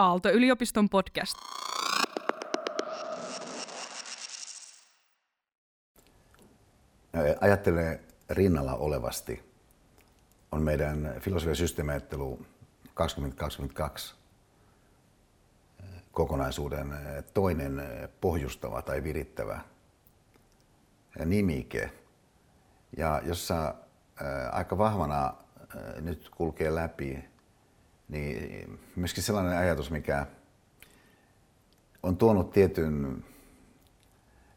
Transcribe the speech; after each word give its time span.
Aalto-yliopiston 0.00 0.88
podcast. 0.88 1.34
Ajattele 7.40 8.00
rinnalla 8.30 8.74
olevasti 8.74 9.42
on 10.52 10.62
meidän 10.62 11.14
filosofia 11.20 11.54
systeemiajattelu 11.54 12.46
2022 12.94 14.14
kokonaisuuden 16.12 16.94
toinen 17.34 17.82
pohjustava 18.20 18.82
tai 18.82 19.02
virittävä 19.02 19.60
nimike, 21.24 21.92
ja 22.96 23.22
jossa 23.24 23.74
aika 24.52 24.78
vahvana 24.78 25.34
nyt 26.00 26.30
kulkee 26.36 26.74
läpi 26.74 27.29
niin 28.10 28.80
myöskin 28.96 29.22
sellainen 29.22 29.58
ajatus, 29.58 29.90
mikä 29.90 30.26
on 32.02 32.16
tuonut 32.16 32.50
tietyn 32.50 33.24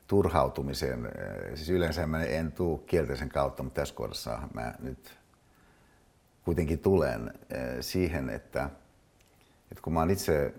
turhautumisen. 0.07 1.11
Siis 1.55 1.69
yleensä 1.69 2.07
mä 2.07 2.23
en 2.23 2.51
tuu 2.51 2.77
kielteisen 2.77 3.29
kautta, 3.29 3.63
mutta 3.63 3.81
tässä 3.81 3.95
kohdassa 3.95 4.39
mä 4.53 4.73
nyt 4.79 5.17
kuitenkin 6.45 6.79
tulen 6.79 7.33
siihen, 7.81 8.29
että, 8.29 8.69
että 9.71 9.81
kun 9.81 9.93
mä 9.93 9.99
oon 9.99 10.09
itse 10.09 10.53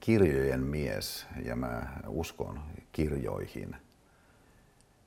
kirjojen 0.00 0.60
mies 0.60 1.26
ja 1.44 1.56
mä 1.56 1.86
uskon 2.06 2.60
kirjoihin, 2.92 3.76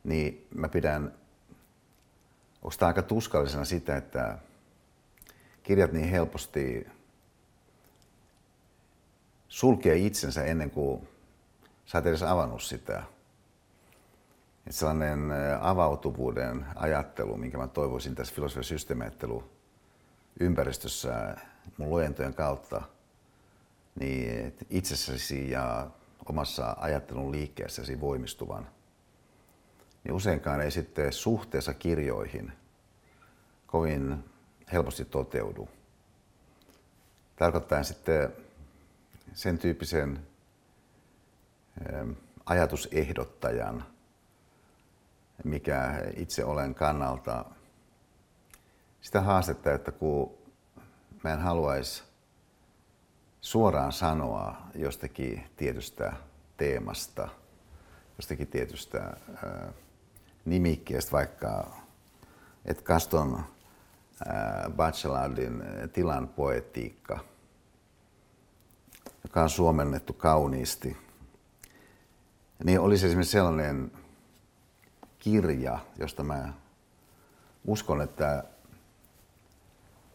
niin 0.03 0.47
mä 0.55 0.69
pidän 0.69 1.13
onko 2.61 2.85
aika 2.85 3.01
tuskallisena 3.01 3.65
sitä, 3.65 3.97
että 3.97 4.37
kirjat 5.63 5.91
niin 5.91 6.09
helposti 6.09 6.87
sulkee 9.49 9.95
itsensä 9.95 10.43
ennen 10.43 10.71
kuin 10.71 11.07
sä 11.85 11.97
oot 11.97 12.05
edes 12.05 12.23
avannut 12.23 12.63
sitä. 12.63 13.03
Et 14.67 14.75
sellainen 14.75 15.31
avautuvuuden 15.61 16.65
ajattelu, 16.75 17.37
minkä 17.37 17.57
mä 17.57 17.67
toivoisin 17.67 18.15
tässä 18.15 18.35
filosofian 18.35 18.63
systeemiajattelu 18.63 19.43
ympäristössä 20.39 21.35
mun 21.77 21.89
luentojen 21.89 22.33
kautta, 22.33 22.81
niin 23.99 24.55
itsessäsi 24.69 25.51
ja 25.51 25.87
omassa 26.25 26.75
ajattelun 26.79 27.31
liikkeessäsi 27.31 28.01
voimistuvan, 28.01 28.67
niin 30.03 30.13
useinkaan 30.13 30.61
ei 30.61 30.71
sitten 30.71 31.13
suhteessa 31.13 31.73
kirjoihin 31.73 32.53
kovin 33.67 34.23
helposti 34.73 35.05
toteudu. 35.05 35.69
Tarkoittaa 37.35 37.83
sitten 37.83 38.33
sen 39.33 39.57
tyyppisen 39.57 40.27
ajatusehdottajan, 42.45 43.85
mikä 45.43 46.03
itse 46.15 46.45
olen 46.45 46.75
kannalta 46.75 47.45
sitä 49.01 49.21
haastetta, 49.21 49.73
että 49.73 49.91
kun 49.91 50.37
mä 51.23 51.33
en 51.33 51.39
haluaisi 51.39 52.03
suoraan 53.41 53.91
sanoa 53.91 54.57
jostakin 54.75 55.49
tietystä 55.57 56.13
teemasta, 56.57 57.29
jostakin 58.17 58.47
tietystä 58.47 59.17
nimikkeestä, 60.45 61.11
vaikka 61.11 61.71
että 62.65 62.83
Kaston 62.83 63.43
Bachelardin 64.75 65.63
tilan 65.93 66.27
poetiikka– 66.27 67.19
joka 69.23 69.41
on 69.41 69.49
suomennettu 69.49 70.13
kauniisti, 70.13 70.97
niin 72.63 72.79
olisi 72.79 73.05
esimerkiksi 73.05 73.31
sellainen 73.31 73.91
kirja, 75.19 75.79
josta 75.97 76.23
mä 76.23 76.53
uskon, 77.65 78.01
että 78.01 78.43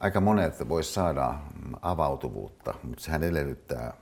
aika 0.01 0.21
monet 0.21 0.69
vois 0.69 0.95
saada 0.95 1.35
avautuvuutta, 1.83 2.75
mutta 2.83 3.05
sehän 3.05 3.23
edellyttää 3.23 3.95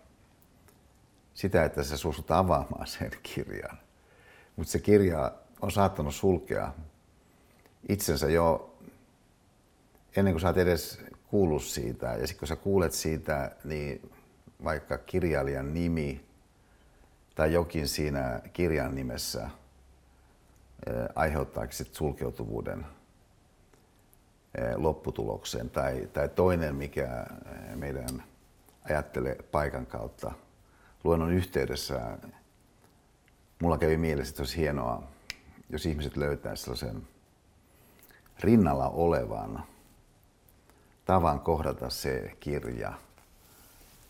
sitä, 1.35 1.65
että 1.65 1.83
sä 1.83 1.97
suostut 1.97 2.31
avaamaan 2.31 2.87
sen 2.87 3.11
kirjan. 3.23 3.79
Mutta 4.57 4.73
se 4.73 4.79
kirja 4.79 5.33
on 5.61 5.71
saattanut 5.71 6.15
sulkea 6.15 6.73
itsensä 7.89 8.31
jo 8.31 8.77
ennen 10.17 10.35
kuin 10.35 10.41
sä 10.41 10.49
oot 10.49 10.57
edes 10.57 11.01
kuullut 11.31 11.63
siitä. 11.63 12.07
Ja 12.07 12.27
sitten 12.27 12.39
kun 12.39 12.49
sä 12.49 12.57
kuulet 12.57 12.93
siitä, 12.93 13.57
niin 13.65 14.13
vaikka 14.65 14.99
kirjailijan 14.99 15.75
nimi 15.75 16.25
tai 17.35 17.53
jokin 17.53 17.89
siinä 17.89 18.41
kirjan 18.53 18.95
nimessä 18.95 19.51
aiheuttaakin 21.15 21.77
sit 21.77 21.95
sulkeutuvuuden 21.95 22.87
lopputulokseen. 24.77 25.71
Tai, 25.71 26.09
tai 26.13 26.29
toinen, 26.29 26.75
mikä 26.75 27.27
meidän 27.75 28.23
ajattelee 28.85 29.35
paikan 29.35 29.87
kautta 29.87 30.33
luennon 31.05 31.33
yhteydessä, 31.33 32.19
mulla 33.63 33.79
kävi 33.79 33.97
mielessä, 33.97 34.31
että 34.33 34.43
olisi 34.43 34.57
hienoa, 34.57 35.03
jos 35.71 35.87
ihmiset 35.87 36.17
löytää 36.17 36.57
sellaisen 36.57 37.03
rinnalla 38.41 38.89
olevan 38.89 39.65
tavan 41.05 41.41
kohdata 41.41 41.91
se 41.91 42.37
kirja– 42.41 42.93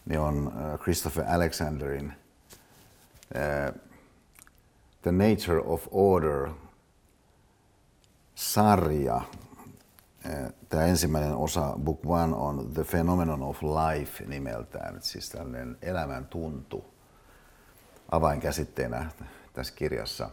niin 0.06 0.20
on 0.20 0.52
äh, 0.56 0.78
Christopher 0.78 1.24
Alexanderin 1.28 2.12
uh, 3.34 3.80
The 5.02 5.12
Nature 5.12 5.62
of 5.64 5.86
Order 5.90 6.48
sarja. 8.34 9.16
Äh, 9.16 10.52
Tämä 10.68 10.84
ensimmäinen 10.84 11.34
osa, 11.34 11.72
Book 11.84 12.00
One, 12.06 12.34
on 12.36 12.70
The 12.74 12.84
Phenomenon 12.84 13.42
of 13.42 13.58
Life 13.62 14.24
nimeltään, 14.24 15.02
siis 15.02 15.28
tällainen 15.28 15.78
elämän 15.82 16.26
tuntu 16.26 16.84
avainkäsitteenä 18.10 19.10
tässä 19.52 19.74
kirjassa. 19.74 20.30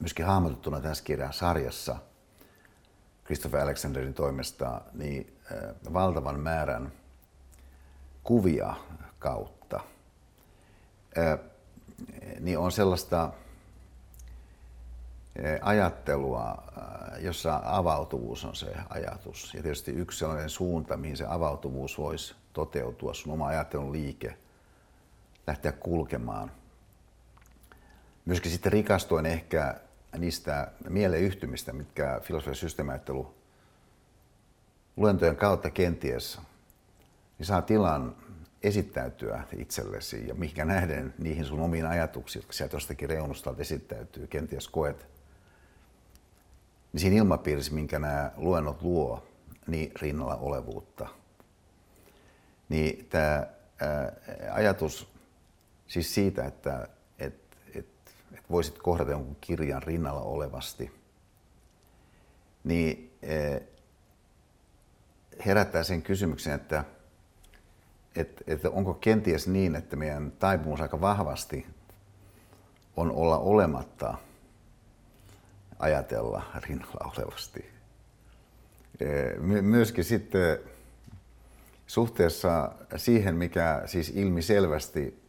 Myöskin 0.00 0.26
hahmotettuna 0.26 0.80
tässä 0.80 1.04
kirjan 1.04 1.32
sarjassa 1.32 1.96
Christopher 3.24 3.60
Alexanderin 3.60 4.14
toimesta 4.14 4.80
niin 4.94 5.38
valtavan 5.92 6.40
määrän– 6.40 6.92
kuvia 8.26 8.74
kautta, 9.18 9.80
niin 12.40 12.58
on 12.58 12.72
sellaista 12.72 13.32
ajattelua, 15.62 16.62
jossa 17.18 17.60
avautuvuus 17.64 18.44
on 18.44 18.56
se 18.56 18.74
ajatus. 18.90 19.54
Ja 19.54 19.62
tietysti 19.62 19.92
yksi 19.92 20.18
sellainen 20.18 20.50
suunta, 20.50 20.96
mihin 20.96 21.16
se 21.16 21.24
avautuvuus 21.28 21.98
voisi 21.98 22.34
toteutua, 22.52 23.14
sun 23.14 23.32
oma 23.32 23.46
ajattelun 23.46 23.92
liike, 23.92 24.36
lähteä 25.46 25.72
kulkemaan. 25.72 26.50
Myöskin 28.24 28.50
sitten 28.50 28.72
rikastuen 28.72 29.26
ehkä 29.26 29.80
niistä 30.18 30.72
mieleyhtymistä, 30.88 31.72
mitkä 31.72 32.20
filosofian 32.22 32.56
systeemiajattelu 32.56 33.34
luentojen 34.96 35.36
kautta 35.36 35.70
kenties 35.70 36.40
niin 37.38 37.46
saa 37.46 37.62
tilan 37.62 38.16
esittäytyä 38.62 39.44
itsellesi 39.56 40.28
ja 40.28 40.34
mihinkä 40.34 40.64
nähden 40.64 41.14
niihin 41.18 41.44
sun 41.44 41.60
omiin 41.60 41.86
ajatuksiin, 41.86 42.40
jotka 42.40 42.52
sieltä 42.52 42.76
jostakin 42.76 43.08
reunustalta 43.08 43.60
esittäytyy, 43.60 44.26
kenties 44.26 44.68
koet, 44.68 45.06
niin 46.92 47.00
siinä 47.00 47.16
ilmapiirissä, 47.16 47.74
minkä 47.74 47.98
nämä 47.98 48.32
luennot 48.36 48.82
luo, 48.82 49.28
niin 49.66 49.92
rinnalla 50.02 50.36
olevuutta. 50.36 51.08
Niin 52.68 53.06
tämä 53.10 53.46
ajatus 54.52 55.08
siis 55.86 56.14
siitä, 56.14 56.44
että 56.44 56.88
et, 57.18 57.34
et, 57.74 57.86
et 58.32 58.50
voisit 58.50 58.78
kohdata 58.78 59.10
jonkun 59.10 59.36
kirjan 59.40 59.82
rinnalla 59.82 60.20
olevasti, 60.20 60.92
niin 62.64 63.12
herättää 65.46 65.82
sen 65.82 66.02
kysymyksen, 66.02 66.52
että– 66.54 66.84
että, 68.16 68.44
että 68.46 68.70
onko 68.70 68.94
kenties 68.94 69.48
niin, 69.48 69.76
että 69.76 69.96
meidän 69.96 70.32
taipumus 70.38 70.80
aika 70.80 71.00
vahvasti 71.00 71.66
on 72.96 73.12
olla 73.12 73.38
olematta 73.38 74.14
ajatella 75.78 76.42
rinnalla 76.56 77.12
olevasti. 77.16 77.70
Myöskin 79.60 80.04
sitten 80.04 80.58
suhteessa 81.86 82.72
siihen, 82.96 83.36
mikä 83.36 83.82
siis 83.86 84.12
ilmiselvästi 84.14 85.22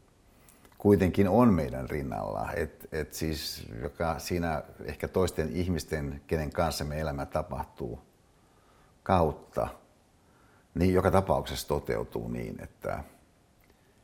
kuitenkin 0.78 1.30
on 1.30 1.54
meidän 1.54 1.90
rinnalla, 1.90 2.51
että 2.54 2.88
et 2.92 3.13
siis 3.13 3.68
joka 3.81 4.19
siinä 4.19 4.63
ehkä 4.86 5.07
toisten 5.07 5.50
ihmisten, 5.51 6.22
kenen 6.28 6.51
kanssa 6.51 6.86
me 6.86 7.00
elämä 7.00 7.25
tapahtuu, 7.25 8.00
kautta– 9.04 9.68
niin 10.77 10.94
joka 10.94 11.12
tapauksessa 11.12 11.68
toteutuu 11.68 12.27
niin, 12.27 12.63
että, 12.63 13.03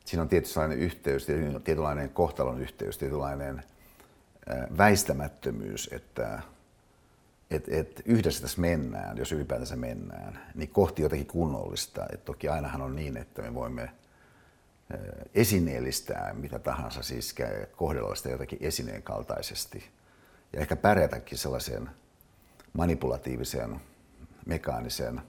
siinä 0.05 0.21
on 0.21 0.29
tietynlainen 0.29 0.79
yhteys, 0.79 1.25
tietynlainen 1.63 2.09
kohtalon 2.09 2.61
yhteys, 2.61 2.97
tietynlainen 2.97 3.63
väistämättömyys, 4.77 5.89
että 5.91 6.41
et, 7.51 7.63
et 7.67 8.01
yhdessä 8.05 8.41
tässä 8.41 8.61
mennään, 8.61 9.17
jos 9.17 9.31
ylipäätänsä 9.31 9.75
mennään, 9.75 10.39
niin 10.55 10.69
kohti 10.69 11.01
jotakin 11.01 11.25
kunnollista. 11.25 12.05
Et 12.13 12.25
toki 12.25 12.49
ainahan 12.49 12.81
on 12.81 12.95
niin, 12.95 13.17
että 13.17 13.41
me 13.41 13.53
voimme 13.53 13.91
esineellistää 15.33 16.33
mitä 16.33 16.59
tahansa, 16.59 17.03
siis 17.03 17.35
kohdella 17.75 18.15
sitä 18.15 18.29
jotakin 18.29 18.59
esineen 18.61 19.03
kaltaisesti. 19.03 19.89
Ja 20.53 20.59
ehkä 20.59 20.75
pärjätäkin 20.75 21.37
sellaisen 21.37 21.89
manipulatiivisen, 22.73 23.81
mekaanisen, 24.45 25.21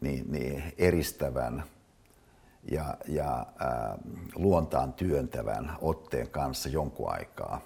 niin, 0.00 0.32
niin 0.32 0.72
eristävän 0.78 1.64
ja, 2.70 2.96
ja 3.08 3.46
ää, 3.58 3.98
luontaan 4.34 4.92
työntävän 4.92 5.76
otteen 5.80 6.28
kanssa 6.28 6.68
jonkun 6.68 7.10
aikaa. 7.12 7.60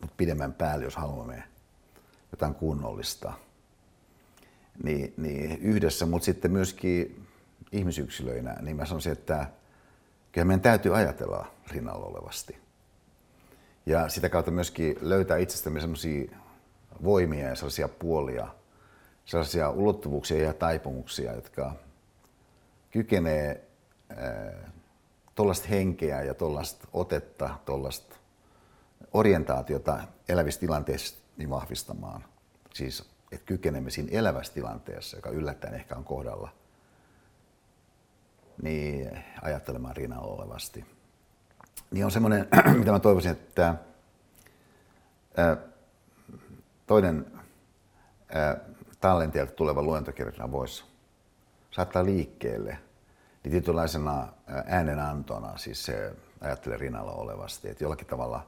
Mutta 0.00 0.14
pidemmän 0.16 0.52
päälle, 0.52 0.84
jos 0.84 0.96
haluamme 0.96 1.42
jotain 2.32 2.54
kunnollista, 2.54 3.32
niin, 4.82 5.14
niin 5.16 5.58
yhdessä, 5.62 6.06
mutta 6.06 6.24
sitten 6.24 6.52
myöskin 6.52 7.26
ihmisyksilöinä, 7.72 8.56
niin 8.60 8.76
mä 8.76 8.86
sanoisin, 8.86 9.12
että 9.12 9.46
kyllä 10.32 10.44
meidän 10.44 10.60
täytyy 10.60 10.96
ajatella 10.96 11.46
rinnalla 11.70 12.06
olevasti. 12.06 12.58
Ja 13.86 14.08
sitä 14.08 14.28
kautta 14.28 14.50
myöskin 14.50 14.96
löytää 15.00 15.36
itsestämme 15.36 15.80
sellaisia 15.80 16.30
voimia 17.04 17.48
ja 17.48 17.54
sellaisia 17.54 17.88
puolia, 17.88 18.48
sellaisia 19.26 19.70
ulottuvuuksia 19.70 20.42
ja 20.42 20.52
taipumuksia, 20.52 21.34
jotka 21.34 21.72
kykenee 22.90 23.68
tuollaista 25.34 25.68
henkeä 25.68 26.22
ja 26.22 26.34
tuollaista 26.34 26.88
otetta, 26.92 27.50
tuollaista 27.64 28.16
orientaatiota 29.12 29.98
elävissä 30.28 30.60
tilanteissa 30.60 31.16
niin 31.36 31.50
vahvistamaan. 31.50 32.24
Siis, 32.74 33.10
että 33.32 33.46
kykenemme 33.46 33.90
siinä 33.90 34.08
elävässä 34.12 34.54
tilanteessa, 34.54 35.16
joka 35.16 35.30
yllättäen 35.30 35.74
ehkä 35.74 35.96
on 35.96 36.04
kohdalla, 36.04 36.48
niin 38.62 39.24
ajattelemaan 39.42 39.96
rinnalla 39.96 40.32
olevasti. 40.32 40.84
Niin 41.90 42.04
on 42.04 42.10
semmoinen, 42.10 42.48
mitä 42.78 42.92
mä 42.92 42.98
toivoisin, 42.98 43.32
että 43.32 43.74
toinen 46.86 47.26
tallenteelta 49.00 49.52
tuleva 49.52 49.82
luentokirjoitana 49.82 50.52
voisi 50.52 50.84
saattaa 51.70 52.04
liikkeelle 52.04 52.78
niin 53.44 53.50
tietynlaisena 53.52 54.28
äänenantona, 54.66 55.58
siis 55.58 55.84
se 55.84 56.14
ajattelee 56.40 56.78
rinnalla 56.78 57.12
olevasti, 57.12 57.68
että 57.68 57.84
jollakin 57.84 58.06
tavalla 58.06 58.46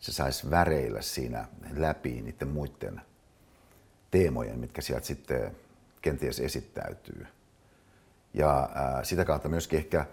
se 0.00 0.12
saisi 0.12 0.50
väreillä 0.50 1.02
siinä 1.02 1.48
läpi 1.76 2.20
niiden 2.20 2.48
muiden 2.48 3.00
teemojen, 4.10 4.58
mitkä 4.58 4.82
sieltä 4.82 5.06
sitten 5.06 5.56
kenties 6.02 6.40
esittäytyy. 6.40 7.26
Ja 8.34 8.68
ää, 8.74 9.04
sitä 9.04 9.24
kautta 9.24 9.48
myöskin 9.48 9.78
ehkä 9.78 10.06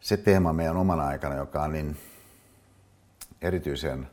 se 0.00 0.16
teema 0.16 0.52
meidän 0.52 0.76
omana 0.76 1.06
aikana, 1.06 1.34
joka 1.34 1.62
on 1.62 1.72
niin 1.72 1.96
erityisen 3.42 4.08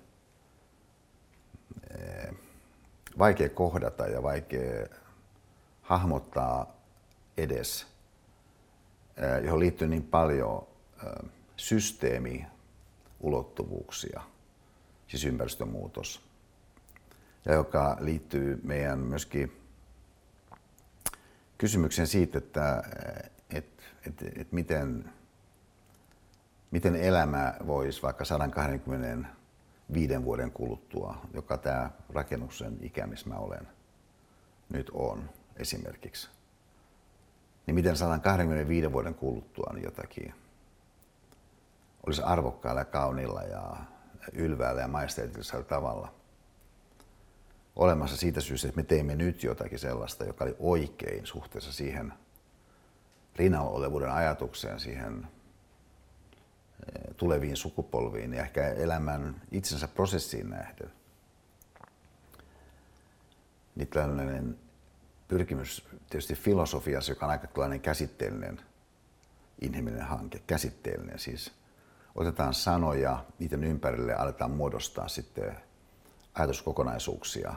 vaikea 3.17 3.49
kohdata 3.49 4.07
ja 4.07 4.23
vaikea 4.23 4.87
hahmottaa 5.81 6.75
edes, 7.37 7.87
johon 9.43 9.59
liittyy 9.59 9.87
niin 9.87 10.03
paljon 10.03 10.67
systeemiulottuvuuksia, 11.57 14.21
siis 15.07 15.25
ympäristömuutos, 15.25 16.21
ja 17.45 17.53
joka 17.53 17.97
liittyy 17.99 18.59
meidän 18.63 18.99
myöskin 18.99 19.61
kysymykseen 21.57 22.07
siitä, 22.07 22.37
että 22.37 22.83
et, 23.49 23.83
et, 24.07 24.23
et 24.37 24.51
miten, 24.51 25.09
miten 26.71 26.95
elämä 26.95 27.53
voisi 27.67 28.01
vaikka 28.01 28.25
120 28.25 29.27
viiden 29.93 30.25
vuoden 30.25 30.51
kuluttua, 30.51 31.17
joka 31.33 31.57
tämä 31.57 31.89
rakennuksen 32.09 32.77
ikä, 32.81 33.07
missä 33.07 33.29
mä 33.29 33.35
olen, 33.35 33.67
nyt 34.69 34.89
on 34.93 35.29
esimerkiksi. 35.57 36.29
Niin 37.67 37.75
miten 37.75 37.97
125 37.97 38.91
vuoden 38.93 39.15
kuluttua 39.15 39.71
niin 39.73 39.83
jotakin 39.83 40.33
olisi 42.05 42.21
arvokkaalla 42.21 42.81
ja 42.81 42.85
kauniilla 42.85 43.43
ja 43.43 43.75
ylväällä 44.33 44.81
ja 44.81 44.87
majesteetillisella 44.87 45.63
tavalla 45.63 46.13
olemassa 47.75 48.17
siitä 48.17 48.41
syystä, 48.41 48.67
että 48.67 48.81
me 48.81 48.83
teemme 48.83 49.15
nyt 49.15 49.43
jotakin 49.43 49.79
sellaista, 49.79 50.25
joka 50.25 50.43
oli 50.43 50.55
oikein 50.59 51.25
suhteessa 51.25 51.73
siihen 51.73 52.13
rinnalla 53.35 53.71
olevuuden 53.71 54.11
ajatukseen, 54.11 54.79
siihen 54.79 55.27
tuleviin 57.17 57.57
sukupolviin 57.57 58.33
ja 58.33 58.41
ehkä 58.41 58.67
elämän 58.67 59.41
itsensä 59.51 59.87
prosessiin 59.87 60.49
nähden. 60.49 60.91
Niin 63.75 63.87
tällainen 63.87 64.57
pyrkimys 65.27 65.87
tietysti 66.09 66.35
filosofiassa, 66.35 67.11
joka 67.11 67.25
on 67.25 67.31
aika 67.31 67.47
tällainen 67.47 67.81
käsitteellinen 67.81 68.61
inhimillinen 69.61 70.07
hanke, 70.07 70.41
käsitteellinen 70.47 71.19
siis. 71.19 71.51
Otetaan 72.15 72.53
sanoja, 72.53 73.25
niiden 73.39 73.63
ympärille 73.63 74.15
aletaan 74.15 74.51
muodostaa 74.51 75.07
sitten 75.07 75.57
ajatuskokonaisuuksia 76.33 77.55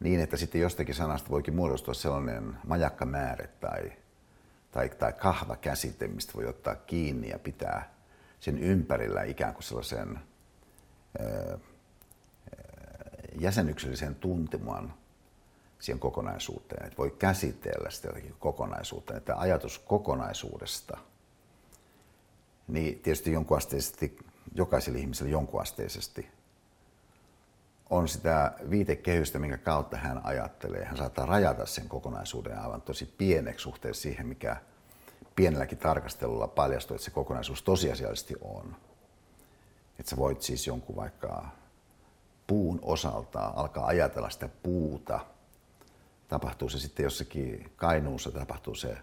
niin, 0.00 0.20
että 0.20 0.36
sitten 0.36 0.60
jostakin 0.60 0.94
sanasta 0.94 1.30
voikin 1.30 1.54
muodostua 1.54 1.94
sellainen 1.94 2.56
majakkamäärä 2.66 3.48
tai, 3.60 3.92
tai, 4.72 4.88
tai 4.88 5.12
kahva 5.12 5.56
käsite, 5.56 6.08
mistä 6.08 6.32
voi 6.34 6.46
ottaa 6.46 6.74
kiinni 6.74 7.28
ja 7.28 7.38
pitää 7.38 7.99
sen 8.40 8.58
ympärillä 8.58 9.22
ikään 9.22 9.54
kuin 9.54 9.64
sellaisen 9.64 10.20
jäsenyksellisen 13.38 14.14
tunteman 14.14 14.94
siihen 15.78 16.00
kokonaisuuteen, 16.00 16.86
että 16.86 16.98
voi 16.98 17.10
käsitellä 17.10 17.90
sitä 17.90 18.08
kokonaisuutta, 18.38 19.16
että 19.16 19.36
ajatus 19.36 19.78
kokonaisuudesta, 19.78 20.98
niin 22.68 23.00
tietysti 23.00 23.32
jonkunasteisesti, 23.32 24.16
jokaiselle 24.54 24.98
ihmiselle 24.98 25.30
jonkunasteisesti 25.32 26.28
on 27.90 28.08
sitä 28.08 28.52
viitekehystä, 28.70 29.38
minkä 29.38 29.58
kautta 29.58 29.96
hän 29.96 30.20
ajattelee. 30.24 30.84
Hän 30.84 30.96
saattaa 30.96 31.26
rajata 31.26 31.66
sen 31.66 31.88
kokonaisuuden 31.88 32.58
aivan 32.58 32.82
tosi 32.82 33.14
pieneksi 33.18 33.62
suhteessa 33.62 34.02
siihen, 34.02 34.26
mikä 34.26 34.56
pienelläkin 35.36 35.78
tarkastelulla 35.78 36.48
paljastuu, 36.48 36.94
että 36.94 37.04
se 37.04 37.10
kokonaisuus 37.10 37.62
tosiasiallisesti 37.62 38.34
on. 38.40 38.76
Että 39.98 40.10
sä 40.10 40.16
voit 40.16 40.42
siis 40.42 40.66
jonkun 40.66 40.96
vaikka 40.96 41.48
puun 42.46 42.78
osalta 42.82 43.52
alkaa 43.56 43.86
ajatella 43.86 44.30
sitä 44.30 44.48
puuta. 44.62 45.20
Tapahtuu 46.28 46.68
se 46.68 46.78
sitten 46.78 47.04
jossakin 47.04 47.72
Kainuussa, 47.76 48.30
tapahtuu 48.30 48.74
se 48.74 48.98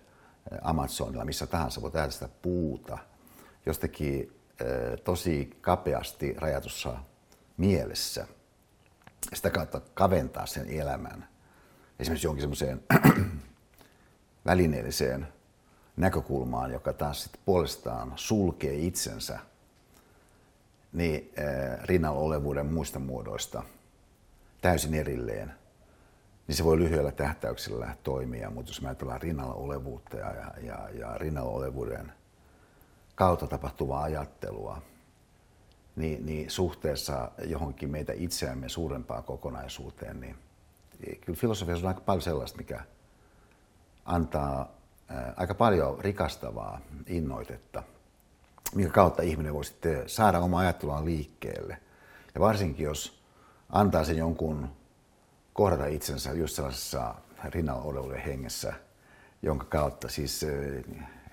Amazonilla, 0.61 1.25
missä 1.25 1.47
tahansa 1.47 1.81
voit 1.81 1.95
ajatella 1.95 2.11
sitä 2.11 2.29
puuta 2.41 2.97
jostakin 3.65 4.39
tosi 5.03 5.57
kapeasti 5.61 6.33
rajatussa 6.37 6.97
mielessä. 7.57 8.27
Sitä 9.33 9.49
kautta 9.49 9.81
kaventaa 9.93 10.45
sen 10.45 10.69
elämän. 10.69 11.27
Esimerkiksi 11.99 12.27
jonkin 12.27 12.41
semmoiseen 12.41 12.83
välineelliseen 14.45 15.27
näkökulmaan, 15.97 16.71
joka 16.71 16.93
taas 16.93 17.23
sitten 17.23 17.41
puolestaan 17.45 18.13
sulkee 18.15 18.73
itsensä 18.75 19.39
niin 20.93 21.33
äh, 21.39 21.79
rinnalla 21.83 22.19
olevuuden 22.19 22.65
muista 22.65 22.99
muodoista 22.99 23.63
täysin 24.61 24.93
erilleen, 24.93 25.53
niin 26.47 26.55
se 26.55 26.63
voi 26.63 26.77
lyhyellä 26.77 27.11
tähtäyksellä 27.11 27.95
toimia, 28.03 28.49
mutta 28.49 28.69
jos 28.69 28.81
me 28.81 28.87
ajatellaan 28.87 29.21
rinnalla 29.21 29.53
olevuutta 29.53 30.17
ja, 30.17 30.51
ja, 30.61 30.89
ja 30.93 31.17
rinnalla 31.17 31.51
olevuuden 31.51 32.13
kautta 33.15 33.47
tapahtuvaa 33.47 34.03
ajattelua, 34.03 34.81
niin, 35.95 36.25
niin 36.25 36.49
suhteessa 36.49 37.31
johonkin 37.45 37.91
meitä 37.91 38.13
itseämme 38.15 38.69
suurempaan 38.69 39.23
kokonaisuuteen, 39.23 40.19
niin 40.19 40.35
kyllä 41.21 41.39
filosofiassa 41.39 41.85
on 41.85 41.87
aika 41.87 42.01
paljon 42.01 42.21
sellaista, 42.21 42.57
mikä 42.57 42.83
antaa 44.05 44.76
aika 45.35 45.53
paljon 45.53 45.99
rikastavaa 45.99 46.81
innoitetta, 47.07 47.83
minkä 48.75 48.91
kautta 48.91 49.21
ihminen 49.21 49.53
voi 49.53 49.65
sitten 49.65 50.09
saada 50.09 50.39
oma 50.39 50.59
ajattelua 50.59 51.05
liikkeelle. 51.05 51.77
Ja 52.35 52.41
varsinkin 52.41 52.83
jos 52.83 53.23
antaa 53.69 54.03
sen 54.03 54.17
jonkun 54.17 54.69
kohdata 55.53 55.85
itsensä 55.85 56.33
just 56.33 56.55
sellaisessa 56.55 57.15
rinnalla 57.43 58.17
hengessä, 58.25 58.73
jonka 59.41 59.65
kautta 59.65 60.09
siis 60.09 60.45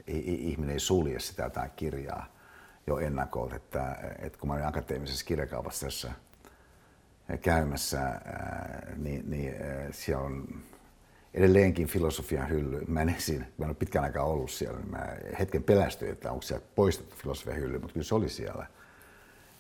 ihminen 0.07 0.73
ei 0.73 0.81
sulje 0.81 1.21
sitä 1.21 1.43
jotain 1.43 1.71
kirjaa 1.77 2.27
jo 2.87 2.99
ennakolta, 2.99 3.57
että, 3.57 3.97
että 4.19 4.39
kun 4.39 4.49
mä 4.49 4.55
olin 4.55 4.67
akateemisessa 4.67 5.25
kirjakaupassa 5.25 5.87
tässä 5.87 6.13
käymässä, 7.43 8.21
niin, 8.97 9.31
niin 9.31 9.55
siellä 9.91 10.25
on 10.25 10.49
edelleenkin 11.35 11.87
filosofian 11.87 12.49
hylly. 12.49 12.85
Mä 12.89 13.03
en 13.03 13.09
ensin, 13.09 13.39
mä 13.39 13.65
en 13.65 13.69
ole 13.69 13.75
pitkän 13.75 14.05
aikaa 14.05 14.25
ollut 14.25 14.51
siellä, 14.51 14.79
niin 14.79 14.91
mä 14.91 15.17
hetken 15.39 15.63
pelästyin, 15.63 16.13
että 16.13 16.31
onko 16.33 16.43
sieltä 16.43 16.67
poistettu 16.75 17.17
filosofian 17.17 17.57
hylly, 17.57 17.79
mutta 17.79 17.93
kyllä 17.93 18.05
se 18.05 18.15
oli 18.15 18.29
siellä. 18.29 18.67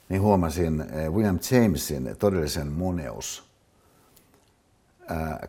Niin 0.08 0.22
huomasin 0.22 0.84
William 1.10 1.38
Jamesin 1.50 2.16
todellisen 2.18 2.66
moneus 2.66 3.50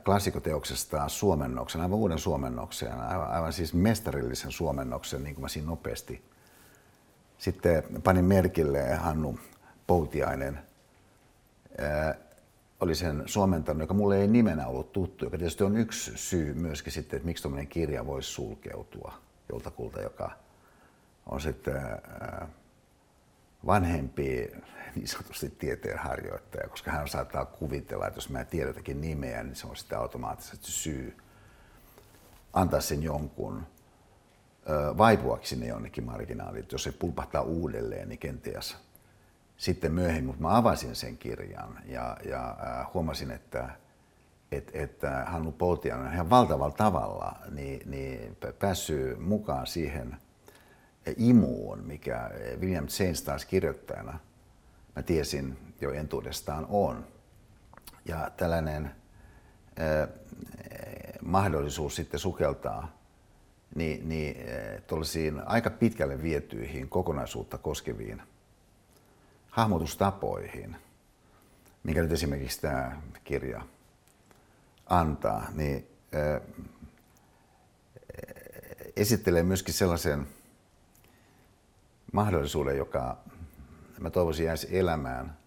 klassikoteoksesta 0.06 1.08
suomennoksen, 1.10 1.82
aivan 1.82 1.98
uuden 1.98 2.20
suomennoksen, 2.20 3.00
aivan, 3.02 3.28
aivan 3.28 3.54
siis 3.54 3.74
mestarillisen 3.74 4.52
suomennoksen, 4.52 5.24
niin 5.24 5.36
kuin 5.36 5.42
mä 5.42 5.48
siinä 5.48 5.68
nopeasti 5.68 6.22
sitten 7.38 7.84
panin 8.04 8.26
merkille 8.26 8.96
Hannu 8.96 9.40
Poutiainen, 9.88 10.60
oli 12.86 12.96
sen 12.96 13.24
suomentanut, 13.26 13.82
joka 13.82 13.94
mulle 13.94 14.22
ei 14.22 14.28
nimenä 14.28 14.68
ollut 14.68 14.92
tuttu, 14.92 15.26
joka 15.26 15.38
tietysti 15.38 15.64
on 15.64 15.78
yksi 15.78 16.12
syy 16.16 16.54
myöskin 16.54 16.94
sitten, 16.94 17.18
että 17.18 17.26
miksi 17.26 17.44
tuommoinen 17.44 17.68
kirja 17.68 18.06
voisi 18.06 18.30
sulkeutua 18.30 19.14
joltakulta, 19.50 20.02
joka 20.02 20.32
on 21.26 21.42
sitten 21.42 21.82
vanhempi 23.66 24.52
niin 24.96 25.08
sanotusti 25.08 25.50
tieteenharjoittaja, 25.50 26.70
koska 26.70 26.92
hän 26.92 27.08
saattaa 27.08 27.46
kuvitella, 27.46 28.08
että 28.08 28.18
jos 28.18 28.30
mä 28.30 28.46
tiedän 28.46 28.76
nimeä, 28.94 29.44
niin 29.44 29.56
se 29.56 29.68
on 29.68 29.76
sitten 29.76 30.00
automaattisesti 30.00 30.72
syy 30.72 31.18
antaa 32.54 32.82
sen 32.82 33.04
jonkun 33.04 33.68
vaipuaksi 34.98 35.50
sinne 35.50 35.68
jonnekin 35.68 36.04
marginaaliin. 36.04 36.66
Jos 36.72 36.84
se 36.84 36.92
pulpahtaa 36.92 37.42
uudelleen, 37.42 38.10
niin 38.10 38.20
kenties 38.20 38.78
sitten 39.58 39.92
myöhemmin, 39.94 40.26
mutta 40.26 40.42
mä 40.42 40.58
avasin 40.58 40.96
sen 40.96 41.18
kirjan 41.18 41.80
ja, 41.86 42.18
ja 42.26 42.56
huomasin, 42.94 43.32
että 43.32 43.70
et, 44.52 44.72
että 44.74 45.26
Hannu 45.28 45.52
Poutian 45.52 46.02
on 46.02 46.14
ihan 46.14 46.30
valtavalla 46.30 46.76
tavalla 46.76 47.36
niin, 47.52 47.92
niin 47.92 48.38
päässyt 48.60 49.20
mukaan 49.20 49.68
siihen 49.68 50.18
imuun, 51.18 51.80
mikä 51.80 52.32
William 52.60 52.88
James 53.00 53.24
taas 53.24 53.46
kirjoittajana 53.46 54.20
mä 54.96 55.02
tiesin 55.02 55.58
jo 55.82 55.92
entuudestaan 55.92 56.66
on. 56.70 57.08
Ja 58.06 58.32
tällainen 58.38 58.86
äh, 58.86 60.10
mahdollisuus 61.22 61.96
sitten 61.96 62.20
sukeltaa 62.20 62.98
niin, 63.76 64.10
niin 64.10 64.38
tuollaisiin 64.88 65.48
aika 65.48 65.70
pitkälle 65.70 66.22
vietyihin 66.22 66.90
kokonaisuutta 66.90 67.58
koskeviin 67.58 68.22
hahmotustapoihin, 69.56 70.76
minkä 71.84 72.02
nyt 72.02 72.12
esimerkiksi 72.12 72.62
tämä 72.62 73.02
kirja 73.24 73.62
antaa, 74.86 75.48
niin 75.54 75.88
esittelee 78.96 79.44
myöskin 79.44 79.74
sellaisen 79.74 80.28
mahdollisuuden, 82.14 82.78
joka 82.78 83.18
mä 84.00 84.10
toivoisin 84.10 84.46
jäisi 84.46 84.78
elämään 84.78 85.38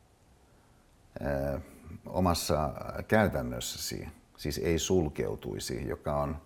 omassa 2.07 2.73
käytännössäsi, 3.09 4.09
siis 4.37 4.59
ei 4.59 4.79
sulkeutuisi, 4.79 5.89
joka 5.89 6.17
on, 6.17 6.43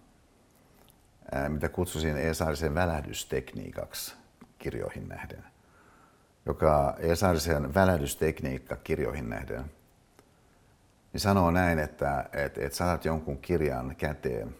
mitä 1.49 1.69
kutsusin 1.69 2.16
Esaarisen 2.16 2.75
välähdystekniikaksi 2.75 4.14
kirjoihin 4.59 5.09
nähden 5.09 5.51
joka 6.47 6.97
Esarisen 6.99 7.75
välähdystekniikka 7.75 8.77
kirjoihin 8.77 9.29
nähden, 9.31 9.65
niin 11.13 11.21
sanoo 11.21 11.51
näin, 11.51 11.79
että, 11.79 12.29
että, 12.33 12.61
että 12.65 12.77
saatat 12.77 13.05
jonkun 13.05 13.39
kirjan 13.39 13.97
käteen. 13.97 14.57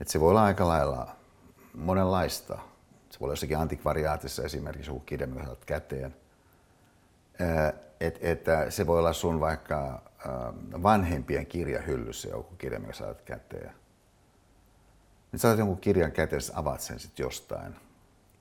Että 0.00 0.12
se 0.12 0.20
voi 0.20 0.30
olla 0.30 0.44
aika 0.44 0.68
lailla 0.68 1.16
monenlaista. 1.74 2.58
Se 3.10 3.20
voi 3.20 3.26
olla 3.26 3.32
jossakin 3.32 3.58
antikvariaatissa 3.58 4.42
esimerkiksi 4.42 4.90
joku 4.90 5.00
kirja, 5.00 5.26
mikä 5.26 5.44
saat 5.44 5.64
käteen. 5.64 6.16
Että 8.00 8.20
että 8.22 8.70
se 8.70 8.86
voi 8.86 8.98
olla 8.98 9.12
sun 9.12 9.40
vaikka 9.40 10.02
vanhempien 10.82 11.46
kirjahyllyssä 11.46 12.28
joku 12.28 12.54
kirja, 12.56 12.80
mikä 12.80 12.92
saat 12.92 13.22
käteen. 13.22 13.72
Nyt 15.32 15.40
saatat 15.40 15.58
jonkun 15.58 15.80
kirjan 15.80 16.12
käteen, 16.12 16.42
avaat 16.54 16.80
sen 16.80 16.98
sitten 16.98 17.24
jostain 17.24 17.76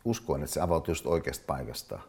uskoin, 0.05 0.43
että 0.43 0.53
se 0.53 0.61
avautui 0.61 0.91
just 0.91 1.05
oikeasta 1.05 1.45
paikasta. 1.47 1.99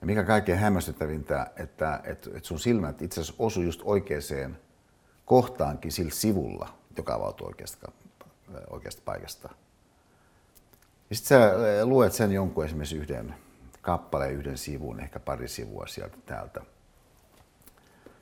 Ja 0.00 0.06
mikä 0.06 0.24
kaikkein 0.24 0.58
hämmästyttävintä, 0.58 1.50
että, 1.56 2.00
että, 2.04 2.30
että 2.34 2.48
sun 2.48 2.58
silmät 2.58 3.02
itse 3.02 3.20
asiassa 3.20 3.42
osu 3.44 3.62
just 3.62 3.80
oikeaan 3.84 4.56
kohtaankin 5.24 5.92
sillä 5.92 6.10
sivulla, 6.10 6.68
joka 6.96 7.14
avautui 7.14 7.46
oikeasta, 7.46 7.92
oikeasta 8.70 9.02
paikasta. 9.04 9.48
Ja 11.10 11.16
sitten 11.16 11.28
sä 11.28 11.56
luet 11.86 12.12
sen 12.12 12.32
jonkun 12.32 12.64
esimerkiksi 12.64 12.96
yhden 12.96 13.34
kappaleen, 13.82 14.34
yhden 14.34 14.58
sivun, 14.58 15.00
ehkä 15.00 15.20
pari 15.20 15.48
sivua 15.48 15.86
sieltä 15.86 16.16
täältä. 16.26 16.60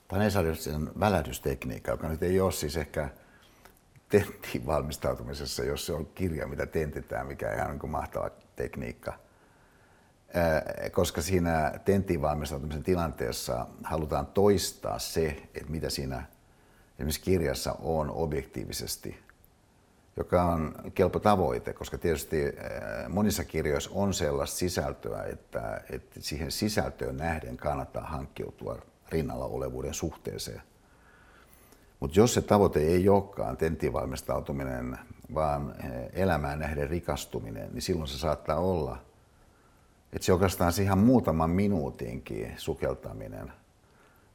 Tämä 0.08 0.24
on 0.24 0.56
sen 0.56 1.00
välähdystekniikka, 1.00 1.90
joka 1.90 2.08
nyt 2.08 2.22
ei 2.22 2.40
ole 2.40 2.52
siis 2.52 2.76
ehkä 2.76 3.08
tenttiin 4.08 4.66
valmistautumisessa, 4.66 5.64
jos 5.64 5.86
se 5.86 5.92
on 5.92 6.06
kirja, 6.06 6.46
mitä 6.46 6.66
tentitään, 6.66 7.26
mikä 7.26 7.48
on 7.48 7.54
ihan 7.54 7.78
niin 7.78 7.90
mahtava 7.90 8.30
tekniikka. 8.56 9.12
Koska 10.92 11.22
siinä 11.22 11.80
tenttiin 11.84 12.22
valmistautumisen 12.22 12.82
tilanteessa 12.82 13.66
halutaan 13.84 14.26
toistaa 14.26 14.98
se, 14.98 15.26
että 15.54 15.70
mitä 15.70 15.90
siinä 15.90 16.26
esimerkiksi 16.94 17.20
kirjassa 17.20 17.72
on 17.72 18.10
objektiivisesti, 18.10 19.18
joka 20.16 20.42
on 20.42 20.74
kelpo 20.94 21.18
tavoite, 21.18 21.72
koska 21.72 21.98
tietysti 21.98 22.36
monissa 23.08 23.44
kirjoissa 23.44 23.90
on 23.94 24.14
sellaista 24.14 24.56
sisältöä, 24.56 25.22
että, 25.22 25.80
että 25.90 26.20
siihen 26.20 26.52
sisältöön 26.52 27.16
nähden 27.16 27.56
kannattaa 27.56 28.06
hankkiutua 28.06 28.78
rinnalla 29.08 29.44
olevuuden 29.44 29.94
suhteeseen. 29.94 30.62
Mutta 32.00 32.20
jos 32.20 32.34
se 32.34 32.40
tavoite 32.40 32.80
ei 32.80 33.08
olekaan 33.08 33.56
tenttiin 33.56 33.92
valmistautuminen, 33.92 34.98
vaan 35.34 35.74
eh, 35.84 36.22
elämään 36.22 36.58
nähden 36.58 36.90
rikastuminen, 36.90 37.68
niin 37.72 37.82
silloin 37.82 38.08
se 38.08 38.18
saattaa 38.18 38.56
olla, 38.56 38.98
että 40.12 40.26
se 40.26 40.32
oikeastaan 40.32 40.72
ihan 40.82 40.98
muutaman 40.98 41.50
minuutinkin 41.50 42.54
sukeltaminen 42.56 43.52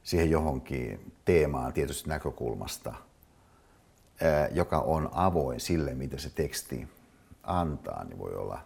siihen 0.02 0.30
johonkin 0.30 1.12
teemaan 1.24 1.72
tietysti 1.72 2.08
näkökulmasta, 2.08 2.94
eh, 4.20 4.56
joka 4.56 4.78
on 4.78 5.10
avoin 5.12 5.60
sille, 5.60 5.94
mitä 5.94 6.18
se 6.18 6.30
teksti 6.30 6.88
antaa, 7.42 8.04
niin 8.04 8.18
voi 8.18 8.34
olla 8.34 8.60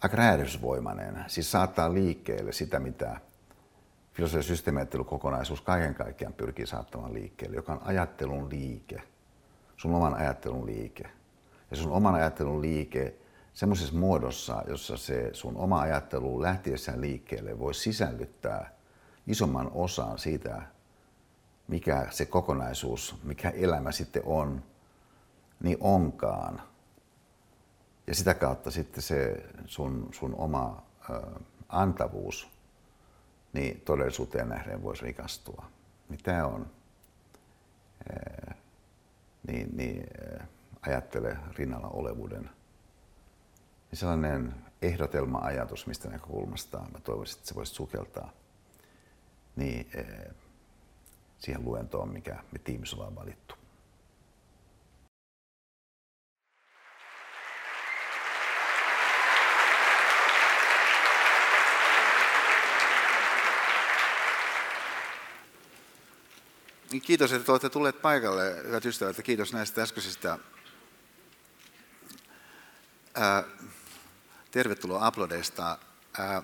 aika 0.00 0.16
räädysvoimainen. 0.16 1.24
Siis 1.26 1.50
saattaa 1.50 1.94
liikkeelle 1.94 2.52
sitä, 2.52 2.78
mitä 2.78 3.20
filosofia 4.12 4.42
systeemiajattelukokonaisuus 4.42 5.60
kaiken 5.60 5.94
kaikkiaan 5.94 6.34
pyrkii 6.34 6.66
saattamaan 6.66 7.14
liikkeelle, 7.14 7.56
joka 7.56 7.72
on 7.72 7.80
ajattelun 7.84 8.50
liike, 8.50 9.02
sun 9.78 9.94
oman 9.94 10.14
ajattelun 10.14 10.66
liike. 10.66 11.04
Ja 11.70 11.76
sun 11.76 11.92
oman 11.92 12.14
ajattelun 12.14 12.62
liike 12.62 13.14
semmoisessa 13.54 13.94
muodossa, 13.94 14.62
jossa 14.68 14.96
se 14.96 15.30
sun 15.32 15.56
oma 15.56 15.80
ajattelu 15.80 16.42
lähtiessään 16.42 17.00
liikkeelle 17.00 17.58
voi 17.58 17.74
sisällyttää 17.74 18.72
isomman 19.26 19.70
osan 19.74 20.18
siitä, 20.18 20.62
mikä 21.68 22.06
se 22.10 22.26
kokonaisuus, 22.26 23.16
mikä 23.22 23.50
elämä 23.50 23.92
sitten 23.92 24.22
on, 24.24 24.62
niin 25.60 25.76
onkaan. 25.80 26.62
Ja 28.06 28.14
sitä 28.14 28.34
kautta 28.34 28.70
sitten 28.70 29.02
se 29.02 29.46
sun, 29.66 30.08
sun 30.12 30.34
oma 30.34 30.82
ö, 31.10 31.20
antavuus 31.68 32.48
niin 33.52 33.80
todellisuuteen 33.80 34.48
nähden 34.48 34.82
voisi 34.82 35.02
rikastua. 35.02 35.64
Niin 36.08 36.20
tämä 36.22 36.46
on, 36.46 36.66
niin, 39.48 39.76
niin 39.76 40.04
ää, 40.20 40.46
ajattele 40.82 41.36
rinnalla 41.56 41.88
olevuuden. 41.88 42.42
Niin 43.90 43.98
sellainen 43.98 44.54
ehdotelma-ajatus, 44.82 45.86
mistä 45.86 46.08
näkökulmasta 46.08 46.78
mä 46.78 47.00
toivoisin, 47.00 47.36
että 47.36 47.48
se 47.48 47.54
voisi 47.54 47.74
sukeltaa 47.74 48.30
niin, 49.56 49.90
ää, 49.96 50.34
siihen 51.38 51.64
luentoon, 51.64 52.08
mikä 52.08 52.36
me 52.52 52.58
tiimissä 52.58 52.96
ollaan 52.96 53.16
valittu. 53.16 53.54
Niin 53.54 53.68
kiitos, 67.02 67.32
että 67.32 67.52
olette 67.52 67.68
tulleet 67.68 68.02
paikalle, 68.02 68.62
hyvät 68.64 68.84
ystävät, 68.84 69.16
ja 69.16 69.22
kiitos 69.22 69.52
näistä 69.52 69.82
äskeisistä 69.82 70.38
Ää, 73.14 73.44
tervetuloa 74.50 75.06
aplodeista. 75.06 75.78
Ää, 76.18 76.42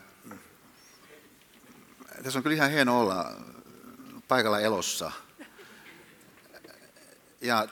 tässä 2.22 2.38
on 2.38 2.42
kyllä 2.42 2.56
ihan 2.56 2.70
hieno 2.70 3.00
olla 3.00 3.32
paikalla 4.28 4.60
elossa. 4.60 5.12
Ja 7.40 7.68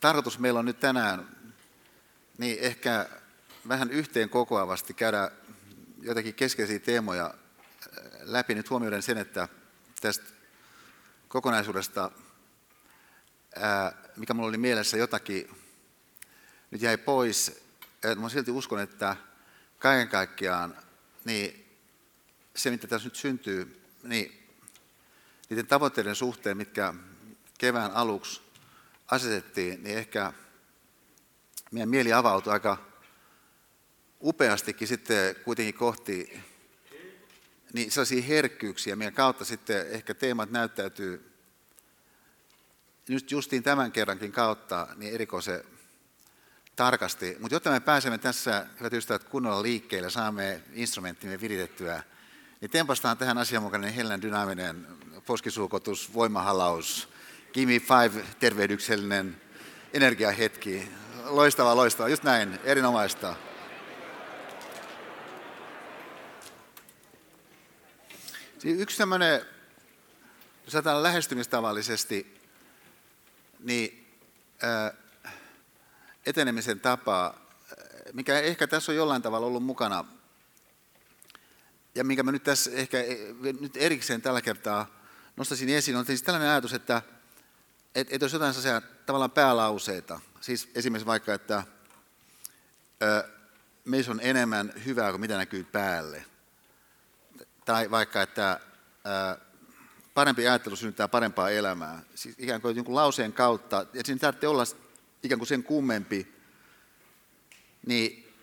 tarkoitus 0.00 0.38
meillä 0.38 0.58
on 0.58 0.64
nyt 0.64 0.80
tänään 0.80 1.28
niin 2.38 2.58
ehkä 2.60 3.08
vähän 3.68 3.90
yhteen 3.90 4.28
kokoavasti 4.28 4.94
käydä 4.94 5.30
jotakin 6.02 6.34
keskeisiä 6.34 6.78
teemoja 6.78 7.34
läpi 8.20 8.54
nyt 8.54 8.70
huomioiden 8.70 9.02
sen, 9.02 9.18
että 9.18 9.48
tästä 10.00 10.39
kokonaisuudesta, 11.30 12.10
mikä 14.16 14.34
minulla 14.34 14.48
oli 14.48 14.58
mielessä 14.58 14.96
jotakin, 14.96 15.50
nyt 16.70 16.82
jäi 16.82 16.98
pois. 16.98 17.62
Mä 18.16 18.28
silti 18.28 18.50
uskon, 18.50 18.80
että 18.80 19.16
kaiken 19.78 20.08
kaikkiaan 20.08 20.76
niin 21.24 21.66
se, 22.56 22.70
mitä 22.70 22.86
tässä 22.86 23.06
nyt 23.06 23.16
syntyy, 23.16 23.82
niin 24.02 24.48
niiden 25.50 25.66
tavoitteiden 25.66 26.14
suhteen, 26.14 26.56
mitkä 26.56 26.94
kevään 27.58 27.92
aluksi 27.92 28.40
asetettiin, 29.06 29.82
niin 29.82 29.98
ehkä 29.98 30.32
meidän 31.70 31.88
mieli 31.88 32.12
avautui 32.12 32.52
aika 32.52 32.78
upeastikin 34.22 34.88
sitten 34.88 35.36
kuitenkin 35.44 35.74
kohti 35.74 36.40
niin 37.72 37.90
sellaisia 37.90 38.22
herkkyyksiä, 38.22 38.96
meidän 38.96 39.14
kautta 39.14 39.44
sitten 39.44 39.90
ehkä 39.90 40.14
teemat 40.14 40.50
näyttäytyy 40.50 41.30
nyt 43.08 43.30
justiin 43.30 43.62
tämän 43.62 43.92
kerrankin 43.92 44.32
kautta 44.32 44.88
niin 44.96 45.14
erikoisen 45.14 45.64
tarkasti. 46.76 47.36
Mutta 47.40 47.54
jotta 47.54 47.70
me 47.70 47.80
pääsemme 47.80 48.18
tässä, 48.18 48.66
hyvät 48.80 48.92
ystävät, 48.92 49.24
kunnolla 49.24 49.62
liikkeelle, 49.62 50.10
saamme 50.10 50.62
instrumenttimme 50.72 51.40
viritettyä, 51.40 52.02
niin 52.60 52.70
tempastaan 52.70 53.18
tähän 53.18 53.38
asianmukainen 53.38 53.92
hellän 53.92 54.22
dynaaminen 54.22 54.86
poskisuukotus, 55.26 56.14
voimahalaus, 56.14 57.08
Gimme 57.52 57.80
Five 57.80 58.24
tervehdyksellinen 58.40 59.40
energiahetki. 59.92 60.88
Loistava, 61.24 61.76
loistava, 61.76 62.08
just 62.08 62.22
näin, 62.22 62.58
erinomaista. 62.64 63.34
Yksi 68.64 68.98
tämmöinen, 68.98 69.46
jos 70.64 70.74
ajatellaan 70.74 71.02
lähestymistavallisesti, 71.02 72.40
niin 73.60 74.14
ää, 74.62 74.92
etenemisen 76.26 76.80
tapa, 76.80 77.34
mikä 78.12 78.40
ehkä 78.40 78.66
tässä 78.66 78.92
on 78.92 78.96
jollain 78.96 79.22
tavalla 79.22 79.46
ollut 79.46 79.64
mukana, 79.64 80.04
ja 81.94 82.04
minkä 82.04 82.22
mä 82.22 82.32
nyt 82.32 82.44
tässä 82.44 82.70
ehkä 82.70 83.00
e, 83.00 83.16
nyt 83.60 83.76
erikseen 83.76 84.22
tällä 84.22 84.42
kertaa 84.42 84.86
nostaisin 85.36 85.68
esiin, 85.68 85.96
on 85.96 86.06
siis 86.06 86.22
tällainen 86.22 86.50
ajatus, 86.50 86.72
että 86.72 87.02
et, 87.94 88.08
et 88.10 88.22
jos 88.22 88.32
jotain 88.32 88.54
sellaisia 88.54 88.88
tavallaan 89.06 89.30
päälauseita, 89.30 90.20
siis 90.40 90.70
esimerkiksi 90.74 91.06
vaikka, 91.06 91.34
että 91.34 91.62
ö, 93.02 93.28
meissä 93.84 94.12
on 94.12 94.20
enemmän 94.22 94.72
hyvää 94.84 95.10
kuin 95.10 95.20
mitä 95.20 95.36
näkyy 95.36 95.64
päälle, 95.64 96.29
tai 97.70 97.90
vaikka, 97.90 98.22
että 98.22 98.60
parempi 100.14 100.48
ajattelu 100.48 100.76
synnyttää 100.76 101.08
parempaa 101.08 101.50
elämää, 101.50 102.02
siis 102.14 102.34
ikään 102.38 102.60
kuin 102.60 102.76
jonkun 102.76 102.94
lauseen 102.94 103.32
kautta, 103.32 103.80
että 103.80 104.02
siinä 104.06 104.18
tarvitsee 104.18 104.48
olla 104.48 104.64
ikään 105.22 105.38
kuin 105.38 105.48
sen 105.48 105.62
kummempi, 105.62 106.34
niin 107.86 108.34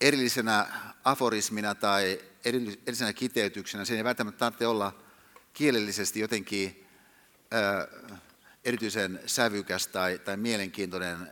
erillisenä 0.00 0.66
aforismina 1.04 1.74
tai 1.74 2.20
erillisenä 2.44 3.12
kiteytyksenä, 3.12 3.84
sen 3.84 3.96
ei 3.96 4.04
välttämättä 4.04 4.38
tarvitse 4.38 4.66
olla 4.66 4.92
kielellisesti 5.52 6.20
jotenkin 6.20 6.86
erityisen 8.64 9.20
sävykäs 9.26 9.86
tai, 9.86 10.18
tai 10.18 10.36
mielenkiintoinen, 10.36 11.30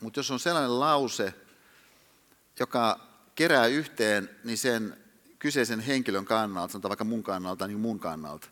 mutta 0.00 0.18
jos 0.18 0.30
on 0.30 0.40
sellainen 0.40 0.80
lause, 0.80 1.34
joka 2.60 3.00
kerää 3.34 3.66
yhteen, 3.66 4.30
niin 4.44 4.58
sen 4.58 5.07
kyseisen 5.38 5.80
henkilön 5.80 6.24
kannalta, 6.24 6.72
sanotaan 6.72 6.90
vaikka 6.90 7.04
mun 7.04 7.22
kannalta, 7.22 7.66
niin 7.66 7.80
mun 7.80 7.98
kannalta, 7.98 8.48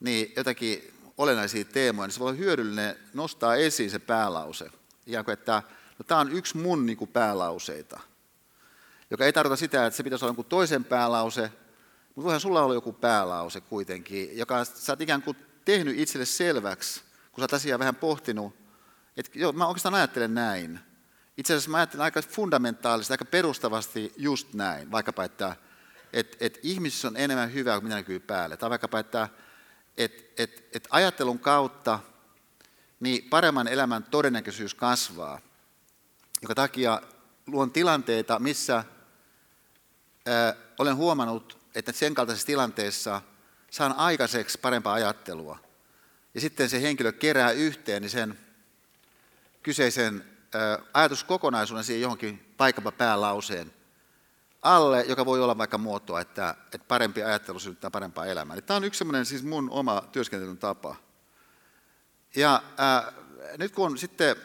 niin 0.00 0.32
jotakin 0.36 0.94
olennaisia 1.18 1.64
teemoja, 1.64 2.06
niin 2.06 2.14
se 2.14 2.20
voi 2.20 2.28
olla 2.28 2.38
hyödyllinen 2.38 2.96
nostaa 3.14 3.54
esiin 3.56 3.90
se 3.90 3.98
päälause. 3.98 4.70
Ikään 5.06 5.24
kuin, 5.24 5.32
että 5.32 5.62
no, 5.98 6.04
tämä 6.06 6.20
on 6.20 6.32
yksi 6.32 6.56
mun 6.56 6.86
niin 6.86 6.96
kuin 6.96 7.10
päälauseita, 7.10 8.00
joka 9.10 9.24
ei 9.24 9.32
tarkoita 9.32 9.56
sitä, 9.56 9.86
että 9.86 9.96
se 9.96 10.02
pitäisi 10.02 10.24
olla 10.24 10.30
jonkun 10.30 10.44
toisen 10.44 10.84
päälause, 10.84 11.52
mutta 12.14 12.24
voihan 12.24 12.40
sulla 12.40 12.62
olla 12.62 12.74
joku 12.74 12.92
päälause 12.92 13.60
kuitenkin, 13.60 14.38
joka 14.38 14.64
sä 14.64 14.92
oot 14.92 15.00
ikään 15.00 15.22
kuin 15.22 15.36
tehnyt 15.64 15.98
itselle 15.98 16.26
selväksi, 16.26 17.00
kun 17.32 17.42
sä 17.42 17.44
oot 17.44 17.54
asiaa 17.54 17.78
vähän 17.78 17.96
pohtinut, 17.96 18.56
että 19.16 19.30
joo, 19.34 19.52
mä 19.52 19.66
oikeastaan 19.66 19.94
ajattelen 19.94 20.34
näin. 20.34 20.80
Itse 21.36 21.54
asiassa 21.54 21.70
mä 21.70 21.76
ajattelen 21.76 22.04
aika 22.04 22.22
fundamentaalisesti, 22.22 23.14
aika 23.14 23.24
perustavasti 23.24 24.12
just 24.16 24.54
näin, 24.54 24.90
vaikkapa, 24.90 25.24
että 25.24 25.56
et, 26.12 26.36
et 26.40 26.58
ihmisissä 26.62 27.08
on 27.08 27.16
enemmän 27.16 27.52
hyvää 27.52 27.76
kuin 27.76 27.84
mitä 27.84 27.96
näkyy 27.96 28.20
päälle. 28.20 28.56
Tai 28.56 28.70
vaikkapa, 28.70 28.98
että 28.98 29.28
et, 29.96 30.32
et, 30.38 30.68
et 30.72 30.88
ajattelun 30.90 31.38
kautta 31.38 32.00
niin 33.00 33.28
paremman 33.30 33.68
elämän 33.68 34.04
todennäköisyys 34.04 34.74
kasvaa, 34.74 35.40
joka 36.42 36.54
takia 36.54 37.02
luon 37.46 37.70
tilanteita, 37.70 38.38
missä 38.38 38.84
ää, 40.26 40.54
olen 40.78 40.96
huomannut, 40.96 41.58
että 41.74 41.92
sen 41.92 42.14
kaltaisessa 42.14 42.46
tilanteessa 42.46 43.22
saan 43.70 43.92
aikaiseksi 43.92 44.58
parempaa 44.58 44.94
ajattelua 44.94 45.58
ja 46.34 46.40
sitten 46.40 46.68
se 46.68 46.82
henkilö 46.82 47.12
kerää 47.12 47.50
yhteen 47.50 48.02
niin 48.02 48.10
sen 48.10 48.38
kyseisen 49.62 50.24
ajatuskokonaisuuden 50.94 51.84
siihen 51.84 52.02
johonkin 52.02 52.54
paikapa 52.56 52.92
päälauseen 52.92 53.72
alle, 54.76 55.04
joka 55.08 55.26
voi 55.26 55.42
olla 55.42 55.58
vaikka 55.58 55.78
muotoa, 55.78 56.20
että, 56.20 56.54
että 56.64 56.78
parempi 56.88 57.22
ajattelu 57.22 57.58
synnyttää 57.58 57.90
parempaa 57.90 58.26
elämää. 58.26 58.54
Eli 58.54 58.62
tämä 58.62 58.76
on 58.76 58.84
yksi 58.84 58.98
sellainen 58.98 59.26
siis 59.26 59.42
mun 59.42 59.70
oma 59.70 60.02
työskentelyn 60.12 60.58
tapa. 60.58 60.96
Ja 62.36 62.62
ää, 62.76 63.12
nyt 63.58 63.72
kun 63.72 63.98
sitten, 63.98 64.36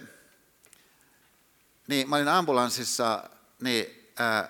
niin 1.88 2.10
mä 2.10 2.16
olin 2.16 2.28
ambulanssissa, 2.28 3.30
niin, 3.62 4.12
ää, 4.20 4.50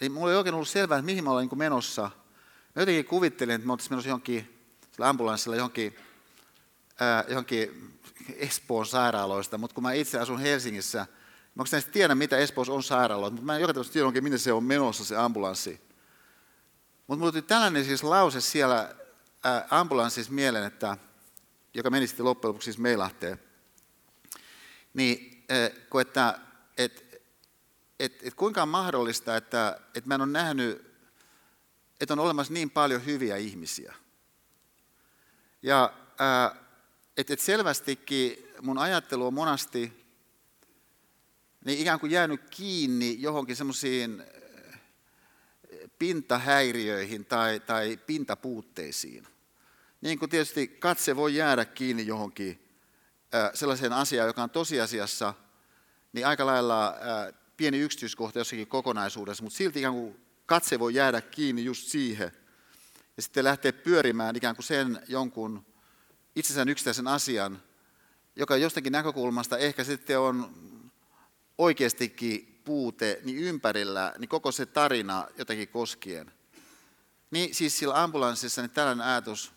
niin 0.00 0.12
mulla 0.12 0.30
ei 0.30 0.36
oikein 0.36 0.54
ollut 0.54 0.68
selvää, 0.68 0.98
että 0.98 1.06
mihin 1.06 1.24
mä 1.24 1.30
olin 1.30 1.48
niin 1.48 1.58
menossa. 1.58 2.10
Mä 2.74 2.82
jotenkin 2.82 3.04
kuvittelin, 3.04 3.54
että 3.54 3.66
mä 3.66 3.72
oltaisiin 3.72 3.92
menossa 3.92 4.08
johonkin, 4.08 4.68
sillä 4.92 5.08
ambulanssilla 5.08 5.56
johonkin 5.56 5.98
johonkin 7.28 7.98
Espoon 8.36 8.86
sairaaloista, 8.86 9.58
mutta 9.58 9.74
kun 9.74 9.82
mä 9.82 9.92
itse 9.92 10.18
asun 10.18 10.40
Helsingissä, 10.40 11.06
mä 11.56 11.62
oikeastaan 11.62 11.92
tiedä, 11.92 12.14
mitä 12.14 12.38
Espoossa 12.38 12.72
on 12.72 12.82
sairaaloita, 12.82 13.32
mutta 13.32 13.46
mä 13.46 13.54
en 13.54 13.60
joka 13.60 13.72
tapauksessa 13.72 13.92
tiedä 13.92 14.20
miten 14.20 14.38
se 14.38 14.52
on 14.52 14.64
menossa 14.64 15.04
se 15.04 15.16
ambulanssi. 15.16 15.80
Mutta 17.06 17.18
mulla 17.18 17.32
tuli 17.32 17.42
tällainen 17.42 17.84
siis 17.84 18.02
lause 18.02 18.40
siellä 18.40 18.94
ää, 19.44 19.66
ambulanssissa 19.70 20.32
mieleen, 20.32 20.64
että, 20.64 20.96
joka 21.74 21.90
meni 21.90 22.06
sitten 22.06 22.26
loppujen 22.26 22.48
lopuksi 22.48 22.64
siis 22.64 22.78
Meilahteen. 22.78 23.40
Niin, 24.94 25.44
ää, 25.48 25.70
kun 25.90 26.00
että, 26.00 26.38
et, 26.76 27.22
et, 28.00 28.18
et 28.22 28.34
kuinka 28.34 28.62
on 28.62 28.68
mahdollista, 28.68 29.36
että 29.36 29.80
et 29.94 30.06
mä 30.06 30.14
en 30.14 30.20
ole 30.20 30.32
nähnyt, 30.32 30.96
että 32.00 32.14
on 32.14 32.18
olemassa 32.18 32.52
niin 32.52 32.70
paljon 32.70 33.06
hyviä 33.06 33.36
ihmisiä. 33.36 33.94
Ja 35.62 35.92
ää, 36.18 36.56
että 37.16 37.32
et 37.32 37.40
selvästikin 37.40 38.52
mun 38.62 38.78
ajattelu 38.78 39.26
on 39.26 39.34
monasti 39.34 39.95
niin 41.66 41.78
ikään 41.78 42.00
kuin 42.00 42.12
jäänyt 42.12 42.40
kiinni 42.50 43.16
johonkin 43.18 43.56
semmoisiin 43.56 44.20
eh, 45.70 45.90
pintahäiriöihin 45.98 47.24
tai, 47.24 47.60
tai 47.60 47.98
pintapuutteisiin. 48.06 49.26
Niin 50.00 50.18
kuin 50.18 50.30
tietysti 50.30 50.68
katse 50.68 51.16
voi 51.16 51.34
jäädä 51.34 51.64
kiinni 51.64 52.06
johonkin 52.06 52.68
ää, 53.32 53.50
sellaiseen 53.54 53.92
asiaan, 53.92 54.26
joka 54.26 54.42
on 54.42 54.50
tosiasiassa 54.50 55.34
niin 56.12 56.26
aika 56.26 56.46
lailla 56.46 56.86
ää, 56.86 57.32
pieni 57.56 57.78
yksityiskohta 57.78 58.38
jossakin 58.38 58.66
kokonaisuudessa, 58.66 59.42
mutta 59.42 59.56
silti 59.56 59.78
ikään 59.78 59.94
kuin 59.94 60.20
katse 60.46 60.78
voi 60.78 60.94
jäädä 60.94 61.20
kiinni 61.20 61.64
just 61.64 61.88
siihen. 61.88 62.32
Ja 63.16 63.22
sitten 63.22 63.44
lähtee 63.44 63.72
pyörimään 63.72 64.36
ikään 64.36 64.56
kuin 64.56 64.64
sen 64.64 65.02
jonkun 65.08 65.66
itsessään 66.36 66.68
yksittäisen 66.68 67.08
asian, 67.08 67.62
joka 68.36 68.56
jostakin 68.56 68.92
näkökulmasta 68.92 69.58
ehkä 69.58 69.84
sitten 69.84 70.20
on 70.20 70.66
oikeastikin 71.58 72.60
puute 72.64 73.20
niin 73.24 73.38
ympärillä, 73.38 74.14
niin 74.18 74.28
koko 74.28 74.52
se 74.52 74.66
tarina 74.66 75.28
jotakin 75.38 75.68
koskien. 75.68 76.32
Niin 77.30 77.54
siis 77.54 77.78
sillä 77.78 78.02
ambulanssissa 78.02 78.62
niin 78.62 78.70
tällainen 78.70 79.06
ajatus 79.06 79.52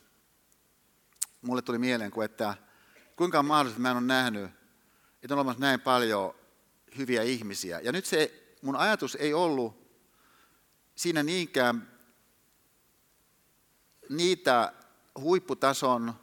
mulle 1.41 1.61
tuli 1.61 1.77
mieleen, 1.77 2.11
kuin 2.11 2.25
että 2.25 2.57
kuinka 3.15 3.39
on 3.39 3.45
mahdollista, 3.45 3.75
että 3.75 3.81
mä 3.81 3.91
en 3.91 3.97
ole 3.97 4.05
nähnyt, 4.05 4.51
että 5.23 5.33
on 5.33 5.39
olemassa 5.39 5.61
näin 5.61 5.81
paljon 5.81 6.35
hyviä 6.97 7.23
ihmisiä. 7.23 7.79
Ja 7.79 7.91
nyt 7.91 8.05
se 8.05 8.43
mun 8.61 8.75
ajatus 8.75 9.15
ei 9.15 9.33
ollut 9.33 9.89
siinä 10.95 11.23
niinkään 11.23 11.99
niitä 14.09 14.73
huipputason 15.19 16.13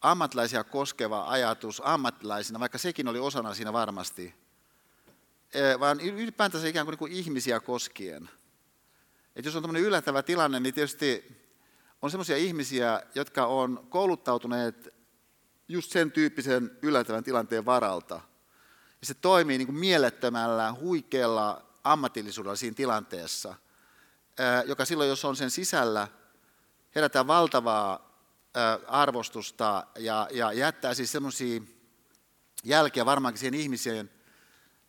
ammattilaisia 0.00 0.64
koskeva 0.64 1.28
ajatus 1.28 1.82
ammattilaisina, 1.84 2.60
vaikka 2.60 2.78
sekin 2.78 3.08
oli 3.08 3.18
osana 3.18 3.54
siinä 3.54 3.72
varmasti, 3.72 4.39
vaan 5.80 6.00
ylipäätänsä 6.00 6.68
ikään 6.68 6.86
kuin, 6.86 6.92
niin 6.92 6.98
kuin 6.98 7.12
ihmisiä 7.12 7.60
koskien. 7.60 8.30
Et 9.36 9.44
jos 9.44 9.56
on 9.56 9.62
tämmöinen 9.62 9.82
yllättävä 9.82 10.22
tilanne, 10.22 10.60
niin 10.60 10.74
tietysti 10.74 11.40
on 12.02 12.10
sellaisia 12.10 12.36
ihmisiä, 12.36 13.02
jotka 13.14 13.46
on 13.46 13.86
kouluttautuneet 13.88 14.94
just 15.68 15.90
sen 15.90 16.12
tyyppisen 16.12 16.78
yllättävän 16.82 17.24
tilanteen 17.24 17.64
varalta. 17.64 18.14
Ja 19.00 19.06
se 19.06 19.14
toimii 19.14 19.58
niin 19.58 19.66
kuin 19.66 19.78
mielettömällä, 19.78 20.74
huikealla 20.80 21.66
ammatillisuudella 21.84 22.56
siinä 22.56 22.74
tilanteessa, 22.74 23.54
joka 24.66 24.84
silloin, 24.84 25.08
jos 25.08 25.24
on 25.24 25.36
sen 25.36 25.50
sisällä, 25.50 26.08
herättää 26.94 27.26
valtavaa 27.26 28.10
arvostusta 28.86 29.86
ja, 29.98 30.28
ja 30.32 30.52
jättää 30.52 30.94
siis 30.94 31.12
semmoisia 31.12 31.60
jälkiä 32.64 33.06
varmaankin 33.06 33.38
siihen 33.38 33.54
ihmiseen, 33.54 34.10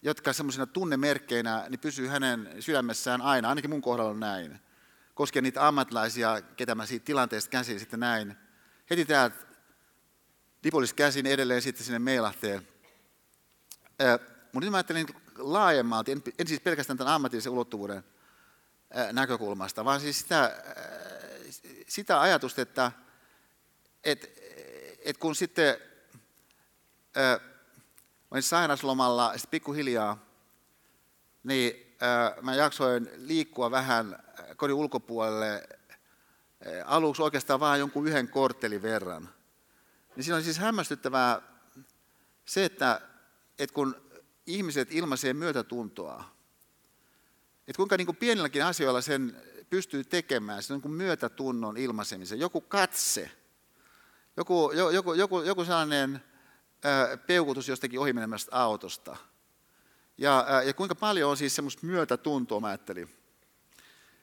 jotka 0.01 0.33
semmoisina 0.33 0.65
tunnemerkkeinä 0.65 1.65
niin 1.69 1.79
pysyy 1.79 2.07
hänen 2.07 2.49
sydämessään 2.59 3.21
aina, 3.21 3.49
ainakin 3.49 3.69
mun 3.69 3.81
kohdalla 3.81 4.11
on 4.11 4.19
näin. 4.19 4.59
Koskien 5.13 5.43
niitä 5.43 5.67
ammattilaisia, 5.67 6.41
ketä 6.41 6.75
mä 6.75 6.85
siitä 6.85 7.05
tilanteesta 7.05 7.49
käsin 7.49 7.79
sitten 7.79 7.99
näin. 7.99 8.35
Heti 8.89 9.05
täältä 9.05 9.35
dipolista 10.63 10.95
käsin 10.95 11.25
edelleen 11.25 11.61
sitten 11.61 11.85
sinne 11.85 11.99
meilahteen. 11.99 12.67
Mutta 14.51 14.59
nyt 14.59 14.71
mä 14.71 14.77
ajattelin 14.77 15.07
laajemmalti, 15.37 16.11
en, 16.11 16.23
en 16.39 16.47
siis 16.47 16.59
pelkästään 16.59 16.97
tämän 16.97 17.13
ammatillisen 17.13 17.51
ulottuvuuden 17.51 18.03
näkökulmasta, 19.11 19.85
vaan 19.85 20.01
siis 20.01 20.19
sitä, 20.19 20.63
sitä 21.87 22.21
ajatusta, 22.21 22.61
että 22.61 22.91
et, 24.03 24.41
et 25.05 25.17
kun 25.17 25.35
sitten 25.35 25.77
olin 28.31 28.43
sairaslomalla, 28.43 29.31
sitten 29.33 29.51
pikkuhiljaa, 29.51 30.25
niin 31.43 31.95
äh, 32.03 32.43
mä 32.43 32.55
jaksoin 32.55 33.09
liikkua 33.15 33.71
vähän 33.71 34.23
kodin 34.55 34.75
ulkopuolelle, 34.75 35.53
äh, 35.53 36.83
aluksi 36.85 37.21
oikeastaan 37.21 37.59
vain 37.59 37.79
jonkun 37.79 38.07
yhden 38.07 38.27
korttelin 38.27 38.81
verran. 38.81 39.29
Niin 40.15 40.23
siinä 40.23 40.35
on 40.35 40.43
siis 40.43 40.57
hämmästyttävää 40.57 41.41
se, 42.45 42.65
että, 42.65 43.01
että 43.59 43.73
kun 43.73 43.95
ihmiset 44.45 44.91
ilmaisee 44.91 45.33
myötätuntoa, 45.33 46.23
että 47.67 47.77
kuinka 47.77 47.97
niin 47.97 48.05
kuin 48.05 48.17
pienilläkin 48.17 48.65
asioilla 48.65 49.01
sen 49.01 49.41
pystyy 49.69 50.03
tekemään, 50.03 50.63
se 50.63 50.73
on 50.73 50.81
niin 50.83 50.93
myötätunnon 50.93 51.77
ilmaisemisen, 51.77 52.39
joku 52.39 52.61
katse, 52.61 53.31
joku, 54.37 54.71
joku, 54.71 55.13
joku, 55.13 55.41
joku 55.41 55.65
sellainen 55.65 56.23
peukutus 57.27 57.67
jostakin 57.67 57.99
ohimenemästä 57.99 58.55
autosta. 58.55 59.17
Ja, 60.17 60.45
ja 60.65 60.73
kuinka 60.73 60.95
paljon 60.95 61.29
on 61.31 61.37
siis 61.37 61.55
semmoista 61.55 61.85
myötätuntoa, 61.85 62.59
mä 62.59 62.67
ajattelin, 62.67 63.09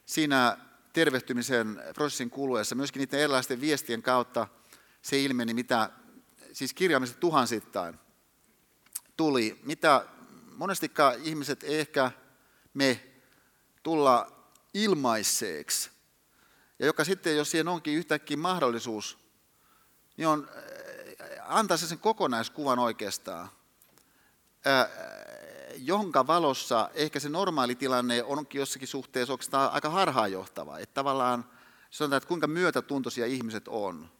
siinä 0.06 0.58
tervehtymisen 0.92 1.82
prosessin 1.94 2.30
kuluessa, 2.30 2.74
myöskin 2.74 3.00
niiden 3.00 3.20
erilaisten 3.20 3.60
viestien 3.60 4.02
kautta 4.02 4.46
se 5.02 5.22
ilmeni, 5.22 5.54
mitä 5.54 5.90
siis 6.52 6.74
kirjaamista 6.74 7.20
tuhansittain 7.20 7.98
tuli, 9.16 9.60
mitä 9.62 10.06
monestikaan 10.56 11.14
ihmiset 11.22 11.64
ehkä 11.64 12.10
me 12.74 13.04
tulla 13.82 14.32
ilmaiseeksi. 14.74 15.90
Ja 16.78 16.86
joka 16.86 17.04
sitten, 17.04 17.36
jos 17.36 17.50
siihen 17.50 17.68
onkin 17.68 17.94
yhtäkkiä 17.94 18.36
mahdollisuus, 18.36 19.18
niin 20.16 20.28
on 20.28 20.48
antaa 21.48 21.76
sen 21.76 21.98
kokonaiskuvan 21.98 22.78
oikeastaan, 22.78 23.48
jonka 25.76 26.26
valossa 26.26 26.90
ehkä 26.94 27.20
se 27.20 27.28
normaali 27.28 27.74
tilanne 27.74 28.22
onkin 28.22 28.58
jossakin 28.58 28.88
suhteessa 28.88 29.32
oikeastaan 29.32 29.72
aika 29.72 29.90
harhaanjohtava. 29.90 30.78
Että 30.78 30.94
tavallaan 30.94 31.44
sanotaan, 31.90 32.16
että 32.16 32.28
kuinka 32.28 32.46
myötätuntoisia 32.46 33.26
ihmiset 33.26 33.68
on, 33.68 34.10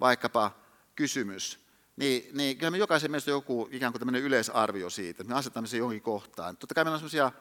vaikkapa 0.00 0.52
kysymys, 0.96 1.58
niin, 1.96 2.36
niin 2.36 2.58
kyllä 2.58 2.70
me 2.70 2.78
jokaisen 2.78 3.14
on 3.14 3.20
joku 3.26 3.68
ikään 3.70 3.92
kuin 3.92 4.00
tämmöinen 4.00 4.22
yleisarvio 4.22 4.90
siitä, 4.90 5.22
että 5.22 5.32
me 5.32 5.38
asetamme 5.38 5.68
sen 5.68 5.78
johonkin 5.78 6.02
kohtaan. 6.02 6.56
Totta 6.56 6.74
kai 6.74 6.84
meillä 6.84 6.94
on 6.94 6.98
sellaisia 6.98 7.32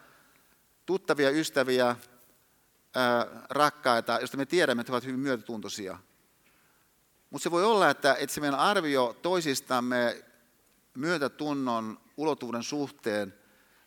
tuttavia, 0.86 1.30
ystäviä, 1.30 1.96
ää, 2.96 3.28
rakkaita, 3.50 4.20
joista 4.20 4.38
me 4.38 4.46
tiedämme, 4.46 4.82
että 4.82 4.92
he 4.92 4.96
ovat 4.96 5.06
hyvin 5.06 5.20
myötätuntoisia. 5.20 5.98
Mutta 7.30 7.44
se 7.44 7.52
voi 7.52 7.64
olla, 7.64 7.90
että, 7.90 8.16
että 8.20 8.34
se 8.34 8.42
meidän 8.42 8.60
arvio 8.60 9.18
toisistamme 9.22 10.24
myötätunnon 10.96 12.00
ulottuvuuden 12.18 12.64
suhteen, 12.64 13.34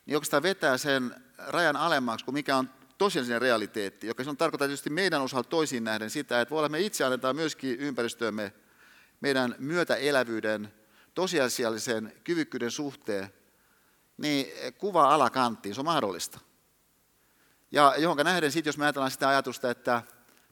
niin 0.07 0.17
oikeastaan 0.17 0.43
vetää 0.43 0.79
sen 0.79 1.15
rajan 1.39 1.77
alemmaksi 1.77 2.25
kuin 2.25 2.35
mikä 2.35 2.57
on 2.57 2.71
tosiasiallinen 2.99 3.43
realiteetti, 3.43 4.07
joka 4.07 4.25
on 4.27 4.37
tarkoittaa 4.37 4.69
tietysti 4.69 4.91
meidän 4.91 5.23
osalta 5.23 5.49
toisiin 5.49 5.85
nähden 5.85 6.11
sitä, 6.11 6.41
että 6.41 6.51
voi 6.51 6.59
olla, 6.59 6.67
että 6.67 6.79
me 6.79 6.81
itse 6.81 7.05
annetaan 7.05 7.37
myöskin 7.37 7.81
ympäristöömme 7.81 8.53
meidän 9.21 9.55
myötäelävyyden 9.59 10.75
tosiasiallisen 11.15 12.13
kyvykkyyden 12.25 12.71
suhteen, 12.71 13.33
niin 14.17 14.47
kuva 14.79 15.15
alakanttiin, 15.15 15.75
se 15.75 15.81
on 15.81 15.85
mahdollista. 15.85 16.41
Ja 17.71 17.95
johonka 17.99 18.25
nähden 18.25 18.53
sitten, 18.53 18.69
jos 18.69 18.79
me 18.79 18.85
ajatellaan 18.85 19.11
sitä 19.11 19.29
ajatusta, 19.29 19.71
että 19.71 20.03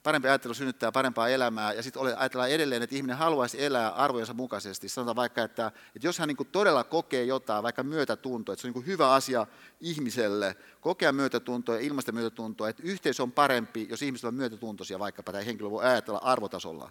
parempi 0.03 0.29
ajattelu 0.29 0.55
synnyttää 0.55 0.93
parempaa 0.93 1.29
elämää, 1.29 1.73
ja 1.73 1.83
sitten 1.83 2.03
ajatellaan 2.03 2.51
edelleen, 2.51 2.83
että 2.83 2.97
ihminen 2.97 3.17
haluaisi 3.17 3.65
elää 3.65 3.91
arvojensa 3.91 4.35
mukaisesti. 4.35 4.89
Sanotaan 4.89 5.17
vaikka, 5.17 5.43
että, 5.43 5.73
että 5.97 6.07
jos 6.07 6.19
hän 6.19 6.29
niin 6.29 6.49
todella 6.53 6.85
kokee 6.85 7.25
jotain, 7.25 7.63
vaikka 7.63 7.83
myötätuntoa, 7.83 8.53
että 8.53 8.61
se 8.61 8.69
on 8.69 8.75
niin 8.75 8.87
hyvä 8.87 9.13
asia 9.13 9.47
ihmiselle, 9.81 10.57
kokea 10.81 11.13
myötätuntoa 11.13 11.75
ja 11.75 11.81
ilmaista 11.81 12.13
myötätuntoa, 12.13 12.69
että 12.69 12.83
yhteisö 12.87 13.23
on 13.23 13.33
parempi, 13.33 13.87
jos 13.91 14.03
ihmiset 14.03 14.25
ovat 14.25 14.37
myötätuntoisia 14.37 14.99
vaikkapa, 14.99 15.33
tai 15.33 15.47
henkilö 15.47 15.71
voi 15.71 15.85
ajatella 15.85 16.21
arvotasolla. 16.23 16.91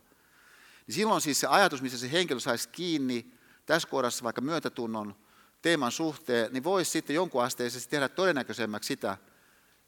Niin 0.88 0.96
silloin 0.96 1.22
siis 1.22 1.40
se 1.40 1.48
ajatus, 1.48 1.82
missä 1.82 1.98
se 1.98 2.12
henkilö 2.12 2.40
saisi 2.40 2.70
kiinni 2.70 3.32
tässä 3.66 3.88
kohdassa 3.88 4.24
vaikka 4.24 4.42
myötätunnon 4.42 5.16
teeman 5.62 5.92
suhteen, 5.92 6.54
niin 6.54 6.64
voisi 6.64 6.92
sitten 6.92 7.16
jonkun 7.16 7.44
asteisesti 7.44 7.90
tehdä 7.90 8.10
todennäköisemmäksi 8.10 8.88
sitä, 8.88 9.18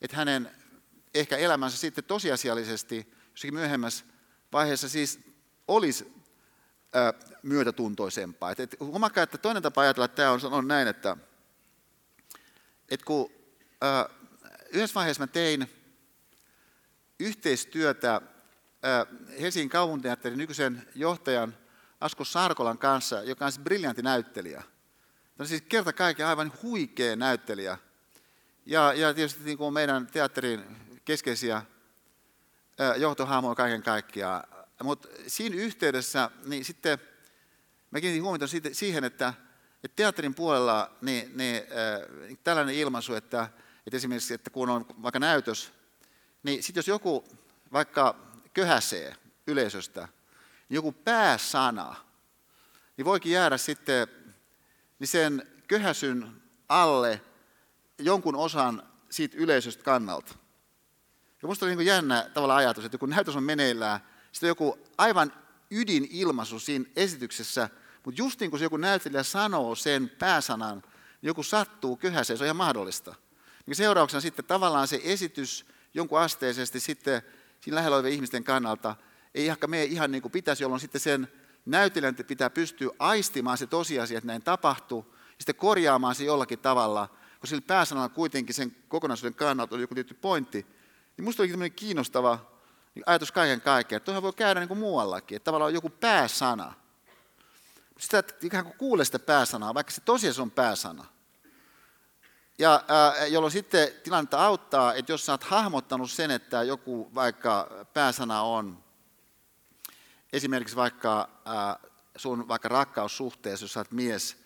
että 0.01 0.17
hänen 0.17 0.51
ehkä 1.13 1.37
elämänsä 1.37 1.77
sitten 1.77 2.03
tosiasiallisesti 2.03 3.13
jossakin 3.31 3.53
myöhemmässä 3.53 4.05
vaiheessa 4.53 4.89
siis 4.89 5.19
olisi 5.67 6.13
ää, 6.93 7.13
myötätuntoisempaa. 7.43 8.51
Et, 8.51 8.59
et, 8.59 8.75
huomakaa, 8.79 9.23
että 9.23 9.37
toinen 9.37 9.63
tapa 9.63 9.81
ajatella 9.81 10.05
että 10.05 10.15
tämä 10.15 10.31
on, 10.31 10.39
on 10.43 10.67
näin, 10.67 10.87
että 10.87 11.17
et 12.89 13.03
kun 13.03 13.31
ää, 13.81 14.09
yhdessä 14.69 14.95
vaiheessa 14.95 15.23
mä 15.23 15.27
tein 15.27 15.69
yhteistyötä 17.19 18.21
ää, 18.83 19.05
Helsingin 19.41 19.69
kaupunginteatterin 19.69 20.37
nykyisen 20.37 20.87
johtajan 20.95 21.57
Asko 22.01 22.25
Sarkolan 22.25 22.77
kanssa, 22.77 23.23
joka 23.23 23.45
on 23.45 23.51
siis 23.51 23.63
briljantti 23.63 24.01
näyttelijä. 24.01 24.61
Tämä 24.61 25.43
on 25.43 25.47
siis 25.47 25.61
kerta 25.61 25.93
kaiken 25.93 26.27
aivan 26.27 26.51
huikea 26.61 27.15
näyttelijä. 27.15 27.77
Ja, 28.65 28.93
ja 28.93 29.13
tietysti 29.13 29.43
niin 29.43 29.57
kuin 29.57 29.73
meidän 29.73 30.07
teatterin 30.07 30.65
keskeisiä 31.05 31.61
johtohahmoja 32.97 33.55
kaiken 33.55 33.83
kaikkiaan. 33.83 34.43
Mutta 34.83 35.07
siinä 35.27 35.55
yhteydessä 35.55 36.31
niin 36.45 36.65
sitten 36.65 36.97
mä 37.91 38.01
kiinnitin 38.01 38.23
huomiota 38.23 38.45
siihen, 38.71 39.03
että, 39.03 39.33
että 39.83 39.95
teatterin 39.95 40.35
puolella 40.35 40.91
niin, 41.01 41.37
niin, 41.37 41.55
äh, 41.55 42.37
tällainen 42.43 42.75
ilmaisu, 42.75 43.13
että, 43.13 43.49
että 43.87 43.97
esimerkiksi 43.97 44.33
että 44.33 44.49
kun 44.49 44.69
on 44.69 44.85
vaikka 45.01 45.19
näytös, 45.19 45.71
niin 46.43 46.63
sitten 46.63 46.79
jos 46.79 46.87
joku 46.87 47.27
vaikka 47.73 48.15
köhäsee 48.53 49.15
yleisöstä, 49.47 50.07
niin 50.69 50.75
joku 50.75 50.91
pääsana, 50.91 51.95
niin 52.97 53.05
voikin 53.05 53.31
jäädä 53.31 53.57
sitten 53.57 54.07
niin 54.99 55.07
sen 55.07 55.47
köhäsyn 55.67 56.41
alle 56.69 57.21
jonkun 57.97 58.35
osan 58.35 58.83
siitä 59.09 59.37
yleisöstä 59.37 59.83
kannalta. 59.83 60.40
Ja 61.41 61.47
minusta 61.47 61.65
oli 61.65 61.75
niin 61.75 61.85
jännä 61.85 62.29
tavalla 62.33 62.55
ajatus, 62.55 62.85
että 62.85 62.97
kun 62.97 63.09
näytös 63.09 63.35
on 63.35 63.43
meneillään, 63.43 63.99
sitten 64.31 64.47
on 64.47 64.51
joku 64.51 64.79
aivan 64.97 65.33
ydinilmaisu 65.71 66.59
siinä 66.59 66.85
esityksessä, 66.95 67.69
mutta 68.05 68.21
just 68.21 68.39
niin 68.39 68.49
kuin 68.49 68.59
se 68.59 68.65
joku 68.65 68.77
näyttelijä 68.77 69.23
sanoo 69.23 69.75
sen 69.75 70.11
pääsanan, 70.19 70.77
niin 71.21 71.27
joku 71.27 71.43
sattuu 71.43 71.97
kyhäseen, 71.97 72.37
se 72.37 72.43
on 72.43 72.45
ihan 72.45 72.55
mahdollista. 72.55 73.15
Niin 73.65 73.75
seurauksena 73.75 74.21
sitten 74.21 74.45
tavallaan 74.45 74.87
se 74.87 75.01
esitys 75.03 75.65
jonkun 75.93 76.19
asteisesti 76.19 76.79
sitten 76.79 77.21
siinä 77.61 77.75
lähellä 77.75 77.95
olevien 77.95 78.13
ihmisten 78.13 78.43
kannalta 78.43 78.95
ei 79.35 79.47
ehkä 79.47 79.67
mene 79.67 79.83
ihan 79.83 80.11
niin 80.11 80.21
kuin 80.21 80.31
pitäisi, 80.31 80.63
jolloin 80.63 80.81
sitten 80.81 81.01
sen 81.01 81.27
näyttelijän 81.65 82.15
pitää 82.15 82.49
pystyä 82.49 82.91
aistimaan 82.99 83.57
se 83.57 83.67
tosiasia, 83.67 84.17
että 84.17 84.27
näin 84.27 84.43
tapahtuu, 84.43 85.05
ja 85.09 85.35
sitten 85.39 85.55
korjaamaan 85.55 86.15
se 86.15 86.23
jollakin 86.23 86.59
tavalla, 86.59 87.07
kun 87.39 87.47
sillä 87.47 87.61
pääsanalla 87.67 88.09
kuitenkin 88.09 88.55
sen 88.55 88.75
kokonaisuuden 88.87 89.35
kannalta 89.35 89.75
oli 89.75 89.83
joku 89.83 89.95
tietty 89.95 90.13
pointti, 90.13 90.65
niin 91.17 91.25
musta 91.25 91.43
oli 91.43 91.49
tämmöinen 91.49 91.75
kiinnostava 91.75 92.39
ajatus 93.05 93.31
kaiken 93.31 93.61
kaikkiaan, 93.61 93.97
että 93.97 94.05
tuohon 94.05 94.23
voi 94.23 94.33
käydä 94.33 94.59
niin 94.59 94.67
kuin 94.67 94.79
muuallakin, 94.79 95.35
että 95.35 95.45
tavallaan 95.45 95.67
on 95.67 95.73
joku 95.73 95.89
pääsana. 95.89 96.73
Sitä 97.99 98.19
että 98.19 98.33
ikään 98.41 98.63
kuin 98.63 98.77
kuulee 98.77 99.05
sitä 99.05 99.19
pääsanaa, 99.19 99.73
vaikka 99.73 99.91
se 99.91 100.01
tosiaan 100.01 100.41
on 100.41 100.51
pääsana. 100.51 101.05
Ja 102.59 102.83
ää, 102.87 103.25
jolloin 103.25 103.51
sitten 103.51 103.87
tilannetta 104.03 104.45
auttaa, 104.45 104.93
että 104.93 105.11
jos 105.11 105.25
sä 105.25 105.33
oot 105.33 105.43
hahmottanut 105.43 106.11
sen, 106.11 106.31
että 106.31 106.63
joku 106.63 107.11
vaikka 107.15 107.69
pääsana 107.93 108.41
on 108.41 108.83
esimerkiksi 110.33 110.75
vaikka 110.75 111.29
ää, 111.45 111.79
sun 112.15 112.47
vaikka 112.47 112.69
rakkaussuhteessa, 112.69 113.63
jos 113.63 113.73
sä 113.73 113.79
oot 113.79 113.91
mies, 113.91 114.37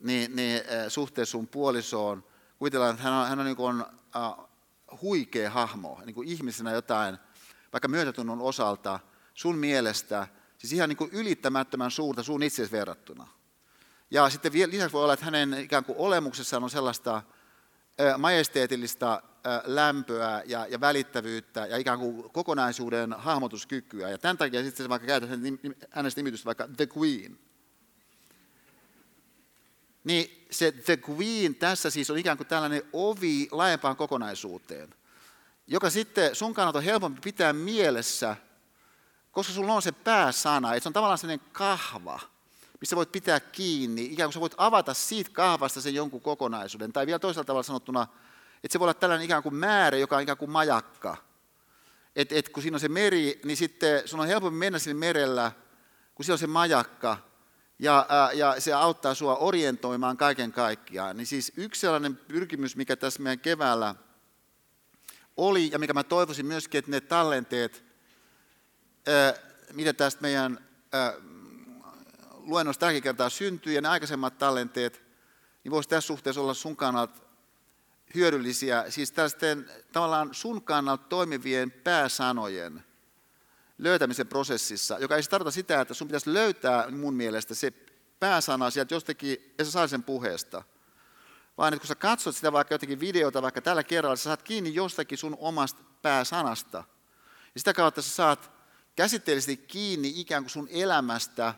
niin, 0.00 0.36
niin 0.36 0.62
suhteessa 0.88 1.32
sun 1.32 1.48
puolisoon, 1.48 2.24
kuvitellaan, 2.58 2.90
että 2.90 3.02
hän 3.02 3.12
on, 3.12 3.28
hän 3.28 3.38
on, 3.38 3.46
niin 3.46 3.56
kuin, 3.56 3.80
äh, 4.16 4.46
huikea 5.02 5.50
hahmo, 5.50 6.00
niin 6.04 6.14
kuin 6.14 6.28
ihmisenä 6.28 6.72
jotain, 6.72 7.18
vaikka 7.72 7.88
myötätunnon 7.88 8.40
osalta, 8.40 9.00
sun 9.34 9.58
mielestä, 9.58 10.28
siis 10.58 10.72
ihan 10.72 10.88
niin 10.88 10.96
kuin 10.96 11.10
ylittämättömän 11.12 11.90
suurta 11.90 12.22
sun 12.22 12.42
itseesi 12.42 12.72
verrattuna. 12.72 13.28
Ja 14.10 14.30
sitten 14.30 14.52
lisäksi 14.52 14.92
voi 14.92 15.02
olla, 15.02 15.12
että 15.12 15.24
hänen 15.24 15.54
ikään 15.54 15.84
kuin 15.84 15.98
olemuksessaan 15.98 16.64
on 16.64 16.70
sellaista 16.70 17.22
majesteetillista 18.18 19.22
lämpöä 19.64 20.42
ja, 20.46 20.66
ja 20.66 20.80
välittävyyttä 20.80 21.66
ja 21.66 21.76
ikään 21.76 21.98
kuin 21.98 22.30
kokonaisuuden 22.30 23.12
hahmotuskykyä. 23.12 24.10
Ja 24.10 24.18
tämän 24.18 24.38
takia 24.38 24.62
sitten 24.62 24.84
se 24.84 24.88
vaikka 24.88 25.06
käytetään 25.06 25.40
hänestä 25.90 26.18
nimitystä 26.18 26.46
vaikka 26.46 26.68
The 26.76 26.88
Queen. 26.98 27.38
Niin 30.04 30.46
se 30.50 30.72
The 30.72 30.98
Queen 31.10 31.54
tässä 31.54 31.90
siis 31.90 32.10
on 32.10 32.18
ikään 32.18 32.36
kuin 32.36 32.46
tällainen 32.46 32.82
ovi 32.92 33.48
laajempaan 33.50 33.96
kokonaisuuteen, 33.96 34.94
joka 35.66 35.90
sitten 35.90 36.34
sun 36.34 36.54
kannalta 36.54 36.78
on 36.78 36.84
helpompi 36.84 37.20
pitää 37.24 37.52
mielessä, 37.52 38.36
koska 39.32 39.52
sulla 39.52 39.72
on 39.72 39.82
se 39.82 39.92
pääsana, 39.92 40.74
että 40.74 40.82
se 40.82 40.88
on 40.88 40.92
tavallaan 40.92 41.18
sellainen 41.18 41.46
kahva, 41.52 42.20
missä 42.80 42.96
voit 42.96 43.12
pitää 43.12 43.40
kiinni, 43.40 44.04
ikään 44.04 44.26
kuin 44.26 44.34
sä 44.34 44.40
voit 44.40 44.54
avata 44.56 44.94
siitä 44.94 45.30
kahvasta 45.32 45.80
sen 45.80 45.94
jonkun 45.94 46.20
kokonaisuuden. 46.20 46.92
Tai 46.92 47.06
vielä 47.06 47.18
toisella 47.18 47.44
tavalla 47.44 47.62
sanottuna, 47.62 48.06
että 48.64 48.72
se 48.72 48.78
voi 48.78 48.84
olla 48.84 48.94
tällainen 48.94 49.24
ikään 49.24 49.42
kuin 49.42 49.54
määrä, 49.54 49.96
joka 49.96 50.16
on 50.16 50.22
ikään 50.22 50.38
kuin 50.38 50.50
majakka. 50.50 51.16
Että 52.16 52.34
et 52.34 52.48
kun 52.48 52.62
siinä 52.62 52.76
on 52.76 52.80
se 52.80 52.88
meri, 52.88 53.40
niin 53.44 53.56
sitten 53.56 54.08
sun 54.08 54.20
on 54.20 54.26
helpompi 54.26 54.58
mennä 54.58 54.78
sinne 54.78 55.06
merellä, 55.06 55.52
kun 56.14 56.24
siellä 56.24 56.34
on 56.34 56.38
se 56.38 56.46
majakka, 56.46 57.16
ja, 57.78 58.06
ja 58.34 58.60
se 58.60 58.72
auttaa 58.72 59.14
sinua 59.14 59.36
orientoimaan 59.36 60.16
kaiken 60.16 60.52
kaikkiaan. 60.52 61.16
Niin 61.16 61.26
siis 61.26 61.52
yksi 61.56 61.80
sellainen 61.80 62.16
pyrkimys, 62.16 62.76
mikä 62.76 62.96
tässä 62.96 63.22
meidän 63.22 63.40
keväällä 63.40 63.94
oli, 65.36 65.70
ja 65.70 65.78
mikä 65.78 65.92
mä 65.92 66.04
toivoisin 66.04 66.46
myöskin, 66.46 66.78
että 66.78 66.90
ne 66.90 67.00
tallenteet, 67.00 67.84
mitä 69.72 69.92
tästä 69.92 70.22
meidän 70.22 70.68
luennosta 72.32 72.80
tälläkin 72.80 73.02
kertaa 73.02 73.30
syntyy, 73.30 73.72
ja 73.72 73.80
ne 73.80 73.88
aikaisemmat 73.88 74.38
tallenteet, 74.38 75.02
niin 75.64 75.72
voisi 75.72 75.88
tässä 75.88 76.06
suhteessa 76.06 76.40
olla 76.40 76.54
sun 76.54 76.76
kannalta 76.76 77.20
hyödyllisiä, 78.14 78.84
siis 78.88 79.12
tällaisten 79.12 79.70
tavallaan 79.92 80.34
sun 80.34 80.62
kannalta 80.62 81.04
toimivien 81.08 81.70
pääsanojen– 81.70 82.84
löytämisen 83.78 84.28
prosessissa, 84.28 84.98
joka 84.98 85.16
ei 85.16 85.22
tarkoita 85.22 85.50
sitä, 85.50 85.80
että 85.80 85.94
sun 85.94 86.08
pitäisi 86.08 86.32
löytää 86.32 86.90
mun 86.90 87.14
mielestä 87.14 87.54
se 87.54 87.72
pääsana 88.20 88.70
sieltä 88.70 88.94
jostakin 88.94 89.54
sen 89.86 90.02
puheesta, 90.02 90.62
vaan 91.58 91.72
että 91.72 91.80
kun 91.80 91.88
sä 91.88 91.94
katsot 91.94 92.36
sitä 92.36 92.52
vaikka 92.52 92.74
jotenkin 92.74 93.00
videota 93.00 93.42
vaikka 93.42 93.60
tällä 93.60 93.82
kerralla, 93.82 94.16
sä 94.16 94.22
saat 94.22 94.42
kiinni 94.42 94.74
jostakin 94.74 95.18
sun 95.18 95.36
omasta 95.40 95.82
pääsanasta. 96.02 96.84
Ja 97.54 97.60
sitä 97.60 97.72
kautta 97.72 98.02
sä 98.02 98.10
saat 98.10 98.50
käsitteellisesti 98.96 99.56
kiinni 99.56 100.12
ikään 100.16 100.42
kuin 100.42 100.50
sun 100.50 100.68
elämästä 100.70 101.54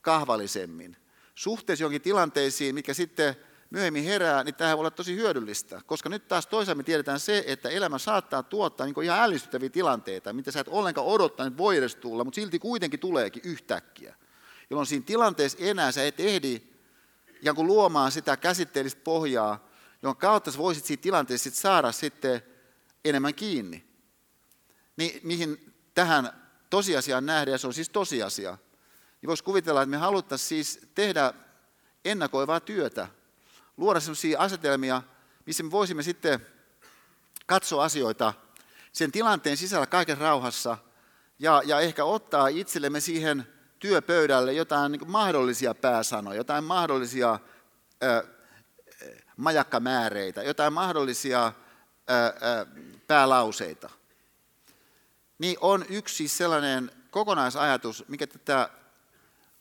kahvallisemmin. 0.00 0.96
Suhteessa 1.34 1.84
jonkin 1.84 2.02
tilanteisiin, 2.02 2.74
mitkä 2.74 2.94
sitten 2.94 3.36
myöhemmin 3.70 4.04
herää, 4.04 4.44
niin 4.44 4.54
tämä 4.54 4.76
voi 4.76 4.80
olla 4.80 4.90
tosi 4.90 5.16
hyödyllistä. 5.16 5.80
Koska 5.86 6.08
nyt 6.08 6.28
taas 6.28 6.46
toisaalta 6.46 6.76
me 6.76 6.82
tiedetään 6.82 7.20
se, 7.20 7.44
että 7.46 7.68
elämä 7.68 7.98
saattaa 7.98 8.42
tuottaa 8.42 8.86
niin 8.86 9.02
ihan 9.02 9.20
ällistyttäviä 9.20 9.68
tilanteita, 9.68 10.32
mitä 10.32 10.52
sä 10.52 10.60
et 10.60 10.68
ollenkaan 10.68 11.06
odottaa, 11.06 11.46
että 11.46 11.58
voi 11.58 11.76
edes 11.76 11.96
tulla, 11.96 12.24
mutta 12.24 12.34
silti 12.34 12.58
kuitenkin 12.58 13.00
tuleekin 13.00 13.42
yhtäkkiä. 13.44 14.14
Jolloin 14.70 14.86
siinä 14.86 15.04
tilanteessa 15.06 15.58
enää 15.60 15.92
sä 15.92 16.06
et 16.06 16.20
ehdi 16.20 16.62
ikään 17.40 17.56
kuin 17.56 17.66
luomaan 17.66 18.12
sitä 18.12 18.36
käsitteellistä 18.36 19.00
pohjaa, 19.04 19.68
jonka 20.02 20.20
kautta 20.20 20.50
sä 20.52 20.58
voisit 20.58 20.84
siitä 20.84 21.02
tilanteessa 21.02 21.44
sit 21.44 21.54
saada 21.54 21.92
sitten 21.92 22.42
enemmän 23.04 23.34
kiinni. 23.34 23.84
Niin, 24.96 25.20
mihin 25.22 25.74
tähän 25.94 26.30
tosiasiaan 26.70 27.26
nähdään, 27.26 27.52
ja 27.52 27.58
se 27.58 27.66
on 27.66 27.74
siis 27.74 27.88
tosiasia, 27.88 28.58
niin 29.22 29.28
voisi 29.28 29.44
kuvitella, 29.44 29.82
että 29.82 29.90
me 29.90 29.96
haluttaisiin 29.96 30.64
siis 30.64 30.88
tehdä 30.94 31.34
ennakoivaa 32.04 32.60
työtä 32.60 33.08
luoda 33.78 34.00
sellaisia 34.00 34.40
asetelmia, 34.40 35.02
missä 35.46 35.62
me 35.62 35.70
voisimme 35.70 36.02
sitten 36.02 36.46
katsoa 37.46 37.84
asioita 37.84 38.34
sen 38.92 39.12
tilanteen 39.12 39.56
sisällä 39.56 39.86
kaiken 39.86 40.18
rauhassa 40.18 40.78
ja, 41.38 41.62
ja 41.64 41.80
ehkä 41.80 42.04
ottaa 42.04 42.48
itsellemme 42.48 43.00
siihen 43.00 43.46
työpöydälle 43.78 44.52
jotain 44.52 44.92
niin 44.92 45.10
mahdollisia 45.10 45.74
pääsanoja, 45.74 46.36
jotain 46.36 46.64
mahdollisia 46.64 47.38
ö, 48.02 48.26
majakkamääreitä, 49.36 50.42
jotain 50.42 50.72
mahdollisia 50.72 51.46
ö, 51.46 52.12
ö, 52.12 52.66
päälauseita. 53.06 53.90
Niin 55.38 55.56
on 55.60 55.84
yksi 55.88 56.14
siis 56.14 56.36
sellainen 56.36 56.90
kokonaisajatus, 57.10 58.04
mikä 58.08 58.26
tätä 58.26 58.70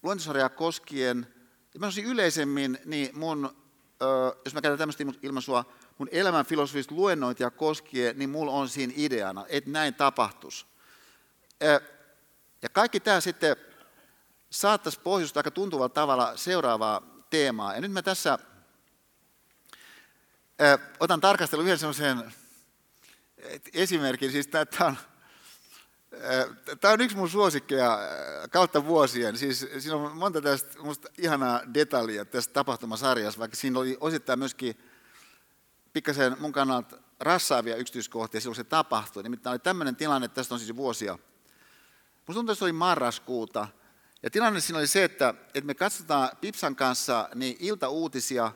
luentosarjaa 0.04 0.50
koskien, 0.50 1.28
ja 1.74 2.04
yleisemmin, 2.06 2.80
niin 2.86 3.18
mun 3.18 3.67
jos 4.46 4.54
mä 4.54 4.62
käytän 4.62 4.78
tämmöistä 4.78 5.04
ilmaisua, 5.22 5.66
mun 5.98 6.10
elämän 6.12 6.46
filosofista 6.46 6.96
luennointia 6.96 7.52
koskien, 7.52 8.20
niin 8.20 8.30
mulla 8.30 8.52
on 8.52 8.70
siinä 8.70 8.94
ideana, 8.96 9.46
että 9.50 9.70
näin 9.70 9.94
tapahtuisi. 9.94 10.66
Ja 12.62 12.70
kaikki 12.70 13.00
tämä 13.00 13.22
sitten 13.22 13.56
saattaisi 14.50 15.00
pohjustaa 15.00 15.40
aika 15.40 15.52
tuntuvalla 15.52 15.90
tavalla 15.90 16.38
seuraavaa 16.38 17.02
teemaa. 17.30 17.76
Ja 17.76 17.82
nyt 17.82 17.92
mä 17.92 18.02
tässä 18.02 18.40
otan 21.00 21.22
tarkastelun 21.22 21.66
yhden 21.66 21.78
semmoisen 21.78 22.34
esimerkin, 23.74 24.32
siis 24.32 24.48
tämä 24.48 24.66
on 24.82 24.98
Tämä 26.82 26.94
on 26.94 27.02
yksi 27.02 27.18
mun 27.18 27.30
suosikkeja 27.30 28.00
kautta 28.52 28.86
vuosien. 28.86 29.38
Siis 29.38 29.68
siinä 29.80 29.96
on 29.96 30.18
monta 30.18 30.42
tästä 30.42 30.82
musta 30.82 31.08
ihanaa 31.18 31.62
detaljia 31.74 32.26
tässä 32.26 32.52
tapahtumasarjassa, 32.52 33.40
vaikka 33.40 33.58
siinä 33.58 33.80
oli 33.80 33.98
osittain 34.00 34.40
myöskin 34.40 34.78
pikkasen 35.94 36.36
mun 36.40 36.52
kannalta 36.52 36.98
rassaavia 37.20 37.76
yksityiskohtia 37.76 38.42
silloin 38.42 38.56
se 38.56 38.64
tapahtui. 38.64 39.24
Nimittäin 39.24 39.52
oli 39.52 39.60
tämmöinen 39.60 39.96
tilanne, 39.96 40.28
tästä 40.28 40.54
on 40.54 40.60
siis 40.60 40.76
vuosia. 40.76 41.20
Musta 42.28 42.40
tuntuu, 42.40 42.54
että 42.54 42.60
se 42.60 42.66
oli 42.66 42.74
marraskuuta. 42.74 43.68
Ja 44.24 44.30
tilanne 44.30 44.60
siinä 44.60 44.80
oli 44.80 44.88
se, 44.88 45.04
että, 45.04 45.34
että 45.48 45.68
me 45.68 45.74
katsotaan 45.74 46.30
Pipsan 46.42 46.76
kanssa 46.76 47.30
niin 47.36 47.58
iltauutisia, 47.60 48.52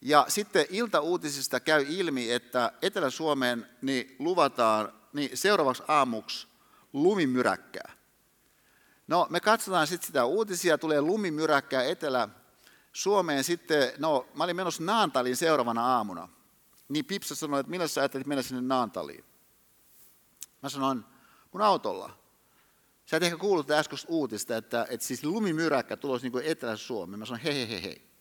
ja 0.00 0.24
sitten 0.28 0.66
iltauutisista 0.70 1.60
käy 1.60 1.86
ilmi, 1.88 2.32
että 2.32 2.72
Etelä-Suomeen 2.82 3.66
niin 3.82 4.16
luvataan 4.18 4.92
niin 5.12 5.36
seuraavaksi 5.36 5.82
aamuksi 5.88 6.51
lumimyräkkää. 6.92 7.92
No 9.06 9.26
me 9.30 9.40
katsotaan 9.40 9.86
sitten 9.86 10.06
sitä 10.06 10.24
uutisia, 10.24 10.78
tulee 10.78 11.00
lumimyräkkää 11.00 11.82
Etelä-Suomeen 11.82 13.44
sitten, 13.44 13.92
no 13.98 14.26
mä 14.34 14.44
olin 14.44 14.56
menossa 14.56 14.82
Naantaliin 14.82 15.36
seuraavana 15.36 15.86
aamuna. 15.86 16.28
Niin 16.88 17.04
Pipsa 17.04 17.34
sanoi, 17.34 17.60
että 17.60 17.70
millä 17.70 17.88
sä 17.88 18.00
ajattelit 18.00 18.26
mennä 18.26 18.42
sinne 18.42 18.62
Naantaliin? 18.62 19.24
Mä 20.62 20.68
sanoin, 20.68 21.04
mun 21.52 21.62
autolla. 21.62 22.18
Sä 23.06 23.16
et 23.16 23.22
ehkä 23.22 23.36
kuullut 23.36 23.70
äskeistä 23.70 24.08
uutista, 24.10 24.56
että, 24.56 24.86
että 24.90 25.06
siis 25.06 25.24
lumimyräkkä 25.24 25.96
tulosi 25.96 26.28
niin 26.28 26.44
Etelä-Suomeen. 26.44 27.18
Mä 27.18 27.26
sanoin, 27.26 27.42
hei, 27.42 27.54
hei, 27.54 27.68
hei, 27.68 27.82
hei. 27.82 28.12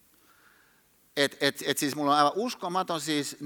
Et, 1.17 1.37
et, 1.41 1.63
et 1.65 1.77
siis 1.77 1.95
mulla 1.95 2.11
on 2.11 2.17
aivan 2.17 2.31
uskomaton 2.35 3.01
siis 3.01 3.37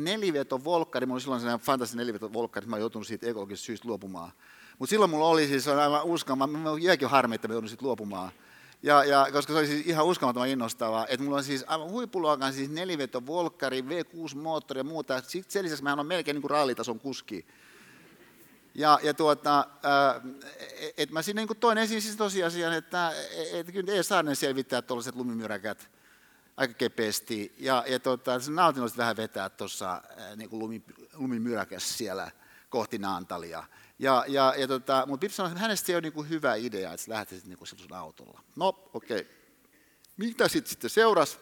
volkkari, 0.63 1.05
mulla 1.05 1.15
oli 1.15 1.21
silloin 1.21 1.41
sellainen 1.41 1.65
fantastinen 1.65 2.33
volkkari, 2.33 2.63
että 2.63 2.69
mä 2.69 2.75
oon 2.75 2.81
joutunut 2.81 3.07
siitä 3.07 3.27
ekologisesta 3.27 3.65
syystä 3.65 3.87
luopumaan. 3.87 4.31
Mutta 4.79 4.89
silloin 4.89 5.11
mulla 5.11 5.27
oli 5.27 5.47
siis 5.47 5.67
aivan 5.67 6.03
uskomaton, 6.03 6.59
mä 6.59 6.69
jäikin 6.81 7.09
harmi, 7.09 7.35
että 7.35 7.47
mä 7.47 7.53
joudun 7.53 7.69
sitten 7.69 7.85
luopumaan. 7.87 8.31
Ja, 8.83 9.03
ja, 9.03 9.27
koska 9.31 9.53
se 9.53 9.59
oli 9.59 9.67
siis 9.67 9.87
ihan 9.87 10.05
uskomattoman 10.05 10.49
innostavaa, 10.49 11.05
että 11.07 11.23
mulla 11.23 11.37
on 11.37 11.43
siis 11.43 11.63
aivan 11.67 11.89
huippuluokan 11.89 12.53
siis 12.53 12.69
volkkari, 13.25 13.81
V6-moottori 13.81 14.77
ja 14.77 14.83
muuta. 14.83 15.21
Sitten 15.21 15.51
sen 15.51 15.65
lisäksi 15.65 15.83
mä 15.83 15.93
on 15.93 16.05
melkein 16.05 16.35
niin 16.35 16.41
kuin 16.41 16.51
rallitason 16.51 16.99
kuski. 16.99 17.45
Ja, 18.75 18.99
ja 19.03 19.13
tuota, 19.13 19.67
että 20.97 21.13
mä 21.13 21.21
siinä 21.21 21.41
niin 21.41 21.57
toin 21.59 21.77
esiin 21.77 22.01
siis 22.01 22.15
tosiasian, 22.15 22.73
että 22.73 23.13
et, 23.53 23.71
kyllä 23.71 23.93
ei 23.93 24.03
saa 24.03 24.23
ne 24.23 24.35
selvittää 24.35 24.81
tuollaiset 24.81 25.15
lumimyräkät 25.15 25.89
aika 26.57 26.73
kepeästi. 26.73 27.55
Ja, 27.57 27.83
ja 27.87 27.99
tota, 27.99 28.39
se 28.39 28.51
nautinnollista 28.51 28.97
vähän 28.97 29.17
vetää 29.17 29.49
tuossa 29.49 30.01
niin 30.35 30.49
lumi, 30.51 30.83
lumimyräkäs 31.13 31.97
siellä 31.97 32.31
kohti 32.69 32.97
Naantalia. 32.97 33.63
Ja, 33.99 34.25
ja, 34.27 34.53
ja 34.57 34.67
tota, 34.67 35.03
mutta 35.07 35.21
Pip 35.21 35.31
sanoi, 35.31 35.51
että 35.51 35.61
hänestä 35.61 35.87
se 35.87 35.97
on 35.97 36.03
niin 36.03 36.13
kuin 36.13 36.29
hyvä 36.29 36.55
idea, 36.55 36.93
että 36.93 37.05
sä 37.05 37.11
lähtisit 37.11 37.45
niin 37.45 37.57
kuin 37.57 37.93
autolla. 37.93 38.41
No, 38.55 38.67
okei. 38.93 39.19
Okay. 39.19 39.33
Mitä 40.17 40.47
sitten 40.47 40.69
sitten 40.69 40.89
seurasi? 40.89 41.37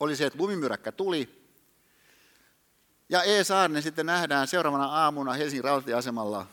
Oli 0.00 0.16
se, 0.16 0.26
että 0.26 0.38
lumimyräkkä 0.38 0.92
tuli. 0.92 1.40
Ja 3.08 3.22
E. 3.22 3.44
Saarinen 3.44 3.82
sitten 3.82 4.06
nähdään 4.06 4.48
seuraavana 4.48 4.84
aamuna 4.84 5.32
Helsingin 5.32 5.64
rautatieasemalla 5.64 6.46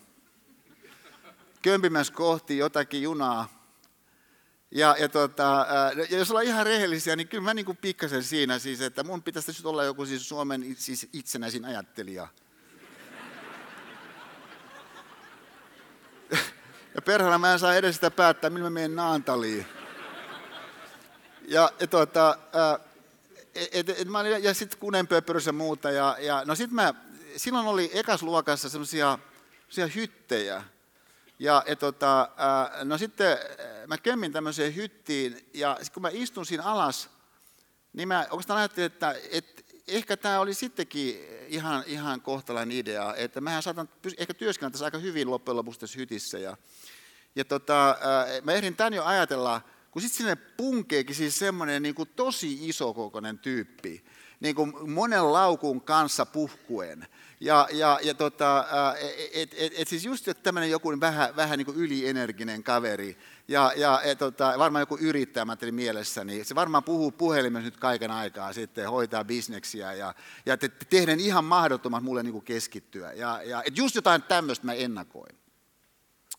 kömpimässä 1.62 2.14
kohti 2.14 2.58
jotakin 2.58 3.02
junaa. 3.02 3.58
Ja, 4.72 4.96
ja, 5.00 5.10
tota, 5.10 5.68
ja 6.10 6.18
jos 6.18 6.32
ollaan 6.32 6.46
ihan 6.46 6.66
rehellisiä, 6.66 7.16
niin 7.16 7.28
kyllä 7.28 7.44
mä 7.44 7.54
niin 7.54 7.66
kuin 7.66 7.78
pikkasen 7.78 8.24
siinä 8.24 8.60
siis, 8.60 8.82
että 8.82 9.04
mun 9.04 9.24
pitäisi 9.24 9.68
olla 9.68 9.84
joku 9.84 10.06
siis 10.06 10.30
Suomen 10.30 10.76
siis 10.78 11.10
itsenäisin 11.14 11.66
ajattelija– 11.66 12.28
Ja 16.98 17.02
perhana 17.02 17.38
mä 17.38 17.54
en 17.54 17.60
saa 17.60 17.76
edes 17.76 17.96
sitä 17.96 18.12
päättää, 18.12 18.50
millä 18.50 18.64
mä 18.64 18.70
menen 18.70 18.96
Naantaliin. 18.96 19.66
Ja, 21.48 21.72
ja, 21.80 21.88
tuota, 21.88 22.38
et, 23.72 23.90
et, 23.90 24.08
mä 24.08 24.20
olin, 24.20 24.44
ja 24.44 24.54
sitten 24.54 24.80
kunenpöpörys 24.80 25.46
ja 25.46 25.54
muuta. 25.54 25.92
Ja, 25.92 26.18
ja, 26.20 26.44
no 26.46 26.56
sit 26.56 26.72
mä, 26.72 26.94
silloin 27.36 27.68
oli 27.68 27.92
ekasluokassa 27.94 28.70
semmoisia 28.70 29.18
hyttejä. 29.96 30.64
Ja, 31.40 31.64
ja 31.68 31.76
tota, 31.76 32.30
no 32.84 32.98
sitten 32.98 33.38
mä 33.88 33.98
kemmin 33.98 34.32
tämmöiseen 34.32 34.76
hyttiin, 34.76 35.50
ja 35.54 35.78
kun 35.94 36.02
mä 36.02 36.10
istun 36.12 36.46
siinä 36.46 36.64
alas, 36.64 37.10
niin 37.94 38.08
mä 38.08 38.28
oikeastaan 38.30 38.60
ajattelin, 38.60 38.86
että, 38.86 39.16
että 39.32 39.57
ehkä 39.88 40.17
tämä 40.17 40.39
oli 40.39 40.54
sittenkin 40.54 41.19
ihan, 41.47 41.84
ihan 41.88 42.21
kohtalainen 42.21 42.78
idea, 42.78 43.15
että 43.15 43.41
mähän 43.41 43.63
saatan 43.63 43.89
ehkä 44.17 44.34
työskennellä 44.34 44.71
tässä 44.71 44.86
aika 44.86 44.97
hyvin 44.97 45.32
loppujen 45.32 45.58
lopuksi 45.58 45.80
tässä 45.80 46.00
hytissä. 46.00 46.39
Ja, 46.39 46.58
ja 47.36 47.45
tota, 47.45 47.97
mä 48.43 48.52
ehdin 48.52 48.76
tämän 48.76 48.93
jo 48.93 49.04
ajatella, 49.04 49.62
kun 49.91 50.02
sitten 50.02 50.17
sinne 50.17 50.36
punkeekin 50.36 51.15
siis 51.15 51.39
semmoinen 51.39 51.84
niin 51.84 51.95
tosi 52.15 52.69
isokokoinen 52.69 53.39
tyyppi, 53.39 54.06
niin 54.39 54.56
kuin 54.56 54.91
monen 54.91 55.34
laukun 55.34 55.82
kanssa 55.82 56.26
puhkuen. 56.26 57.08
Ja, 57.39 57.67
ja, 57.71 58.00
ja 58.04 58.13
tota, 58.13 58.65
et, 59.34 59.54
et, 59.58 59.73
et 59.78 59.88
siis 59.88 60.06
just 60.06 60.28
tämmöinen 60.43 60.71
joku 60.71 61.00
vähän, 61.00 61.36
vähän 61.36 61.58
niin 61.58 61.65
kuin 61.65 61.78
ylienerginen 61.78 62.63
kaveri, 62.63 63.17
ja, 63.47 63.71
ja 63.76 64.02
et, 64.02 64.17
tota, 64.17 64.54
varmaan 64.58 64.82
joku 64.82 64.97
yrittäjä, 65.02 65.45
mä 65.45 65.58
mielessä, 65.71 66.23
niin 66.23 66.45
se 66.45 66.56
varmaan 66.56 66.84
puhuu 66.84 67.12
puhelimessa 67.12 67.65
nyt 67.65 67.78
kaiken 67.78 68.12
aikaa 68.12 68.54
sitten, 68.54 68.89
hoitaa 68.89 69.23
bisneksiä 69.23 69.93
ja, 69.93 70.13
ja 70.45 70.58
te, 70.58 70.69
te 70.69 70.86
tehdään 70.89 71.19
ihan 71.19 71.45
mahdottomat 71.45 72.04
mulle 72.04 72.23
niin 72.23 72.34
kuin 72.34 72.45
keskittyä. 72.45 73.13
Ja, 73.13 73.41
ja 73.43 73.63
et 73.65 73.78
just 73.78 73.95
jotain 73.95 74.23
tämmöistä 74.23 74.65
mä 74.65 74.73
ennakoin. 74.73 75.38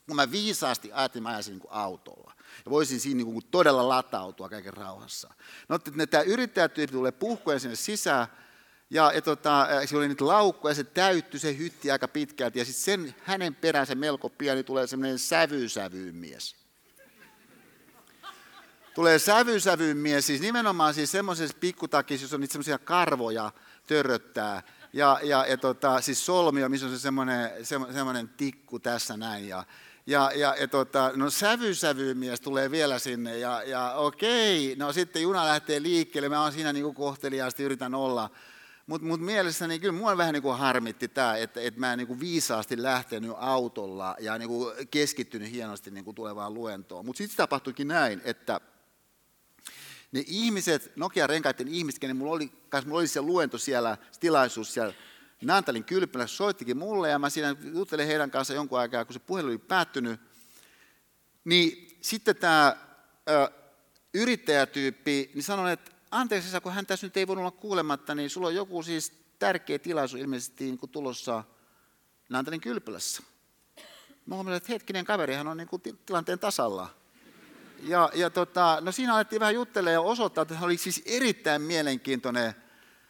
Kun 0.06 0.16
mä 0.16 0.30
viisaasti 0.30 0.92
ajattelin, 0.92 1.22
mä 1.22 1.28
ajasin 1.28 1.58
niin 1.58 1.68
autolla. 1.70 2.32
Ja 2.64 2.70
voisin 2.70 3.00
siinä 3.00 3.16
niin 3.16 3.32
kuin 3.32 3.46
todella 3.50 3.88
latautua 3.88 4.48
kaiken 4.48 4.74
rauhassa. 4.74 5.34
No, 5.68 5.78
tämä 5.78 6.22
yrittäjätyyppi 6.22 6.92
tulee 6.92 7.12
puhkoen 7.12 7.60
sinne 7.60 7.76
sisään, 7.76 8.26
ja, 8.90 9.12
ja 9.12 9.22
tota, 9.22 9.66
se 9.86 9.96
oli 9.96 10.08
niitä 10.08 10.26
laukkoja, 10.26 10.74
se 10.74 10.84
täyttyi 10.84 11.40
se 11.40 11.58
hytti 11.58 11.90
aika 11.90 12.08
pitkälti, 12.08 12.58
ja 12.58 12.64
sitten 12.64 12.84
sen 12.84 13.14
hänen 13.24 13.54
peränsä 13.54 13.94
melko 13.94 14.28
pieni 14.28 14.62
tulee 14.62 14.86
semmoinen 14.86 15.18
sävysävyyn 15.18 16.14
mies. 16.14 16.56
Tulee 18.94 19.18
sävysävyyn 19.18 19.96
mies, 19.96 20.26
siis 20.26 20.40
nimenomaan 20.40 20.94
siis 20.94 21.10
semmoisessa 21.10 21.56
pikkutakissa, 21.60 22.24
jossa 22.24 22.36
on 22.36 22.40
niitä 22.40 22.52
semmoisia 22.52 22.78
karvoja 22.78 23.52
törröttää, 23.86 24.62
ja, 24.92 25.20
ja, 25.22 25.46
ja 25.46 25.56
tota, 25.56 26.00
siis 26.00 26.26
solmio, 26.26 26.68
missä 26.68 26.86
on 26.86 26.92
se 26.92 26.98
semmoinen, 26.98 27.50
semmoinen 27.92 28.28
tikku 28.28 28.78
tässä 28.78 29.16
näin, 29.16 29.48
ja, 29.48 29.64
ja, 30.06 30.30
ja, 30.34 30.56
ja 30.60 30.68
tota, 30.68 31.12
no 31.14 31.30
sävysävyymies 31.30 32.40
tulee 32.40 32.70
vielä 32.70 32.98
sinne 32.98 33.38
ja, 33.38 33.62
ja 33.62 33.92
okei, 33.92 34.76
no 34.78 34.92
sitten 34.92 35.22
juna 35.22 35.46
lähtee 35.46 35.82
liikkeelle, 35.82 36.28
mä 36.28 36.42
oon 36.42 36.52
siinä 36.52 36.72
niin 36.72 36.94
kohteliaasti, 36.94 37.62
yritän 37.62 37.94
olla. 37.94 38.30
Mutta 38.88 39.06
mut 39.06 39.20
mielessäni 39.20 39.78
kyllä 39.78 39.92
mua 39.92 40.16
vähän 40.16 40.32
niin 40.32 40.42
kuin 40.42 40.58
harmitti 40.58 41.08
tämä, 41.08 41.36
että, 41.36 41.60
että 41.60 41.80
mä 41.80 41.92
en 41.92 41.98
niin 41.98 42.06
kuin 42.06 42.20
viisaasti 42.20 42.82
lähtenyt 42.82 43.30
autolla 43.36 44.16
ja 44.20 44.38
niin 44.38 44.48
kuin 44.48 44.88
keskittynyt 44.90 45.50
hienosti 45.50 45.90
niin 45.90 46.04
kuin 46.04 46.14
tulevaan 46.14 46.54
luentoon. 46.54 47.06
Mutta 47.06 47.18
sitten 47.18 47.36
tapahtuikin 47.36 47.88
näin, 47.88 48.20
että 48.24 48.60
ne 50.12 50.24
ihmiset, 50.26 50.92
Nokia-renkaiden 50.96 51.68
ihmiset, 51.68 52.00
kenen 52.00 52.16
mulla 52.16 52.32
oli, 52.32 52.52
mulla 52.86 52.98
oli 52.98 53.08
se 53.08 53.20
luento 53.20 53.58
siellä, 53.58 53.96
tilaisuus 54.20 54.74
siellä 54.74 54.94
Naantalin 55.42 55.84
kylpylässä 55.84 56.36
soittikin 56.36 56.76
mulle 56.76 57.10
ja 57.10 57.18
mä 57.18 57.30
siinä 57.30 57.56
juttelin 57.74 58.06
heidän 58.06 58.30
kanssa 58.30 58.54
jonkun 58.54 58.78
aikaa, 58.78 59.04
kun 59.04 59.14
se 59.14 59.18
puhelu 59.18 59.48
oli 59.48 59.58
päättynyt. 59.58 60.20
Niin 61.44 61.98
sitten 62.00 62.36
tämä 62.36 62.76
yrittäjätyyppi, 64.14 65.30
niin 65.34 65.42
sanon, 65.42 65.70
että 65.70 65.90
anteeksi 66.10 66.60
kun 66.60 66.72
hän 66.72 66.86
tässä 66.86 67.06
nyt 67.06 67.16
ei 67.16 67.26
voinut 67.26 67.42
olla 67.42 67.50
kuulematta, 67.50 68.14
niin 68.14 68.30
sulla 68.30 68.46
on 68.46 68.54
joku 68.54 68.82
siis 68.82 69.12
tärkeä 69.38 69.78
tilaisuus 69.78 70.22
ilmeisesti 70.22 70.64
niin 70.64 70.78
kuin 70.78 70.90
tulossa 70.90 71.44
Naantalin 72.28 72.60
kylpylässä. 72.60 73.22
Mä 74.26 74.34
huomasin, 74.34 74.56
että 74.56 74.72
hetkinen 74.72 75.04
kaverihan 75.04 75.48
on 75.48 75.56
niin 75.56 75.68
kuin 75.68 75.82
tilanteen 76.06 76.38
tasalla. 76.38 76.88
Ja, 77.82 78.10
ja 78.14 78.30
tota, 78.30 78.78
no 78.80 78.92
siinä 78.92 79.14
alettiin 79.14 79.40
vähän 79.40 79.54
juttelemaan 79.54 79.92
ja 79.92 80.00
osoittaa, 80.00 80.42
että 80.42 80.54
hän 80.54 80.64
oli 80.64 80.76
siis 80.76 81.02
erittäin 81.06 81.62
mielenkiintoinen 81.62 82.54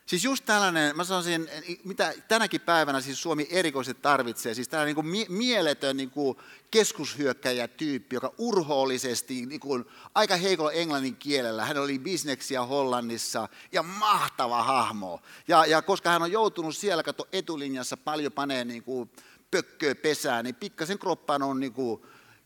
Siis 0.08 0.24
just 0.24 0.44
tällainen, 0.44 0.96
mä 0.96 1.04
sanoisin, 1.04 1.48
mitä 1.84 2.14
tänäkin 2.28 2.60
päivänä 2.60 3.00
siis 3.00 3.22
Suomi 3.22 3.46
erikoisesti 3.50 4.02
tarvitsee, 4.02 4.54
siis 4.54 4.68
tällainen 4.68 4.96
niin 4.96 5.26
kuin 5.26 5.36
mieletön 5.36 5.96
niin 5.96 6.10
kuin 6.10 6.38
keskushyökkäjätyyppi, 6.70 8.16
joka 8.16 8.34
urhoollisesti, 8.38 9.46
niin 9.46 9.60
kuin 9.60 9.84
aika 10.14 10.36
heikolla 10.36 10.72
englannin 10.72 11.16
kielellä, 11.16 11.64
hän 11.64 11.78
oli 11.78 11.98
bisneksiä 11.98 12.64
Hollannissa 12.64 13.48
ja 13.72 13.82
mahtava 13.82 14.62
hahmo. 14.62 15.20
Ja, 15.48 15.66
ja 15.66 15.82
koska 15.82 16.10
hän 16.10 16.22
on 16.22 16.32
joutunut 16.32 16.76
siellä, 16.76 17.02
kato 17.02 17.28
etulinjassa 17.32 17.96
paljon 17.96 18.32
panee 18.32 18.64
niin 18.64 18.82
kuin 18.82 19.10
pökköä 19.50 19.94
pesään, 19.94 20.44
niin 20.44 20.54
pikkasen 20.54 20.98
kroppaan 20.98 21.42
on 21.42 21.60
niin 21.60 21.72
kuin 21.72 22.02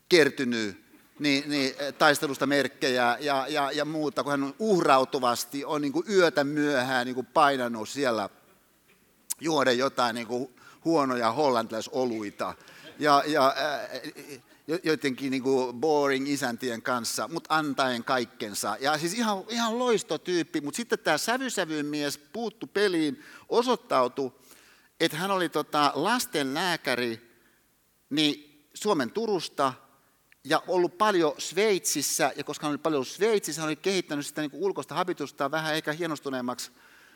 kertynyt 0.09 0.82
niin, 1.23 1.49
niin, 1.49 1.75
eh, 1.79 1.93
taistelusta 1.93 2.45
merkkejä 2.45 3.17
ja, 3.19 3.47
ja, 3.49 3.71
ja 3.71 3.85
muuta, 3.85 4.23
kun 4.23 4.31
hän 4.31 4.43
on 4.43 4.55
uhrautuvasti, 4.59 5.65
on 5.65 5.81
niin 5.81 5.93
kuin 5.93 6.05
yötä 6.09 6.43
myöhään 6.43 7.05
niin 7.05 7.15
kuin 7.15 7.25
painanut 7.25 7.89
siellä 7.89 8.29
juoden 9.41 9.77
jotain 9.77 10.15
niin 10.15 10.27
kuin 10.27 10.55
huonoja 10.85 11.31
hollantilaisoluita 11.31 12.53
ja, 12.99 13.23
ja 13.27 13.55
äh, 13.57 14.01
joidenkin 14.83 15.31
niin 15.31 15.43
kuin 15.43 15.75
boring 15.75 16.29
isäntien 16.29 16.81
kanssa, 16.81 17.27
mutta 17.27 17.55
antaen 17.55 18.03
kaikkensa. 18.03 18.77
Ja 18.79 18.97
siis 18.97 19.13
ihan, 19.13 19.43
ihan 19.49 19.79
loistotyyppi, 19.79 20.61
mutta 20.61 20.77
sitten 20.77 20.99
tämä 20.99 21.17
sävysävyn 21.17 21.85
mies 21.85 22.17
puuttu 22.17 22.67
peliin, 22.67 23.23
osoittautui, 23.49 24.31
että 24.99 25.17
hän 25.17 25.31
oli 25.31 25.49
tota 25.49 25.91
lastenlääkäri 25.95 27.33
niin 28.09 28.67
Suomen 28.73 29.11
Turusta– 29.11 29.73
ja 30.43 30.63
ollut 30.67 30.97
paljon 30.97 31.33
Sveitsissä, 31.37 32.31
ja 32.35 32.43
koska 32.43 32.65
hän 32.65 32.71
oli 32.71 32.77
paljon 32.77 33.05
Sveitsissä, 33.05 33.61
hän 33.61 33.67
oli 33.67 33.75
kehittänyt 33.75 34.25
sitä 34.25 34.41
niin 34.41 34.51
kuin 34.51 34.63
ulkoista 34.63 34.95
habitusta 34.95 35.51
vähän 35.51 35.75
ehkä 35.75 35.91
hienostuneemmaksi 35.91 36.71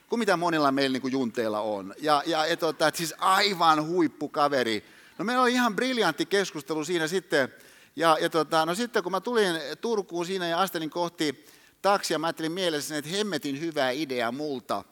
kuin 0.08 0.18
mitä 0.18 0.36
monilla 0.36 0.72
meillä 0.72 0.92
niin 0.92 1.02
kuin 1.02 1.12
junteilla 1.12 1.60
on. 1.60 1.94
Ja, 2.00 2.22
ja 2.26 2.44
et, 2.44 2.62
että 2.62 2.92
siis 2.94 3.14
aivan 3.18 3.86
huippukaveri. 3.86 4.84
No 5.18 5.24
meillä 5.24 5.42
oli 5.42 5.52
ihan 5.52 5.76
briljantti 5.76 6.26
keskustelu 6.26 6.84
siinä 6.84 7.08
sitten, 7.08 7.54
ja, 7.96 8.16
ja 8.20 8.30
tota, 8.30 8.66
no 8.66 8.74
sitten 8.74 9.02
kun 9.02 9.12
mä 9.12 9.20
tulin 9.20 9.60
Turkuun 9.80 10.26
siinä 10.26 10.48
ja 10.48 10.60
astelin 10.60 10.90
kohti 10.90 11.46
taksia, 11.82 12.18
mä 12.18 12.26
ajattelin 12.26 12.52
mielessä, 12.52 12.96
että 12.96 13.10
hemmetin 13.10 13.60
hyvää 13.60 13.90
idea 13.90 14.32
multa. 14.32 14.84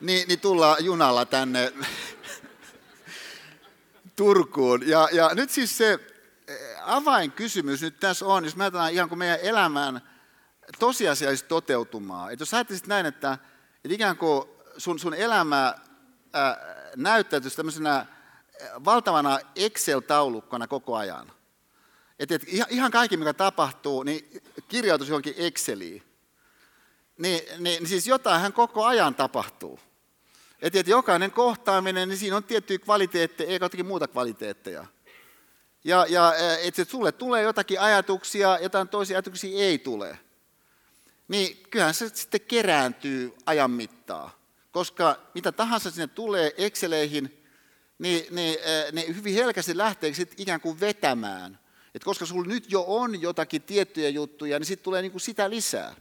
niin, 0.00 0.28
niin 0.28 0.40
tullaan 0.40 0.84
junalla 0.84 1.24
tänne 1.24 1.72
Turkuun. 4.20 4.88
Ja, 4.88 5.08
ja 5.12 5.30
nyt 5.34 5.50
siis 5.50 5.78
se 5.78 5.98
eh, 6.48 6.58
avainkysymys 6.86 7.82
nyt 7.82 8.00
tässä 8.00 8.26
on, 8.26 8.44
jos 8.44 8.56
mä 8.56 8.64
ajatellaan 8.64 8.92
ihan 8.92 9.08
kuin 9.08 9.18
meidän 9.18 9.38
elämään 9.42 10.00
tosiasiallisesti 10.78 11.48
toteutumaan. 11.48 12.32
Että 12.32 12.42
jos 12.42 12.54
ajattelit 12.54 12.86
näin, 12.86 13.06
että, 13.06 13.38
että 13.84 13.94
ikään 13.94 14.16
kuin 14.16 14.44
sun, 14.76 14.98
sun 14.98 15.14
elämä 15.14 15.66
äh, 15.66 16.56
näyttäytyisi 16.96 17.56
tämmöisenä 17.56 18.06
valtavana 18.84 19.38
Excel-taulukkona 19.56 20.66
koko 20.66 20.96
ajan. 20.96 21.32
Että 22.18 22.34
et 22.34 22.42
ihan 22.68 22.90
kaikki, 22.90 23.16
mikä 23.16 23.32
tapahtuu, 23.32 24.02
niin 24.02 24.42
kirjautuisi 24.68 25.12
johonkin 25.12 25.34
Exceliin. 25.36 26.02
Niin, 27.18 27.40
niin, 27.48 27.62
niin 27.62 27.86
siis 27.86 28.06
jotain 28.06 28.52
koko 28.52 28.84
ajan 28.84 29.14
tapahtuu. 29.14 29.80
Että, 30.62 30.80
että 30.80 30.90
jokainen 30.90 31.30
kohtaaminen, 31.30 32.08
niin 32.08 32.18
siinä 32.18 32.36
on 32.36 32.44
tiettyjä 32.44 32.78
kvaliteetteja, 32.78 33.50
eikä 33.50 33.64
jotakin 33.64 33.86
muuta 33.86 34.08
kvaliteetteja. 34.08 34.86
Ja, 35.84 36.06
ja 36.08 36.32
että 36.62 36.84
sulle 36.84 37.12
tulee 37.12 37.42
jotakin 37.42 37.80
ajatuksia, 37.80 38.58
jotain 38.62 38.88
toisia 38.88 39.16
ajatuksia 39.16 39.58
ei 39.58 39.78
tule. 39.78 40.18
Niin 41.28 41.62
kyllähän 41.70 41.94
se 41.94 42.08
sitten 42.08 42.40
kerääntyy 42.40 43.34
ajan 43.46 43.70
mittaa. 43.70 44.40
Koska 44.72 45.20
mitä 45.34 45.52
tahansa 45.52 45.90
sinne 45.90 46.06
tulee 46.06 46.54
Exceleihin, 46.56 47.44
niin, 47.98 48.26
niin 48.30 48.58
ne 48.92 49.06
hyvin 49.06 49.34
helkästi 49.34 49.76
lähtee 49.76 50.14
sitten 50.14 50.42
ikään 50.42 50.60
kuin 50.60 50.80
vetämään. 50.80 51.58
Et 51.94 52.04
koska 52.04 52.26
sulla 52.26 52.48
nyt 52.48 52.72
jo 52.72 52.84
on 52.86 53.22
jotakin 53.22 53.62
tiettyjä 53.62 54.08
juttuja, 54.08 54.58
niin 54.58 54.66
sitten 54.66 54.84
tulee 54.84 55.02
niin 55.02 55.12
kuin 55.12 55.22
sitä 55.22 55.50
lisää. 55.50 55.94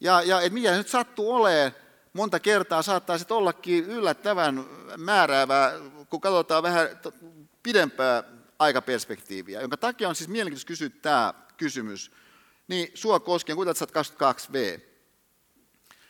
Ja, 0.00 0.22
ja 0.22 0.40
et 0.40 0.52
mitä 0.52 0.76
nyt 0.76 0.88
sattuu 0.88 1.32
olemaan, 1.34 1.72
monta 2.12 2.40
kertaa 2.40 2.82
saattaa 2.82 3.18
sitten 3.18 3.36
ollakin 3.36 3.84
yllättävän 3.84 4.64
määräävää, 4.96 5.72
kun 6.10 6.20
katsotaan 6.20 6.62
vähän 6.62 6.88
pidempää 7.62 8.24
aikaperspektiiviä, 8.58 9.60
jonka 9.60 9.76
takia 9.76 10.08
on 10.08 10.14
siis 10.14 10.28
mielenkiintoista 10.28 10.66
kysyä 10.66 10.88
tämä 11.02 11.34
kysymys, 11.56 12.10
niin 12.68 12.90
sua 12.94 13.20
koskien, 13.20 13.58
sä 13.76 13.84
22V, 13.84 14.80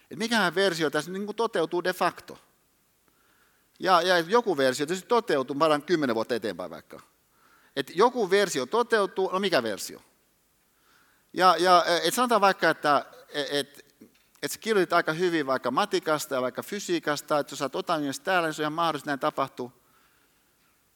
että 0.02 0.16
mikähän 0.16 0.54
versio 0.54 0.90
tässä 0.90 1.10
niin 1.10 1.34
toteutuu 1.36 1.84
de 1.84 1.92
facto. 1.92 2.38
Ja, 3.78 4.02
ja 4.02 4.18
joku 4.18 4.56
versio 4.56 4.86
tietysti 4.86 5.08
toteutuu, 5.08 5.56
mä 5.56 5.80
kymmenen 5.86 6.14
vuotta 6.14 6.34
eteenpäin 6.34 6.70
vaikka. 6.70 7.00
Et 7.76 7.92
joku 7.94 8.30
versio 8.30 8.66
toteutuu, 8.66 9.30
no 9.32 9.38
mikä 9.38 9.62
versio? 9.62 10.02
Ja, 11.32 11.56
ja 11.58 11.84
et 12.02 12.14
sanotaan 12.14 12.40
vaikka, 12.40 12.70
että 12.70 13.04
et, 13.34 13.89
et 14.42 14.52
sä 14.52 14.58
kirjoitit 14.58 14.92
aika 14.92 15.12
hyvin 15.12 15.46
vaikka 15.46 15.70
matikasta 15.70 16.34
ja 16.34 16.42
vaikka 16.42 16.62
fysiikasta, 16.62 17.38
että 17.38 17.52
jos 17.52 17.58
sä 17.58 17.70
oot 17.74 17.86
täällä, 18.24 18.48
niin 18.48 18.54
se 18.54 18.62
on 18.62 18.62
ihan 18.62 18.72
mahdollista, 18.72 19.10
näin 19.10 19.18
tapahtuu. 19.18 19.72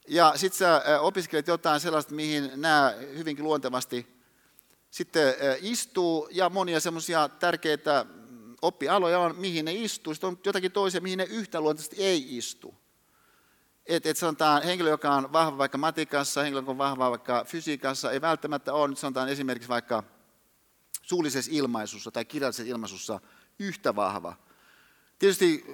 Ja 0.09 0.33
sitten 0.37 0.59
sä 0.59 0.83
opiskelet 1.01 1.47
jotain 1.47 1.81
sellaista, 1.81 2.15
mihin 2.15 2.51
nämä 2.57 2.95
hyvinkin 3.17 3.45
luontevasti 3.45 4.15
sitten 4.91 5.35
istuu, 5.61 6.29
ja 6.31 6.51
monia 6.51 6.81
semmoisia 6.81 7.29
tärkeitä 7.29 8.07
oppialoja 8.63 9.19
on, 9.19 9.37
mihin 9.37 9.65
ne 9.65 9.73
istuu. 9.73 10.15
Sitten 10.15 10.29
on 10.29 10.39
jotakin 10.45 10.73
toisia, 10.73 11.01
mihin 11.01 11.19
ne 11.19 11.25
yhtä 11.25 11.61
luontaisesti 11.61 11.97
ei 12.05 12.37
istu. 12.37 12.75
Että 13.87 14.09
et 14.09 14.17
sanotaan, 14.17 14.63
henkilö, 14.63 14.91
joka 14.91 15.15
on 15.15 15.33
vahva 15.33 15.59
vaikka 15.59 15.79
matikassa, 15.79 16.43
henkilö, 16.43 16.61
joka 16.61 16.71
on 16.71 16.79
vahva 16.79 17.11
vaikka 17.11 17.45
fysiikassa, 17.45 18.11
ei 18.11 18.21
välttämättä 18.21 18.73
ole, 18.73 18.89
nyt 18.89 18.99
sanotaan 18.99 19.29
esimerkiksi 19.29 19.69
vaikka 19.69 20.03
suullisessa 21.03 21.51
ilmaisussa 21.55 22.11
tai 22.11 22.25
kirjallisessa 22.25 22.71
ilmaisussa 22.71 23.21
yhtä 23.59 23.97
vahva. 23.97 24.37
Tietysti 25.19 25.65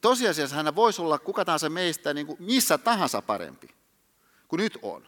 tosiasiassa 0.00 0.56
hän 0.56 0.76
voisi 0.76 1.02
olla 1.02 1.18
kuka 1.18 1.44
tahansa 1.44 1.70
meistä 1.70 2.14
niin 2.14 2.26
kuin 2.26 2.42
missä 2.42 2.78
tahansa 2.78 3.22
parempi 3.22 3.68
kuin 4.48 4.58
nyt 4.58 4.78
on. 4.82 5.06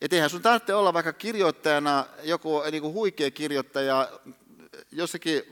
Että 0.00 0.16
eihän 0.16 0.30
sun 0.30 0.42
tarvitse 0.42 0.74
olla 0.74 0.92
vaikka 0.92 1.12
kirjoittajana 1.12 2.06
joku 2.22 2.62
niin 2.70 2.82
kuin 2.82 2.94
huikea 2.94 3.30
kirjoittaja 3.30 4.20
jossakin 4.92 5.42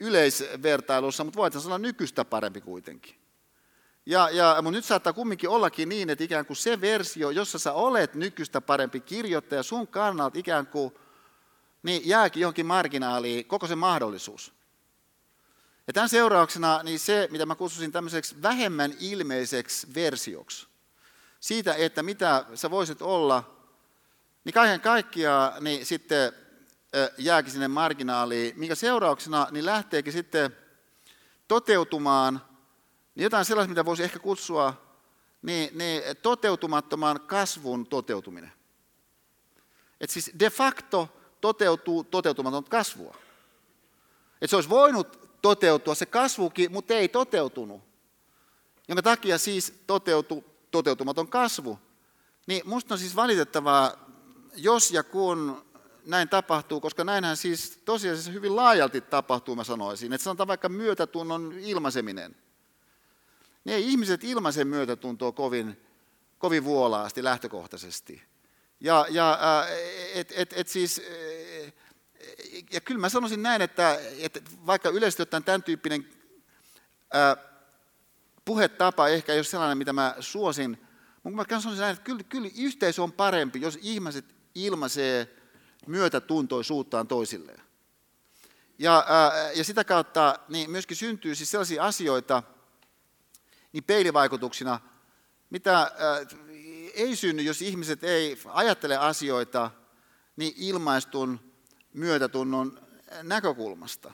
yleisvertailussa, 0.00 1.24
mutta 1.24 1.36
voit 1.36 1.56
olla 1.56 1.78
nykyistä 1.78 2.24
parempi 2.24 2.60
kuitenkin. 2.60 3.14
Ja, 4.06 4.30
ja, 4.30 4.56
mutta 4.62 4.70
nyt 4.70 4.84
saattaa 4.84 5.12
kumminkin 5.12 5.50
ollakin 5.50 5.88
niin, 5.88 6.10
että 6.10 6.24
ikään 6.24 6.46
kuin 6.46 6.56
se 6.56 6.80
versio, 6.80 7.30
jossa 7.30 7.58
sä 7.58 7.72
olet 7.72 8.14
nykyistä 8.14 8.60
parempi 8.60 9.00
kirjoittaja, 9.00 9.62
sun 9.62 9.88
kannalta 9.88 10.38
ikään 10.38 10.66
kuin 10.66 10.94
niin 11.82 12.02
jääkin 12.04 12.40
johonkin 12.40 12.66
marginaaliin 12.66 13.44
koko 13.44 13.66
se 13.66 13.74
mahdollisuus. 13.74 14.55
Ja 15.86 15.92
tämän 15.92 16.08
seurauksena 16.08 16.82
niin 16.82 16.98
se, 16.98 17.28
mitä 17.30 17.46
mä 17.46 17.54
kutsusin 17.54 17.92
tämmöiseksi 17.92 18.42
vähemmän 18.42 18.94
ilmeiseksi 19.00 19.94
versioksi, 19.94 20.66
siitä, 21.40 21.74
että 21.74 22.02
mitä 22.02 22.44
sä 22.54 22.70
voisit 22.70 23.02
olla, 23.02 23.56
niin 24.44 24.52
kaiken 24.52 24.80
kaikkiaan 24.80 25.64
niin 25.64 25.86
sitten 25.86 26.32
jääkin 27.18 27.52
sinne 27.52 27.68
marginaaliin, 27.68 28.58
minkä 28.58 28.74
seurauksena 28.74 29.48
niin 29.50 29.66
lähteekin 29.66 30.12
sitten 30.12 30.56
toteutumaan 31.48 32.42
niin 33.14 33.24
jotain 33.24 33.44
sellaista, 33.44 33.68
mitä 33.68 33.84
voisi 33.84 34.02
ehkä 34.02 34.18
kutsua 34.18 34.86
niin, 35.42 35.78
niin 35.78 36.02
toteutumattoman 36.22 37.20
kasvun 37.20 37.86
toteutuminen. 37.86 38.52
Et 40.00 40.10
siis 40.10 40.30
de 40.38 40.50
facto 40.50 41.16
toteutuu 41.40 42.04
toteutumaton 42.04 42.64
kasvua. 42.64 43.16
Et 44.40 44.50
se 44.50 44.56
olisi 44.56 44.68
voinut 44.68 45.25
toteutua 45.46 45.94
se 45.94 46.06
kasvukin, 46.06 46.72
mutta 46.72 46.94
ei 46.94 47.08
toteutunut. 47.08 47.82
Jonka 48.88 49.02
takia 49.02 49.38
siis 49.38 49.74
toteutui 49.86 50.44
toteutumaton 50.70 51.28
kasvu. 51.28 51.78
Niin 52.46 52.62
musta 52.64 52.94
on 52.94 52.98
siis 52.98 53.16
valitettavaa, 53.16 53.92
jos 54.56 54.90
ja 54.90 55.02
kun 55.02 55.64
näin 56.06 56.28
tapahtuu, 56.28 56.80
koska 56.80 57.04
näinhän 57.04 57.36
siis 57.36 57.78
tosiasiassa 57.84 58.30
hyvin 58.30 58.56
laajalti 58.56 59.00
tapahtuu, 59.00 59.56
mä 59.56 59.64
sanoisin. 59.64 60.12
Että 60.12 60.24
sanotaan 60.24 60.48
vaikka 60.48 60.68
myötätunnon 60.68 61.52
ilmaiseminen. 61.58 62.36
Ne 63.64 63.74
ei 63.74 63.88
ihmiset 63.88 64.24
ilmaise 64.24 64.64
myötätuntoa 64.64 65.32
kovin, 65.32 65.80
kovin 66.38 66.64
vuolaasti 66.64 67.24
lähtökohtaisesti. 67.24 68.22
Ja, 68.80 69.06
ja 69.10 69.38
et, 70.14 70.32
et, 70.36 70.52
et 70.56 70.68
siis, 70.68 71.02
ja 72.72 72.80
kyllä 72.80 73.00
mä 73.00 73.08
sanoisin 73.08 73.42
näin, 73.42 73.62
että, 73.62 73.98
että 74.18 74.40
vaikka 74.66 74.88
yleisesti 74.88 75.22
ottaen 75.22 75.44
tämän 75.44 75.62
tyyppinen 75.62 76.08
ää, 77.12 77.36
puhetapa 78.44 79.08
ehkä 79.08 79.32
ei 79.32 79.38
ole 79.38 79.44
sellainen, 79.44 79.78
mitä 79.78 79.92
mä 79.92 80.14
suosin, 80.20 80.86
mutta 81.22 81.54
mä 81.54 81.60
sanoisin 81.60 81.80
näin, 81.80 81.92
että 81.92 82.04
kyllä, 82.04 82.22
kyllä 82.22 82.50
yhteisö 82.58 83.02
on 83.02 83.12
parempi, 83.12 83.60
jos 83.60 83.78
ihmiset 83.82 84.24
ilmaisee 84.54 85.36
myötätuntoisuuttaan 85.86 87.08
toisilleen. 87.08 87.62
Ja, 88.78 89.04
ää, 89.08 89.52
ja 89.52 89.64
sitä 89.64 89.84
kautta 89.84 90.38
niin 90.48 90.70
myöskin 90.70 90.96
syntyy 90.96 91.34
siis 91.34 91.50
sellaisia 91.50 91.84
asioita, 91.84 92.42
niin 93.72 93.84
peilivaikutuksina, 93.84 94.80
mitä 95.50 95.78
ää, 95.78 95.90
ei 96.94 97.16
synny, 97.16 97.42
jos 97.42 97.62
ihmiset 97.62 98.04
ei 98.04 98.38
ajattele 98.46 98.96
asioita 98.96 99.70
niin 100.36 100.52
ilmaistun 100.56 101.45
myötätunnon 101.96 102.80
näkökulmasta. 103.22 104.12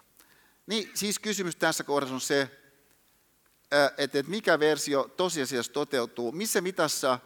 Niin 0.66 0.90
siis 0.94 1.18
kysymys 1.18 1.56
tässä 1.56 1.84
kohdassa 1.84 2.14
on 2.14 2.20
se, 2.20 2.50
että 3.98 4.22
mikä 4.26 4.58
versio 4.58 5.04
tosiasiassa 5.16 5.72
toteutuu, 5.72 6.32
missä 6.32 6.60
mitassa 6.60 7.18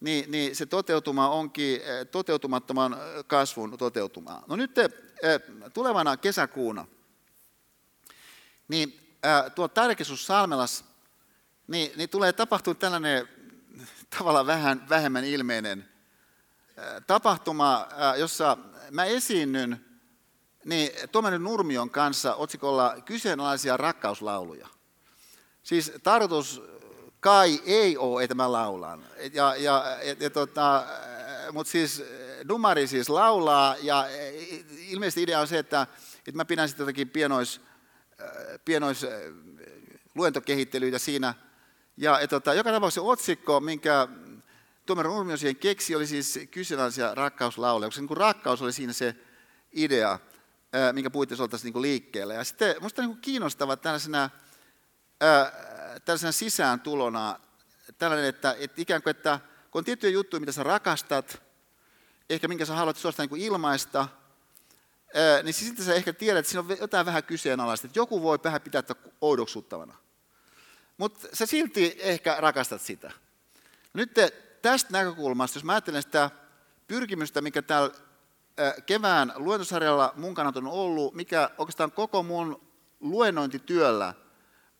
niin, 0.00 0.30
niin 0.30 0.56
se 0.56 0.66
toteutuma 0.66 1.28
onkin 1.28 1.80
toteutumattoman 2.10 2.96
kasvun 3.26 3.78
toteutuma. 3.78 4.42
No 4.46 4.56
nyt 4.56 4.70
tulevana 5.74 6.16
kesäkuuna, 6.16 6.86
niin 8.68 9.16
tuo 9.54 9.68
Tärkesus 9.68 10.26
Salmelas, 10.26 10.84
niin, 11.66 11.92
niin 11.96 12.08
tulee 12.08 12.32
tapahtua 12.32 12.74
tällainen 12.74 13.28
tavallaan 14.18 14.46
vähän 14.46 14.88
vähemmän 14.88 15.24
ilmeinen 15.24 15.88
tapahtuma, 17.06 17.88
jossa 18.18 18.58
mä 18.90 19.04
esiinnyn 19.04 19.91
niin 20.64 20.90
Tuomari 21.12 21.38
Nurmion 21.38 21.90
kanssa 21.90 22.34
otsikolla 22.34 22.96
kyseenalaisia 23.04 23.76
rakkauslauluja. 23.76 24.68
Siis 25.62 25.92
tarkoitus 26.02 26.62
kai 27.20 27.60
ei 27.66 27.96
ole, 27.96 28.24
että 28.24 28.34
mä 28.34 28.52
laulan. 28.52 29.04
Ja, 29.32 29.56
ja, 29.56 29.84
ja, 30.02 30.16
ja 30.20 30.30
tota, 30.30 30.86
Mutta 31.52 31.70
siis 31.70 32.02
Dumari 32.48 32.86
siis 32.86 33.08
laulaa 33.08 33.76
ja 33.82 34.06
ilmeisesti 34.88 35.22
idea 35.22 35.40
on 35.40 35.48
se, 35.48 35.58
että, 35.58 35.86
että 36.18 36.36
mä 36.36 36.44
pidän 36.44 36.68
sitten 36.68 36.84
jotakin 36.84 37.08
pienois, 37.08 37.60
pienois 38.64 39.06
luentokehittelyitä 40.14 40.98
siinä. 40.98 41.34
Ja 41.96 42.20
et, 42.20 42.30
tota, 42.30 42.54
joka 42.54 42.72
tapauksessa 42.72 43.02
otsikko, 43.02 43.60
minkä 43.60 44.08
Tuomari 44.86 45.08
Nurmio 45.08 45.36
siihen 45.36 45.56
keksi, 45.56 45.94
oli 45.96 46.06
siis 46.06 46.38
kyseenalaisia 46.50 47.14
rakkauslauluja, 47.14 47.88
koska 47.88 48.02
niin 48.02 48.16
rakkaus 48.16 48.62
oli 48.62 48.72
siinä 48.72 48.92
se 48.92 49.16
idea, 49.72 50.18
minkä 50.92 51.10
puitteissa 51.10 51.42
oltaisiin 51.42 51.72
niin 51.72 51.82
liikkeellä. 51.82 52.34
Ja 52.34 52.44
sitten 52.44 52.76
minusta 52.76 53.02
niin 53.02 53.20
kiinnostava 53.20 53.76
tällaisena 53.76 54.30
tällaisena 56.04 56.32
sisääntulona 56.32 57.40
tällainen, 57.98 58.28
että, 58.28 58.56
että 58.58 58.82
ikään 58.82 59.02
kuin, 59.02 59.10
että 59.10 59.40
kun 59.70 59.78
on 59.80 59.84
tiettyjä 59.84 60.10
juttuja, 60.12 60.40
mitä 60.40 60.52
sä 60.52 60.62
rakastat, 60.62 61.42
ehkä 62.30 62.48
minkä 62.48 62.64
sä 62.64 62.74
haluat 62.74 62.96
suostaa 62.96 63.26
niin 63.26 63.40
ilmaista, 63.40 64.08
niin 65.42 65.54
sitten 65.54 65.84
sä 65.84 65.94
ehkä 65.94 66.12
tiedät, 66.12 66.38
että 66.38 66.50
siinä 66.50 66.60
on 66.60 66.76
jotain 66.80 67.06
vähän 67.06 67.24
kyseenalaista, 67.24 67.86
että 67.86 67.98
joku 67.98 68.22
voi 68.22 68.38
vähän 68.44 68.60
pitää 68.60 68.82
oudoksuttavana. 69.20 69.94
Mutta 70.96 71.28
sä 71.32 71.46
silti 71.46 71.96
ehkä 71.98 72.36
rakastat 72.38 72.80
sitä. 72.80 73.12
Nyt 73.92 74.10
tästä 74.62 74.92
näkökulmasta, 74.92 75.56
jos 75.56 75.64
mä 75.64 75.72
ajattelen 75.72 76.02
sitä 76.02 76.30
pyrkimystä, 76.86 77.40
mikä 77.40 77.62
täällä 77.62 77.94
kevään 78.86 79.32
luentosarjalla 79.36 80.12
mun 80.16 80.34
kannalta 80.34 80.58
on 80.58 80.66
ollut, 80.66 81.14
mikä 81.14 81.50
oikeastaan 81.58 81.92
koko 81.92 82.22
mun 82.22 82.68
luennointityöllä 83.00 84.14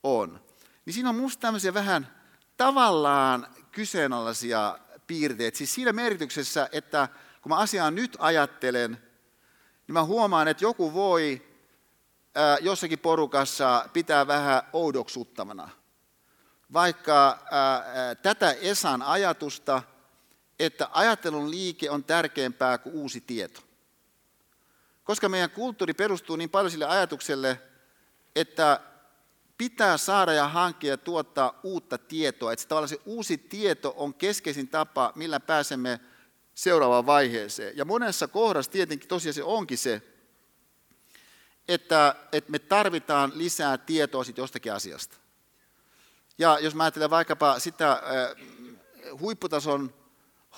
on, 0.03 0.41
niin 0.85 0.95
siinä 0.95 1.09
on 1.09 1.15
minusta 1.15 1.41
tämmöisiä 1.41 1.75
vähän 1.75 2.23
tavallaan 2.57 3.47
kyseenalaisia 3.73 4.79
piirteet. 5.07 5.55
Siis 5.55 5.75
siinä 5.75 5.93
merkityksessä, 5.93 6.69
että 6.73 7.09
kun 7.43 7.51
mä 7.51 7.57
asiaa 7.57 7.91
nyt 7.91 8.17
ajattelen, 8.19 8.91
niin 9.87 9.93
mä 9.93 10.05
huomaan, 10.05 10.49
että 10.49 10.65
joku 10.65 10.95
voi 10.95 11.43
jossakin 12.61 12.99
porukassa 12.99 13.89
pitää 13.93 14.27
vähän 14.27 14.63
oudoksuttavana. 14.73 15.69
Vaikka 16.73 17.39
ää, 17.51 18.15
tätä 18.15 18.53
Esan 18.53 19.03
ajatusta, 19.03 19.83
että 20.67 20.89
ajattelun 20.93 21.51
liike 21.51 21.91
on 21.91 22.05
tärkeämpää 22.05 22.79
kuin 22.79 22.95
uusi 22.95 23.21
tieto. 23.21 23.61
Koska 25.05 25.29
meidän 25.29 25.51
kulttuuri 25.51 25.95
perustuu 25.95 26.37
niin 26.37 26.51
paljon 26.51 26.71
sille 26.71 26.85
ajatukselle, 26.85 27.61
että 28.37 28.81
pitää 29.59 29.97
saada 29.97 30.33
ja 30.33 30.49
hankkia 30.49 30.91
ja 30.91 30.97
tuottaa 30.97 31.61
uutta 31.63 31.99
tietoa. 31.99 32.53
Että 32.53 32.67
tavallaan 32.69 32.89
se 32.89 33.01
uusi 33.07 33.39
tieto 33.39 33.95
on 33.97 34.15
keskeisin 34.15 34.69
tapa, 34.69 35.13
millä 35.15 35.41
pääsemme 35.41 36.01
seuraavaan 36.55 37.07
vaiheeseen. 37.07 37.77
Ja 37.77 37.85
monessa 37.85 38.29
kohdassa 38.29 38.71
tietenkin 38.71 39.09
tosiaan 39.09 39.35
se 39.35 39.43
onkin 39.43 39.79
se, 39.79 40.03
että, 41.69 42.17
että 42.33 42.51
me 42.51 42.59
tarvitaan 42.59 43.33
lisää 43.35 43.79
tietoa 43.79 44.25
siitä 44.25 44.41
jostakin 44.41 44.73
asiasta. 44.73 45.17
Ja 46.39 46.59
jos 46.59 46.75
mä 46.75 46.83
ajattelen 46.83 47.11
vaikkapa 47.11 47.59
sitä 47.59 47.93
äh, 47.93 48.01
huipputason 49.21 50.02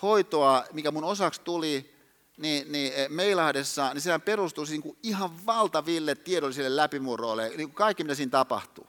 hoitoa, 0.03 0.64
mikä 0.72 0.90
mun 0.90 1.05
osaksi 1.05 1.40
tuli 1.40 1.95
niin, 2.36 2.72
niin 2.72 2.92
Meilahdessa, 3.09 3.95
niin 3.95 4.03
sehän 4.03 4.22
perustuu 4.22 4.66
siis 4.66 4.84
niin 4.84 4.97
ihan 5.03 5.47
valtaville 5.47 6.14
tiedollisille 6.14 6.76
läpimurroille, 6.76 7.49
niin 7.49 7.68
kuin 7.68 7.74
kaikki 7.74 8.05
mitä 8.05 8.14
siinä 8.14 8.30
tapahtuu. 8.30 8.86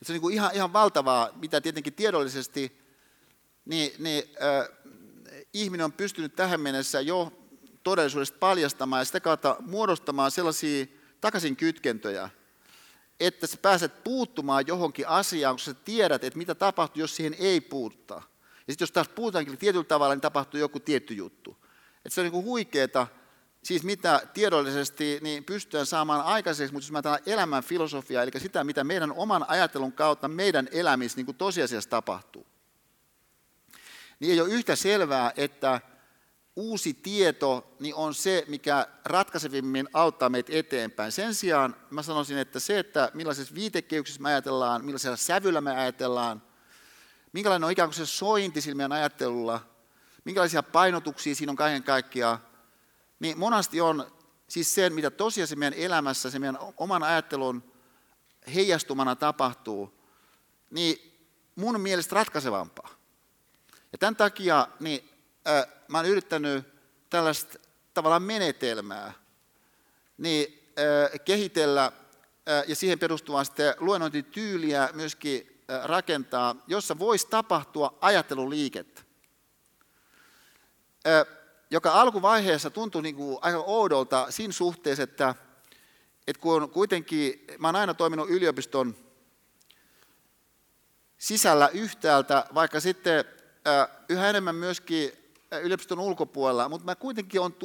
Et 0.00 0.06
se 0.06 0.12
on 0.12 0.14
niin 0.14 0.20
kuin 0.20 0.34
ihan, 0.34 0.50
ihan 0.54 0.72
valtavaa, 0.72 1.28
mitä 1.34 1.60
tietenkin 1.60 1.94
tiedollisesti 1.94 2.80
niin, 3.64 3.92
niin, 3.98 4.22
äh, 4.42 4.68
ihminen 5.52 5.84
on 5.84 5.92
pystynyt 5.92 6.36
tähän 6.36 6.60
mennessä 6.60 7.00
jo 7.00 7.32
todellisuudesta 7.82 8.38
paljastamaan 8.38 9.00
ja 9.00 9.04
sitä 9.04 9.20
kautta 9.20 9.56
muodostamaan 9.60 10.30
sellaisia 10.30 10.86
takaisin 11.20 11.56
kytkentöjä, 11.56 12.30
että 13.20 13.46
sä 13.46 13.56
pääset 13.56 14.04
puuttumaan 14.04 14.66
johonkin 14.66 15.08
asiaan, 15.08 15.54
kun 15.54 15.60
sä 15.60 15.74
tiedät, 15.74 16.24
että 16.24 16.38
mitä 16.38 16.54
tapahtuu, 16.54 17.00
jos 17.00 17.16
siihen 17.16 17.36
ei 17.38 17.60
puuttaa. 17.60 18.29
Ja 18.70 18.72
sitten 18.72 18.82
jos 18.82 18.92
taas 18.92 19.08
puhutaankin 19.08 19.58
tietyllä 19.58 19.84
tavalla, 19.84 20.14
niin 20.14 20.20
tapahtuu 20.20 20.60
joku 20.60 20.80
tietty 20.80 21.14
juttu. 21.14 21.56
Että 21.96 22.10
se 22.10 22.20
on 22.20 22.30
niin 22.30 22.44
huikeeta, 22.44 23.06
siis 23.62 23.82
mitä 23.82 24.20
tiedollisesti 24.34 25.18
niin 25.22 25.44
pystytään 25.44 25.86
saamaan 25.86 26.22
aikaiseksi, 26.22 26.72
mutta 26.72 26.84
jos 26.84 26.92
mä 26.92 26.96
ajatellaan 26.96 27.22
elämän 27.26 27.62
filosofiaa, 27.62 28.22
eli 28.22 28.30
sitä, 28.38 28.64
mitä 28.64 28.84
meidän 28.84 29.12
oman 29.12 29.44
ajattelun 29.48 29.92
kautta 29.92 30.28
meidän 30.28 30.68
elämissä 30.72 31.16
niin 31.16 31.26
kuin 31.26 31.36
tosiasiassa 31.36 31.90
tapahtuu, 31.90 32.46
niin 34.20 34.32
ei 34.32 34.40
ole 34.40 34.48
yhtä 34.48 34.76
selvää, 34.76 35.32
että 35.36 35.80
uusi 36.56 36.94
tieto 36.94 37.76
niin 37.80 37.94
on 37.94 38.14
se, 38.14 38.44
mikä 38.48 38.86
ratkaisevimmin 39.04 39.88
auttaa 39.92 40.28
meitä 40.28 40.52
eteenpäin. 40.54 41.12
Sen 41.12 41.34
sijaan 41.34 41.76
mä 41.90 42.02
sanoisin, 42.02 42.38
että 42.38 42.60
se, 42.60 42.78
että 42.78 43.10
millaisessa 43.14 43.54
viitekehyksessä 43.54 44.22
me 44.22 44.28
ajatellaan, 44.28 44.84
millaisella 44.84 45.16
sävyllä 45.16 45.60
me 45.60 45.76
ajatellaan, 45.76 46.49
minkälainen 47.32 47.64
on 47.64 47.72
ikään 47.72 47.88
kuin 47.88 47.96
se 47.96 48.06
sointi 48.06 48.60
sillä 48.60 48.76
meidän 48.76 48.92
ajattelulla, 48.92 49.60
minkälaisia 50.24 50.62
painotuksia 50.62 51.34
siinä 51.34 51.50
on 51.50 51.56
kaiken 51.56 51.82
kaikkiaan, 51.82 52.38
niin 53.20 53.38
monasti 53.38 53.80
on 53.80 54.12
siis 54.48 54.74
se, 54.74 54.90
mitä 54.90 55.10
tosiaan 55.10 55.48
meidän 55.56 55.78
elämässä, 55.78 56.30
se 56.30 56.38
meidän 56.38 56.58
oman 56.76 57.02
ajattelun 57.02 57.72
heijastumana 58.54 59.16
tapahtuu, 59.16 60.00
niin 60.70 61.12
mun 61.56 61.80
mielestä 61.80 62.14
ratkaisevampaa. 62.14 62.90
Ja 63.92 63.98
tämän 63.98 64.16
takia 64.16 64.68
niin, 64.80 65.10
äh, 65.48 65.66
mä 65.88 65.98
olen 65.98 66.10
yrittänyt 66.10 66.64
tällaista 67.10 67.58
tavallaan 67.94 68.22
menetelmää 68.22 69.12
niin, 70.18 70.72
äh, 70.78 71.20
kehitellä 71.24 71.84
äh, 71.84 72.64
ja 72.68 72.76
siihen 72.76 72.98
perustuvaa 72.98 73.44
sitten 73.44 73.74
luennointityyliä 73.78 74.88
myöskin 74.92 75.49
rakentaa, 75.82 76.56
jossa 76.66 76.98
voisi 76.98 77.26
tapahtua 77.30 77.98
ajatteluliikettä. 78.00 79.02
Joka 81.70 81.92
alkuvaiheessa 81.92 82.70
tuntui 82.70 83.02
niin 83.02 83.14
kuin 83.14 83.38
aika 83.40 83.58
oudolta 83.58 84.26
siinä 84.30 84.52
suhteessa, 84.52 85.02
että, 85.02 85.34
että 86.26 86.40
kun 86.40 86.70
kuitenkin, 86.70 87.44
mä 87.58 87.68
olen 87.68 87.80
aina 87.80 87.94
toiminut 87.94 88.30
yliopiston 88.30 88.96
sisällä 91.18 91.68
yhtäältä, 91.68 92.44
vaikka 92.54 92.80
sitten 92.80 93.24
yhä 94.08 94.30
enemmän 94.30 94.54
myöskin 94.54 95.12
yliopiston 95.62 95.98
ulkopuolella, 95.98 96.68
mutta 96.68 96.84
mä 96.84 96.94
kuitenkin 96.94 97.40
on 97.40 97.56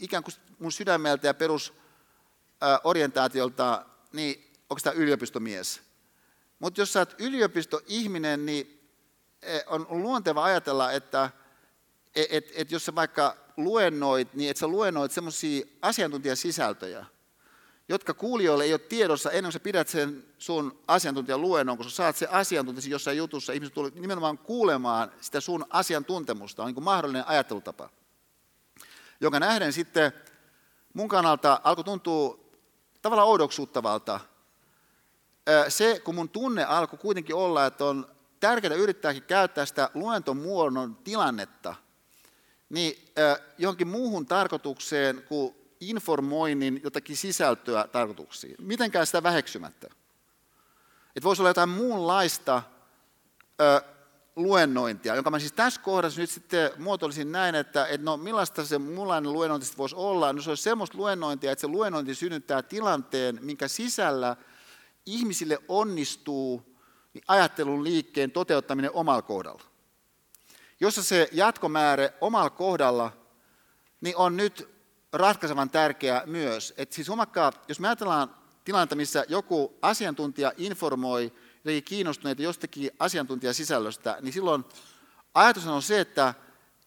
ikään 0.00 0.24
kuin 0.24 0.34
mun 0.58 0.72
sydämeltä 0.72 1.26
ja 1.26 1.34
perusorientaatiolta 1.34 3.86
niin 4.12 4.52
tämä 4.82 4.94
yliopistomies. 4.94 5.89
Mutta 6.60 6.80
jos 6.80 6.92
sä 6.92 6.98
oot 6.98 7.14
yliopistoihminen, 7.18 8.46
niin 8.46 8.80
on 9.66 9.86
luonteva 9.90 10.44
ajatella, 10.44 10.92
että 10.92 11.30
et, 12.14 12.26
et, 12.30 12.52
et 12.54 12.70
jos 12.70 12.84
sä 12.84 12.94
vaikka 12.94 13.36
luennoit, 13.56 14.34
niin 14.34 14.50
et 14.50 14.56
sä 14.56 14.66
luennoit 14.66 15.12
semmoisia 15.12 15.66
asiantuntijasisältöjä, 15.82 17.06
jotka 17.88 18.14
kuulijoille 18.14 18.64
ei 18.64 18.72
ole 18.72 18.78
tiedossa 18.78 19.30
ennen 19.30 19.44
kuin 19.44 19.52
sä 19.52 19.60
pidät 19.60 19.88
sen 19.88 20.24
sun 20.38 20.78
asiantuntijan 20.86 21.40
luennon, 21.40 21.76
kun 21.76 21.90
sä 21.90 21.96
saat 21.96 22.16
se 22.16 22.26
asiantuntijasi 22.30 22.90
jossain 22.90 23.16
jutussa, 23.16 23.52
ihmiset 23.52 23.74
tulee 23.74 23.92
nimenomaan 23.94 24.38
kuulemaan 24.38 25.12
sitä 25.20 25.40
sun 25.40 25.66
asiantuntemusta, 25.70 26.62
on 26.62 26.66
niin 26.66 26.74
kuin 26.74 26.84
mahdollinen 26.84 27.28
ajattelutapa, 27.28 27.90
jonka 29.20 29.40
nähden 29.40 29.72
sitten 29.72 30.12
mun 30.94 31.08
kannalta 31.08 31.60
alkoi 31.64 31.84
tuntua 31.84 32.40
tavallaan 33.02 33.28
oudoksuuttavalta. 33.28 34.20
Se, 35.68 36.00
kun 36.04 36.14
mun 36.14 36.28
tunne 36.28 36.64
alkoi 36.64 36.98
kuitenkin 36.98 37.36
olla, 37.36 37.66
että 37.66 37.84
on 37.84 38.06
tärkeää 38.40 38.74
yrittääkin 38.74 39.22
käyttää 39.22 39.66
sitä 39.66 39.90
luentomuodon 39.94 40.96
tilannetta 40.96 41.74
niin 42.70 43.12
johonkin 43.58 43.88
muuhun 43.88 44.26
tarkoitukseen 44.26 45.22
kuin 45.28 45.54
informoinnin 45.80 46.80
jotakin 46.84 47.16
sisältöä 47.16 47.88
tarkoituksiin. 47.92 48.56
Mitenkään 48.58 49.06
sitä 49.06 49.22
väheksymättä. 49.22 49.86
Että 51.16 51.24
voisi 51.24 51.42
olla 51.42 51.50
jotain 51.50 51.68
muunlaista 51.68 52.62
ö, 53.60 53.82
luennointia, 54.36 55.14
jonka 55.14 55.30
mä 55.30 55.38
siis 55.38 55.52
tässä 55.52 55.80
kohdassa 55.80 56.20
nyt 56.20 56.30
sitten 56.30 56.70
muotoilisin 56.78 57.32
näin, 57.32 57.54
että, 57.54 57.86
että 57.86 58.04
no 58.04 58.16
millaista 58.16 58.64
se 58.64 58.78
muunlainen 58.78 59.32
luennointi 59.32 59.66
voisi 59.78 59.96
olla. 59.96 60.32
No 60.32 60.42
se 60.42 60.50
olisi 60.50 60.62
semmoista 60.62 60.98
luennointia, 60.98 61.52
että 61.52 61.60
se 61.60 61.66
luennointi 61.66 62.14
synnyttää 62.14 62.62
tilanteen, 62.62 63.38
minkä 63.42 63.68
sisällä 63.68 64.36
ihmisille 65.10 65.58
onnistuu 65.68 66.76
niin 67.14 67.24
ajattelun 67.28 67.84
liikkeen 67.84 68.30
toteuttaminen 68.30 68.90
omalla 68.94 69.22
kohdalla. 69.22 69.62
Jossa 70.80 71.02
se 71.02 71.28
jatkomäärä 71.32 72.10
omalla 72.20 72.50
kohdalla 72.50 73.12
niin 74.00 74.16
on 74.16 74.36
nyt 74.36 74.68
ratkaisevan 75.12 75.70
tärkeä 75.70 76.22
myös. 76.26 76.74
että 76.76 76.94
siis 76.94 77.08
huomakkaa, 77.08 77.52
jos 77.68 77.80
me 77.80 77.88
ajatellaan 77.88 78.34
tilannetta, 78.64 78.96
missä 78.96 79.24
joku 79.28 79.78
asiantuntija 79.82 80.52
informoi 80.56 81.32
jotenkin 81.64 81.84
kiinnostuneita 81.84 82.42
jostakin 82.42 82.90
asiantuntijasisällöstä, 82.98 84.18
niin 84.20 84.32
silloin 84.32 84.64
ajatus 85.34 85.66
on 85.66 85.82
se, 85.82 86.00
että, 86.00 86.34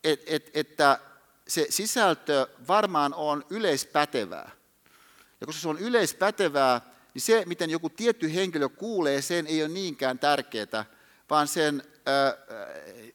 et, 0.04 0.24
et, 0.26 0.52
että 0.54 1.00
se 1.48 1.66
sisältö 1.70 2.48
varmaan 2.68 3.14
on 3.14 3.46
yleispätevää. 3.50 4.52
Ja 5.42 5.48
koska 5.48 5.62
se 5.62 5.70
on 5.70 5.80
yleispätevää, 5.80 6.82
niin 7.14 7.22
se, 7.22 7.44
miten 7.46 7.70
joku 7.70 7.90
tietty 7.90 8.34
henkilö 8.34 8.70
kuulee, 8.70 9.22
sen 9.22 9.48
ei 9.48 9.62
ole 9.64 9.70
niinkään 9.70 10.20
tärkeää, 10.20 10.86
vaan 11.30 11.48
sen 11.48 11.84
ö, 12.08 12.38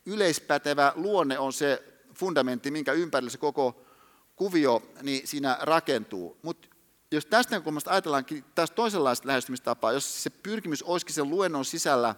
yleispätevä 0.06 0.92
luonne 0.96 1.38
on 1.38 1.52
se 1.52 1.82
fundamentti, 2.14 2.70
minkä 2.70 2.92
ympärillä 2.92 3.30
se 3.30 3.38
koko 3.38 3.84
kuvio 4.36 4.82
niin 5.02 5.26
siinä 5.28 5.58
rakentuu. 5.60 6.38
Mutta 6.42 6.68
jos 7.10 7.26
tästä 7.26 7.54
näkökulmasta 7.54 7.90
ajatellaankin 7.90 8.44
tästä 8.54 8.74
toisenlaista 8.74 9.28
lähestymistapaa, 9.28 9.92
jos 9.92 10.22
se 10.22 10.30
pyrkimys 10.30 10.82
olisikin 10.82 11.14
sen 11.14 11.30
luennon 11.30 11.64
sisällä 11.64 12.14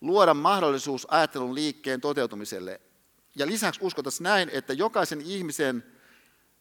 luoda 0.00 0.34
mahdollisuus 0.34 1.06
ajattelun 1.10 1.54
liikkeen 1.54 2.00
toteutumiselle, 2.00 2.80
ja 3.36 3.46
lisäksi 3.46 3.80
uskotaan 3.82 4.12
näin, 4.20 4.50
että 4.52 4.72
jokaisen 4.72 5.20
ihmisen 5.20 5.84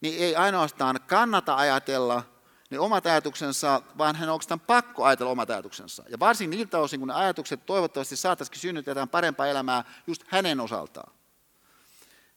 niin 0.01 0.23
ei 0.23 0.35
ainoastaan 0.35 0.99
kannata 1.07 1.55
ajatella 1.55 2.23
ne 2.75 2.79
omat 2.79 3.05
ajatuksensa, 3.05 3.81
vaan 3.97 4.15
hän 4.15 4.29
on 4.29 4.33
oikeastaan 4.33 4.59
pakko 4.59 5.03
ajatella 5.03 5.31
omat 5.31 5.49
ajatuksensa. 5.49 6.03
Ja 6.09 6.19
varsin 6.19 6.49
niiltä 6.49 6.79
osin, 6.79 6.99
kun 6.99 7.07
ne 7.07 7.13
ajatukset 7.13 7.65
toivottavasti 7.65 8.15
saataisiin 8.15 8.59
synnyttää 8.59 9.07
parempaa 9.07 9.47
elämää 9.47 9.83
just 10.07 10.23
hänen 10.27 10.59
osaltaan. 10.59 11.13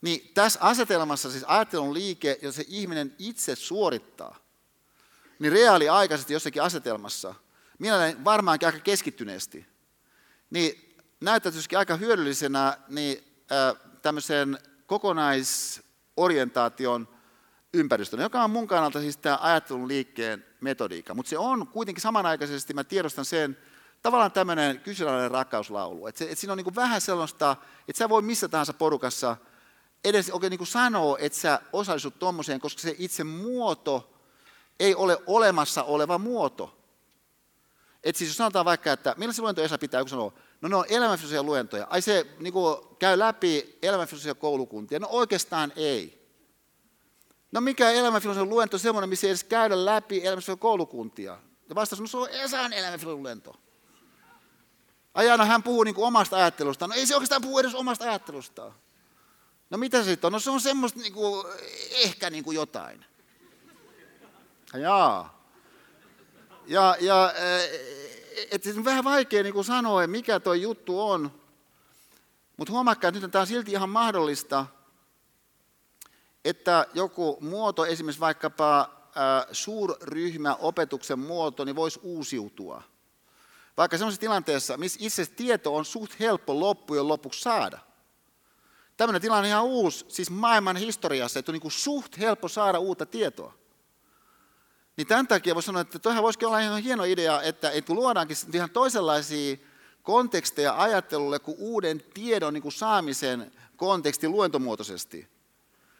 Niin 0.00 0.30
tässä 0.34 0.60
asetelmassa 0.62 1.30
siis 1.30 1.44
ajattelun 1.46 1.94
liike, 1.94 2.38
jos 2.42 2.56
se 2.56 2.64
ihminen 2.68 3.14
itse 3.18 3.56
suorittaa, 3.56 4.36
niin 5.38 5.52
reaaliaikaisesti 5.52 6.32
jossakin 6.32 6.62
asetelmassa, 6.62 7.34
minä 7.78 8.14
varmaankin 8.24 8.66
aika 8.66 8.80
keskittyneesti, 8.80 9.66
niin 10.50 10.96
näyttäisikin 11.20 11.78
aika 11.78 11.96
hyödyllisenä 11.96 12.78
niin 12.88 13.42
tämmöisen 14.02 14.58
kokonaisorientaation 14.86 17.17
ympäristön, 17.74 18.20
joka 18.20 18.44
on 18.44 18.50
mun 18.50 18.66
kannalta 18.66 19.00
siis 19.00 19.16
tämä 19.16 19.38
ajattelun 19.40 19.88
liikkeen 19.88 20.44
metodiikka. 20.60 21.14
Mutta 21.14 21.30
se 21.30 21.38
on 21.38 21.66
kuitenkin 21.66 22.02
samanaikaisesti, 22.02 22.74
mä 22.74 22.84
tiedostan 22.84 23.24
sen, 23.24 23.56
tavallaan 24.02 24.32
tämmöinen 24.32 24.80
kyseenalainen 24.80 25.30
rakkauslaulu. 25.30 26.06
Että 26.06 26.24
et 26.24 26.38
siinä 26.38 26.52
on 26.52 26.56
niinku 26.56 26.74
vähän 26.74 27.00
sellaista, 27.00 27.56
että 27.88 27.98
sä 27.98 28.08
voi 28.08 28.22
missä 28.22 28.48
tahansa 28.48 28.72
porukassa 28.72 29.36
edes 30.04 30.30
oikein 30.30 30.50
niinku 30.50 30.66
sanoa, 30.66 31.18
että 31.18 31.38
sä 31.38 31.60
osallistut 31.72 32.18
tuommoiseen, 32.18 32.60
koska 32.60 32.82
se 32.82 32.94
itse 32.98 33.24
muoto 33.24 34.14
ei 34.80 34.94
ole 34.94 35.18
olemassa 35.26 35.82
oleva 35.82 36.18
muoto. 36.18 36.74
Et 38.04 38.16
siis 38.16 38.30
jos 38.30 38.36
sanotaan 38.36 38.64
vaikka, 38.64 38.92
että 38.92 39.14
millaisia 39.16 39.42
luentoja 39.42 39.64
Esa 39.64 39.78
pitää, 39.78 40.00
joku 40.00 40.08
sanoo, 40.08 40.34
no 40.60 40.68
ne 40.68 40.76
on 40.76 40.84
elämänfilosofia 40.88 41.42
luentoja. 41.42 41.86
Ai 41.90 42.02
se 42.02 42.26
niin 42.38 42.54
käy 42.98 43.18
läpi 43.18 43.78
elämänfilosofia 43.82 44.34
koulukuntia. 44.34 44.98
No 44.98 45.08
oikeastaan 45.10 45.72
ei. 45.76 46.17
No 47.52 47.60
mikä 47.60 47.90
elämänfilosofia 47.90 48.50
luento 48.50 48.78
semmoinen, 48.78 49.08
missä 49.08 49.26
ei 49.26 49.30
edes 49.30 49.44
käydä 49.44 49.84
läpi 49.84 50.16
elämänfilosofia 50.16 50.56
koulukuntia? 50.56 51.38
Ja 51.68 51.74
vastaus, 51.74 52.00
no 52.00 52.06
se 52.06 52.16
on 52.16 52.28
Esan 52.30 52.72
elämänfilosofia 52.72 53.22
luento. 53.22 53.56
Ajana 55.14 55.44
hän 55.44 55.62
puhuu 55.62 55.84
niin 55.84 55.94
kuin 55.94 56.06
omasta 56.06 56.36
ajattelustaan. 56.36 56.88
No 56.88 56.96
ei 56.96 57.06
se 57.06 57.14
oikeastaan 57.14 57.42
puhu 57.42 57.58
edes 57.58 57.74
omasta 57.74 58.04
ajattelustaan. 58.04 58.74
No 59.70 59.78
mitä 59.78 59.98
se 59.98 60.04
sitten 60.04 60.28
on? 60.28 60.32
No 60.32 60.38
se 60.38 60.50
on 60.50 60.60
semmoista 60.60 61.00
niin 61.00 61.12
kuin, 61.12 61.46
ehkä 61.94 62.30
niin 62.30 62.44
kuin 62.44 62.54
jotain. 62.54 63.04
Jaa. 64.74 65.38
Ja, 66.66 66.96
ja 67.00 67.32
et 68.50 68.66
on 68.76 68.84
vähän 68.84 69.04
vaikea 69.04 69.42
niin 69.42 69.54
kuin 69.54 69.64
sanoa, 69.64 70.06
mikä 70.06 70.40
tuo 70.40 70.54
juttu 70.54 71.00
on. 71.00 71.40
Mutta 72.56 72.72
huomakkaa, 72.72 73.08
että 73.08 73.20
nyt 73.20 73.30
tämä 73.30 73.40
on 73.40 73.46
silti 73.46 73.72
ihan 73.72 73.90
mahdollista, 73.90 74.66
että 76.48 76.86
joku 76.94 77.38
muoto, 77.40 77.86
esimerkiksi 77.86 78.20
vaikkapa 78.20 78.90
suurryhmä 79.52 80.54
opetuksen 80.54 81.18
muoto, 81.18 81.64
niin 81.64 81.76
voisi 81.76 82.00
uusiutua. 82.02 82.82
Vaikka 83.76 83.98
sellaisessa 83.98 84.20
tilanteessa, 84.20 84.76
missä 84.76 84.98
itse 85.02 85.26
tieto 85.26 85.74
on 85.74 85.84
suht 85.84 86.20
helppo 86.20 86.60
loppujen 86.60 87.08
lopuksi 87.08 87.40
saada. 87.40 87.78
Tämmöinen 88.96 89.22
tilanne 89.22 89.40
on 89.40 89.46
ihan 89.46 89.64
uusi, 89.64 90.04
siis 90.08 90.30
maailman 90.30 90.76
historiassa, 90.76 91.38
että 91.38 91.52
on 91.52 91.58
niin 91.62 91.70
suht 91.70 92.18
helppo 92.18 92.48
saada 92.48 92.78
uutta 92.78 93.06
tietoa. 93.06 93.54
Niin 94.96 95.06
tämän 95.06 95.28
takia 95.28 95.54
voisi 95.54 95.66
sanoa, 95.66 95.82
että 95.82 95.98
toihan 95.98 96.22
voisikin 96.22 96.48
olla 96.48 96.60
ihan 96.60 96.82
hieno 96.82 97.04
idea, 97.04 97.42
että, 97.42 97.70
että 97.70 97.94
luodaankin 97.94 98.36
ihan 98.54 98.70
toisenlaisia 98.70 99.56
konteksteja 100.02 100.82
ajattelulle 100.82 101.38
kuin 101.38 101.56
uuden 101.60 102.02
tiedon 102.14 102.54
niin 102.54 102.62
kuin 102.62 102.72
saamisen 102.72 103.52
konteksti 103.76 104.28
luentomuotoisesti. 104.28 105.37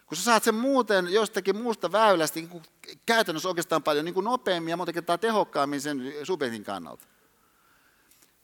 Kun 0.09 0.17
sä 0.17 0.25
saat 0.25 0.45
sen 0.45 0.55
muuten 0.55 1.13
jostakin 1.13 1.57
muusta 1.57 1.93
väylästä 1.93 2.41
niin 2.41 2.63
käytännössä 3.07 3.49
oikeastaan 3.49 3.83
paljon 3.83 4.05
niin 4.05 4.15
kuin 4.15 4.25
nopeammin 4.25 4.71
ja 4.71 4.77
monta 4.77 4.93
kertaa 4.93 5.19
tehokkaammin 5.19 5.81
sen 5.81 6.13
subjektin 6.23 6.65
kannalta. 6.65 7.07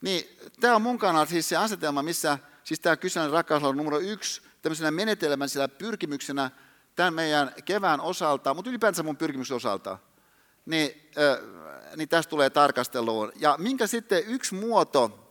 Niin 0.00 0.38
tämä 0.60 0.76
on 0.76 0.82
mun 0.82 0.98
kannalta 0.98 1.30
siis 1.30 1.48
se 1.48 1.56
asetelma, 1.56 2.02
missä 2.02 2.38
siis 2.64 2.80
tämä 2.80 2.96
kyseinen 2.96 3.32
rakkaus 3.32 3.62
on 3.62 3.76
numero 3.76 3.98
yksi 3.98 4.42
tämmöisenä 4.62 4.90
menetelmällisenä 4.90 5.68
pyrkimyksenä 5.68 6.50
tämän 6.96 7.14
meidän 7.14 7.54
kevään 7.64 8.00
osalta, 8.00 8.54
mutta 8.54 8.70
ylipäänsä 8.70 9.02
mun 9.02 9.16
pyrkimyksen 9.16 9.56
osalta, 9.56 9.98
niin, 10.66 11.10
äh, 11.18 11.96
niin 11.96 12.08
tästä 12.08 12.30
tulee 12.30 12.50
tarkasteluun. 12.50 13.32
Ja 13.36 13.56
minkä 13.58 13.86
sitten 13.86 14.22
yksi 14.26 14.54
muoto, 14.54 15.30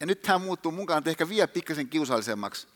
ja 0.00 0.06
nyt 0.06 0.22
tämä 0.22 0.38
muuttuu 0.38 0.72
mun 0.72 0.86
kannalta 0.86 1.10
ehkä 1.10 1.28
vielä 1.28 1.48
pikkasen 1.48 1.88
kiusallisemmaksi, 1.88 2.68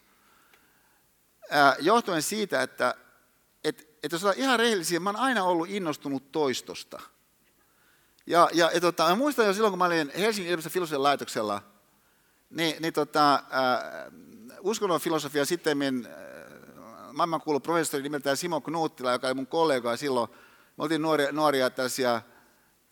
johtuen 1.81 2.23
siitä, 2.23 2.63
että 2.63 2.95
et, 3.65 3.89
et 4.03 4.13
jos 4.13 4.25
ollaan 4.25 4.39
ihan 4.39 4.59
rehellisiä, 4.59 5.01
mä 5.01 5.11
oon 5.11 5.17
aina 5.17 5.45
ollut 5.45 5.71
innostunut 5.71 6.33
toistosta. 6.33 7.01
Ja, 8.27 8.49
ja, 8.53 8.71
ja 8.75 8.81
tota, 8.81 9.09
mä 9.09 9.15
muistan 9.15 9.47
jo 9.47 9.55
silloin, 9.55 9.73
kun 9.73 9.79
mä 9.79 9.85
olin 9.85 10.13
Helsingin 10.19 10.49
yliopiston 10.49 10.73
filosofian 10.73 11.03
laitoksella, 11.03 11.63
niin, 12.51 12.83
niin 12.83 12.93
tota, 12.93 13.35
äh, 13.35 13.43
uskonnon 14.61 15.01
filosofia 15.01 15.45
sitten 15.45 15.83
äh, 15.83 16.13
maailmankuulu 17.13 17.61
professori 17.61 18.03
nimeltään 18.03 18.37
Simo 18.37 18.61
Knuuttila, 18.61 19.13
joka 19.13 19.27
oli 19.27 19.35
mun 19.35 19.47
kollega 19.47 19.97
silloin, 19.97 20.31
me 20.77 20.83
oltiin 20.83 21.03
nuoria, 21.03 21.33
nuoria 21.33 21.71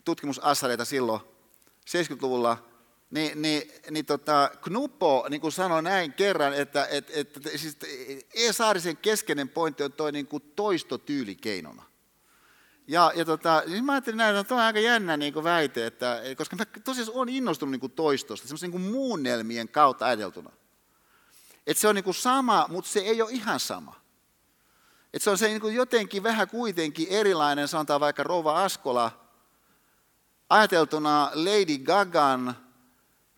tutkimusassareita 0.05 0.85
silloin 0.85 1.21
70-luvulla, 1.89 2.68
niin, 3.11 3.43
niin, 3.43 3.73
niin 3.91 4.07
tota, 4.07 4.51
Knuppo 4.63 5.27
niin 5.31 5.41
kuin 5.41 5.53
sanoi 5.53 5.83
näin 5.83 6.13
kerran, 6.13 6.55
että 6.55 6.87
et, 6.87 7.11
et, 7.15 7.41
siis 7.57 7.77
E. 8.35 8.53
Saarisen 8.53 8.97
keskeinen 8.97 9.49
pointti 9.49 9.83
on 9.83 9.93
toi 9.93 10.13
niin 10.13 10.27
kuin 10.27 10.43
toistotyylikeinoina. 10.57 11.83
Ja, 12.89 13.13
ja 13.17 13.25
tota, 13.25 13.63
niin 13.67 13.85
mä 13.85 13.93
ajattelin 13.93 14.17
näin, 14.17 14.37
että 14.37 14.55
on 14.55 14.61
aika 14.61 14.81
jännä 14.81 15.17
niin 15.17 15.33
kuin 15.33 15.45
väite, 15.45 15.87
että, 15.87 16.21
koska 16.37 16.57
mä 16.57 16.65
tosiaan 16.85 17.11
olen 17.13 17.29
innostunut 17.29 17.71
niin 17.71 17.81
kuin 17.81 17.93
toistosta, 17.93 18.49
semmoisen 18.49 18.71
niin 18.71 18.81
kuin 18.81 18.93
muunnelmien 18.93 19.69
kautta 19.69 20.07
ajateltuna. 20.07 20.51
Että 21.67 21.81
se 21.81 21.89
on 21.89 21.95
niin 21.95 22.05
kuin 22.05 22.15
sama, 22.15 22.67
mutta 22.69 22.91
se 22.91 23.01
ei 23.01 23.23
ole 23.23 23.31
ihan 23.31 23.61
sama. 23.61 24.01
Että 25.15 25.25
se 25.25 25.31
on 25.31 25.39
se 25.39 25.49
niin 25.49 25.61
kuin 25.61 25.75
jotenkin 25.75 26.23
vähän 26.23 26.49
kuitenkin 26.49 27.09
erilainen, 27.11 27.69
sanotaan 27.69 28.01
vaikka 28.01 28.23
Rova 28.23 28.65
Askola, 28.65 29.25
ajateltuna 30.51 31.31
Lady 31.35 31.79
Gagan 31.79 32.68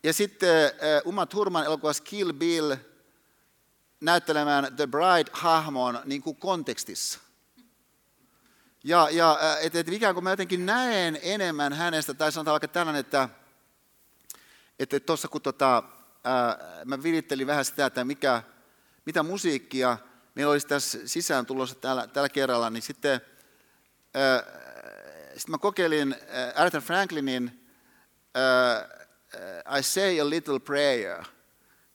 ja 0.03 0.13
sitten 0.13 0.67
eh, 0.67 1.03
Uma 1.05 1.27
Thurman 1.27 1.65
elokuvassa 1.65 2.03
Kill 2.03 2.33
Bill 2.33 2.75
näyttelemään 4.01 4.77
The 4.77 4.87
Bride-hahmon 4.87 6.01
niin 6.05 6.23
kuin 6.23 6.37
kontekstissa. 6.37 7.19
Ja, 8.85 9.09
ja 9.11 9.39
eh, 9.43 9.67
että 9.67 9.79
et 9.79 9.89
ikään 9.89 10.15
kuin 10.15 10.25
mä 10.25 10.31
jotenkin 10.31 10.67
näen 10.67 11.19
enemmän 11.23 11.73
hänestä, 11.73 12.15
tai 12.15 12.33
sanotaan 12.33 12.53
vaikka 12.53 12.69
tällainen, 12.69 13.01
että 13.01 13.29
että 14.79 15.01
tuossa 15.01 15.29
kun 15.29 15.43
tota, 15.43 15.83
ää, 16.25 16.59
mä 16.85 17.03
virittelin 17.03 17.47
vähän 17.47 17.65
sitä, 17.65 17.87
että 17.87 18.05
mikä, 18.05 18.43
mitä 19.07 19.23
musiikkia 19.23 19.99
meillä 20.35 20.53
olisi 20.53 20.67
tässä 20.67 20.99
sisään 21.09 21.47
tulossa 21.47 21.75
tällä, 21.75 22.07
tällä 22.07 22.29
kerralla, 22.29 22.71
niin 22.71 22.83
sitten 22.83 23.21
äh, 24.17 24.61
sit 25.37 25.49
mä 25.49 25.59
kokeilin 25.59 26.17
Arthur 26.55 26.81
Franklinin 26.81 27.69
äh, 28.37 29.00
I 29.79 29.83
Say 29.83 30.21
a 30.21 30.31
Little 30.31 30.61
Prayer 30.61 31.25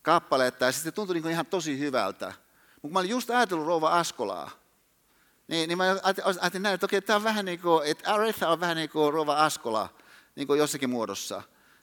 kappaletta, 0.02 0.66
ja 0.66 0.72
sitten 0.72 0.92
se 0.92 0.96
tuntui 0.96 1.16
niin 1.16 1.32
ihan 1.32 1.46
tosi 1.46 1.80
hyvältä. 1.80 2.34
Mutta 2.82 2.94
mä 2.94 3.00
olin 3.00 3.10
just 3.10 3.30
ajatellut 3.30 3.68
Rouva 3.68 3.90
Askolaa, 3.90 4.52
niin, 5.48 5.68
niin 5.68 5.78
mä 5.78 5.84
ajattelin 6.04 6.64
näin, 6.64 6.74
että 6.74 6.86
okei, 6.86 7.02
tämä 7.02 7.18
on 7.18 7.24
vähän 7.24 7.46
niin 7.46 7.60
kuin, 7.60 7.88
että 7.88 8.14
Aretha 8.14 8.50
on 8.50 8.60
vähän 8.60 8.78
niin 8.78 8.90
kuin 8.90 9.14
Rova 9.14 9.46
Askola 9.46 9.90
niin 10.36 10.48
kuin 10.48 10.60
jossakin 10.60 10.90
muodossa. 10.90 11.42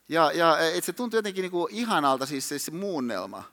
Ja, 0.08 0.32
ja 0.32 0.58
että 0.58 0.86
se 0.86 0.92
tuntui 0.92 1.18
jotenkin 1.18 1.42
niin 1.42 1.50
kuin 1.50 1.74
ihanalta, 1.74 2.26
siis 2.26 2.48
se, 2.48 2.58
se 2.58 2.70
muunnelma. 2.70 3.44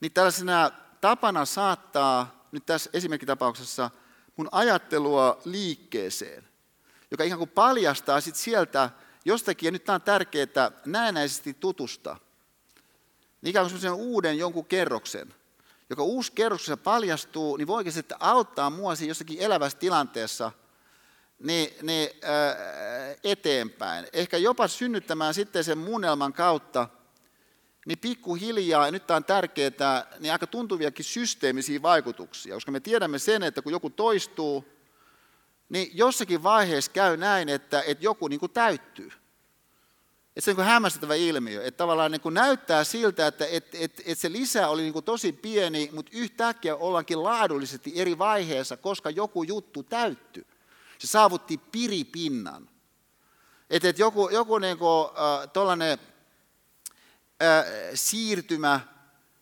Niin 0.00 0.12
tällaisena 0.12 0.70
tapana 1.00 1.44
saattaa 1.44 2.46
nyt 2.52 2.66
tässä 2.66 2.90
esimerkkitapauksessa 2.92 3.90
mun 4.36 4.48
ajattelua 4.52 5.40
liikkeeseen, 5.44 6.48
joka 7.10 7.24
ihan 7.24 7.38
kuin 7.38 7.50
paljastaa 7.50 8.20
sit 8.20 8.36
sieltä 8.36 8.90
jostakin, 9.24 9.66
ja 9.66 9.70
nyt 9.70 9.84
tämä 9.84 9.94
on 9.94 10.02
tärkeää, 10.02 10.72
näennäisesti 10.86 11.54
tutusta, 11.54 12.16
niin 13.42 13.50
ikään 13.50 13.70
kuin 13.70 13.92
uuden 13.92 14.38
jonkun 14.38 14.66
kerroksen, 14.66 15.34
joka 15.90 16.02
uusi 16.02 16.32
kerroksessa 16.32 16.76
paljastuu, 16.76 17.56
niin 17.56 17.66
voikin 17.66 17.92
sitten 17.92 18.16
auttaa 18.20 18.70
mua 18.70 18.94
siinä 18.94 19.10
jossakin 19.10 19.40
elävässä 19.40 19.78
tilanteessa 19.78 20.52
niin, 21.38 21.74
niin, 21.82 22.10
ää, 22.22 22.56
eteenpäin. 23.24 24.06
Ehkä 24.12 24.36
jopa 24.36 24.68
synnyttämään 24.68 25.34
sitten 25.34 25.64
sen 25.64 25.78
muunnelman 25.78 26.32
kautta– 26.32 26.88
niin 27.86 27.98
pikkuhiljaa, 27.98 28.86
ja 28.86 28.92
nyt 28.92 29.06
tämä 29.06 29.16
on 29.16 29.24
tärkeää, 29.24 30.06
niin 30.18 30.32
aika 30.32 30.46
tuntuviakin 30.46 31.04
systeemisiä 31.04 31.82
vaikutuksia, 31.82 32.54
koska 32.54 32.72
me 32.72 32.80
tiedämme 32.80 33.18
sen, 33.18 33.42
että 33.42 33.62
kun 33.62 33.72
joku 33.72 33.90
toistuu, 33.90 34.68
niin 35.70 35.90
jossakin 35.94 36.42
vaiheessa 36.42 36.92
käy 36.92 37.16
näin, 37.16 37.48
että, 37.48 37.82
että 37.82 38.04
joku 38.04 38.28
niin 38.28 38.40
kuin 38.40 38.52
täyttyy. 38.52 39.12
Että 40.36 40.40
se 40.40 40.50
on 40.50 40.56
niin 40.56 40.66
hämmästyttävä 40.66 41.14
ilmiö, 41.14 41.64
että 41.64 41.78
tavallaan 41.78 42.12
niin 42.12 42.20
kuin 42.20 42.34
näyttää 42.34 42.84
siltä, 42.84 43.26
että, 43.26 43.46
että, 43.46 43.78
että, 43.80 44.02
että 44.06 44.22
se 44.22 44.32
lisä 44.32 44.68
oli 44.68 44.82
niin 44.82 44.92
kuin 44.92 45.04
tosi 45.04 45.32
pieni, 45.32 45.90
mutta 45.92 46.12
yhtäkkiä 46.14 46.76
ollaankin 46.76 47.22
laadullisesti 47.22 47.92
eri 47.94 48.18
vaiheessa, 48.18 48.76
koska 48.76 49.10
joku 49.10 49.42
juttu 49.42 49.82
täyttyi. 49.82 50.46
Se 50.98 51.06
saavutti 51.06 51.58
piripinnan. 51.58 52.70
Että, 53.70 53.88
että 53.88 54.02
joku, 54.02 54.28
joku 54.28 54.58
niin 54.58 54.78
kuin, 54.78 55.08
äh, 57.42 57.70
siirtymä, 57.94 58.80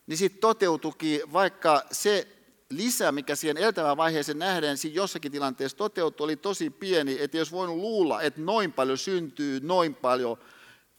niin 0.07 0.17
sitten 0.17 0.41
toteutukin, 0.41 1.33
vaikka 1.33 1.83
se 1.91 2.38
lisä, 2.69 3.11
mikä 3.11 3.35
siihen 3.35 3.57
edeltävään 3.57 3.97
vaiheeseen 3.97 4.39
nähden 4.39 4.77
siinä 4.77 4.95
jossakin 4.95 5.31
tilanteessa 5.31 5.77
toteutui, 5.77 6.25
oli 6.25 6.35
tosi 6.35 6.69
pieni, 6.69 7.17
että 7.21 7.37
jos 7.37 7.51
voinut 7.51 7.77
luulla, 7.77 8.21
että 8.21 8.41
noin 8.41 8.73
paljon 8.73 8.97
syntyy, 8.97 9.59
noin 9.63 9.95
paljon 9.95 10.37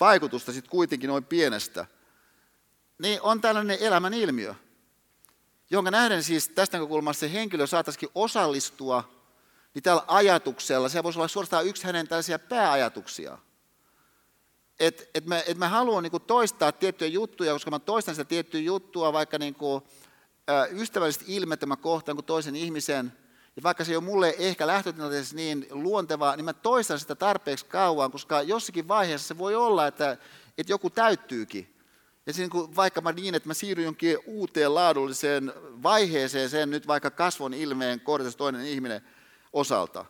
vaikutusta 0.00 0.52
sitten 0.52 0.70
kuitenkin 0.70 1.08
noin 1.08 1.24
pienestä. 1.24 1.86
niin 2.98 3.22
on 3.22 3.40
tällainen 3.40 3.78
elämän 3.80 4.14
ilmiö, 4.14 4.54
jonka 5.70 5.90
nähden 5.90 6.22
siis 6.22 6.48
tästä 6.48 6.78
näkökulmasta 6.78 7.20
se 7.20 7.32
henkilö 7.32 7.66
saataisiin 7.66 8.10
osallistua 8.14 9.20
niin 9.74 9.82
tällä 9.82 10.02
ajatuksella, 10.06 10.88
se 10.88 11.02
voisi 11.02 11.18
olla 11.18 11.28
suorastaan 11.28 11.66
yksi 11.66 11.84
hänen 11.84 12.08
tällaisia 12.08 12.38
pääajatuksia. 12.38 13.38
Että 14.80 15.04
et 15.14 15.26
mä, 15.26 15.42
et 15.46 15.58
mä 15.58 15.68
haluan 15.68 16.02
niin 16.02 16.22
toistaa 16.26 16.72
tiettyjä 16.72 17.08
juttuja, 17.08 17.52
koska 17.52 17.70
mä 17.70 17.78
toistan 17.78 18.14
sitä 18.14 18.24
tiettyä 18.24 18.60
juttua, 18.60 19.12
vaikka 19.12 19.38
niin 19.38 19.54
kuin, 19.54 19.82
ä, 19.82 19.99
ystävällisesti 20.72 21.36
ilmettä 21.36 21.66
mä 21.66 21.76
kohtaan 21.76 22.16
kuin 22.16 22.26
toisen 22.26 22.56
ihmisen, 22.56 23.12
ja 23.56 23.62
vaikka 23.62 23.84
se 23.84 23.92
ei 23.92 23.96
ole 23.96 24.04
mulle 24.04 24.34
ehkä 24.38 24.66
lähtötilanteessa 24.66 25.36
niin 25.36 25.66
luontevaa, 25.70 26.36
niin 26.36 26.44
mä 26.44 26.52
toistan 26.52 26.98
sitä 26.98 27.14
tarpeeksi 27.14 27.66
kauan, 27.66 28.10
koska 28.10 28.42
jossakin 28.42 28.88
vaiheessa 28.88 29.28
se 29.28 29.38
voi 29.38 29.54
olla, 29.54 29.86
että, 29.86 30.16
että 30.58 30.72
joku 30.72 30.90
täyttyykin. 30.90 31.76
Ja 32.26 32.32
niin 32.36 32.50
kuin 32.50 32.76
vaikka 32.76 33.00
mä 33.00 33.12
niin, 33.12 33.34
että 33.34 33.48
mä 33.48 33.54
siirryn 33.54 33.84
jonkin 33.84 34.18
uuteen 34.26 34.74
laadulliseen 34.74 35.52
vaiheeseen 35.82 36.50
sen 36.50 36.70
nyt 36.70 36.86
vaikka 36.86 37.10
kasvon 37.10 37.54
ilmeen 37.54 38.00
kohdatessa 38.00 38.38
toinen 38.38 38.66
ihminen 38.66 39.02
osalta. 39.52 40.04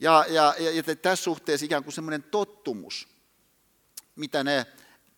Ja, 0.00 0.24
ja, 0.28 0.54
ja, 0.58 0.70
ja 0.70 0.82
tässä 0.82 1.24
suhteessa 1.24 1.66
ikään 1.66 1.84
kuin 1.84 1.94
semmoinen 1.94 2.22
tottumus, 2.22 3.08
mitä 4.16 4.44
ne 4.44 4.66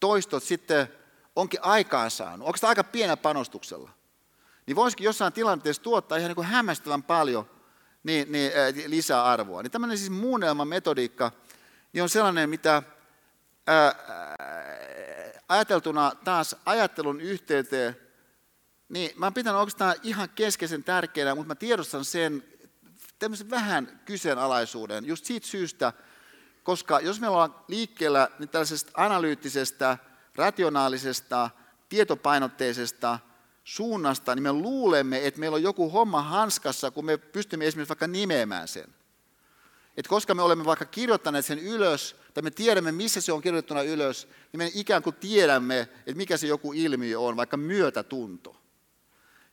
toistot 0.01 0.43
sitten 0.43 0.89
onkin 1.37 1.63
aikaan 1.63 2.11
saanut, 2.11 2.47
onko 2.47 2.57
sitä 2.57 2.69
aika 2.69 2.85
pienellä 2.85 3.17
panostuksella, 3.17 3.91
niin 4.67 4.77
voisikin 4.77 5.05
jossain 5.05 5.33
tilanteessa 5.33 5.83
tuottaa 5.83 6.19
ihan 6.19 6.29
niin 6.29 6.35
kuin 6.35 6.47
hämmästävän 6.47 7.03
paljon 7.03 7.51
niin, 8.03 8.33
niin, 8.33 8.53
lisää 8.87 9.25
arvoa. 9.25 9.63
Niin 9.63 9.71
tämmöinen 9.71 9.99
siis 9.99 10.11
muunnelman 10.11 10.69
metodiikka 10.69 11.33
niin 11.93 12.03
on 12.03 12.09
sellainen, 12.09 12.51
mitä 12.51 12.83
ää, 13.67 13.95
ajateltuna 15.49 16.13
taas 16.25 16.57
ajattelun 16.67 17.21
yhteyteen, 17.21 17.97
niin 18.89 19.11
mä 19.17 19.27
oon 19.27 19.35
pitänyt 19.35 19.59
oikeastaan 19.59 19.95
ihan 20.03 20.29
keskeisen 20.29 20.85
tärkeänä, 20.85 21.35
mutta 21.35 21.49
mä 21.49 21.55
tiedostan 21.55 22.05
sen 22.05 22.45
tämmöisen 23.19 23.51
vähän 23.51 24.01
kyseenalaisuuden 24.05 25.05
just 25.05 25.25
siitä 25.25 25.47
syystä, 25.47 25.93
koska 26.63 27.01
jos 27.01 27.21
me 27.21 27.29
ollaan 27.29 27.55
liikkeellä 27.69 28.29
niin 28.39 28.49
tällaisesta 28.49 28.93
analyyttisestä, 28.95 29.99
rationaalisesta, 30.37 31.51
tietopainotteisesta 31.89 33.19
suunnasta, 33.65 34.35
niin 34.35 34.43
me 34.43 34.53
luulemme, 34.53 35.27
että 35.27 35.41
meillä 35.41 35.55
on 35.55 35.63
joku 35.63 35.91
homma 35.91 36.23
hanskassa, 36.23 36.91
kun 36.91 37.05
me 37.05 37.17
pystymme 37.17 37.67
esimerkiksi 37.67 37.89
vaikka 37.89 38.07
nimeämään 38.07 38.69
sen. 38.69 38.95
Et 39.97 40.09
koska 40.09 40.35
me 40.35 40.43
olemme 40.43 40.65
vaikka 40.65 40.85
kirjoittaneet 40.85 41.45
sen 41.45 41.59
ylös, 41.59 42.17
tai 42.35 42.43
me 42.43 42.51
tiedämme, 42.51 42.93
missä 42.93 43.21
se 43.21 43.33
on 43.33 43.43
kirjoitettuna 43.43 43.83
ylös, 43.83 44.29
niin 44.53 44.59
me 44.59 44.71
ikään 44.75 45.03
kuin 45.03 45.17
tiedämme, 45.17 45.81
että 45.81 46.15
mikä 46.15 46.37
se 46.37 46.47
joku 46.47 46.73
ilmiö 46.73 47.21
on, 47.21 47.37
vaikka 47.37 47.57
myötätunto. 47.57 48.57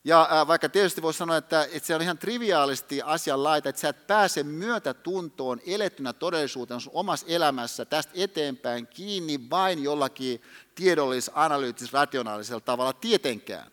Ja 0.04 0.46
vaikka 0.48 0.70
tietysti 0.70 1.02
voisi 1.02 1.18
sanoa, 1.18 1.38
että, 1.38 1.64
että 1.64 1.88
se 1.88 1.96
on 1.96 2.02
ihan 2.02 2.18
triviaalisti 2.18 3.02
asian 3.02 3.44
laita, 3.44 3.70
että 3.70 3.82
sä 3.82 3.90
et 3.90 4.08
pääse 4.08 4.44
myötätuntoon 4.44 5.60
elettynä 5.66 6.14
todellisuutena 6.14 6.80
sun 6.80 6.94
omassa 6.96 7.28
elämässä 7.30 7.86
tästä 7.86 8.12
eteenpäin 8.16 8.88
kiinni 8.88 9.50
vain 9.50 9.84
jollakin 9.84 10.42
tiedollis, 10.76 11.32
analyyttis, 11.34 11.94
rationaalisella 11.94 12.62
tavalla 12.62 12.94
tietenkään. 12.94 13.72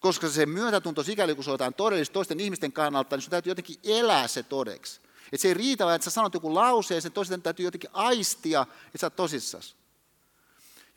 Koska 0.00 0.28
se 0.28 0.46
myötätunto, 0.46 1.02
sikäli 1.02 1.34
kun 1.34 1.44
se 1.44 1.50
otetaan 1.50 1.74
todellisesti 1.74 2.12
toisten 2.12 2.40
ihmisten 2.40 2.72
kannalta, 2.72 3.16
niin 3.16 3.22
sun 3.22 3.30
täytyy 3.30 3.50
jotenkin 3.50 3.76
elää 3.84 4.28
se 4.28 4.42
todeksi. 4.42 5.00
Että 5.32 5.42
se 5.42 5.48
ei 5.48 5.54
riitä, 5.54 5.94
että 5.94 6.04
sä 6.04 6.10
sanot 6.10 6.34
joku 6.34 6.54
lauseen, 6.54 7.02
sen 7.02 7.12
toisten 7.12 7.42
täytyy 7.42 7.64
jotenkin 7.64 7.90
aistia, 7.92 8.66
että 8.86 8.98
sä 8.98 9.06
oot 9.06 9.16
tosissas. 9.16 9.76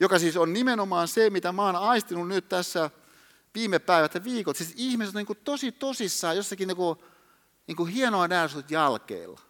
Joka 0.00 0.18
siis 0.18 0.36
on 0.36 0.52
nimenomaan 0.52 1.08
se, 1.08 1.30
mitä 1.30 1.52
mä 1.52 1.62
oon 1.62 1.76
aistinut 1.76 2.28
nyt 2.28 2.48
tässä 2.48 2.90
viime 3.54 3.78
päivät 3.78 4.14
ja 4.14 4.24
viikot. 4.24 4.56
Siis 4.56 4.72
ihmiset 4.76 5.16
on 5.16 5.24
niin 5.28 5.38
tosi 5.44 5.72
tosissaan 5.72 6.36
jossakin 6.36 6.68
niin 6.68 6.76
kuin, 6.76 6.98
niin 7.66 7.76
kuin 7.76 7.92
hienoa 7.92 8.28
nähdä 8.28 8.62
jalkeilla. 8.70 9.40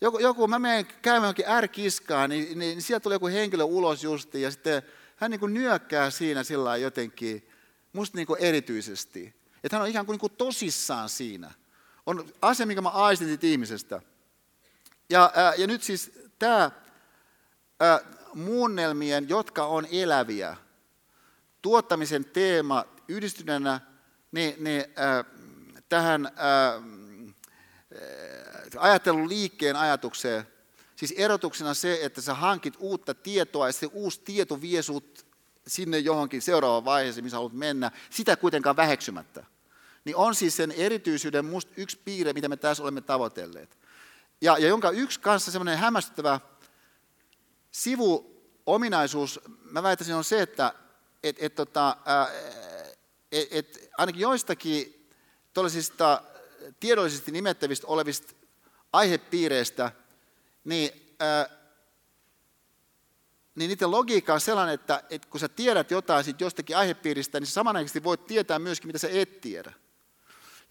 Joku, 0.00 0.18
joku, 0.18 0.46
mä 0.48 0.58
menen 0.58 0.86
käymään 0.86 1.22
johonkin 1.22 1.48
ärkiskaan, 1.48 2.30
niin, 2.30 2.44
niin, 2.44 2.58
niin 2.58 2.82
sieltä 2.82 3.02
tulee 3.02 3.16
joku 3.16 3.26
henkilö 3.26 3.64
ulos 3.64 4.04
justi 4.04 4.42
ja 4.42 4.50
sitten 4.50 4.82
hän 5.16 5.30
niin 5.30 5.40
kuin 5.40 5.54
nyökkää 5.54 6.10
siinä 6.10 6.42
sillä 6.42 6.76
jotenkin, 6.76 7.48
musta 7.94 8.16
niin 8.18 8.26
kuin 8.26 8.40
erityisesti. 8.40 9.34
Että 9.64 9.76
hän 9.76 9.82
on 9.82 9.88
ikään 9.88 10.06
kuin, 10.06 10.14
niin 10.14 10.20
kuin 10.20 10.36
tosissaan 10.38 11.08
siinä. 11.08 11.50
On 12.06 12.32
asia, 12.42 12.66
mikä 12.66 12.80
mä 12.80 12.88
aistin 12.88 13.28
siitä 13.28 13.46
ihmisestä. 13.46 14.02
Ja, 15.10 15.32
ää, 15.34 15.54
ja 15.54 15.66
nyt 15.66 15.82
siis 15.82 16.12
tämä 16.38 16.70
muunnelmien, 18.34 19.28
jotka 19.28 19.66
on 19.66 19.86
eläviä, 19.90 20.56
tuottamisen 21.62 22.24
teema 22.24 22.84
yhdistyneenä 23.08 23.80
niin, 24.32 24.64
niin, 24.64 24.80
äh, 24.80 25.24
tähän 25.88 26.26
äh, 26.26 26.32
ajattelun 28.78 29.28
liikkeen 29.28 29.76
ajatukseen, 29.76 30.46
siis 30.96 31.14
erotuksena 31.16 31.74
se, 31.74 31.98
että 32.02 32.20
sä 32.20 32.34
hankit 32.34 32.74
uutta 32.78 33.14
tietoa 33.14 33.66
ja 33.66 33.72
se 33.72 33.86
uusi 33.92 34.20
tieto 34.24 34.60
vie 34.60 34.82
sut 34.82 35.26
sinne 35.66 35.98
johonkin 35.98 36.42
seuraavaan 36.42 36.84
vaiheeseen, 36.84 37.24
missä 37.24 37.36
haluat 37.36 37.52
mennä, 37.52 37.90
sitä 38.10 38.36
kuitenkaan 38.36 38.76
väheksymättä. 38.76 39.44
Niin 40.04 40.16
on 40.16 40.34
siis 40.34 40.56
sen 40.56 40.72
erityisyyden 40.72 41.44
musta 41.44 41.72
yksi 41.76 42.00
piirre, 42.04 42.32
mitä 42.32 42.48
me 42.48 42.56
tässä 42.56 42.82
olemme 42.82 43.00
tavoitelleet. 43.00 43.78
Ja, 44.40 44.58
ja 44.58 44.68
jonka 44.68 44.90
yksi 44.90 45.20
kanssa 45.20 45.50
semmoinen 45.50 45.78
hämmästyttävä 45.78 46.40
sivuominaisuus, 47.70 49.40
mä 49.70 49.82
väittäisin, 49.82 50.14
on 50.14 50.24
se, 50.24 50.42
että 50.42 50.74
et, 51.22 51.36
et, 51.38 51.54
tota, 51.54 51.96
ää, 52.04 52.28
et, 53.32 53.48
et 53.50 53.90
ainakin 53.98 54.20
joistakin 54.20 55.08
tuollaisista 55.54 56.22
tiedollisesti 56.80 57.32
nimettävistä 57.32 57.86
olevista 57.86 58.34
aihepiireistä, 58.92 59.92
niin, 60.64 61.14
ää, 61.20 61.63
niin 63.54 63.68
niiden 63.68 63.90
logiikka 63.90 64.34
on 64.34 64.40
sellainen, 64.40 64.74
että, 64.74 65.02
että 65.10 65.28
kun 65.28 65.40
sä 65.40 65.48
tiedät 65.48 65.90
jotain 65.90 66.24
siitä 66.24 66.44
jostakin 66.44 66.76
aihepiiristä, 66.76 67.40
niin 67.40 67.46
samanaikaisesti 67.46 68.04
voit 68.04 68.26
tietää 68.26 68.58
myöskin, 68.58 68.88
mitä 68.88 68.98
sä 68.98 69.08
et 69.12 69.40
tiedä. 69.40 69.72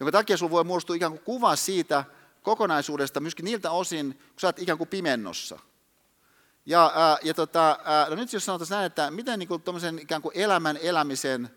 Jonka 0.00 0.12
takia 0.12 0.36
sulla 0.36 0.50
voi 0.50 0.64
muodostua 0.64 0.96
ikään 0.96 1.12
kuin 1.12 1.24
kuva 1.24 1.56
siitä 1.56 2.04
kokonaisuudesta 2.42 3.20
myöskin 3.20 3.44
niiltä 3.44 3.70
osin, 3.70 4.14
kun 4.14 4.40
sä 4.40 4.48
oot 4.48 4.58
ikään 4.58 4.78
kuin 4.78 4.88
pimennossa. 4.88 5.58
Ja, 6.66 6.92
ää, 6.94 7.16
ja 7.22 7.34
tota, 7.34 7.78
ää, 7.84 8.08
no 8.08 8.14
nyt 8.14 8.32
jos 8.32 8.44
sanotaan 8.44 8.68
näin, 8.70 8.86
että 8.86 9.10
miten 9.10 9.38
niin 9.38 9.48
kuin, 9.48 9.62
ikään 10.00 10.22
kuin 10.22 10.38
elämän 10.38 10.76
elämisen 10.76 11.50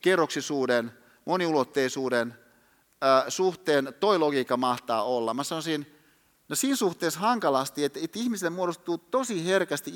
kerroksisuuden, 0.00 0.92
moniulotteisuuden 1.24 2.34
ää, 3.00 3.30
suhteen 3.30 3.94
toi 4.00 4.18
logiikka 4.18 4.56
mahtaa 4.56 5.02
olla. 5.02 5.34
Mä 5.34 5.44
sanoisin, 5.44 5.93
no 6.48 6.56
siinä 6.56 6.76
suhteessa 6.76 7.20
hankalasti, 7.20 7.84
että, 7.84 8.00
että 8.02 8.18
ihmisille 8.18 8.50
muodostuu 8.50 8.98
tosi 8.98 9.44
herkästi 9.44 9.90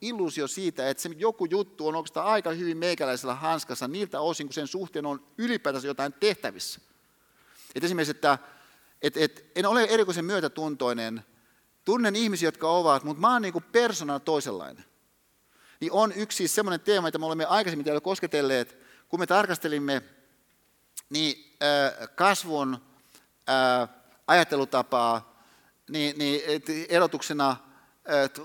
illuusio 0.00 0.46
siitä, 0.46 0.88
että 0.88 1.02
se 1.02 1.10
joku 1.16 1.44
juttu 1.44 1.88
on 1.88 1.96
oikeastaan 1.96 2.26
aika 2.26 2.50
hyvin 2.50 2.78
meikäläisellä 2.78 3.34
hanskassa 3.34 3.88
niiltä 3.88 4.20
osin, 4.20 4.46
kun 4.46 4.54
sen 4.54 4.66
suhteen 4.66 5.06
on 5.06 5.26
ylipäätänsä 5.38 5.88
jotain 5.88 6.12
tehtävissä. 6.12 6.80
Et 7.74 7.84
esimerkiksi, 7.84 8.10
että 8.10 8.38
et, 9.02 9.16
et, 9.16 9.50
en 9.56 9.66
ole 9.66 9.84
erikoisen 9.84 10.24
myötätuntoinen, 10.24 11.24
tunnen 11.84 12.16
ihmisiä, 12.16 12.46
jotka 12.46 12.70
ovat, 12.70 13.04
mutta 13.04 13.20
mä 13.20 13.32
oon 13.32 13.42
niin 13.42 13.64
persoonana 13.72 14.20
toisenlainen. 14.20 14.84
Niin 15.80 15.92
on 15.92 16.12
yksi 16.12 16.36
siis 16.36 16.54
semmoinen 16.54 16.80
teema, 16.80 17.08
mitä 17.08 17.18
me 17.18 17.26
olemme 17.26 17.44
aikaisemmin 17.44 17.84
täällä 17.84 18.00
kosketelleet, 18.00 18.78
kun 19.08 19.20
me 19.20 19.26
tarkastelimme 19.26 20.02
niin 21.10 21.56
kasvun 22.14 22.78
ajattelutapaa, 24.26 25.29
niin, 25.90 26.18
niin 26.18 26.40
erotuksena 26.88 27.56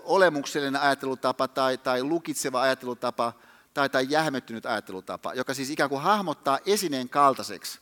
olemuksellinen 0.03 0.81
ajattelutapa 0.81 1.47
tai, 1.47 1.77
tai 1.77 2.03
lukitseva 2.03 2.61
ajattelutapa 2.61 3.33
tai, 3.73 3.89
tai 3.89 4.05
jähmettynyt 4.09 4.65
ajattelutapa, 4.65 5.33
joka 5.33 5.53
siis 5.53 5.69
ikään 5.69 5.89
kuin 5.89 6.01
hahmottaa 6.01 6.59
esineen 6.65 7.09
kaltaiseksi 7.09 7.79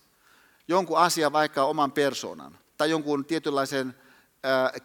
jonkun 0.68 0.98
asian, 0.98 1.34
vaikka 1.34 1.64
oman 1.64 1.92
persoonan 1.92 2.58
tai 2.78 2.90
jonkun 2.90 3.26
tietynlaisen 3.26 3.96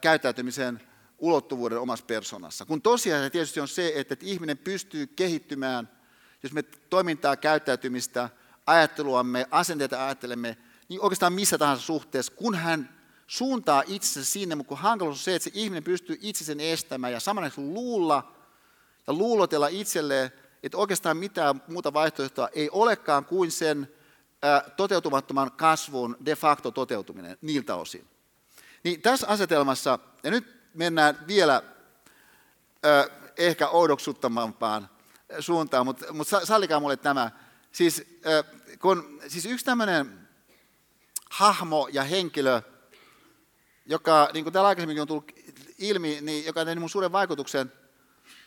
käyttäytymisen 0.00 0.80
ulottuvuuden 1.18 1.80
omassa 1.80 2.04
persoonassa. 2.04 2.64
Kun 2.64 2.82
tosiaan 2.82 3.30
tietysti 3.30 3.60
on 3.60 3.68
se, 3.68 3.92
että, 3.94 4.14
että 4.14 4.26
ihminen 4.26 4.58
pystyy 4.58 5.06
kehittymään 5.06 5.88
jos 6.42 6.52
me 6.52 6.62
toimintaa, 6.62 7.36
käyttäytymistä, 7.36 8.30
ajatteluamme, 8.66 9.46
asenteita 9.50 10.04
ajattelemme, 10.04 10.56
niin 10.88 11.00
oikeastaan 11.00 11.32
missä 11.32 11.58
tahansa 11.58 11.82
suhteessa, 11.82 12.32
kun 12.36 12.54
hän 12.54 12.97
suuntaa 13.28 13.82
itsensä 13.86 14.30
sinne, 14.30 14.54
mutta 14.54 14.68
kun 14.68 14.78
hankaluus 14.78 15.18
on 15.18 15.22
se, 15.22 15.34
että 15.34 15.44
se 15.44 15.50
ihminen 15.54 15.84
pystyy 15.84 16.18
itse 16.20 16.44
sen 16.44 16.60
estämään 16.60 17.12
ja 17.12 17.20
samanaikaisesti 17.20 17.72
luulla 17.72 18.32
ja 19.06 19.12
luulotella 19.12 19.68
itselleen, 19.68 20.32
että 20.62 20.78
oikeastaan 20.78 21.16
mitään 21.16 21.62
muuta 21.68 21.92
vaihtoehtoa 21.92 22.48
ei 22.52 22.68
olekaan 22.72 23.24
kuin 23.24 23.50
sen 23.50 23.88
toteutumattoman 24.76 25.52
kasvun 25.52 26.16
de 26.24 26.36
facto 26.36 26.70
toteutuminen 26.70 27.38
niiltä 27.40 27.74
osin. 27.74 28.08
Niin 28.84 29.02
tässä 29.02 29.26
asetelmassa, 29.26 29.98
ja 30.22 30.30
nyt 30.30 30.60
mennään 30.74 31.18
vielä 31.26 31.62
ehkä 33.36 33.68
oudoksuttamampaan 33.68 34.90
suuntaan, 35.40 35.86
mutta, 35.86 36.12
mutta 36.12 36.46
sallikaa 36.46 36.80
mulle 36.80 36.96
tämä. 36.96 37.30
Siis, 37.72 38.20
kun, 38.80 39.20
siis 39.28 39.46
yksi 39.46 39.64
tämmöinen 39.64 40.28
hahmo 41.30 41.88
ja 41.92 42.04
henkilö, 42.04 42.62
joka, 43.89 44.28
niin 44.32 44.45
kuin 44.45 44.53
täällä 44.53 44.68
aikaisemminkin 44.68 45.03
on 45.03 45.09
tullut 45.09 45.32
ilmi, 45.78 46.18
niin, 46.20 46.47
joka 46.47 46.61
on 46.61 46.78
mun 46.78 46.91
suuren 46.91 47.12
vaikutuksen, 47.12 47.72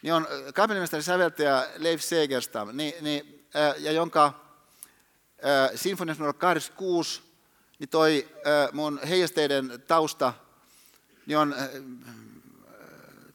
niin 0.02 0.14
on 0.14 0.28
kapellimestari 0.54 1.04
säveltäjä 1.04 1.68
Leif 1.78 2.02
Segerstam, 2.02 2.70
niin, 2.74 2.94
niin, 3.02 3.48
ja 3.78 3.92
jonka 3.92 4.34
sinfonias 5.76 6.20
numero 6.20 6.34
86, 6.34 7.22
niin 7.80 7.90
toi 7.90 8.30
mun 8.72 9.00
heijasteiden 9.10 9.84
tausta 9.88 10.34
niin 11.26 11.38
on 11.38 11.56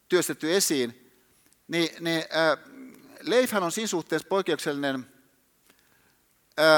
työstetty 0.09 0.57
esiin, 0.57 1.13
niin, 1.69 1.89
niin 2.01 2.23
Leifhän 3.21 3.63
on 3.63 3.73
siinä 3.73 3.87
suhteessa 3.87 4.29
poikkeuksellinen 4.29 5.07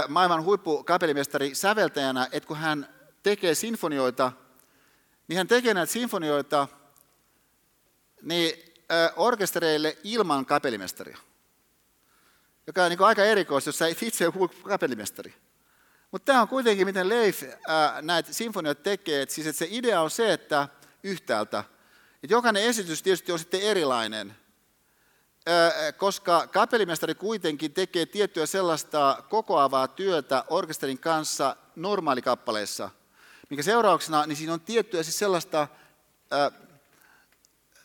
maailman 0.08 0.44
huippukapellimestari 0.44 1.54
säveltäjänä, 1.54 2.28
että 2.32 2.46
kun 2.46 2.56
hän 2.56 2.88
tekee 3.22 3.54
sinfonioita, 3.54 4.32
niin 5.28 5.36
hän 5.36 5.48
tekee 5.48 5.74
näitä 5.74 5.92
sinfonioita 5.92 6.68
niin, 8.22 8.74
orkestereille 9.16 9.98
ilman 10.04 10.46
kapellimestaria, 10.46 11.18
joka 12.66 12.84
on 12.84 12.90
niin 12.90 13.02
aika 13.02 13.24
erikoista, 13.24 13.68
jos 13.68 13.78
sä 13.78 13.86
itse 13.86 14.26
ole 14.26 14.50
kapellimestari. 14.62 15.34
Mutta 16.10 16.26
tämä 16.26 16.42
on 16.42 16.48
kuitenkin, 16.48 16.86
miten 16.86 17.08
Leif 17.08 17.42
ää, 17.68 18.02
näitä 18.02 18.32
sinfonioita 18.32 18.82
tekee. 18.82 19.22
Et 19.22 19.30
siis, 19.30 19.46
että 19.46 19.58
se 19.58 19.66
idea 19.70 20.00
on 20.00 20.10
se, 20.10 20.32
että 20.32 20.68
yhtäältä, 21.02 21.64
että 22.22 22.34
jokainen 22.34 22.62
esitys 22.62 23.02
tietysti 23.02 23.32
on 23.32 23.38
sitten 23.38 23.60
erilainen, 23.60 24.36
koska 25.96 26.46
kapellimestari 26.46 27.14
kuitenkin 27.14 27.72
tekee 27.72 28.06
tiettyä 28.06 28.46
sellaista 28.46 29.22
kokoavaa 29.28 29.88
työtä 29.88 30.44
orkesterin 30.48 30.98
kanssa 30.98 31.56
normaalikappaleissa, 31.76 32.90
minkä 33.50 33.62
seurauksena 33.62 34.26
niin 34.26 34.36
siinä 34.36 34.52
on 34.52 34.60
tiettyä 34.60 35.02
siis 35.02 35.18
sellaista 35.18 35.68
ää, 36.30 36.50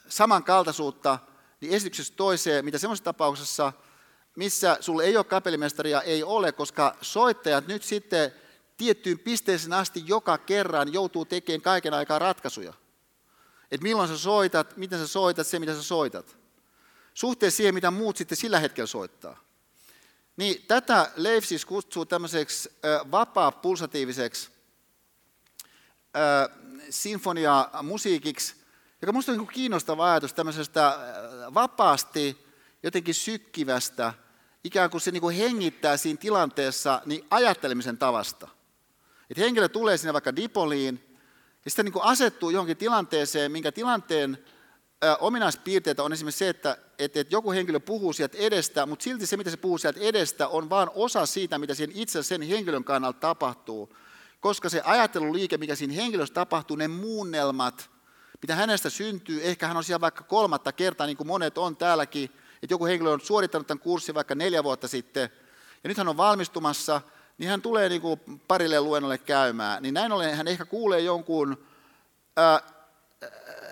samankaltaisuutta 0.07 1.19
niin 1.61 1.73
esityksestä 1.73 2.17
toiseen, 2.17 2.65
mitä 2.65 2.77
semmoisessa 2.77 3.03
tapauksessa, 3.03 3.73
missä 4.35 4.77
sulle 4.79 5.03
ei 5.03 5.17
ole 5.17 5.25
kapellimestaria, 5.25 6.01
ei 6.01 6.23
ole, 6.23 6.51
koska 6.51 6.95
soittajat 7.01 7.67
nyt 7.67 7.83
sitten 7.83 8.31
tiettyyn 8.77 9.19
pisteeseen 9.19 9.73
asti 9.73 10.03
joka 10.05 10.37
kerran 10.37 10.93
joutuu 10.93 11.25
tekemään 11.25 11.61
kaiken 11.61 11.93
aikaa 11.93 12.19
ratkaisuja. 12.19 12.73
Että 13.71 13.83
milloin 13.83 14.09
sä 14.09 14.17
soitat, 14.17 14.77
miten 14.77 14.99
sä 14.99 15.07
soitat, 15.07 15.47
se 15.47 15.59
mitä 15.59 15.75
sä 15.75 15.83
soitat. 15.83 16.37
Suhteessa 17.13 17.57
siihen, 17.57 17.73
mitä 17.73 17.91
muut 17.91 18.17
sitten 18.17 18.37
sillä 18.37 18.59
hetkellä 18.59 18.87
soittaa. 18.87 19.39
Niin 20.37 20.65
tätä 20.67 21.11
Leif 21.15 21.45
siis 21.45 21.65
kutsuu 21.65 22.05
tämmöiseksi 22.05 22.69
vapaa-pulsatiiviseksi 23.11 24.52
sinfonia-musiikiksi, 26.89 28.55
joka 29.01 29.11
minusta 29.11 29.31
on 29.31 29.37
niin 29.37 29.47
kiinnostava 29.47 30.11
ajatus 30.11 30.33
tämmöisestä 30.33 30.97
vapaasti 31.53 32.45
jotenkin 32.83 33.13
sykkivästä, 33.13 34.13
ikään 34.63 34.89
kuin 34.89 35.01
se 35.01 35.11
niin 35.11 35.21
kuin 35.21 35.35
hengittää 35.35 35.97
siinä 35.97 36.17
tilanteessa 36.17 37.01
niin 37.05 37.25
ajattelemisen 37.29 37.97
tavasta. 37.97 38.47
Että 39.29 39.43
henkilö 39.43 39.67
tulee 39.67 39.97
sinne 39.97 40.13
vaikka 40.13 40.35
dipoliin, 40.35 41.17
ja 41.65 41.71
sitten 41.71 41.85
niin 41.85 41.93
kuin 41.93 42.05
asettuu 42.05 42.49
johonkin 42.49 42.77
tilanteeseen, 42.77 43.51
minkä 43.51 43.71
tilanteen 43.71 44.37
ominaispiirteitä 45.19 46.03
on 46.03 46.13
esimerkiksi 46.13 46.39
se, 46.39 46.49
että, 46.49 46.77
että, 46.99 47.19
että 47.19 47.35
joku 47.35 47.51
henkilö 47.51 47.79
puhuu 47.79 48.13
sieltä 48.13 48.37
edestä, 48.37 48.85
mutta 48.85 49.03
silti 49.03 49.25
se, 49.25 49.37
mitä 49.37 49.49
se 49.49 49.57
puhuu 49.57 49.77
sieltä 49.77 49.99
edestä, 49.99 50.47
on 50.47 50.69
vain 50.69 50.89
osa 50.95 51.25
siitä, 51.25 51.57
mitä 51.57 51.73
siinä 51.73 51.93
itse 51.95 52.23
sen 52.23 52.41
henkilön 52.41 52.83
kannalta 52.83 53.19
tapahtuu. 53.19 53.95
Koska 54.43 54.69
se 54.69 54.81
ajatteluliike, 54.85 55.57
mikä 55.57 55.75
siinä 55.75 55.93
henkilössä 55.93 56.33
tapahtuu, 56.33 56.75
ne 56.75 56.87
muunnelmat, 56.87 57.89
mitä 58.41 58.55
hänestä 58.55 58.89
syntyy, 58.89 59.41
ehkä 59.43 59.67
hän 59.67 59.77
on 59.77 59.83
siellä 59.83 60.01
vaikka 60.01 60.23
kolmatta 60.23 60.71
kertaa, 60.71 61.07
niin 61.07 61.17
kuin 61.17 61.27
monet 61.27 61.57
on 61.57 61.75
täälläkin, 61.75 62.23
että 62.63 62.73
joku 62.73 62.85
henkilö 62.85 63.09
on 63.09 63.21
suorittanut 63.21 63.67
tämän 63.67 63.79
kurssin 63.79 64.15
vaikka 64.15 64.35
neljä 64.35 64.63
vuotta 64.63 64.87
sitten, 64.87 65.29
ja 65.83 65.87
nyt 65.87 65.97
hän 65.97 66.07
on 66.07 66.17
valmistumassa, 66.17 67.01
niin 67.37 67.49
hän 67.49 67.61
tulee 67.61 67.89
niin 67.89 68.01
kuin 68.01 68.19
parille 68.47 68.81
luennolle 68.81 69.17
käymään. 69.17 69.83
Niin 69.83 69.93
näin 69.93 70.11
ollen 70.11 70.35
hän 70.35 70.47
ehkä 70.47 70.65
kuulee 70.65 70.99
jonkun 70.99 71.65
ää, 72.37 72.59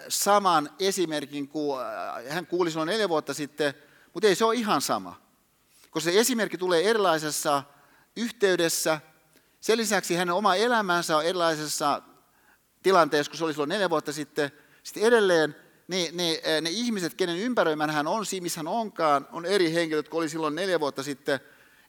saman 0.10 0.70
esimerkin 0.80 1.48
kuin 1.48 1.80
hän 2.30 2.48
kuuli 2.48 2.72
silloin 2.72 2.88
neljä 2.88 3.10
vuotta 3.10 3.34
sitten, 3.34 3.74
mutta 4.14 4.28
ei 4.28 4.36
se 4.36 4.46
ole 4.46 4.56
ihan 4.56 4.82
sama. 4.82 5.22
Koska 5.90 6.12
se 6.12 6.20
esimerkki 6.20 6.58
tulee 6.58 6.90
erilaisessa 6.90 7.64
yhteydessä, 8.16 9.00
sen 9.62 9.78
lisäksi 9.78 10.16
hänen 10.16 10.36
oma 10.36 10.56
elämänsä 10.56 11.18
on 11.18 11.26
erilaisessa 11.26 12.02
tilanteessa, 12.84 13.30
kun 13.30 13.38
se 13.38 13.44
oli 13.44 13.54
silloin 13.54 13.70
neljä 13.70 13.90
vuotta 13.90 14.14
sitten. 14.14 14.52
Sitten 14.84 15.04
edelleen 15.04 15.56
ne, 15.88 16.10
ne, 16.14 16.42
ne 16.62 16.70
ihmiset, 16.70 17.14
kenen 17.14 17.38
ympäröimän 17.38 17.90
hän 17.90 18.08
on, 18.08 18.26
siinä 18.26 18.44
missä 18.44 18.60
hän 18.60 18.68
onkaan, 18.68 19.28
on 19.32 19.46
eri 19.46 19.74
henkilöt 19.74 20.10
kuin 20.10 20.20
oli 20.20 20.30
silloin 20.30 20.56
neljä 20.56 20.80
vuotta 20.80 21.04
sitten. 21.04 21.36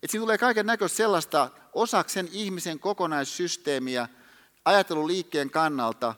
Että 0.03 0.11
siinä 0.13 0.23
tulee 0.23 0.39
kaiken 0.39 0.67
näköistä 0.67 0.97
sellaista 0.97 1.51
osaksi 1.73 2.15
sen 2.15 2.29
ihmisen 2.33 2.79
kokonaissysteemiä 2.79 4.09
ajatteluliikkeen 4.65 5.51
kannalta, 5.51 6.15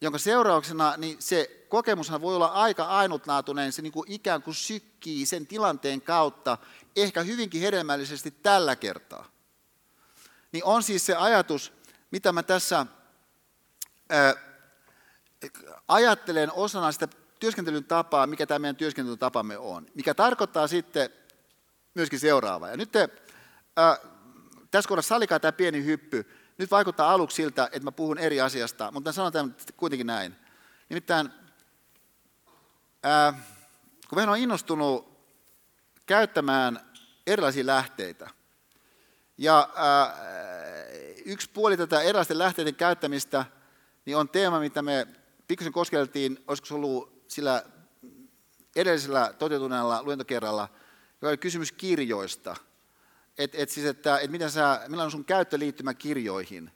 jonka 0.00 0.18
seurauksena 0.18 0.94
niin 0.96 1.16
se 1.18 1.66
kokemushan 1.68 2.20
voi 2.20 2.36
olla 2.36 2.46
aika 2.46 2.84
ainutlaatuinen, 2.84 3.72
se 3.72 3.82
niin 3.82 3.92
kuin 3.92 4.12
ikään 4.12 4.42
kuin 4.42 4.54
sykkii 4.54 5.26
sen 5.26 5.46
tilanteen 5.46 6.00
kautta, 6.00 6.58
ehkä 6.96 7.22
hyvinkin 7.22 7.60
hedelmällisesti 7.60 8.30
tällä 8.30 8.76
kertaa. 8.76 9.39
Niin 10.52 10.64
on 10.64 10.82
siis 10.82 11.06
se 11.06 11.14
ajatus, 11.14 11.72
mitä 12.10 12.32
mä 12.32 12.42
tässä 12.42 12.86
ää, 14.10 14.34
ajattelen 15.88 16.52
osana 16.52 16.92
sitä 16.92 17.08
työskentelyn 17.40 17.84
tapaa, 17.84 18.26
mikä 18.26 18.46
tämä 18.46 18.58
meidän 18.58 18.76
työskentelytapamme 18.76 19.58
on. 19.58 19.86
Mikä 19.94 20.14
tarkoittaa 20.14 20.66
sitten 20.66 21.10
myöskin 21.94 22.20
seuraavaa. 22.20 22.70
Ja 22.70 22.76
nyt 22.76 22.92
te, 22.92 23.08
ää, 23.76 23.96
tässä 24.70 24.88
kohdassa 24.88 25.08
salikaa 25.08 25.40
tämä 25.40 25.52
pieni 25.52 25.84
hyppy. 25.84 26.30
Nyt 26.58 26.70
vaikuttaa 26.70 27.12
aluksi 27.12 27.34
siltä, 27.34 27.64
että 27.64 27.84
mä 27.84 27.92
puhun 27.92 28.18
eri 28.18 28.40
asiasta, 28.40 28.90
mutta 28.90 29.12
sanon 29.12 29.32
tämän 29.32 29.56
kuitenkin 29.76 30.06
näin. 30.06 30.36
Nimittäin, 30.88 31.30
ää, 33.02 33.32
kun 34.08 34.18
mä 34.18 34.32
on 34.32 34.38
innostunut 34.38 35.10
käyttämään 36.06 36.80
erilaisia 37.26 37.66
lähteitä, 37.66 38.30
ja 39.40 39.68
ää, 39.74 40.14
yksi 41.24 41.50
puoli 41.50 41.76
tätä 41.76 42.02
erilaisten 42.02 42.38
lähteiden 42.38 42.74
käyttämistä 42.74 43.44
niin 44.04 44.16
on 44.16 44.28
teema, 44.28 44.60
mitä 44.60 44.82
me 44.82 45.06
pikkusen 45.48 45.72
koskeltiin, 45.72 46.44
olisiko 46.48 46.74
ollut 46.74 47.24
sillä 47.28 47.62
edellisellä 48.76 49.34
toteutuneella 49.38 50.02
luentokerralla, 50.02 50.68
joka 51.14 51.28
oli 51.28 51.36
kysymys 51.36 51.72
kirjoista. 51.72 52.56
Et, 53.38 53.54
et 53.54 53.70
siis, 53.70 53.86
että 53.86 54.18
et 54.18 54.30
miten 54.30 54.50
sä, 54.50 54.80
millainen 54.82 55.04
on 55.04 55.10
sun 55.10 55.24
käyttöliittymä 55.24 55.94
kirjoihin? 55.94 56.70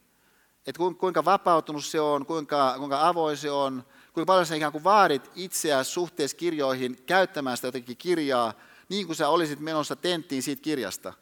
Et 0.66 0.78
kuinka 0.98 1.24
vapautunut 1.24 1.84
se 1.84 2.00
on, 2.00 2.26
kuinka, 2.26 2.74
kuinka 2.78 3.08
avoin 3.08 3.36
se 3.36 3.50
on, 3.50 3.84
kuinka 4.12 4.26
paljon 4.26 4.46
sä 4.46 4.54
ikään 4.54 4.72
kuin 4.72 4.84
vaadit 4.84 5.30
itseäsi 5.34 5.90
suhteessa 5.90 6.36
kirjoihin 6.36 7.02
käyttämään 7.06 7.56
sitä 7.56 7.68
jotenkin 7.68 7.96
kirjaa, 7.96 8.54
niin 8.88 9.06
kuin 9.06 9.16
sä 9.16 9.28
olisit 9.28 9.60
menossa 9.60 9.96
tenttiin 9.96 10.42
siitä 10.42 10.62
kirjasta. 10.62 11.12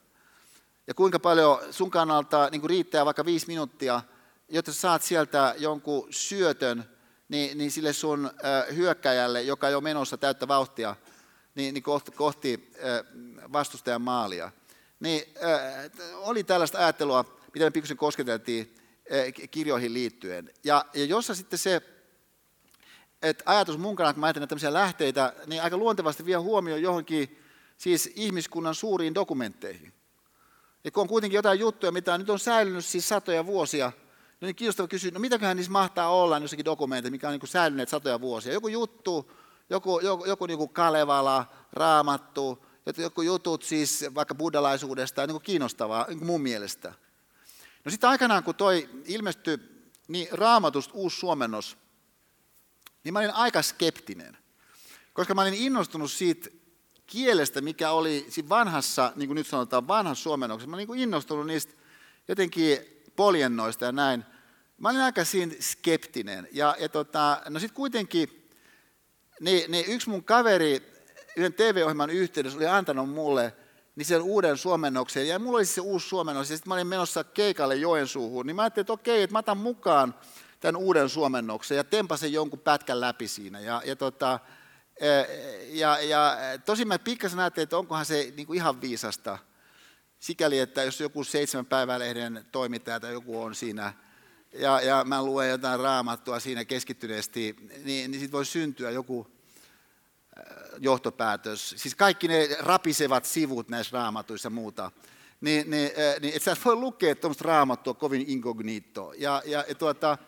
Ja 0.86 0.94
kuinka 0.94 1.18
paljon 1.18 1.58
sun 1.70 1.90
kannalta 1.90 2.48
niin 2.52 2.64
riittää 2.64 3.04
vaikka 3.04 3.24
viisi 3.24 3.46
minuuttia, 3.46 4.02
jotta 4.48 4.72
sä 4.72 4.80
saat 4.80 5.02
sieltä 5.02 5.54
jonkun 5.58 6.06
syötön, 6.10 6.84
niin, 7.28 7.58
niin 7.58 7.70
sille 7.70 7.92
sun 7.92 8.30
hyökkäjälle, 8.74 9.42
joka 9.42 9.68
ole 9.68 9.82
menossa 9.82 10.16
täyttä 10.16 10.48
vauhtia, 10.48 10.96
niin, 11.54 11.74
niin 11.74 11.82
kohti, 11.82 12.10
kohti 12.10 12.72
vastustajan 13.52 14.02
maalia. 14.02 14.50
Niin 15.00 15.22
oli 16.16 16.44
tällaista 16.44 16.78
ajattelua, 16.78 17.38
mitä 17.54 17.64
me 17.64 17.70
pikkusen 17.70 17.96
kosketeltiin 17.96 18.74
kirjoihin 19.50 19.94
liittyen. 19.94 20.50
Ja, 20.64 20.84
ja 20.94 21.04
jossa 21.04 21.34
sitten 21.34 21.58
se, 21.58 21.82
että 23.22 23.44
ajatus 23.46 23.78
mun 23.78 23.96
kannalta, 23.96 24.14
kun 24.14 24.20
mä 24.20 24.26
ajattelen 24.26 24.48
tämmöisiä 24.48 24.72
lähteitä, 24.72 25.34
niin 25.46 25.62
aika 25.62 25.76
luontevasti 25.76 26.26
vie 26.26 26.36
huomioon 26.36 26.82
johonkin 26.82 27.38
siis 27.78 28.10
ihmiskunnan 28.14 28.74
suuriin 28.74 29.14
dokumentteihin. 29.14 29.92
Ja 30.84 30.90
kun 30.90 31.00
on 31.00 31.08
kuitenkin 31.08 31.36
jotain 31.36 31.60
juttuja, 31.60 31.92
mitä 31.92 32.18
nyt 32.18 32.30
on 32.30 32.38
säilynyt 32.38 32.84
siis 32.84 33.08
satoja 33.08 33.46
vuosia, 33.46 33.92
niin 34.40 34.56
kiinnostava 34.56 34.88
kysyä, 34.88 35.10
no 35.10 35.20
mitäköhän 35.20 35.56
niissä 35.56 35.72
mahtaa 35.72 36.08
olla 36.08 36.38
jossakin 36.38 36.64
dokumentissa, 36.64 37.10
mikä 37.10 37.28
on 37.28 37.32
niin 37.32 37.48
säilyneet 37.48 37.88
satoja 37.88 38.20
vuosia. 38.20 38.52
Joku 38.52 38.68
juttu, 38.68 39.32
joku, 39.70 40.00
joku, 40.00 40.24
joku 40.24 40.46
niin 40.46 40.58
kuin 40.58 40.70
Kalevala, 40.70 41.46
Raamattu, 41.72 42.64
joku 42.96 43.22
jutut 43.22 43.62
siis 43.62 44.04
vaikka 44.14 44.34
buddhalaisuudesta, 44.34 45.26
niin 45.26 45.34
kuin 45.34 45.42
kiinnostavaa 45.42 46.04
niin 46.08 46.18
kuin 46.18 46.26
mun 46.26 46.40
mielestä. 46.40 46.94
No 47.84 47.90
sitten 47.90 48.10
aikanaan, 48.10 48.44
kun 48.44 48.54
toi 48.54 48.88
ilmestyi 49.04 49.58
niin 50.08 50.28
raamatusta 50.30 50.94
uusi 50.94 51.16
suomennos, 51.16 51.76
niin 53.04 53.12
mä 53.12 53.18
olin 53.18 53.30
aika 53.30 53.62
skeptinen. 53.62 54.36
Koska 55.12 55.34
mä 55.34 55.42
olin 55.42 55.54
innostunut 55.54 56.10
siitä 56.10 56.50
kielestä, 57.06 57.60
mikä 57.60 57.90
oli 57.90 58.26
siinä 58.28 58.48
vanhassa, 58.48 59.12
niin 59.16 59.28
kuin 59.28 59.34
nyt 59.34 59.46
sanotaan, 59.46 59.88
vanhassa 59.88 60.22
suomennoksessa. 60.22 60.70
Mä 60.70 60.76
olin 60.76 60.88
niin 60.88 60.98
innostunut 60.98 61.46
niistä 61.46 61.72
jotenkin 62.28 62.78
poljennoista 63.16 63.84
ja 63.84 63.92
näin. 63.92 64.24
Mä 64.78 64.88
olin 64.88 65.00
aika 65.00 65.24
siinä 65.24 65.54
skeptinen. 65.60 66.48
Ja, 66.52 66.76
ja 66.80 66.88
tota, 66.88 67.42
no 67.48 67.60
sitten 67.60 67.76
kuitenkin, 67.76 68.48
niin, 69.40 69.70
niin 69.70 69.84
yksi 69.88 70.10
mun 70.10 70.24
kaveri 70.24 70.92
yhden 71.36 71.52
TV-ohjelman 71.52 72.10
yhteydessä 72.10 72.58
oli 72.58 72.66
antanut 72.66 73.10
mulle 73.10 73.54
niin 73.96 74.06
sen 74.06 74.22
uuden 74.22 74.56
suomennoksen. 74.56 75.28
Ja 75.28 75.38
mulla 75.38 75.58
oli 75.58 75.64
se 75.64 75.80
uusi 75.80 76.08
suomennos, 76.08 76.50
ja 76.50 76.56
sitten 76.56 76.70
mä 76.70 76.74
olin 76.74 76.86
menossa 76.86 77.24
keikalle 77.24 77.76
Joensuuhun. 77.76 78.46
Niin 78.46 78.56
mä 78.56 78.62
ajattelin, 78.62 78.82
että 78.82 78.92
okei, 78.92 79.22
että 79.22 79.34
mä 79.34 79.38
otan 79.38 79.58
mukaan 79.58 80.14
tämän 80.60 80.76
uuden 80.76 81.08
suomennoksen 81.08 81.76
ja 81.76 81.84
tempasen 81.84 82.32
jonkun 82.32 82.58
pätkän 82.58 83.00
läpi 83.00 83.28
siinä. 83.28 83.60
Ja, 83.60 83.82
ja, 83.84 83.96
tota, 83.96 84.40
ja, 85.68 85.98
ja 86.00 86.36
tosin 86.64 86.88
mä 86.88 86.98
pikkasen 86.98 87.38
ajattelin, 87.38 87.62
että 87.62 87.78
onkohan 87.78 88.06
se 88.06 88.32
niin 88.36 88.46
kuin 88.46 88.56
ihan 88.56 88.80
viisasta, 88.80 89.38
sikäli, 90.18 90.58
että 90.58 90.82
jos 90.82 91.00
joku 91.00 91.24
seitsemän 91.24 91.66
päivälehden 91.66 92.46
toimittaja 92.52 93.00
tai 93.00 93.12
joku 93.12 93.42
on 93.42 93.54
siinä, 93.54 93.92
ja, 94.52 94.80
ja 94.80 95.04
mä 95.04 95.22
luen 95.22 95.50
jotain 95.50 95.80
raamattua 95.80 96.40
siinä 96.40 96.64
keskittyneesti, 96.64 97.56
niin, 97.84 98.10
niin 98.10 98.20
siitä 98.20 98.32
voi 98.32 98.46
syntyä 98.46 98.90
joku 98.90 99.30
johtopäätös. 100.78 101.74
Siis 101.76 101.94
kaikki 101.94 102.28
ne 102.28 102.48
rapisevat 102.60 103.24
sivut 103.24 103.68
näissä 103.68 103.98
raamatuissa 103.98 104.50
muuta. 104.50 104.90
Niin, 105.40 105.70
niin, 105.70 105.90
niin 106.20 106.36
et 106.36 106.42
sä 106.42 106.56
voi 106.64 106.76
lukea 106.76 107.14
tuommoista 107.14 107.44
raamattua 107.44 107.94
kovin 107.94 108.24
incognito. 108.28 109.12
Ja, 109.18 109.42
ja, 109.44 109.64
ja 109.68 109.74
tuota, 109.74 110.18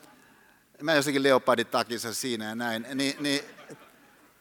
mä 0.83 0.95
jossakin 0.95 1.23
leopardin 1.23 1.67
takissa 1.67 2.15
siinä 2.15 2.45
ja 2.45 2.55
näin. 2.55 2.87
Niin, 2.95 3.17
niin, 3.21 3.41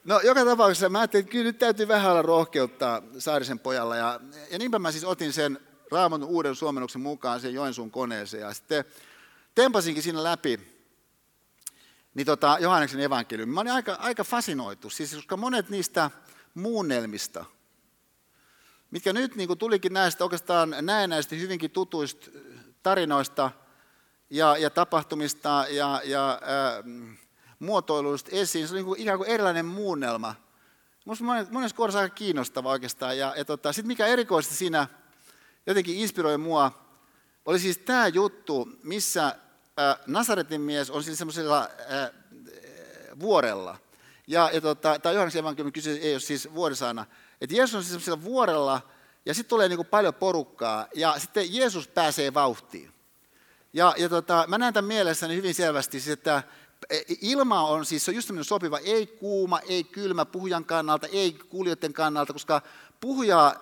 no 0.04 0.20
joka 0.20 0.44
tapauksessa 0.44 0.88
mä 0.88 0.98
ajattelin, 0.98 1.22
että 1.22 1.32
kyllä 1.32 1.44
nyt 1.44 1.58
täytyy 1.58 1.88
vähän 1.88 2.10
olla 2.10 2.22
rohkeutta 2.22 3.02
Saarisen 3.18 3.58
pojalla. 3.58 3.96
Ja, 3.96 4.20
ja 4.50 4.58
niinpä 4.58 4.78
mä 4.78 4.92
siis 4.92 5.04
otin 5.04 5.32
sen 5.32 5.58
raamatun 5.90 6.28
uuden 6.28 6.54
suomennoksen 6.54 7.02
mukaan 7.02 7.40
sen 7.40 7.54
Joensuun 7.54 7.90
koneeseen. 7.90 8.40
Ja 8.40 8.54
sitten 8.54 8.84
tempasinkin 9.54 10.02
siinä 10.02 10.22
läpi 10.22 10.74
niin 12.14 12.26
tota, 12.26 12.56
Johanneksen 12.60 13.00
evankeliumi. 13.00 13.52
Mä 13.52 13.60
olin 13.60 13.72
aika, 13.72 13.94
aika 13.94 14.24
fasinoitu, 14.24 14.90
siis 14.90 15.14
koska 15.14 15.36
monet 15.36 15.70
niistä 15.70 16.10
muunnelmista, 16.54 17.44
mitkä 18.90 19.12
nyt 19.12 19.36
niin 19.36 19.46
kuin 19.46 19.58
tulikin 19.58 19.92
näistä 19.92 20.24
oikeastaan 20.24 20.76
näennäisesti 20.80 21.40
hyvinkin 21.40 21.70
tutuista 21.70 22.30
tarinoista 22.82 23.50
ja, 24.30 24.56
ja 24.56 24.70
tapahtumista 24.70 25.66
ja, 25.70 26.00
ja 26.04 26.40
äh, 26.42 27.18
muotoiluista 27.64 28.30
esiin, 28.32 28.68
se 28.68 28.74
oli 28.74 28.78
niin 28.78 28.86
kuin 28.86 29.00
ikään 29.00 29.18
kuin 29.18 29.30
erilainen 29.30 29.66
muunnelma. 29.66 30.34
Minusta 31.04 31.24
monessa 31.50 31.76
kohdassa 31.76 31.98
aika 31.98 32.14
kiinnostava 32.14 32.70
oikeastaan. 32.70 33.18
Ja, 33.18 33.34
ja 33.36 33.44
tota, 33.44 33.72
sitten 33.72 33.86
mikä 33.86 34.06
erikoista 34.06 34.54
siinä 34.54 34.86
jotenkin 35.66 35.96
inspiroi 35.96 36.38
mua, 36.38 36.72
oli 37.44 37.58
siis 37.58 37.78
tämä 37.78 38.08
juttu, 38.08 38.68
missä 38.82 39.36
Nasaretin 40.06 40.60
mies 40.60 40.90
on 40.90 41.02
siis 41.04 41.18
semmoisella 41.18 41.68
vuorella. 43.20 43.78
Ja, 44.26 44.50
ja 44.52 44.60
tota, 44.60 44.98
tämä 44.98 45.12
Johanneksen 45.12 45.40
evankeliumi 45.40 45.72
kysyy, 45.72 45.96
ei 45.96 46.14
ole 46.14 46.20
siis 46.20 46.54
vuorisana, 46.54 47.06
että 47.40 47.56
Jeesus 47.56 47.74
on 47.74 47.82
siis 47.82 47.90
semmoisella 47.90 48.24
vuorella, 48.24 48.80
ja 49.26 49.34
sitten 49.34 49.48
tulee 49.48 49.68
niin 49.68 49.86
paljon 49.86 50.14
porukkaa, 50.14 50.86
ja 50.94 51.14
sitten 51.18 51.54
Jeesus 51.54 51.88
pääsee 51.88 52.34
vauhtiin. 52.34 52.94
Ja, 53.72 53.94
ja 53.96 54.08
tota, 54.08 54.44
mä 54.48 54.58
näen 54.58 54.74
tämän 54.74 54.88
mielessäni 54.88 55.36
hyvin 55.36 55.54
selvästi, 55.54 56.00
siis, 56.00 56.12
että 56.12 56.42
ilma 57.20 57.68
on 57.68 57.86
siis 57.86 58.04
se 58.04 58.10
on 58.10 58.14
just 58.14 58.30
sopiva, 58.42 58.78
ei 58.78 59.06
kuuma, 59.06 59.60
ei 59.60 59.84
kylmä 59.84 60.24
puhujan 60.24 60.64
kannalta, 60.64 61.06
ei 61.06 61.32
kuljoiden 61.32 61.92
kannalta, 61.92 62.32
koska 62.32 62.62
puhuja, 63.00 63.56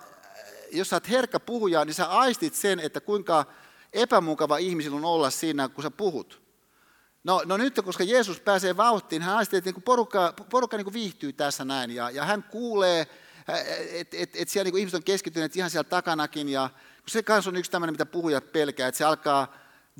jos 0.71 0.89
sä 0.89 0.95
oot 0.95 1.09
herkkä 1.09 1.39
puhuja, 1.39 1.85
niin 1.85 1.93
sä 1.93 2.05
aistit 2.05 2.53
sen, 2.53 2.79
että 2.79 3.01
kuinka 3.01 3.45
epämukava 3.93 4.57
ihmisillä 4.57 4.97
on 4.97 5.05
olla 5.05 5.29
siinä, 5.29 5.69
kun 5.69 5.83
sä 5.83 5.91
puhut. 5.91 6.41
No, 7.23 7.41
no 7.45 7.57
nyt, 7.57 7.81
koska 7.85 8.03
Jeesus 8.03 8.39
pääsee 8.39 8.77
vauhtiin, 8.77 9.21
hän 9.21 9.37
ajattelee, 9.37 9.57
että 9.57 9.71
niin 9.71 9.83
porukka, 9.83 10.33
porukka 10.49 10.77
niin 10.77 10.93
viihtyy 10.93 11.33
tässä 11.33 11.65
näin, 11.65 11.91
ja, 11.91 12.09
ja 12.09 12.25
hän 12.25 12.43
kuulee, 12.43 13.07
että 13.91 14.17
et, 14.17 14.35
et 14.35 14.49
siellä 14.49 14.71
niin 14.71 14.77
ihmiset 14.77 14.97
on 14.97 15.03
keskittyneet 15.03 15.55
ihan 15.55 15.69
siellä 15.69 15.89
takanakin, 15.89 16.49
ja 16.49 16.69
se 17.07 17.23
kanssa 17.23 17.49
on 17.49 17.55
yksi 17.55 17.71
tämmöinen, 17.71 17.93
mitä 17.93 18.05
puhujat 18.05 18.51
pelkää, 18.51 18.87
että 18.87 18.97
se 18.97 19.03
alkaa 19.03 19.53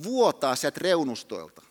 vuotaa 0.04 0.56
sieltä 0.56 0.80
reunustoilta. 0.84 1.62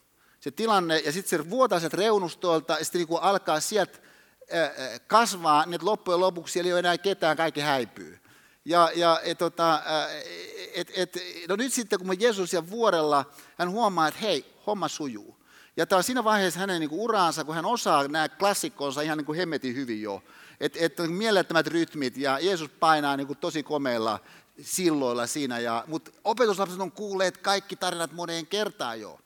Se 0.43 0.51
tilanne, 0.51 0.99
ja 0.99 1.12
sitten 1.12 1.38
se 1.38 1.51
vuotaa 1.51 1.80
sieltä 1.80 1.97
reunustoilta, 1.97 2.72
ja 2.78 2.84
sitten 2.84 3.01
niin 3.01 3.18
alkaa 3.20 3.61
sieltä 3.61 3.99
kasvaa, 5.07 5.66
niin 5.66 5.84
loppujen 5.84 6.20
lopuksi 6.20 6.53
siellä 6.53 6.68
ei 6.68 6.72
ole 6.72 6.78
enää 6.78 6.99
ketään, 6.99 7.36
kaikki 7.36 7.61
häipyy. 7.61 8.20
Ja, 8.64 8.90
ja 8.95 9.20
et, 9.24 9.38
tota, 9.38 9.82
et, 10.74 10.90
et, 10.97 11.18
no 11.49 11.57
nyt 11.57 11.72
sitten 11.72 11.99
kun 11.99 12.20
Jeesus 12.20 12.51
siellä 12.51 12.70
vuorella, 12.70 13.24
hän 13.59 13.70
huomaa, 13.70 14.09
että 14.09 14.20
hei, 14.20 14.55
homma 14.66 14.88
sujuu. 14.88 15.36
Ja 15.76 15.86
tämä 15.86 15.97
on 15.97 16.05
siinä 16.05 16.24
vaiheessa 16.24 16.61
hänen 16.61 16.80
niin 16.80 16.90
uraansa, 16.93 17.45
kun 17.45 17.55
hän 17.55 17.64
osaa 17.64 18.09
nämä 18.09 18.28
klassikkonsa 18.28 19.03
ihan 19.03 19.18
niin 19.18 19.26
kuin 19.26 19.38
hemmetin 19.38 19.74
hyvin 19.74 20.03
jo. 20.03 20.22
Että 20.61 20.78
et, 20.82 20.97
mielettömät 21.07 21.66
rytmit 21.66 22.16
ja 22.16 22.38
Jeesus 22.38 22.70
painaa 22.70 23.16
niin 23.16 23.26
kuin 23.26 23.38
tosi 23.38 23.62
komeilla 23.62 24.20
silloilla 24.61 25.26
siinä. 25.26 25.57
Mutta 25.86 26.11
opetuslapset 26.24 26.80
on 26.80 26.93
kuulleet 26.93 27.38
kaikki 27.38 27.76
tarinat 27.76 28.12
moneen 28.12 28.47
kertaan 28.47 29.01
jo. 29.01 29.22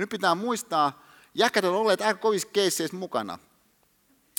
Ja 0.00 0.02
nyt 0.02 0.10
pitää 0.10 0.34
muistaa, 0.34 1.06
jäkät 1.34 1.64
on 1.64 1.74
olleet 1.74 2.00
aika 2.00 2.20
kovissa 2.20 2.48
keisseissä 2.52 2.96
mukana. 2.96 3.38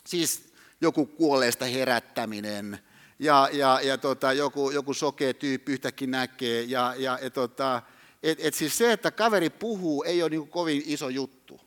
Siis 0.06 0.54
joku 0.82 1.06
kuolleesta 1.06 1.66
herättäminen, 1.66 2.80
ja, 3.20 3.50
ja, 3.52 3.80
ja 3.84 3.98
tota, 3.98 4.34
joku, 4.34 4.72
joku 4.72 4.94
sokea 4.94 5.34
tyyppi 5.34 5.72
yhtäkkiä 5.72 6.08
näkee. 6.08 6.62
Ja, 6.62 6.96
ja, 6.98 7.20
ja 7.22 7.30
tota, 7.30 7.82
et, 8.24 8.38
et 8.42 8.54
siis 8.54 8.78
se, 8.78 8.92
että 8.92 9.12
kaveri 9.12 9.50
puhuu, 9.50 10.04
ei 10.04 10.24
ole 10.24 10.30
niin 10.30 10.48
kovin 10.48 10.84
iso 10.86 11.10
juttu. 11.10 11.62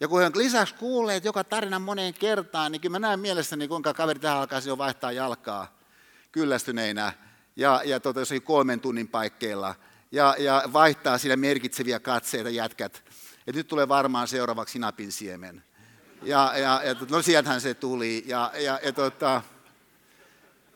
Ja 0.00 0.08
kun 0.08 0.22
hän 0.22 0.32
lisäksi 0.34 0.74
kuulee, 0.74 1.16
että 1.16 1.28
joka 1.28 1.44
tarina 1.44 1.78
moneen 1.78 2.14
kertaan, 2.14 2.72
niin 2.72 2.80
kyllä 2.80 2.94
mä 2.94 3.06
näen 3.06 3.20
mielessäni, 3.20 3.68
kuinka 3.68 3.94
kaveri 3.94 4.20
tähän 4.20 4.38
alkaa 4.38 4.60
jo 4.66 4.78
vaihtaa 4.78 5.12
jalkaa 5.12 5.78
kyllästyneinä 6.32 7.12
ja, 7.56 7.82
ja 7.84 8.00
tota, 8.00 8.20
kolmen 8.44 8.80
tunnin 8.80 9.08
paikkeilla 9.08 9.74
ja, 10.14 10.36
ja 10.38 10.62
vaihtaa 10.72 11.18
siinä 11.18 11.36
merkitseviä 11.36 12.00
katseita 12.00 12.50
jätkät. 12.50 13.02
Et 13.46 13.54
nyt 13.54 13.68
tulee 13.68 13.88
varmaan 13.88 14.28
seuraavaksi 14.28 14.72
sinapin 14.72 15.12
siemen. 15.12 15.64
Ja, 16.22 16.52
ja, 16.56 16.80
ja 16.84 16.96
no 17.10 17.22
sieltähän 17.22 17.60
se 17.60 17.74
tuli. 17.74 18.24
Ja, 18.26 18.52
ja, 18.54 18.80
ja 18.84 18.92
tota, 18.92 19.42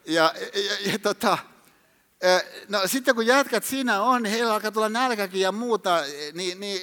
ja, 0.06 0.34
ja, 0.54 0.92
ja 0.92 0.98
tota, 0.98 1.38
no 2.68 2.80
sitten 2.86 3.14
kun 3.14 3.26
jätkät 3.26 3.64
siinä 3.64 4.02
on, 4.02 4.22
niin 4.22 4.32
heillä 4.32 4.54
alkaa 4.54 4.70
tulla 4.70 4.88
nälkäkin 4.88 5.40
ja 5.40 5.52
muuta, 5.52 6.02
niin, 6.32 6.60
niin 6.60 6.82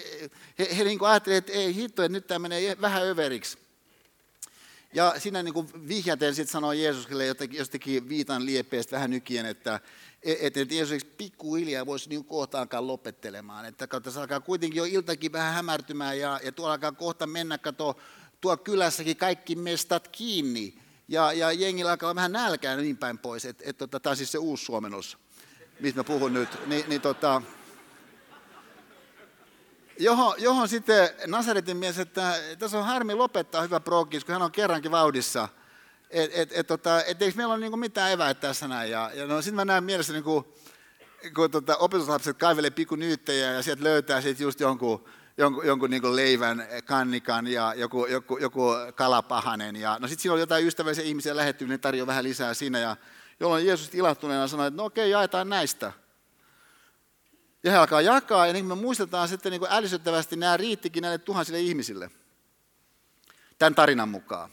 he, 0.59 0.77
he 0.77 0.83
niin 0.83 0.99
ajattelevat, 1.01 1.43
että 1.43 1.59
ei 1.59 1.75
hitto, 1.75 2.03
että 2.03 2.13
nyt 2.13 2.27
tämä 2.27 2.39
menee 2.39 2.77
vähän 2.81 3.03
överiksi. 3.03 3.57
Ja 4.93 5.13
siinä 5.17 5.43
niin 5.43 5.87
vihjaten 5.87 6.35
sitten 6.35 6.51
sanoo 6.51 6.71
Jeesukselle 6.71 7.25
jostakin 7.51 8.09
viitan 8.09 8.45
liepeestä 8.45 8.95
vähän 8.95 9.09
nykien, 9.09 9.45
että 9.45 9.79
että 10.25 10.59
et 10.59 10.71
Jeesus 10.71 11.05
pikkuhiljaa 11.05 11.85
voisi 11.85 12.09
niin 12.09 12.25
kohta 12.25 12.59
alkaa 12.59 12.87
lopettelemaan. 12.87 13.65
Että 13.65 13.87
se 14.09 14.19
alkaa 14.19 14.39
kuitenkin 14.39 14.77
jo 14.77 14.85
iltakin 14.85 15.31
vähän 15.31 15.53
hämärtymään 15.53 16.19
ja, 16.19 16.39
ja 16.43 16.51
tuolla 16.51 16.73
alkaa 16.73 16.91
kohta 16.91 17.27
mennä, 17.27 17.57
kato, 17.57 17.97
tuo 18.41 18.57
kylässäkin 18.57 19.17
kaikki 19.17 19.55
mestat 19.55 20.07
kiinni 20.07 20.81
ja, 21.07 21.33
ja 21.33 21.51
jengillä 21.51 21.91
alkaa 21.91 22.15
vähän 22.15 22.31
nälkää 22.31 22.75
niin 22.75 22.97
päin 22.97 23.17
pois. 23.17 23.45
Et, 23.45 23.61
et, 23.65 23.77
tota, 23.77 23.99
tämä 23.99 24.11
on 24.11 24.17
siis 24.17 24.31
se 24.31 24.37
uusi 24.37 24.65
suomennos, 24.65 25.17
mistä 25.79 25.99
mä 25.99 26.03
puhun 26.03 26.33
nyt. 26.33 26.49
Ni, 26.67 26.85
niin, 26.87 27.01
tota, 27.01 27.41
johon, 29.99 30.33
johon 30.37 30.67
sitten 30.67 31.09
Nasaretin 31.27 31.77
mies, 31.77 31.99
että 31.99 32.35
tässä 32.59 32.77
on 32.77 32.85
harmi 32.85 33.13
lopettaa 33.13 33.61
hyvä 33.61 33.79
progis, 33.79 34.25
kun 34.25 34.33
hän 34.33 34.41
on 34.41 34.51
kerrankin 34.51 34.91
vauhdissa. 34.91 35.49
Että 36.09 36.41
et, 36.41 36.49
et, 36.53 36.67
tota, 36.67 37.03
et 37.03 37.21
eikö 37.21 37.37
meillä 37.37 37.53
ole 37.53 37.61
niinku 37.61 37.77
mitään 37.77 38.11
eväät 38.11 38.39
tässä 38.39 38.67
näin. 38.67 38.91
Ja, 38.91 39.11
ja 39.13 39.27
no, 39.27 39.41
sitten 39.41 39.55
mä 39.55 39.65
näen 39.65 39.83
mielessä, 39.83 40.13
niin 40.13 40.23
kun, 40.23 41.51
tota, 41.51 41.77
opetuslapset 41.77 42.37
kaivelee 42.37 42.69
pikku 42.69 42.95
nyyttejä 42.95 43.51
ja 43.51 43.63
sieltä 43.63 43.83
löytää 43.83 44.21
sitten 44.21 44.43
just 44.43 44.59
jonkun 44.59 45.05
jonkun, 45.37 45.65
jonkun 45.65 45.89
niin 45.89 46.15
leivän 46.15 46.67
kannikan 46.85 47.47
ja 47.47 47.73
joku, 47.73 48.05
joku, 48.05 48.37
joku 48.37 48.69
kalapahanen. 48.95 49.75
Ja, 49.75 49.97
no 49.99 50.07
sitten 50.07 50.21
siinä 50.21 50.33
oli 50.33 50.41
jotain 50.41 50.67
ystävällisiä 50.67 51.03
ihmisiä 51.03 51.35
lähetty, 51.35 51.67
niin 51.67 51.79
tarjoaa 51.79 52.07
vähän 52.07 52.23
lisää 52.23 52.53
siinä. 52.53 52.79
Ja, 52.79 52.97
jolloin 53.39 53.65
Jeesus 53.65 53.95
ilahtuneena 53.95 54.47
sanoi, 54.47 54.67
että 54.67 54.77
no 54.77 54.85
okei, 54.85 55.11
jaetaan 55.11 55.49
näistä. 55.49 55.93
Ja 57.63 57.71
he 57.71 57.77
alkaa 57.77 58.01
jakaa, 58.01 58.47
ja 58.47 58.53
niin 58.53 58.65
me 58.65 58.75
muistetaan 58.75 59.27
sitten 59.27 59.51
niin 59.51 59.59
kuin 59.59 59.71
nämä 60.35 60.57
riittikin 60.57 61.01
näille 61.01 61.17
tuhansille 61.17 61.59
ihmisille. 61.59 62.11
Tämän 63.59 63.75
tarinan 63.75 64.09
mukaan. 64.09 64.49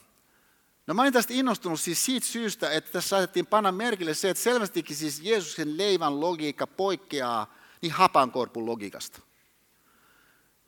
No 0.87 0.95
mä 0.95 1.03
olin 1.03 1.13
tästä 1.13 1.35
innostunut 1.35 1.81
siis 1.81 2.05
siitä 2.05 2.27
syystä, 2.27 2.71
että 2.71 2.93
tässä 2.93 3.09
saatettiin 3.09 3.47
panna 3.47 3.73
merkille 3.73 4.15
se, 4.15 4.31
että 4.31 4.43
selvästikin 4.43 4.97
siis 4.97 5.21
Jeesuksen 5.21 5.79
leivän 5.79 6.21
logiikka 6.21 6.67
poikkeaa 6.67 7.55
niin 7.83 7.93
hapankorpun 7.93 8.67
logiikasta. 8.67 9.21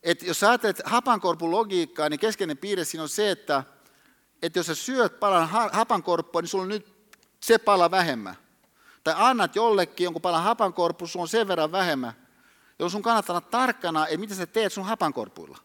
Et 0.03 0.23
jos 0.23 0.41
sä 0.41 0.49
ajattelet 0.49 0.83
hapankorpun 0.85 1.51
logiikkaa, 1.51 2.09
niin 2.09 2.21
keskeinen 2.21 2.59
piirre 2.59 2.85
siinä 2.85 3.03
on 3.03 3.09
se, 3.09 3.31
että, 3.31 3.65
että 4.43 4.59
jos 4.59 4.67
sä 4.67 4.75
syöt 4.75 5.21
palan 5.21 5.49
hapankorppua, 5.73 6.41
niin 6.41 6.49
sulla 6.49 6.63
on 6.63 6.69
nyt 6.69 6.95
se 7.41 7.59
pala 7.59 7.91
vähemmän. 7.91 8.37
Tai 9.05 9.15
annat 9.17 9.57
jollekin 9.57 10.05
jonkun 10.05 10.23
palan 10.23 10.43
hapankorppu, 10.43 11.07
sun 11.07 11.23
on 11.23 11.29
sen 11.29 11.49
verran 11.49 11.73
vähemmän, 11.73 12.13
jolloin 12.79 12.91
sun 12.91 13.03
kannattaa 13.03 13.37
olla 13.37 13.49
tarkkana, 13.51 14.07
että 14.07 14.19
mitä 14.19 14.35
sä 14.35 14.47
teet 14.47 14.73
sun 14.73 14.85
hapankorpuilla. 14.85 15.59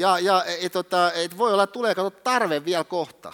Ja, 0.00 0.18
ja 0.18 0.44
et, 0.44 0.72
tota, 0.72 1.12
et 1.12 1.38
voi 1.38 1.52
olla, 1.52 1.62
että 1.62 1.72
tulee 1.72 1.94
kato 1.94 2.10
tarve 2.10 2.64
vielä 2.64 2.84
kohta. 2.84 3.32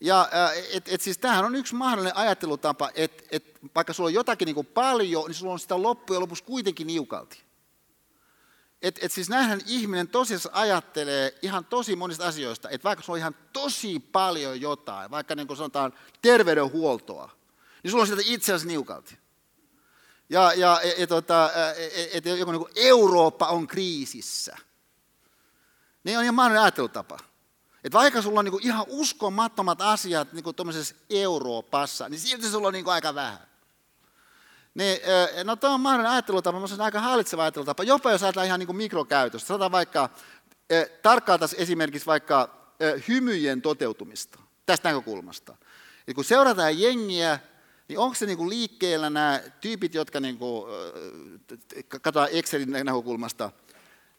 Ja 0.00 0.28
et, 0.72 0.88
et 0.88 1.00
siis 1.00 1.18
tämähän 1.18 1.44
on 1.44 1.54
yksi 1.54 1.74
mahdollinen 1.74 2.16
ajattelutapa, 2.16 2.90
että 2.94 3.24
et, 3.30 3.58
vaikka 3.74 3.92
sulla 3.92 4.06
on 4.08 4.14
jotakin 4.14 4.46
niin 4.46 4.54
kuin 4.54 4.66
paljon, 4.66 5.26
niin 5.26 5.34
sulla 5.34 5.52
on 5.52 5.58
sitä 5.58 5.82
loppujen 5.82 6.20
lopuksi 6.22 6.44
kuitenkin 6.44 6.86
niukalti. 6.86 7.42
Et, 8.82 8.98
et 9.02 9.12
siis 9.12 9.28
näinhän 9.28 9.60
ihminen 9.66 10.08
tosiaan 10.08 10.42
ajattelee 10.52 11.38
ihan 11.42 11.64
tosi 11.64 11.96
monista 11.96 12.26
asioista, 12.26 12.68
että 12.70 12.84
vaikka 12.84 13.04
sulla 13.04 13.14
on 13.16 13.20
ihan 13.20 13.36
tosi 13.52 14.00
paljon 14.00 14.60
jotain, 14.60 15.10
vaikka 15.10 15.34
niin 15.34 15.46
kuin 15.46 15.56
sanotaan 15.56 15.92
terveydenhuoltoa, 16.22 17.30
niin 17.82 17.90
sulla 17.90 18.02
on 18.02 18.08
sitä 18.08 18.22
itse 18.24 18.52
asiassa 18.52 18.68
niukalti. 18.68 19.18
Ja, 20.30 20.52
ja 20.52 20.80
et, 20.80 20.94
et, 20.98 21.08
tota, 21.08 21.50
et, 21.94 22.10
et 22.26 22.38
joku 22.38 22.52
niin 22.52 22.62
kuin 22.62 22.72
Eurooppa 22.76 23.46
on 23.46 23.66
kriisissä. 23.66 24.67
Niin 26.08 26.18
on 26.18 26.24
ihan 26.24 26.34
mahdollinen 26.34 26.62
ajattelutapa. 26.62 27.18
Että 27.84 27.98
vaikka 27.98 28.22
sulla 28.22 28.38
on 28.38 28.44
niin 28.44 28.52
kuin 28.52 28.66
ihan 28.66 28.84
uskomattomat 28.88 29.80
asiat 29.80 30.32
niin 30.32 30.44
kuin 30.44 30.56
Euroopassa, 31.10 32.08
niin 32.08 32.20
silti 32.20 32.48
sulla 32.48 32.68
on 32.68 32.72
niin 32.72 32.84
kuin 32.84 32.94
aika 32.94 33.14
vähän. 33.14 33.38
Niin, 34.74 35.00
no 35.44 35.56
tuo 35.56 35.70
on 35.70 35.80
mahdollinen 35.80 36.12
ajattelutapa, 36.12 36.58
mutta 36.58 36.76
se 36.76 36.82
on 36.82 36.84
aika 36.84 37.00
hallitseva 37.00 37.42
ajattelutapa. 37.42 37.82
Jopa 37.82 38.10
jos 38.10 38.22
ajatellaan 38.22 38.46
ihan 38.46 38.60
niin 38.60 38.66
kuin 38.66 38.76
mikrokäytöstä. 38.76 39.46
Sanotaan 39.46 39.72
vaikka, 39.72 40.10
tarkkailtaisiin 41.02 41.62
esimerkiksi 41.62 42.06
vaikka 42.06 42.50
hymyjen 43.08 43.62
toteutumista 43.62 44.38
tästä 44.66 44.88
näkökulmasta. 44.88 45.56
Et 46.08 46.14
kun 46.14 46.24
seurataan 46.24 46.80
jengiä, 46.80 47.38
niin 47.88 47.98
onko 47.98 48.14
se 48.14 48.26
niin 48.26 48.38
kuin 48.38 48.50
liikkeellä 48.50 49.10
nämä 49.10 49.40
tyypit, 49.60 49.94
jotka 49.94 50.20
niin 50.20 50.38
kuin, 50.38 50.70
katsotaan 51.88 52.28
Excelin 52.32 52.70
näkökulmasta, 52.70 53.50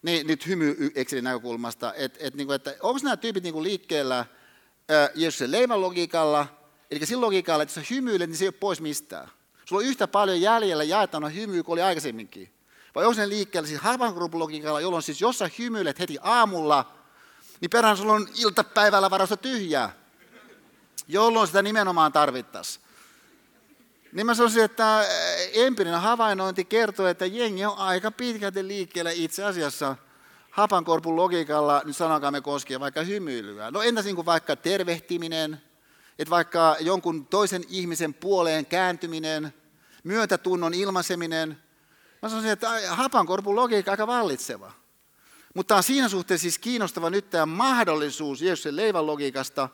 niin 0.01 0.27
nyt 0.27 0.47
hymy 0.47 0.91
Excelin 0.95 1.23
näkökulmasta, 1.23 1.93
että 1.93 2.19
et, 2.21 2.35
niin 2.35 2.51
että 2.51 2.75
onko 2.81 2.99
nämä 3.03 3.17
tyypit 3.17 3.43
niin 3.43 3.53
kuin 3.53 3.63
liikkeellä 3.63 4.25
Jeesuksen 5.15 5.51
leivän 5.51 5.81
logiikalla, 5.81 6.47
eli 6.91 7.05
sillä 7.05 7.21
logiikalla, 7.21 7.63
että 7.63 7.79
jos 7.79 7.89
hymyilet, 7.89 8.29
niin 8.29 8.37
se 8.37 8.43
ei 8.43 8.47
ole 8.47 8.55
pois 8.59 8.81
mistään. 8.81 9.27
Sulla 9.65 9.79
on 9.79 9.87
yhtä 9.87 10.07
paljon 10.07 10.41
jäljellä 10.41 10.83
jaettuna 10.83 11.29
hymyä 11.29 11.63
kuin 11.63 11.73
oli 11.73 11.81
aikaisemminkin. 11.81 12.53
Vai 12.95 13.05
onko 13.05 13.21
ne 13.21 13.29
liikkeellä 13.29 13.67
siis 13.67 13.81
logiikalla, 14.33 14.81
jolloin 14.81 15.03
siis 15.03 15.21
jos 15.21 15.37
sä 15.37 15.49
hymyilet 15.59 15.99
heti 15.99 16.17
aamulla, 16.21 16.93
niin 17.61 17.69
perään 17.69 17.97
sulla 17.97 18.13
on 18.13 18.27
iltapäivällä 18.35 19.09
varasta 19.09 19.37
tyhjää, 19.37 19.93
jolloin 21.07 21.47
sitä 21.47 21.61
nimenomaan 21.61 22.11
tarvittaisiin. 22.11 22.88
Niin 24.13 24.25
mä 24.25 24.33
sanoisin, 24.33 24.63
että 24.63 25.05
empiirinen 25.53 26.01
havainnointi 26.01 26.65
kertoo, 26.65 27.07
että 27.07 27.25
jengi 27.25 27.65
on 27.65 27.77
aika 27.77 28.11
pitkälti 28.11 28.67
liikkeellä 28.67 29.11
itse 29.11 29.43
asiassa 29.43 29.95
hapankorpun 30.51 31.15
logiikalla, 31.15 31.81
nyt 31.85 31.97
sanokaamme 31.97 32.41
koskien 32.41 32.79
vaikka 32.79 33.01
hymyilyä. 33.01 33.71
No 33.71 33.81
entäs 33.81 34.05
niin 34.05 34.15
kuin 34.15 34.25
vaikka 34.25 34.55
tervehtiminen, 34.55 35.61
että 36.19 36.29
vaikka 36.29 36.75
jonkun 36.79 37.25
toisen 37.25 37.63
ihmisen 37.69 38.13
puoleen 38.13 38.65
kääntyminen, 38.65 39.53
myötätunnon 40.03 40.73
ilmaiseminen, 40.73 41.57
mä 42.21 42.29
sanoisin, 42.29 42.51
että 42.51 42.69
hapankorpun 42.87 43.55
logiikka 43.55 43.91
aika 43.91 44.07
vallitseva. 44.07 44.71
Mutta 45.53 45.75
on 45.75 45.83
siinä 45.83 46.09
suhteessa 46.09 46.41
siis 46.41 46.59
kiinnostava 46.59 47.09
nyt 47.09 47.29
tämä 47.29 47.45
mahdollisuus 47.45 48.41
Jeesuksen 48.41 48.75
leivän 48.75 49.07
logiikasta, 49.07 49.69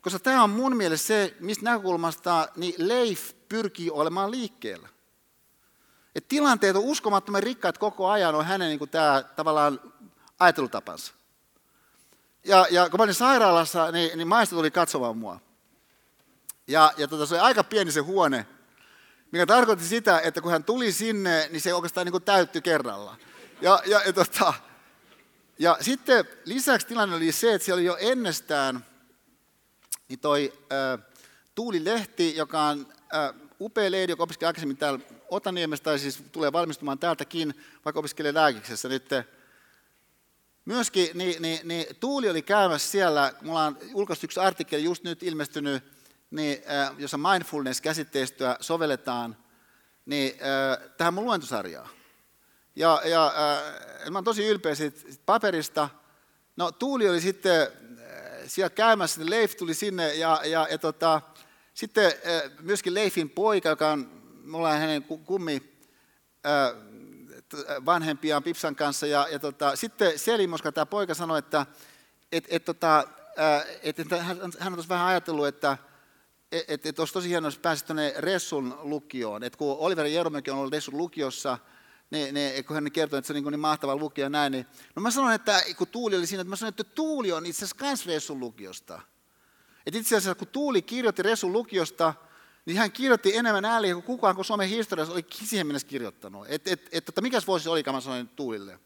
koska 0.00 0.18
tämä 0.18 0.42
on 0.42 0.50
mun 0.50 0.76
mielestä 0.76 1.06
se, 1.06 1.36
mistä 1.40 1.64
näkökulmasta 1.64 2.48
niin 2.56 2.74
Leif 2.78 3.32
pyrkii 3.48 3.90
olemaan 3.90 4.30
liikkeellä. 4.30 4.88
Et 6.14 6.28
tilanteet 6.28 6.76
on 6.76 6.82
uskomattoman 6.82 7.42
rikkaat 7.42 7.78
koko 7.78 8.08
ajan, 8.08 8.34
on 8.34 8.44
hänen 8.44 8.68
niin 8.68 8.88
tämä 8.88 9.22
tavallaan 9.36 9.80
ajattelutapansa. 10.38 11.12
Ja, 12.44 12.66
ja 12.70 12.90
kun 12.90 13.00
mä 13.00 13.04
olin 13.04 13.14
sairaalassa, 13.14 13.92
niin, 13.92 14.18
niin 14.18 14.28
maista 14.28 14.56
tuli 14.56 14.70
katsomaan 14.70 15.16
mua. 15.16 15.40
Ja, 16.66 16.92
ja 16.96 17.08
tota, 17.08 17.26
se 17.26 17.34
oli 17.34 17.40
aika 17.40 17.64
pieni 17.64 17.92
se 17.92 18.00
huone, 18.00 18.46
mikä 19.32 19.46
tarkoitti 19.46 19.84
sitä, 19.84 20.20
että 20.20 20.40
kun 20.40 20.52
hän 20.52 20.64
tuli 20.64 20.92
sinne, 20.92 21.48
niin 21.50 21.60
se 21.60 21.74
oikeastaan 21.74 22.04
niin 22.04 22.12
kuin 22.12 22.24
täyttyi 22.24 22.62
kerralla. 22.62 23.16
Ja, 23.60 23.82
ja, 23.86 24.00
ja, 24.06 24.12
tota, 24.12 24.54
ja 25.58 25.76
sitten 25.80 26.24
lisäksi 26.44 26.86
tilanne 26.86 27.16
oli 27.16 27.32
se, 27.32 27.54
että 27.54 27.64
siellä 27.64 27.78
oli 27.78 27.84
jo 27.84 27.96
ennestään 28.00 28.86
niin 30.08 30.20
toi 30.20 30.52
Tuuli 31.54 31.84
Lehti, 31.84 32.36
joka 32.36 32.62
on 32.62 32.86
upea 33.60 33.90
leidi, 33.90 34.12
joka 34.12 34.22
opiskeli 34.22 34.46
aikaisemmin 34.46 34.76
täällä 34.76 35.00
Otaniemessä, 35.30 35.84
tai 35.84 35.98
siis 35.98 36.22
tulee 36.32 36.52
valmistumaan 36.52 36.98
täältäkin, 36.98 37.54
vaikka 37.84 38.00
opiskelee 38.00 38.34
lääkiksessä 38.34 38.88
nyt. 38.88 39.08
Myöskin 40.64 41.08
niin, 41.14 41.42
niin, 41.42 41.68
niin, 41.68 41.96
Tuuli 42.00 42.30
oli 42.30 42.42
käymässä 42.42 42.90
siellä, 42.90 43.32
mulla 43.42 43.64
on 43.64 43.78
julkaistu 43.90 44.26
yksi 44.26 44.40
artikkeli 44.40 44.84
just 44.84 45.04
nyt 45.04 45.22
ilmestynyt, 45.22 45.84
niin, 46.30 46.62
jossa 46.98 47.18
mindfulness-käsitteistöä 47.18 48.56
sovelletaan 48.60 49.36
niin, 50.06 50.32
äh, 50.32 50.90
tähän 50.96 51.14
mun 51.14 51.24
luentosarjaan. 51.24 51.88
Ja, 52.76 53.02
ja 53.04 53.26
äh, 53.26 54.10
mä 54.10 54.18
olen 54.18 54.24
tosi 54.24 54.46
ylpeä 54.46 54.74
siitä, 54.74 55.00
paperista. 55.26 55.88
No 56.56 56.72
Tuuli 56.72 57.08
oli 57.08 57.20
sitten 57.20 57.68
siellä 58.48 58.70
käymässä, 58.70 59.20
niin 59.20 59.30
Leif 59.30 59.56
tuli 59.56 59.74
sinne 59.74 60.14
ja, 60.14 60.40
ja, 60.44 60.66
ja 60.70 60.78
tota, 60.78 61.20
sitten 61.74 62.12
myöskin 62.60 62.94
Leifin 62.94 63.30
poika, 63.30 63.68
joka 63.68 63.90
on, 63.90 64.22
mulla 64.44 64.70
on 64.70 64.78
hänen 64.78 65.02
kummi 65.02 65.78
vanhempiaan 67.86 68.42
Pipsan 68.42 68.76
kanssa. 68.76 69.06
Ja, 69.06 69.26
ja 69.30 69.38
tota, 69.38 69.76
sitten 69.76 70.18
Selimoska, 70.18 70.72
tämä 70.72 70.86
poika 70.86 71.14
sanoi, 71.14 71.38
että 71.38 71.66
et, 72.32 72.44
et, 72.48 72.64
tota, 72.64 73.04
et, 73.82 73.98
et, 73.98 74.10
hän, 74.10 74.38
hän 74.58 74.72
on 74.72 74.84
vähän 74.88 75.06
ajatellut, 75.06 75.46
että 75.46 75.78
että 76.52 76.74
et, 76.74 76.86
et 76.86 76.98
olisi 76.98 77.14
tosi 77.14 77.28
hienoa, 77.28 77.46
jos 77.46 77.58
pääsit 77.58 77.86
tuonne 77.86 78.14
Ressun 78.16 78.78
lukioon. 78.82 79.44
Et 79.44 79.56
kun 79.56 79.76
Oliver 79.78 80.06
Jeromäki 80.06 80.50
on 80.50 80.58
ollut 80.58 80.72
Ressun 80.72 80.96
lukiossa, 80.96 81.58
niin, 82.10 82.34
niin, 82.34 82.64
kun 82.64 82.74
hän 82.74 82.92
kertoi, 82.92 83.18
että 83.18 83.26
se 83.26 83.32
on 83.32 83.42
niin, 83.42 83.52
niin 83.52 83.60
mahtava 83.60 83.96
lukio 83.96 84.24
ja 84.24 84.28
näin, 84.28 84.52
niin 84.52 84.66
no 84.96 85.02
mä 85.02 85.10
sanoin, 85.10 85.34
että 85.34 85.62
kun 85.76 85.88
Tuuli 85.88 86.16
oli 86.16 86.26
siinä, 86.26 86.40
että 86.40 86.50
mä 86.50 86.56
sanoin, 86.56 86.72
että 86.72 86.84
Tuuli 86.84 87.32
on 87.32 87.46
itse 87.46 87.64
asiassa 87.64 87.84
myös 87.84 88.06
Ressun 88.06 88.40
lukiosta. 88.40 89.00
Et 89.86 89.94
itse 89.94 90.16
asiassa 90.16 90.34
kun 90.34 90.48
Tuuli 90.48 90.82
kirjoitti 90.82 91.22
Ressun 91.22 91.52
lukiosta, 91.52 92.14
niin 92.66 92.78
hän 92.78 92.92
kirjoitti 92.92 93.36
enemmän 93.36 93.64
ääliä 93.64 93.94
kuin 93.94 94.04
kukaan, 94.04 94.36
kun 94.36 94.44
Suomen 94.44 94.68
historiassa 94.68 95.14
oli 95.14 95.26
siihen 95.32 95.66
mennessä 95.66 95.88
kirjoittanut. 95.88 96.46
Että 96.48 96.70
et, 96.70 96.88
et, 96.92 97.08
että 97.08 97.20
mikäs 97.20 97.46
vuosi 97.46 97.62
se 97.62 97.70
olikaan, 97.70 97.94
mä 97.94 98.00
sanoin 98.00 98.28
Tuulille. 98.28 98.80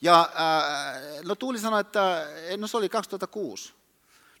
Ja 0.00 0.30
ää, 0.34 0.94
no 1.24 1.34
Tuuli 1.34 1.58
sanoi, 1.58 1.80
että 1.80 2.26
no 2.56 2.66
se 2.66 2.76
oli 2.76 2.88
2006. 2.88 3.72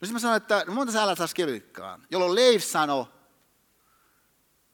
No 0.00 0.06
sitten 0.06 0.12
mä 0.12 0.18
sanoin, 0.18 0.36
että 0.36 0.64
no 0.66 0.74
monta 0.74 0.92
sä 0.92 1.02
älä 1.02 1.14
kirjoitkaan, 1.34 2.06
jolloin 2.10 2.34
Leif 2.34 2.64
sanoi 2.64 3.06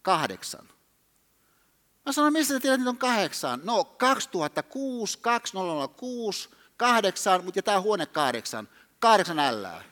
kahdeksan. 0.02 0.68
Mä 2.06 2.12
sanoin, 2.12 2.32
missä 2.32 2.55
sä 2.55 2.60
tiedät, 2.60 2.81
että 2.81 2.90
on 2.90 2.98
kahdeksan? 2.98 3.60
No 3.64 3.85
2006, 3.85 5.18
2006, 5.18 6.48
kahdeksan, 6.76 7.44
mutta 7.44 7.62
tämä 7.62 7.81
huone 7.81 8.06
kahdeksan. 8.06 8.68
Kahdeksan 8.98 9.39
ällää. 9.39 9.82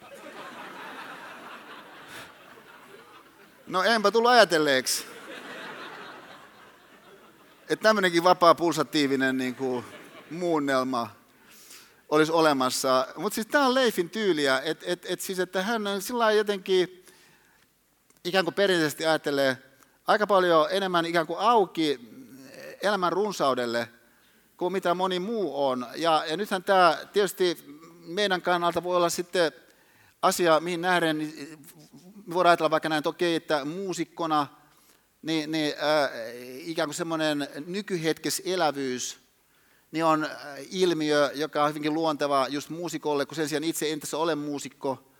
No 3.67 3.83
enpä 3.83 4.11
tullut 4.11 4.31
ajatelleeksi. 4.31 5.07
Että 7.69 7.83
tämmöinenkin 7.83 8.25
vapaa 8.25 8.55
pulsatiivinen 8.55 9.39
niin 9.39 9.55
kuin, 9.55 9.85
muunnelma 10.31 11.11
olisi 12.09 12.33
olemassa. 12.33 13.07
Mutta 13.17 13.35
siis 13.35 13.47
tämä 13.47 13.67
on 13.67 13.75
Leifin 13.75 14.11
tyyliä, 14.11 14.61
että 14.65 14.85
et, 14.89 15.07
et 15.09 15.21
siis, 15.21 15.39
että 15.39 15.63
hän 15.63 15.83
sillä 16.01 16.33
jotenkin 16.33 17.05
ikään 18.25 18.45
kuin 18.45 18.55
perinteisesti 18.55 19.07
ajattelee 19.07 19.72
aika 20.07 20.27
paljon 20.27 20.67
enemmän 20.71 21.07
ikään 21.07 21.27
kuin 21.27 21.39
auki 21.39 22.01
elämän 22.83 23.13
runsaudelle 23.13 23.89
kuin 24.57 24.73
mitä 24.73 24.95
moni 24.95 25.19
muu 25.19 25.67
on. 25.67 25.87
Ja, 25.97 26.25
ja 26.31 26.37
nythän 26.37 26.65
tämä 26.65 26.99
tietysti 27.13 27.59
meidän 28.07 28.43
kannalta 28.43 28.83
voi 28.83 28.97
olla 28.97 29.11
sitten 29.11 29.53
asia, 30.23 30.61
mihin 30.61 30.81
nähden, 30.81 31.19
niin 31.19 31.59
voidaan 32.35 32.51
ajatella 32.51 32.71
vaikka 32.71 32.89
näin, 32.89 32.99
että 32.99 33.09
okei, 33.09 33.35
että 33.35 33.65
muusikkona, 33.65 34.47
niin, 35.23 35.51
niin 35.51 35.75
äh, 35.83 36.11
ikään 36.45 36.89
kuin 36.89 36.95
semmoinen 36.95 37.49
nykyhetkes 37.67 38.43
elävyys– 38.45 39.17
niin 39.93 40.05
on 40.05 40.25
äh, 40.25 40.31
ilmiö, 40.71 41.31
joka 41.35 41.63
on 41.63 41.69
hyvinkin 41.69 41.95
luonteva 41.95 42.47
just 42.51 42.71
muusikolle, 42.71 43.27
kun 43.27 43.37
sen 43.37 43.49
sijaan 43.49 43.65
itse 43.65 43.93
en 43.93 44.01
tässä 44.01 44.19
ole 44.19 44.35
muusikko. 44.35 45.12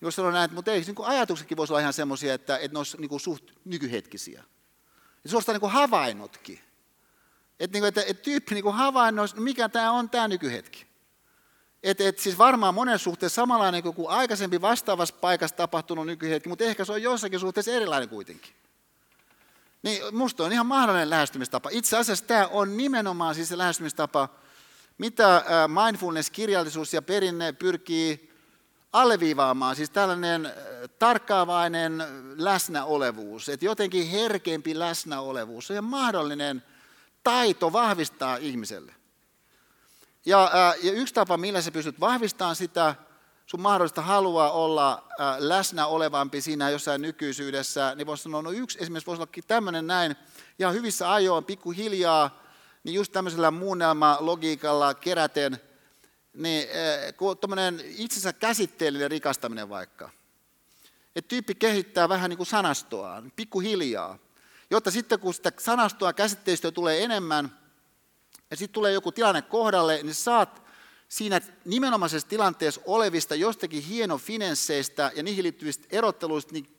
Jos 0.00 0.16
sanon 0.16 0.32
näin, 0.32 0.54
mutta 0.54 0.72
ei, 0.72 0.80
niin 0.80 0.96
ajatuksetkin 1.04 1.56
voisi 1.56 1.72
olla 1.72 1.80
ihan 1.80 1.92
semmoisia, 1.92 2.34
että, 2.34 2.58
että 2.58 2.74
ne 2.74 2.78
olisivat 2.78 3.00
niin 3.00 3.20
suht 3.20 3.44
nykyhetkisiä. 3.64 4.44
Ja 5.24 5.30
suorastaan 5.30 5.60
niin 5.60 5.70
havainnotkin. 5.70 6.60
Että, 7.60 7.74
niin 7.74 7.80
kuin, 7.82 7.88
että, 7.88 8.02
että 8.06 8.22
tyyppi 8.22 8.54
niin 8.54 8.74
havainnoi, 8.74 9.26
mikä 9.36 9.68
tämä 9.68 9.92
on 9.92 10.10
tämä 10.10 10.28
nykyhetki. 10.28 10.86
Et, 11.82 12.00
et 12.00 12.18
siis 12.18 12.38
varmaan 12.38 12.74
monen 12.74 12.98
suhteen 12.98 13.30
samanlainen 13.30 13.82
kuin 13.82 14.08
aikaisempi 14.08 14.60
vastaavassa 14.60 15.14
paikassa 15.20 15.56
tapahtunut 15.56 16.06
nykyhetki, 16.06 16.48
mutta 16.48 16.64
ehkä 16.64 16.84
se 16.84 16.92
on 16.92 17.02
jossakin 17.02 17.40
suhteessa 17.40 17.72
erilainen 17.72 18.08
kuitenkin. 18.08 18.52
Niin 19.82 20.14
musta 20.14 20.44
on 20.44 20.52
ihan 20.52 20.66
mahdollinen 20.66 21.10
lähestymistapa. 21.10 21.68
Itse 21.72 21.96
asiassa 21.96 22.24
tämä 22.24 22.46
on 22.46 22.76
nimenomaan 22.76 23.34
siis 23.34 23.48
se 23.48 23.58
lähestymistapa, 23.58 24.28
mitä 24.98 25.44
mindfulness-kirjallisuus 25.68 26.94
ja 26.94 27.02
perinne 27.02 27.52
pyrkii 27.52 28.27
alleviivaamaan, 28.92 29.76
siis 29.76 29.90
tällainen 29.90 30.52
tarkkaavainen 30.98 32.04
läsnäolevuus, 32.36 33.48
että 33.48 33.64
jotenkin 33.64 34.08
herkempi 34.08 34.78
läsnäolevuus, 34.78 35.66
se 35.66 35.78
on 35.78 35.84
mahdollinen 35.84 36.62
taito 37.24 37.72
vahvistaa 37.72 38.36
ihmiselle. 38.36 38.94
Ja, 40.26 40.50
ja 40.82 40.92
yksi 40.92 41.14
tapa, 41.14 41.36
millä 41.36 41.62
sä 41.62 41.70
pystyt 41.70 42.00
vahvistamaan 42.00 42.56
sitä, 42.56 42.94
sun 43.46 43.60
mahdollista 43.60 44.02
halua 44.02 44.50
olla 44.50 45.08
läsnä 45.38 45.86
olevampi 45.86 46.40
siinä 46.40 46.70
jossain 46.70 47.02
nykyisyydessä, 47.02 47.94
niin 47.94 48.06
voisi 48.06 48.22
sanoa, 48.22 48.42
no 48.42 48.50
yksi 48.50 48.78
esimerkiksi 48.80 49.06
voisi 49.06 49.22
olla 49.22 49.42
tämmöinen 49.46 49.86
näin, 49.86 50.16
ja 50.58 50.70
hyvissä 50.70 51.12
ajoin, 51.12 51.44
pikkuhiljaa, 51.44 52.42
niin 52.84 52.94
just 52.94 53.12
tämmöisellä 53.12 53.50
muunnelma-logiikalla 53.50 54.94
keräten, 54.94 55.60
niin 56.38 56.68
kun 57.16 57.38
tuommoinen 57.38 57.80
itsensä 57.96 58.32
käsitteellinen 58.32 59.10
rikastaminen 59.10 59.68
vaikka, 59.68 60.10
että 61.16 61.28
tyyppi 61.28 61.54
kehittää 61.54 62.08
vähän 62.08 62.30
niin 62.30 62.36
kuin 62.36 62.46
sanastoaan, 62.46 63.32
pikkuhiljaa, 63.36 64.18
jotta 64.70 64.90
sitten 64.90 65.20
kun 65.20 65.34
sitä 65.34 65.52
sanastoa 65.58 66.12
käsitteistöä 66.12 66.70
tulee 66.70 67.04
enemmän, 67.04 67.58
ja 68.50 68.56
sitten 68.56 68.74
tulee 68.74 68.92
joku 68.92 69.12
tilanne 69.12 69.42
kohdalle, 69.42 70.02
niin 70.02 70.14
saat 70.14 70.62
siinä 71.08 71.40
nimenomaisessa 71.64 72.28
tilanteessa 72.28 72.80
olevista 72.86 73.34
jostakin 73.34 73.82
hieno 73.82 74.18
finensseistä 74.18 75.12
ja 75.16 75.22
niihin 75.22 75.42
liittyvistä 75.42 75.86
erotteluista 75.90 76.52
niin 76.52 76.76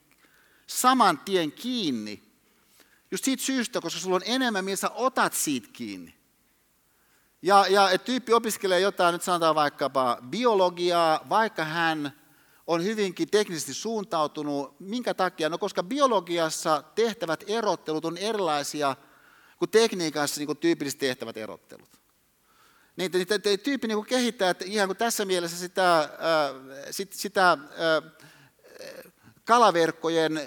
saman 0.67 1.17
tien 1.17 1.51
kiinni. 1.51 2.23
Just 3.11 3.23
siitä 3.25 3.43
syystä, 3.43 3.81
koska 3.81 3.99
sulla 3.99 4.15
on 4.15 4.21
enemmän, 4.25 4.65
millä 4.65 4.75
sä 4.75 4.89
otat 4.89 5.33
siitä 5.33 5.67
kiinni. 5.73 6.18
Ja, 7.41 7.65
ja 7.69 7.89
et 7.89 8.03
tyyppi 8.03 8.33
opiskelee 8.33 8.79
jotain, 8.79 9.13
nyt 9.13 9.21
sanotaan 9.21 9.55
vaikkapa 9.55 10.17
biologiaa, 10.29 11.25
vaikka 11.29 11.63
hän 11.63 12.11
on 12.67 12.83
hyvinkin 12.83 13.29
teknisesti 13.29 13.73
suuntautunut. 13.73 14.79
Minkä 14.79 15.13
takia? 15.13 15.49
No 15.49 15.57
koska 15.57 15.83
biologiassa 15.83 16.83
tehtävät 16.95 17.43
erottelut 17.47 18.05
on 18.05 18.17
erilaisia 18.17 18.95
kuin 19.59 19.71
tekniikassa 19.71 20.39
niin 20.39 20.47
kuin 20.47 20.57
tyypillisesti 20.57 21.05
tehtävät 21.05 21.37
erottelut. 21.37 21.89
Niin, 22.95 23.11
niin, 23.11 23.27
niin 23.45 23.59
tyyppi 23.59 23.87
niin 23.87 23.97
kuin 23.97 24.07
kehittää 24.07 24.49
että 24.49 24.65
ihan 24.65 24.87
kuin 24.87 24.97
tässä 24.97 25.25
mielessä 25.25 25.57
sitä, 25.57 25.97
ää, 25.97 26.09
sit, 26.91 27.13
sitä 27.13 27.47
ää, 27.47 27.57
kalaverkkojen 29.43 30.41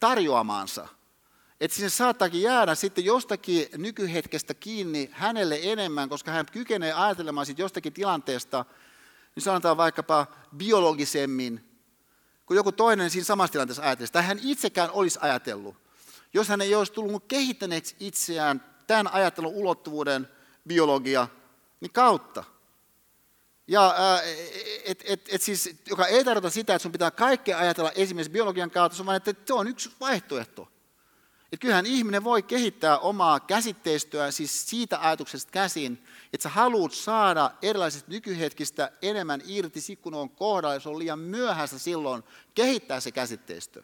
tarjoamaansa. 0.00 0.88
Että 1.60 1.74
sinne 1.74 1.90
saattaakin 1.90 2.42
jäädä 2.42 2.74
sitten 2.74 3.04
jostakin 3.04 3.68
nykyhetkestä 3.76 4.54
kiinni 4.54 5.10
hänelle 5.12 5.58
enemmän, 5.62 6.08
koska 6.08 6.30
hän 6.30 6.46
kykenee 6.52 6.92
ajattelemaan 6.92 7.46
sitten 7.46 7.64
jostakin 7.64 7.92
tilanteesta, 7.92 8.64
niin 9.34 9.42
sanotaan 9.44 9.76
vaikkapa 9.76 10.26
biologisemmin, 10.56 11.80
kuin 12.46 12.56
joku 12.56 12.72
toinen 12.72 13.10
siinä 13.10 13.24
samassa 13.24 13.52
tilanteessa 13.52 13.82
ajattelisi. 13.82 14.12
Tai 14.12 14.22
hän 14.22 14.40
itsekään 14.42 14.90
olisi 14.90 15.18
ajatellut, 15.22 15.76
jos 16.32 16.48
hän 16.48 16.60
ei 16.60 16.74
olisi 16.74 16.92
tullut 16.92 17.24
kehittäneeksi 17.28 17.96
itseään 18.00 18.64
tämän 18.86 19.12
ajattelun 19.12 19.54
ulottuvuuden 19.54 20.28
biologia 20.68 21.28
niin 21.80 21.92
kautta. 21.92 22.44
Ja, 23.66 23.94
et, 24.84 25.04
et, 25.06 25.28
et 25.28 25.42
siis, 25.42 25.76
joka 25.86 26.06
ei 26.06 26.24
tarkoita 26.24 26.50
sitä, 26.50 26.74
että 26.74 26.82
sun 26.82 26.92
pitää 26.92 27.10
kaikkea 27.10 27.58
ajatella 27.58 27.92
esimerkiksi 27.92 28.32
biologian 28.32 28.70
kautta, 28.70 29.06
vaan 29.06 29.16
että 29.16 29.34
se 29.46 29.52
on 29.52 29.68
yksi 29.68 29.90
vaihtoehto. 30.00 30.68
Et 31.52 31.60
kyllähän 31.60 31.86
ihminen 31.86 32.24
voi 32.24 32.42
kehittää 32.42 32.98
omaa 32.98 33.40
käsitteistöä 33.40 34.30
siis 34.30 34.70
siitä 34.70 35.00
ajatuksesta 35.00 35.50
käsin, 35.50 36.04
että 36.32 36.42
sä 36.42 36.48
haluat 36.48 36.92
saada 36.92 37.50
erilaisista 37.62 38.10
nykyhetkistä 38.10 38.90
enemmän 39.02 39.42
irti, 39.46 39.96
kun 39.96 40.14
on 40.14 40.30
kohdalla, 40.30 40.80
se 40.80 40.88
on 40.88 40.98
liian 40.98 41.18
myöhäistä 41.18 41.78
silloin 41.78 42.24
kehittää 42.54 43.00
se 43.00 43.12
käsitteistö. 43.12 43.82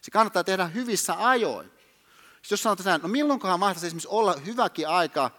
Se 0.00 0.10
kannattaa 0.10 0.44
tehdä 0.44 0.66
hyvissä 0.66 1.28
ajoin. 1.28 1.66
Sitten 1.66 2.46
jos 2.50 2.62
sanotaan, 2.62 3.00
no 3.00 3.08
milloinkohan 3.08 3.60
mahtaisi 3.60 3.86
esimerkiksi 3.86 4.08
olla 4.08 4.34
hyväkin 4.46 4.88
aika 4.88 5.30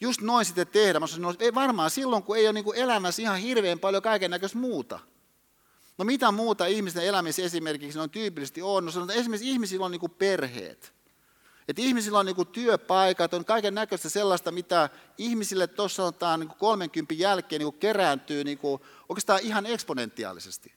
just 0.00 0.20
noin 0.20 0.44
sitten 0.44 0.66
tehdä. 0.66 1.00
Mä 1.00 1.06
sanoin, 1.06 1.36
ei 1.38 1.54
varmaan 1.54 1.90
silloin, 1.90 2.22
kun 2.22 2.36
ei 2.36 2.46
ole 2.46 2.52
niin 2.52 2.74
elämässä 2.74 3.22
ihan 3.22 3.38
hirveän 3.38 3.78
paljon 3.78 4.02
kaiken 4.02 4.30
näköistä 4.30 4.58
muuta. 4.58 4.98
No 5.98 6.04
mitä 6.04 6.32
muuta 6.32 6.66
ihmisten 6.66 7.04
elämässä 7.04 7.42
esimerkiksi 7.42 7.98
on 7.98 8.10
tyypillisesti 8.10 8.62
on? 8.62 8.84
No 8.84 8.90
sanotaan, 8.90 9.18
esimerkiksi 9.18 9.50
ihmisillä 9.50 9.84
on 9.84 9.90
niin 9.90 10.10
perheet. 10.18 10.94
Että 11.68 11.82
ihmisillä 11.82 12.18
on 12.18 12.26
niin 12.26 12.46
työpaikat, 12.52 13.34
on 13.34 13.44
kaiken 13.44 13.74
näköistä 13.74 14.08
sellaista, 14.08 14.52
mitä 14.52 14.88
ihmisille 15.18 15.66
tuossa 15.66 15.96
sanotaan 15.96 16.40
niin 16.40 16.48
kuin 16.48 16.58
30 16.58 17.14
jälkeen 17.14 17.60
niin 17.60 17.72
kerääntyy 17.72 18.44
niin 18.44 18.58
kuin 18.58 18.82
oikeastaan 19.08 19.40
ihan 19.42 19.66
eksponentiaalisesti. 19.66 20.72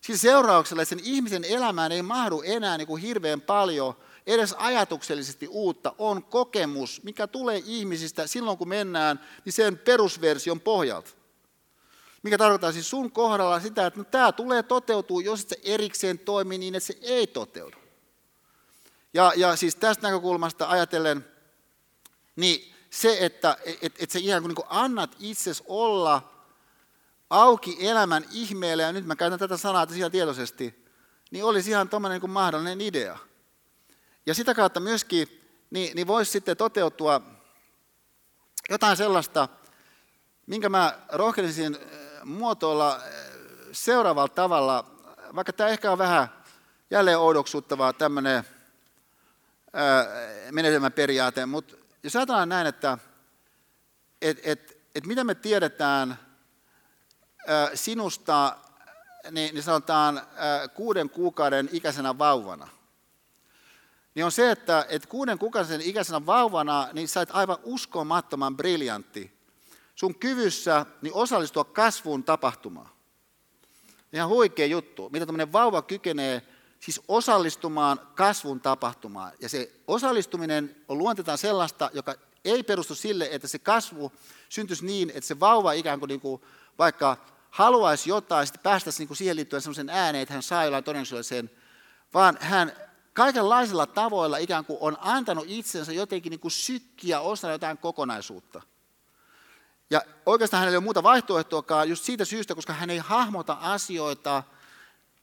Siis 0.00 0.20
seurauksella, 0.20 0.82
että 0.82 0.94
sen 0.94 1.04
ihmisen 1.04 1.44
elämään 1.44 1.92
ei 1.92 2.02
mahdu 2.02 2.42
enää 2.44 2.78
niin 2.78 2.86
kuin 2.86 3.02
hirveän 3.02 3.40
paljon 3.40 3.94
edes 4.26 4.52
ajatuksellisesti 4.52 5.48
uutta, 5.48 5.94
on 5.98 6.22
kokemus, 6.22 7.02
mikä 7.02 7.26
tulee 7.26 7.62
ihmisistä 7.66 8.26
silloin, 8.26 8.58
kun 8.58 8.68
mennään 8.68 9.20
niin 9.44 9.52
sen 9.52 9.78
perusversion 9.78 10.60
pohjalta. 10.60 11.10
Mikä 12.22 12.38
tarkoittaa 12.38 12.72
siis 12.72 12.90
sun 12.90 13.12
kohdalla 13.12 13.60
sitä, 13.60 13.86
että 13.86 14.00
no, 14.00 14.04
tämä 14.04 14.32
tulee 14.32 14.62
toteutuu, 14.62 15.20
jos 15.20 15.46
se 15.48 15.56
erikseen 15.62 16.18
toimii 16.18 16.58
niin, 16.58 16.74
että 16.74 16.86
se 16.86 16.98
ei 17.02 17.26
toteudu. 17.26 17.76
Ja, 19.14 19.32
ja 19.36 19.56
siis 19.56 19.76
tästä 19.76 20.06
näkökulmasta 20.06 20.68
ajatellen, 20.68 21.24
niin 22.36 22.74
se, 22.90 23.16
että 23.20 23.56
et, 23.82 23.94
et 23.98 24.10
sä 24.10 24.18
ihan 24.18 24.42
kuin, 24.42 24.48
niin 24.48 24.56
kuin 24.56 24.66
annat 24.70 25.16
itsesi 25.20 25.62
olla 25.66 26.34
auki 27.30 27.76
elämän 27.80 28.24
ihmeelle, 28.32 28.82
ja 28.82 28.92
nyt 28.92 29.06
mä 29.06 29.16
käytän 29.16 29.38
tätä 29.38 29.56
sanaa 29.56 29.86
ihan 29.94 30.10
tietoisesti, 30.10 30.84
niin 31.30 31.44
olisi 31.44 31.70
ihan 31.70 31.88
tuommoinen 31.88 32.20
niin 32.20 32.30
mahdollinen 32.30 32.80
idea. 32.80 33.18
Ja 34.26 34.34
sitä 34.34 34.54
kautta 34.54 34.80
myöskin 34.80 35.28
niin, 35.70 35.96
niin 35.96 36.06
voisi 36.06 36.32
sitten 36.32 36.56
toteutua 36.56 37.20
jotain 38.70 38.96
sellaista, 38.96 39.48
minkä 40.46 40.68
mä 40.68 40.98
rohkenisin 41.12 41.78
muotoilla 42.24 42.96
äh, 42.96 43.02
seuraavalla 43.72 44.28
tavalla, 44.28 44.84
vaikka 45.34 45.52
tämä 45.52 45.70
ehkä 45.70 45.92
on 45.92 45.98
vähän 45.98 46.28
jälleen 46.90 47.18
oudoksuttavaa 47.18 47.92
tämmöinen 47.92 48.36
äh, 48.36 48.44
menetelmäperiaate, 50.50 51.46
mutta 51.46 51.76
jos 52.02 52.16
ajatellaan 52.16 52.48
näin, 52.48 52.66
että 52.66 52.98
et, 54.22 54.38
et, 54.42 54.78
et 54.94 55.06
mitä 55.06 55.24
me 55.24 55.34
tiedetään 55.34 56.18
sinusta, 57.74 58.56
niin, 59.30 59.54
niin 59.54 59.62
sanotaan 59.62 60.22
kuuden 60.74 61.10
kuukauden 61.10 61.68
ikäisenä 61.72 62.18
vauvana, 62.18 62.68
niin 64.14 64.24
on 64.24 64.32
se, 64.32 64.50
että, 64.50 64.86
että 64.88 65.08
kuuden 65.08 65.38
kuukauden 65.38 65.80
ikäisenä 65.80 66.26
vauvana, 66.26 66.88
niin 66.92 67.08
sä 67.08 67.20
et 67.20 67.28
aivan 67.32 67.58
uskomattoman 67.62 68.56
briljantti 68.56 69.37
sun 69.98 70.14
kyvyssä 70.14 70.86
niin 71.02 71.14
osallistua 71.14 71.64
kasvuun 71.64 72.24
tapahtumaan. 72.24 72.90
Ihan 74.12 74.28
huikea 74.28 74.66
juttu, 74.66 75.10
mitä 75.12 75.26
tämmöinen 75.26 75.52
vauva 75.52 75.82
kykenee 75.82 76.42
siis 76.80 77.00
osallistumaan 77.08 78.00
kasvun 78.14 78.60
tapahtumaan. 78.60 79.32
Ja 79.40 79.48
se 79.48 79.72
osallistuminen 79.86 80.76
on 80.88 80.98
luontetaan 80.98 81.38
sellaista, 81.38 81.90
joka 81.92 82.14
ei 82.44 82.62
perustu 82.62 82.94
sille, 82.94 83.28
että 83.32 83.48
se 83.48 83.58
kasvu 83.58 84.12
syntyisi 84.48 84.86
niin, 84.86 85.10
että 85.10 85.28
se 85.28 85.40
vauva 85.40 85.72
ikään 85.72 85.98
kuin, 85.98 86.08
niin 86.08 86.20
kuin 86.20 86.42
vaikka 86.78 87.16
haluaisi 87.50 88.10
jotain, 88.10 88.46
sitten 88.46 88.62
päästäisi 88.62 88.98
niin 88.98 89.08
kuin 89.08 89.16
siihen 89.16 89.36
liittyen 89.36 89.62
sellaisen 89.62 89.90
ääneen, 89.90 90.22
että 90.22 90.34
hän 90.34 90.42
saa 90.42 90.64
jollain 90.64 90.84
sen, 91.22 91.50
vaan 92.14 92.38
hän 92.40 92.72
kaikenlaisilla 93.12 93.86
tavoilla 93.86 94.36
ikään 94.36 94.64
kuin 94.64 94.78
on 94.80 94.96
antanut 95.00 95.44
itsensä 95.48 95.92
jotenkin 95.92 96.30
niin 96.30 96.40
kuin 96.40 96.52
sykkiä 96.52 97.20
osana 97.20 97.52
jotain 97.52 97.78
kokonaisuutta. 97.78 98.62
Ja 99.90 100.02
oikeastaan 100.26 100.58
hänellä 100.60 100.74
ei 100.74 100.76
ole 100.76 100.84
muuta 100.84 101.02
vaihtoehtoakaan 101.02 101.88
just 101.88 102.04
siitä 102.04 102.24
syystä, 102.24 102.54
koska 102.54 102.72
hän 102.72 102.90
ei 102.90 102.98
hahmota 102.98 103.56
asioita 103.60 104.42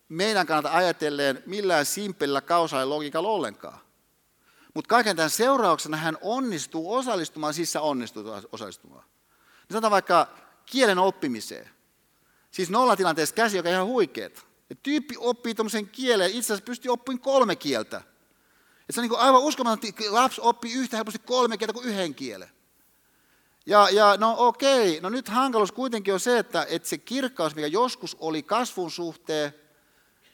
meidän 0.09 0.47
kannalta 0.47 0.77
ajatellen 0.77 1.43
millään 1.45 1.85
simpelillä 1.85 2.41
kausaalilogiikalla 2.41 3.29
ollenkaan. 3.29 3.79
Mutta 4.73 4.89
kaiken 4.89 5.15
tämän 5.15 5.29
seurauksena 5.29 5.97
hän 5.97 6.17
onnistuu 6.21 6.93
osallistumaan, 6.93 7.53
siis 7.53 7.71
sä 7.71 7.81
onnistut 7.81 8.25
osallistumaan. 8.51 9.03
Niin 9.03 9.71
sanotaan 9.71 9.91
vaikka 9.91 10.27
kielen 10.65 10.99
oppimiseen. 10.99 11.69
Siis 12.51 12.69
nollatilanteessa 12.69 13.35
käsi, 13.35 13.57
joka 13.57 13.69
on 13.69 13.75
ihan 13.75 13.87
huikeeta. 13.87 14.41
Ja 14.69 14.75
tyyppi 14.75 15.15
oppii 15.17 15.55
tuommoisen 15.55 15.89
kielen, 15.89 16.31
itse 16.31 16.53
asiassa 16.53 16.65
pystyy 16.65 16.91
oppimaan 16.91 17.21
kolme 17.21 17.55
kieltä. 17.55 18.01
Et 18.89 18.95
se 18.95 19.01
on 19.01 19.07
niin 19.07 19.19
aivan 19.19 19.41
uskomaton, 19.41 19.89
että 19.89 20.03
lapsi 20.09 20.41
oppii 20.41 20.73
yhtä 20.73 20.97
helposti 20.97 21.19
kolme 21.19 21.57
kieltä 21.57 21.73
kuin 21.73 21.85
yhden 21.85 22.15
kielen. 22.15 22.49
Ja, 23.65 23.89
ja 23.89 24.17
no 24.17 24.35
okei, 24.37 24.99
no 25.01 25.09
nyt 25.09 25.27
hankaluus 25.27 25.71
kuitenkin 25.71 26.13
on 26.13 26.19
se, 26.19 26.39
että, 26.39 26.65
että 26.69 26.89
se 26.89 26.97
kirkkaus, 26.97 27.55
mikä 27.55 27.67
joskus 27.67 28.17
oli 28.19 28.43
kasvun 28.43 28.91
suhteen, 28.91 29.53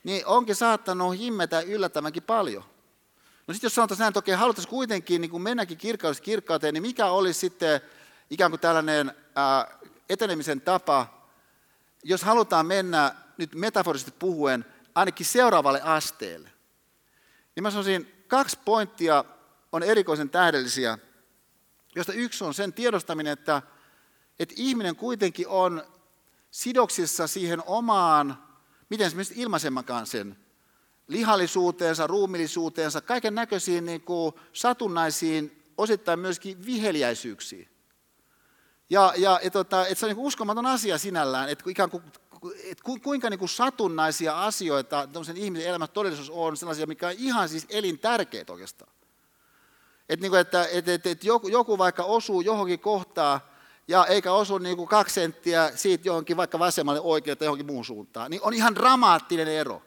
niin 0.04 0.26
onkin 0.26 0.56
saattanut 0.56 1.18
himmetä 1.18 1.62
yllättävänkin 1.62 2.24
paljon. 2.24 2.64
No 3.48 3.54
sitten 3.54 3.66
jos 3.68 3.76
sanotaan 3.76 4.00
näin, 4.00 4.10
että 4.10 4.20
okei, 4.20 4.36
haluttaisiin 4.36 4.70
kuitenkin 4.70 5.22
niin 5.22 5.32
kuin 5.32 5.44
mennäkin 5.44 5.78
kirkkaudesta 5.78 6.24
kirkkauteen, 6.24 6.74
niin 6.74 6.82
mikä 6.82 7.06
olisi 7.06 7.40
sitten 7.40 7.82
ikään 8.30 8.52
kuin 8.52 8.60
tällainen 8.60 9.14
ää, 9.36 9.78
etenemisen 10.10 10.62
tapa, 10.62 11.28
jos 12.04 12.24
halutaan 12.24 12.66
mennä 12.66 13.16
nyt 13.38 13.56
metaforisesti 13.56 14.12
puhuen 14.20 14.66
ainakin 14.96 15.26
seuraavalle 15.26 15.82
asteelle. 15.82 16.52
Niin 17.56 17.64
mä 17.64 17.72
sanoisin, 17.72 18.24
kaksi 18.28 18.58
pointtia 18.66 19.26
on 19.72 19.84
erikoisen 19.84 20.30
tähdellisiä, 20.30 20.98
josta 21.96 22.14
yksi 22.14 22.44
on 22.44 22.54
sen 22.54 22.74
tiedostaminen, 22.74 23.34
että, 23.34 23.62
että 24.40 24.56
ihminen 24.58 24.96
kuitenkin 24.96 25.48
on 25.48 25.84
sidoksissa 26.52 27.28
siihen 27.28 27.64
omaan, 27.66 28.44
miten 28.90 29.12
se 29.12 29.34
ilmaisemmakaan 29.36 30.08
sen, 30.08 30.38
lihallisuuteensa, 31.08 32.08
ruumillisuuteensa, 32.08 33.02
kaiken 33.02 33.36
näköisiin 33.36 33.86
niin 33.86 34.02
kuin 34.02 34.36
satunnaisiin, 34.54 35.64
osittain 35.78 36.20
myöskin 36.20 36.66
viheliäisyyksiin. 36.66 37.70
Ja, 38.90 39.14
ja 39.18 39.40
et, 39.44 39.54
tota, 39.54 39.88
et 39.88 39.98
se 39.98 40.06
on 40.06 40.10
niin 40.10 40.26
uskomaton 40.26 40.66
asia 40.66 40.98
sinällään, 40.98 41.50
että 41.50 41.64
ikään 41.68 41.90
kuin, 41.90 42.04
et 42.64 42.82
kuinka 43.04 43.30
niin 43.30 43.40
kuin 43.40 43.50
satunnaisia 43.50 44.46
asioita 44.46 45.08
ihmisen 45.36 45.68
elämässä 45.68 45.94
todellisuus 45.94 46.30
on 46.30 46.58
sellaisia, 46.58 46.88
mikä 46.88 47.08
on 47.08 47.14
ihan 47.18 47.50
siis 47.50 47.66
elintärkeät 47.70 48.50
oikeastaan. 48.50 48.94
Että, 50.12 50.22
niin 50.28 50.36
että, 50.36 50.68
että, 50.72 50.94
että, 50.94 51.10
että 51.10 51.28
joku, 51.28 51.48
joku 51.48 51.78
vaikka 51.78 52.04
osuu 52.04 52.42
johonkin 52.42 52.80
kohtaan, 52.80 53.40
ja 53.88 54.06
eikä 54.06 54.32
osu 54.32 54.58
niin 54.58 54.78
kuin 54.78 54.88
kaksi 54.88 55.14
senttiä 55.14 55.72
siitä 55.76 56.08
johonkin 56.08 56.38
vaikka 56.38 56.60
vasemmalle 56.60 57.02
oikealle 57.02 57.36
tai 57.36 57.46
johonkin 57.46 57.66
muun 57.66 57.86
suuntaan, 57.86 58.32
niin 58.32 58.42
on 58.44 58.54
ihan 58.54 58.76
dramaattinen 58.76 59.48
ero. 59.48 59.82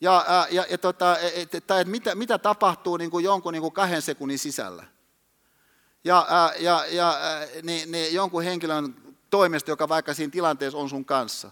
Ja, 0.00 0.46
ja, 0.50 0.66
ja 0.70 0.78
tota, 0.78 1.18
et, 1.18 1.54
et, 1.54 1.70
et, 1.70 1.88
mitä, 1.88 2.14
mitä 2.14 2.38
tapahtuu 2.38 2.96
niin 2.96 3.10
kuin 3.10 3.24
jonkun 3.24 3.52
niin 3.52 3.62
kuin 3.62 3.72
kahden 3.72 4.02
sekunnin 4.02 4.38
sisällä. 4.38 4.84
Ja, 6.04 6.52
ja, 6.58 6.84
ja 6.90 7.18
niin, 7.62 7.92
niin 7.92 8.14
jonkun 8.14 8.42
henkilön 8.42 8.94
toimesta, 9.30 9.70
joka 9.70 9.88
vaikka 9.88 10.14
siinä 10.14 10.30
tilanteessa 10.30 10.78
on 10.78 10.88
sun 10.88 11.04
kanssa. 11.04 11.50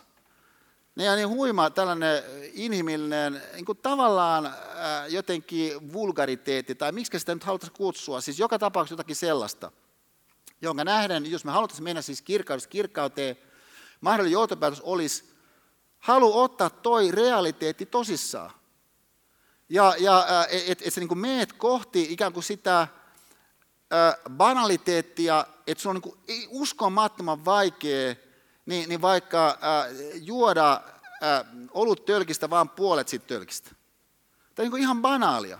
Niin, 0.98 1.06
ja 1.06 1.16
niin 1.16 1.28
huima 1.28 1.70
tällainen 1.70 2.22
inhimillinen, 2.52 3.42
niin 3.52 3.64
kuin 3.64 3.78
tavallaan 3.78 4.54
jotenkin 5.08 5.92
vulgariteetti, 5.92 6.74
tai 6.74 6.92
miksi 6.92 7.18
sitä 7.18 7.34
nyt 7.34 7.44
haluttaisiin 7.44 7.76
kutsua, 7.76 8.20
siis 8.20 8.38
joka 8.38 8.58
tapauksessa 8.58 8.92
jotakin 8.92 9.16
sellaista, 9.16 9.72
jonka 10.62 10.84
nähden, 10.84 11.30
jos 11.30 11.44
me 11.44 11.52
haluttaisiin 11.52 11.84
mennä 11.84 12.02
siis 12.02 12.22
kirkkaudesta 12.22 12.68
kirkkauteen, 12.68 13.38
mahdollinen 14.00 14.32
johtopäätös 14.32 14.80
olisi 14.80 15.24
halu 15.98 16.38
ottaa 16.38 16.70
toi 16.70 17.10
realiteetti 17.10 17.86
tosissaan. 17.86 18.50
Ja, 19.68 19.94
ja 19.98 20.26
että 20.68 20.84
et 20.86 20.94
sä 20.94 21.00
niin 21.00 21.18
meet 21.18 21.52
kohti 21.52 22.06
ikään 22.10 22.32
kuin 22.32 22.44
sitä 22.44 22.88
banaliteettia, 24.30 25.44
että 25.66 25.82
se 25.82 25.88
on 25.88 26.00
niin 26.28 26.48
uskomattoman 26.48 27.44
vaikea 27.44 28.14
niin, 28.68 28.88
niin 28.88 29.02
vaikka 29.02 29.48
äh, 29.48 29.94
juoda 30.14 30.72
äh, 30.72 31.44
olut 31.70 32.04
tölkistä 32.04 32.50
vaan 32.50 32.68
puolet 32.68 33.08
siitä 33.08 33.26
tölkistä. 33.26 33.70
Tämä 34.54 34.66
on 34.66 34.72
niin 34.72 34.82
ihan 34.82 35.02
banaalia. 35.02 35.58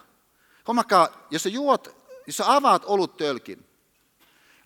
Hommakka, 0.68 1.12
jos 1.30 1.42
sä 1.42 1.48
juot, 1.48 1.96
jos 2.26 2.36
sä 2.36 2.54
avaat 2.54 2.82
olut 2.86 3.16
tölkin, 3.16 3.66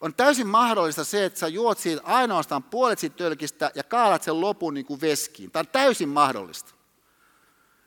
on 0.01 0.15
täysin 0.15 0.47
mahdollista 0.47 1.05
se, 1.05 1.25
että 1.25 1.39
sä 1.39 1.49
juot 1.49 1.79
siitä 1.79 2.03
ainoastaan 2.05 2.63
puolet 2.63 2.99
siitä 2.99 3.17
tölkistä 3.17 3.71
ja 3.75 3.85
kaalat 3.85 4.23
sen 4.23 4.41
lopun 4.41 4.75
niin 4.75 4.87
kuin 4.87 5.01
veskiin. 5.01 5.51
Tämä 5.51 5.61
on 5.61 5.69
täysin 5.73 6.09
mahdollista. 6.09 6.75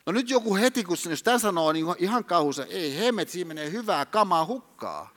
No 0.05 0.11
nyt 0.11 0.29
joku 0.29 0.55
heti, 0.55 0.83
kun 0.83 0.97
jos 1.09 1.23
tämän 1.23 1.39
sanoo, 1.39 1.71
niin 1.71 1.85
ihan 1.97 2.25
kauhuisa, 2.25 2.65
ei 2.65 2.97
hemmet, 2.97 3.29
siinä 3.29 3.47
menee 3.47 3.71
hyvää 3.71 4.05
kamaa 4.05 4.45
hukkaa. 4.45 5.09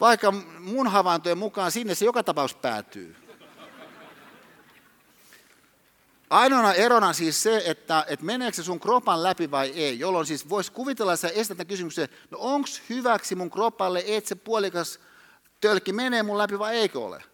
Vaikka 0.00 0.32
mun 0.58 0.86
havaintojen 0.86 1.38
mukaan 1.38 1.72
sinne 1.72 1.94
se 1.94 2.04
joka 2.04 2.22
tapaus 2.22 2.54
päätyy. 2.54 3.25
Ainoana 6.30 6.74
erona 6.74 7.12
siis 7.12 7.42
se, 7.42 7.62
että, 7.66 8.04
että 8.08 8.24
meneekö 8.24 8.56
se 8.56 8.62
sun 8.62 8.80
kropan 8.80 9.22
läpi 9.22 9.50
vai 9.50 9.68
ei, 9.68 9.98
jolloin 9.98 10.26
siis 10.26 10.48
voisi 10.48 10.72
kuvitella, 10.72 11.12
että 11.12 11.28
sä 11.28 11.34
estät 11.34 11.68
kysymyksen, 11.68 12.08
no 12.30 12.38
onko 12.40 12.68
hyväksi 12.88 13.34
mun 13.34 13.50
kropalle, 13.50 14.04
että 14.06 14.28
se 14.28 14.34
puolikas 14.34 15.00
tölkki 15.60 15.92
menee 15.92 16.22
mun 16.22 16.38
läpi 16.38 16.58
vai 16.58 16.76
eikö 16.76 17.00
ole? 17.00 17.24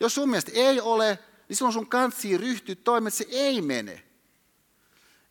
Jos 0.00 0.14
sun 0.14 0.28
mielestä 0.28 0.50
ei 0.54 0.80
ole, 0.80 1.18
niin 1.48 1.56
silloin 1.56 1.72
sun 1.72 1.88
kantsii 1.88 2.38
ryhtyä 2.38 2.74
toimeen, 2.74 3.08
että 3.08 3.18
se 3.18 3.26
ei 3.30 3.62
mene. 3.62 4.02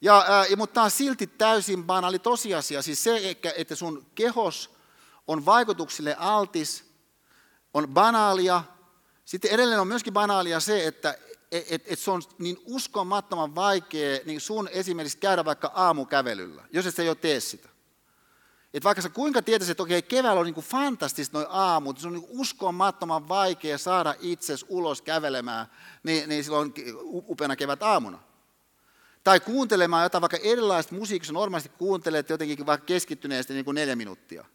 Ja, 0.01 0.25
ää, 0.27 0.45
ja, 0.45 0.57
mutta 0.57 0.73
tämä 0.73 0.83
on 0.83 0.91
silti 0.91 1.27
täysin 1.27 1.83
banaali 1.83 2.19
tosiasia, 2.19 2.81
siis 2.81 3.03
se, 3.03 3.37
että 3.55 3.75
sun 3.75 4.05
kehos 4.15 4.71
on 5.27 5.45
vaikutuksille 5.45 6.15
altis, 6.19 6.85
on 7.73 7.87
banaalia. 7.87 8.63
Sitten 9.25 9.51
edelleen 9.51 9.81
on 9.81 9.87
myöskin 9.87 10.13
banaalia 10.13 10.59
se, 10.59 10.87
että 10.87 11.17
et, 11.51 11.83
et, 11.85 11.99
se 11.99 12.11
on 12.11 12.21
niin 12.37 12.57
uskomattoman 12.65 13.55
vaikea 13.55 14.19
niin 14.25 14.41
sun 14.41 14.69
esimerkiksi 14.71 15.17
käydä 15.17 15.45
vaikka 15.45 15.71
aamukävelyllä, 15.75 16.63
jos 16.71 16.85
et 16.85 16.95
sä 16.95 17.03
jo 17.03 17.15
tee 17.15 17.39
sitä. 17.39 17.69
Et 18.73 18.83
vaikka 18.83 19.01
sä 19.01 19.09
kuinka 19.09 19.41
tietäisit, 19.41 19.71
että 19.71 19.83
okei, 19.83 20.01
keväällä 20.01 20.39
on 20.39 20.45
niin 20.45 20.55
fantastista 20.55 21.37
noin 21.37 21.47
aamut, 21.49 21.99
se 21.99 22.07
on 22.07 22.13
niin 22.13 22.27
uskomattoman 22.29 23.27
vaikea 23.27 23.77
saada 23.77 24.15
itses 24.19 24.65
ulos 24.69 25.01
kävelemään, 25.01 25.67
niin, 26.03 26.29
niin 26.29 26.43
silloin 26.43 26.73
upeana 27.03 27.55
kevät 27.55 27.83
aamuna. 27.83 28.19
Tai 29.23 29.39
kuuntelemaan 29.39 30.03
jotain 30.03 30.21
vaikka 30.21 30.37
erilaista 30.37 30.95
musiikkia, 30.95 31.33
normaalisti 31.33 31.71
kuuntelet 31.77 32.29
jotenkin 32.29 32.65
vaikka 32.65 32.85
keskittyneesti 32.85 33.53
niin 33.53 33.65
kuin 33.65 33.75
neljä 33.75 33.95
minuuttia. 33.95 34.45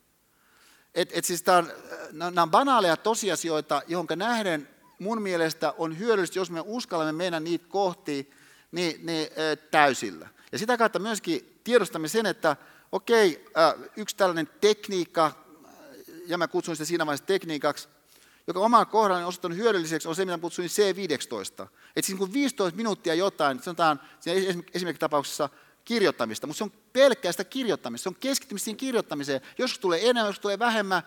Et, 0.95 1.11
et 1.13 1.25
siis 1.25 1.45
on, 1.59 1.73
nämä 2.13 2.43
on 2.43 2.51
banaaleja 2.51 2.97
tosiasioita, 2.97 3.83
johon 3.89 4.07
nähden 4.17 4.76
mun 4.99 5.23
mielestä 5.23 5.75
on 5.79 5.99
hyödyllistä, 5.99 6.39
jos 6.39 6.51
me 6.51 6.63
uskallamme 6.65 7.13
mennä 7.13 7.41
niitä 7.41 7.67
kohti 7.69 8.31
niin, 8.73 9.07
niin, 9.07 9.29
täysillä. 9.71 10.29
Ja 10.53 10.59
sitä 10.59 10.77
kautta 10.77 10.99
myöskin 10.99 11.61
tiedostamme 11.65 12.09
sen, 12.09 12.27
että 12.27 12.57
okei, 12.93 13.47
yksi 13.97 14.17
tällainen 14.17 14.49
tekniikka, 14.61 15.33
ja 16.27 16.39
mä 16.39 16.49
kutsun 16.49 16.77
sitä 16.77 16.85
siinä 16.85 17.07
vaiheessa 17.07 17.27
tekniikaksi, 17.27 17.89
joka 18.47 18.61
oman 18.61 18.87
kohdalla 18.87 19.21
on 19.21 19.29
osoittanut 19.29 19.59
hyödylliseksi, 19.59 20.09
on 20.09 20.17
se, 20.17 20.25
mitä 20.25 20.39
kutsuin 20.39 20.69
C15. 20.69 21.69
Että 21.97 22.07
siis 22.07 22.19
kun 22.19 22.33
15 22.33 22.77
minuuttia 22.77 23.15
jotain, 23.15 23.63
sanotaan 23.63 24.01
esimerkiksi 24.75 25.01
tapauksessa 25.01 25.49
kirjoittamista, 25.85 26.47
mutta 26.47 26.59
se 26.59 26.65
on 26.65 26.73
pelkkää 26.93 27.33
sitä 27.33 27.45
kirjoittamista, 27.45 28.03
se 28.03 28.09
on 28.09 28.17
keskittymistä 28.21 28.65
siihen 28.65 28.77
kirjoittamiseen. 28.77 29.41
Joskus 29.59 29.79
tulee 29.79 30.01
enemmän, 30.11 30.29
joskus 30.29 30.43
tulee 30.43 30.59
vähemmän, 30.59 31.03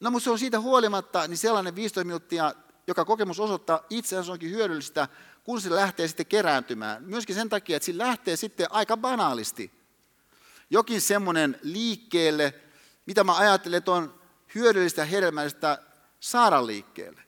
no 0.00 0.10
mutta 0.10 0.24
se 0.24 0.30
on 0.30 0.38
siitä 0.38 0.60
huolimatta, 0.60 1.28
niin 1.28 1.38
sellainen 1.38 1.74
15 1.74 2.06
minuuttia 2.06 2.54
joka 2.86 3.04
kokemus 3.04 3.40
osoittaa 3.40 3.86
itse 3.90 4.16
asiassa 4.16 4.32
onkin 4.32 4.50
hyödyllistä, 4.50 5.08
kun 5.44 5.60
se 5.60 5.70
lähtee 5.70 6.08
sitten 6.08 6.26
kerääntymään. 6.26 7.04
Myöskin 7.04 7.34
sen 7.34 7.48
takia, 7.48 7.76
että 7.76 7.86
se 7.86 7.98
lähtee 7.98 8.36
sitten 8.36 8.66
aika 8.70 8.96
banaalisti. 8.96 9.72
Jokin 10.70 11.00
semmoinen 11.00 11.58
liikkeelle, 11.62 12.54
mitä 13.06 13.24
mä 13.24 13.36
ajattelen, 13.36 13.78
että 13.78 13.92
on 13.92 14.20
hyödyllistä 14.54 15.04
hedelmällistä 15.04 15.78
saada 16.20 16.66
liikkeelle. 16.66 17.22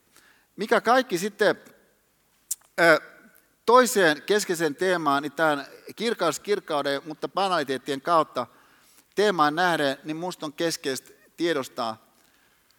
Mikä 0.56 0.80
kaikki 0.80 1.18
sitten 1.18 1.56
toiseen 3.66 4.22
keskeiseen 4.22 4.74
teemaan, 4.74 5.22
niin 5.22 5.32
tämän 5.32 5.66
kirkaus 5.96 6.40
kirkkauden, 6.40 7.02
mutta 7.04 7.28
banaliteettien 7.28 8.00
kautta 8.00 8.46
teemaan 9.14 9.54
nähden, 9.54 9.98
niin 10.04 10.16
minusta 10.16 10.46
on 10.46 10.52
keskeistä 10.52 11.10
tiedostaa. 11.36 12.06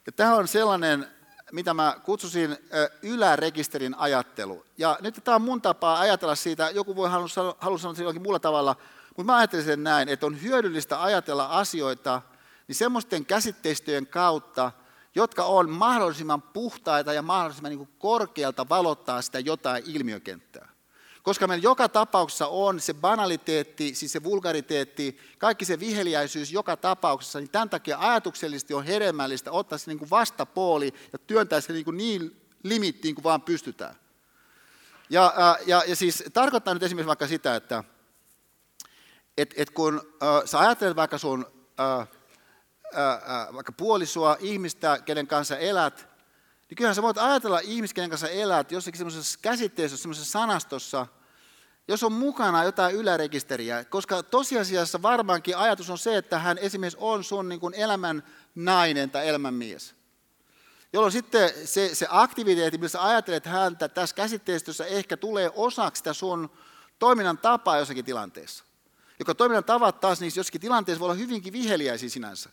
Ja 0.05 0.11
tämä 0.11 0.35
on 0.35 0.47
sellainen 0.47 1.16
mitä 1.51 1.73
mä 1.73 1.95
kutsusin 2.03 2.57
ylärekisterin 3.01 3.95
ajattelu. 3.97 4.65
Ja 4.77 4.97
nyt 5.01 5.21
tämä 5.23 5.35
on 5.35 5.41
mun 5.41 5.61
tapaa 5.61 5.99
ajatella 5.99 6.35
siitä, 6.35 6.69
joku 6.69 6.95
voi 6.95 7.09
halua 7.09 7.77
sanoa 7.77 7.95
se 7.95 8.01
jollakin 8.01 8.21
muulla 8.21 8.39
tavalla, 8.39 8.75
mutta 9.07 9.31
mä 9.31 9.37
ajattelen 9.37 9.65
sen 9.65 9.83
näin, 9.83 10.09
että 10.09 10.25
on 10.25 10.41
hyödyllistä 10.41 11.03
ajatella 11.03 11.45
asioita 11.45 12.21
niin 12.67 12.75
semmoisten 12.75 13.25
käsitteistöjen 13.25 14.07
kautta, 14.07 14.71
jotka 15.15 15.43
on 15.43 15.69
mahdollisimman 15.69 16.41
puhtaita 16.41 17.13
ja 17.13 17.21
mahdollisimman 17.21 17.71
niin 17.71 17.89
korkealta 17.99 18.69
valottaa 18.69 19.21
sitä 19.21 19.39
jotain 19.39 19.83
ilmiökenttää. 19.87 20.76
Koska 21.27 21.47
meillä 21.47 21.63
joka 21.63 21.89
tapauksessa 21.89 22.47
on 22.47 22.79
se 22.79 22.93
banaliteetti, 22.93 23.95
siis 23.95 24.11
se 24.11 24.23
vulgariteetti, 24.23 25.17
kaikki 25.37 25.65
se 25.65 25.79
viheliäisyys 25.79 26.51
joka 26.51 26.77
tapauksessa, 26.77 27.39
niin 27.39 27.49
tämän 27.49 27.69
takia 27.69 27.97
ajatuksellisesti 27.99 28.73
on 28.73 28.85
hedelmällistä 28.85 29.51
ottaa 29.51 29.77
se 29.77 29.91
niin 29.91 29.99
kuin 29.99 30.09
vastapooli 30.09 30.93
ja 31.13 31.19
työntää 31.19 31.61
se 31.61 31.73
niin, 31.73 31.85
kuin 31.85 31.97
niin 31.97 32.41
limittiin 32.63 33.15
kuin 33.15 33.23
vaan 33.23 33.41
pystytään. 33.41 33.95
Ja, 35.09 35.33
ja, 35.65 35.83
ja 35.87 35.95
siis 35.95 36.23
tarkoittaa 36.33 36.73
nyt 36.73 36.83
esimerkiksi 36.83 37.07
vaikka 37.07 37.27
sitä, 37.27 37.55
että 37.55 37.83
et, 39.37 39.53
et 39.57 39.69
kun 39.69 40.01
äh, 40.23 40.41
sä 40.45 40.59
ajattelet 40.59 40.95
vaikka 40.95 41.17
sun 41.17 41.45
äh, 41.79 42.07
ää, 42.93 43.47
vaikka 43.53 43.71
puolisoa, 43.71 44.37
ihmistä, 44.39 44.99
kenen 45.05 45.27
kanssa 45.27 45.57
elät, 45.57 46.16
niin 46.69 46.75
kyllähän 46.75 46.95
sä 46.95 47.01
voit 47.01 47.17
ajatella 47.17 47.59
ihmistä, 47.59 47.95
kenen 47.95 48.09
kanssa 48.09 48.29
elät 48.29 48.71
jossakin 48.71 48.97
semmoisessa 48.97 49.39
käsitteessä, 49.41 49.97
semmoisessa 49.97 50.31
sanastossa, 50.31 51.07
jos 51.87 52.03
on 52.03 52.11
mukana 52.11 52.63
jotain 52.63 52.95
ylärekisteriä, 52.95 53.85
koska 53.85 54.23
tosiasiassa 54.23 55.01
varmaankin 55.01 55.57
ajatus 55.57 55.89
on 55.89 55.97
se, 55.97 56.17
että 56.17 56.39
hän 56.39 56.57
esimerkiksi 56.57 56.97
on 57.01 57.23
sun 57.23 57.49
niin 57.49 57.59
kuin 57.59 57.73
elämän 57.73 58.23
nainen 58.55 59.11
tai 59.11 59.27
elämän 59.27 59.53
mies. 59.53 59.95
Jolloin 60.93 61.11
sitten 61.11 61.49
se, 61.65 61.95
se 61.95 62.07
aktiviteetti, 62.09 62.77
millä 62.77 62.89
sä 62.89 63.05
ajattelet 63.05 63.45
häntä 63.45 63.87
tässä 63.89 64.15
käsitteistössä 64.15 64.85
ehkä 64.85 65.17
tulee 65.17 65.51
osaksi 65.55 65.99
sitä 65.99 66.13
sun 66.13 66.49
toiminnan 66.99 67.37
tapaa 67.37 67.77
jossakin 67.77 68.05
tilanteessa. 68.05 68.63
Joka 69.19 69.35
toiminnan 69.35 69.63
tavat 69.63 69.99
taas 69.99 70.21
niissä 70.21 70.39
jossakin 70.39 70.61
tilanteessa 70.61 70.99
voi 70.99 71.05
olla 71.05 71.19
hyvinkin 71.19 71.53
viheliäisiä 71.53 72.09
sinänsä. 72.09 72.49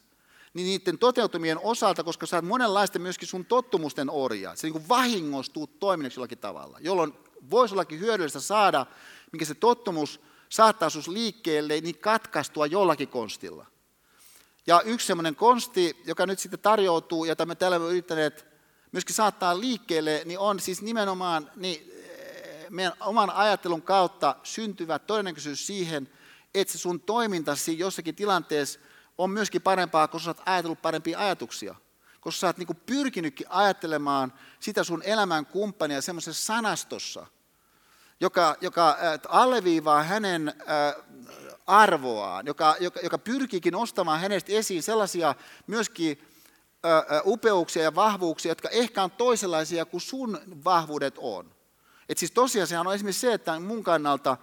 Niin 0.54 0.66
niiden 0.66 0.98
toteutumien 0.98 1.58
osalta, 1.58 2.04
koska 2.04 2.26
sä 2.26 2.36
oot 2.36 2.44
monenlaisten 2.44 3.02
myöskin 3.02 3.28
sun 3.28 3.44
tottumusten 3.44 4.10
orjaa, 4.10 4.56
se 4.56 4.68
niin 4.68 4.88
vahingostuu 4.88 5.66
toiminnaksi 5.66 6.18
jollakin 6.18 6.38
tavalla, 6.38 6.78
jolloin 6.80 7.12
voisi 7.50 7.74
ollakin 7.74 8.00
hyödyllistä 8.00 8.40
saada, 8.40 8.86
mikä 9.32 9.44
se 9.44 9.54
tottumus 9.54 10.20
saattaa 10.48 10.90
sus 10.90 11.08
liikkeelle, 11.08 11.80
niin 11.80 11.98
katkaistua 11.98 12.66
jollakin 12.66 13.08
konstilla. 13.08 13.66
Ja 14.66 14.80
yksi 14.80 15.06
semmoinen 15.06 15.36
konsti, 15.36 16.02
joka 16.06 16.26
nyt 16.26 16.38
sitten 16.38 16.60
tarjoutuu, 16.60 17.24
jota 17.24 17.46
me 17.46 17.54
täällä 17.54 17.76
olemme 17.76 17.90
yrittäneet 17.90 18.46
myöskin 18.92 19.14
saattaa 19.14 19.60
liikkeelle, 19.60 20.22
niin 20.24 20.38
on 20.38 20.60
siis 20.60 20.82
nimenomaan 20.82 21.50
niin 21.56 21.92
eh, 21.92 22.66
meidän 22.70 22.92
oman 23.00 23.30
ajattelun 23.30 23.82
kautta 23.82 24.36
syntyvä 24.42 24.98
todennäköisyys 24.98 25.66
siihen, 25.66 26.10
että 26.54 26.72
se 26.72 26.78
sun 26.78 27.00
toimintasi 27.00 27.78
jossakin 27.78 28.14
tilanteessa 28.14 28.80
on 29.18 29.30
myöskin 29.30 29.62
parempaa, 29.62 30.08
koska 30.08 30.24
sä 30.24 30.30
oot 30.30 30.48
ajatellut 30.48 30.82
parempia 30.82 31.18
ajatuksia. 31.18 31.74
Koska 32.20 32.40
sä 32.40 32.46
oot 32.46 32.58
niin 32.58 32.80
pyrkinytkin 32.86 33.46
ajattelemaan 33.50 34.32
sitä 34.60 34.84
sun 34.84 35.02
elämän 35.02 35.46
kumppania 35.46 36.02
semmoisessa 36.02 36.44
sanastossa, 36.46 37.26
joka, 38.20 38.56
joka 38.60 38.96
alleviivaa 39.28 40.02
hänen 40.02 40.54
arvoaan, 41.66 42.46
joka, 42.46 42.76
joka, 42.80 43.00
joka 43.02 43.18
pyrkiikin 43.18 43.72
nostamaan 43.72 44.20
hänestä 44.20 44.52
esiin 44.52 44.82
sellaisia 44.82 45.34
myöskin 45.66 46.28
upeuksia 47.24 47.82
ja 47.82 47.94
vahvuuksia, 47.94 48.50
jotka 48.50 48.68
ehkä 48.68 49.02
on 49.02 49.10
toisenlaisia 49.10 49.84
kuin 49.84 50.00
sun 50.00 50.40
vahvuudet 50.64 51.14
on. 51.18 51.54
Et 52.08 52.18
siis 52.18 52.30
tosiasiahan 52.30 52.86
on 52.86 52.94
esimerkiksi 52.94 53.20
se, 53.20 53.32
että 53.32 53.60
mun 53.60 53.84
kannalta, 53.84 54.36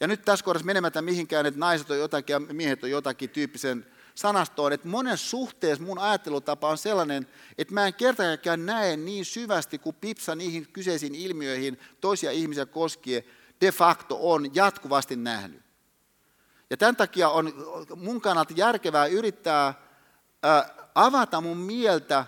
ja 0.00 0.06
nyt 0.06 0.24
tässä 0.24 0.44
kohdassa 0.44 0.66
menemättä 0.66 1.02
mihinkään, 1.02 1.46
että 1.46 1.60
naiset 1.60 1.90
on 1.90 1.98
jotakin 1.98 2.34
ja 2.34 2.40
miehet 2.40 2.84
on 2.84 2.90
jotakin 2.90 3.30
tyyppisen 3.30 3.86
sanastoon, 4.14 4.72
että 4.72 4.88
monen 4.88 5.18
suhteessa 5.18 5.84
mun 5.84 5.98
ajattelutapa 5.98 6.68
on 6.68 6.78
sellainen, 6.78 7.26
että 7.58 7.74
mä 7.74 7.86
en 7.86 7.94
kertaakaan 7.94 8.66
näe 8.66 8.96
niin 8.96 9.24
syvästi 9.24 9.78
kuin 9.78 9.96
Pipsa 9.96 10.34
niihin 10.34 10.68
kyseisiin 10.72 11.14
ilmiöihin 11.14 11.80
toisia 12.00 12.30
ihmisiä 12.30 12.66
koskien 12.66 13.24
de 13.60 13.72
facto 13.72 14.18
on 14.32 14.54
jatkuvasti 14.54 15.16
nähnyt. 15.16 15.62
Ja 16.70 16.76
tämän 16.76 16.96
takia 16.96 17.28
on 17.28 17.52
mun 17.96 18.20
kannalta 18.20 18.54
järkevää 18.56 19.06
yrittää 19.06 19.74
avata 20.94 21.40
mun 21.40 21.56
mieltä 21.56 22.24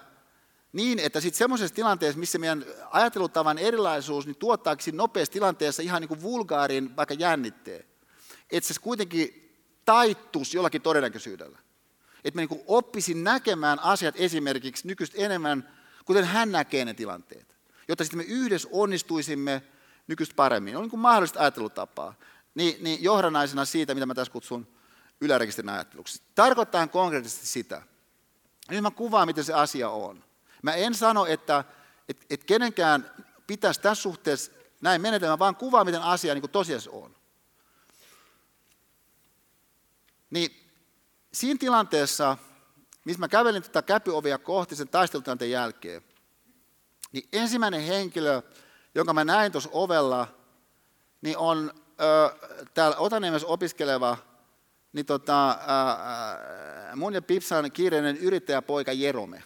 niin, 0.73 0.99
että 0.99 1.21
sitten 1.21 1.39
semmoisessa 1.39 1.75
tilanteessa, 1.75 2.21
missä 2.21 2.39
meidän 2.39 2.65
ajattelutavan 2.91 3.59
erilaisuus 3.59 4.27
niin 4.27 4.37
tuottaakin 4.37 4.97
nopeassa 4.97 5.33
tilanteessa 5.33 5.83
ihan 5.83 6.01
niin 6.01 6.09
kuin 6.09 6.23
vulgaarin 6.23 6.97
vaikka 6.97 7.15
jännitteen, 7.15 7.85
että 8.51 8.75
se 8.75 8.81
kuitenkin 8.81 9.43
taittuisi 9.85 10.57
jollakin 10.57 10.83
todennäköisyydellä. 10.83 11.59
Että 12.25 12.41
mä 12.41 12.47
niin 12.47 12.65
oppisin 12.67 13.25
näkemään 13.25 13.79
asiat 13.79 14.15
esimerkiksi 14.19 14.87
nykyistä 14.87 15.17
enemmän, 15.19 15.69
kuten 16.05 16.25
hän 16.25 16.53
näkee 16.53 16.85
ne 16.85 16.95
tilanteet, 16.95 17.57
jotta 17.89 18.05
sitten 18.05 18.19
me 18.19 18.25
yhdessä 18.25 18.69
onnistuisimme 18.73 19.63
nykyistä 20.07 20.35
paremmin. 20.35 20.77
On 20.77 20.89
niin 20.89 21.01
mahdollista 21.01 21.41
ajattelutapaa 21.41 22.15
niin, 22.55 22.85
niin 22.85 23.03
johdannaisena 23.03 23.65
siitä, 23.65 23.95
mitä 23.95 24.07
mä 24.07 24.15
tässä 24.15 24.33
kutsun 24.33 24.67
ylärekisterin 25.21 25.69
ajatteluksi. 25.69 26.23
Tarkoittaa 26.35 26.87
konkreettisesti 26.87 27.47
sitä. 27.47 27.83
Nyt 28.71 28.83
mä 28.83 28.91
kuvaan, 28.91 29.29
miten 29.29 29.45
se 29.45 29.53
asia 29.53 29.91
on. 29.91 30.25
Mä 30.63 30.75
en 30.75 30.95
sano, 30.95 31.27
että 31.27 31.65
et, 32.09 32.27
et 32.31 32.45
kenenkään 32.45 33.11
pitäisi 33.47 33.81
tässä 33.81 34.03
suhteessa 34.03 34.53
näin 34.81 35.01
menetellä, 35.01 35.39
vaan 35.39 35.57
kuvaa, 35.57 35.85
miten 35.85 36.03
asia 36.03 36.35
niin 36.35 36.51
tosiasiassa 36.51 36.91
on. 36.91 37.17
Niin 40.31 40.66
siinä 41.37 41.59
tilanteessa, 41.59 42.37
missä 43.05 43.21
mä 43.21 43.29
kävelin 43.29 43.63
tätä 43.63 43.83
käpyovia 43.83 44.39
kohti 44.39 44.77
sen 44.77 44.89
taistelutilanteen 44.89 45.51
jälkeen, 45.51 46.03
niin 47.13 47.29
ensimmäinen 47.33 47.81
henkilö, 47.81 48.43
jonka 48.95 49.13
mä 49.13 49.25
näin 49.25 49.53
tuossa 49.53 49.71
ovella, 49.73 50.29
niin 51.23 51.39
on 51.39 51.73
täällä 52.75 52.97
Otaniemessä 52.97 53.49
opiskeleva 53.49 54.17
niin 54.93 55.07
tota, 55.07 55.49
ää, 55.49 56.97
mun 56.97 57.15
ja 57.15 57.23
Pipsan 57.23 57.73
kiireinen 57.73 58.17
yrittäjäpoika 58.17 58.93
Jerome. 58.93 59.43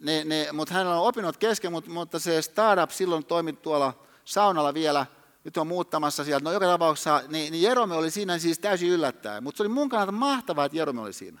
Ne, 0.00 0.24
ne, 0.24 0.48
mutta 0.52 0.74
hänellä 0.74 1.00
on 1.00 1.08
opinnot 1.08 1.36
kesken, 1.36 1.72
mutta, 1.72 1.90
mutta 1.90 2.18
se 2.18 2.42
startup 2.42 2.90
silloin 2.90 3.24
toimi 3.24 3.52
tuolla 3.52 3.94
saunalla 4.24 4.74
vielä, 4.74 5.06
nyt 5.44 5.56
on 5.56 5.66
muuttamassa 5.66 6.24
sieltä. 6.24 6.44
No 6.44 6.52
joka 6.52 6.66
tapauksessa, 6.66 7.22
niin, 7.28 7.52
niin 7.52 7.62
Jerome 7.62 7.94
oli 7.94 8.10
siinä 8.10 8.38
siis 8.38 8.58
täysin 8.58 8.88
yllättäen, 8.88 9.42
mutta 9.42 9.56
se 9.56 9.62
oli 9.62 9.68
mun 9.68 9.88
kannalta 9.88 10.12
mahtavaa, 10.12 10.64
että 10.64 10.78
Jerome 10.78 11.00
oli 11.00 11.12
siinä. 11.12 11.40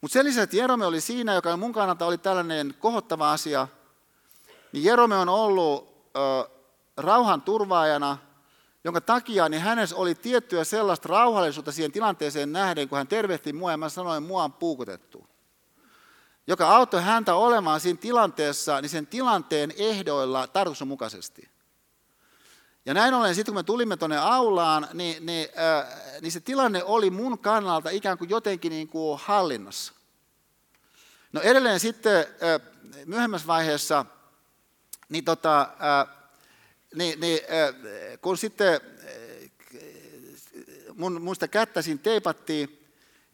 Mutta 0.00 0.12
sen 0.12 0.24
lisäksi, 0.24 0.42
että 0.42 0.56
Jerome 0.56 0.86
oli 0.86 1.00
siinä, 1.00 1.34
joka 1.34 1.56
mun 1.56 1.72
kannalta 1.72 2.06
oli 2.06 2.18
tällainen 2.18 2.74
kohottava 2.78 3.32
asia, 3.32 3.68
niin 4.72 4.84
Jerome 4.84 5.16
on 5.16 5.28
ollut 5.28 6.06
ö, 6.16 6.50
rauhan 6.96 7.42
turvaajana, 7.42 8.18
jonka 8.84 9.00
takia 9.00 9.48
niin 9.48 9.62
hänessä 9.62 9.96
oli 9.96 10.14
tiettyä 10.14 10.64
sellaista 10.64 11.08
rauhallisuutta 11.08 11.72
siihen 11.72 11.92
tilanteeseen 11.92 12.52
nähden, 12.52 12.88
kun 12.88 12.98
hän 12.98 13.08
tervehti 13.08 13.52
mua 13.52 13.70
ja 13.70 13.76
mä 13.76 13.88
sanoin, 13.88 14.22
mua 14.22 14.44
on 14.44 14.52
puukotettu. 14.52 15.26
Joka 16.46 16.68
auttoi 16.76 17.02
häntä 17.02 17.34
olemaan 17.34 17.80
siinä 17.80 18.00
tilanteessa, 18.00 18.80
niin 18.80 18.90
sen 18.90 19.06
tilanteen 19.06 19.72
ehdoilla 19.76 20.46
tarkoituksenmukaisesti. 20.46 21.55
Ja 22.86 22.94
näin 22.94 23.14
ollen, 23.14 23.34
sitten 23.34 23.52
kun 23.52 23.58
me 23.58 23.62
tulimme 23.62 23.96
tuonne 23.96 24.18
aulaan, 24.18 24.88
niin, 24.94 25.26
niin, 25.26 25.48
äh, 25.58 25.86
niin 26.20 26.32
se 26.32 26.40
tilanne 26.40 26.84
oli 26.84 27.10
mun 27.10 27.38
kannalta 27.38 27.90
ikään 27.90 28.18
kuin 28.18 28.30
jotenkin 28.30 28.70
niin 28.70 28.88
kuin 28.88 29.20
hallinnassa. 29.22 29.92
No 31.32 31.40
edelleen 31.40 31.80
sitten 31.80 32.18
äh, 32.18 32.60
myöhemmässä 33.06 33.46
vaiheessa, 33.46 34.04
niin 35.08 35.24
tota, 35.24 35.60
äh, 35.60 36.16
niin, 36.94 37.20
niin 37.20 37.40
äh, 37.44 37.74
kun 38.20 38.38
sitten 38.38 38.74
äh, 38.74 38.80
mun, 40.94 41.22
mun 41.22 41.36
sitä 41.36 41.48
kättä 41.48 41.82
siinä 41.82 42.00
teipattiin, 42.02 42.68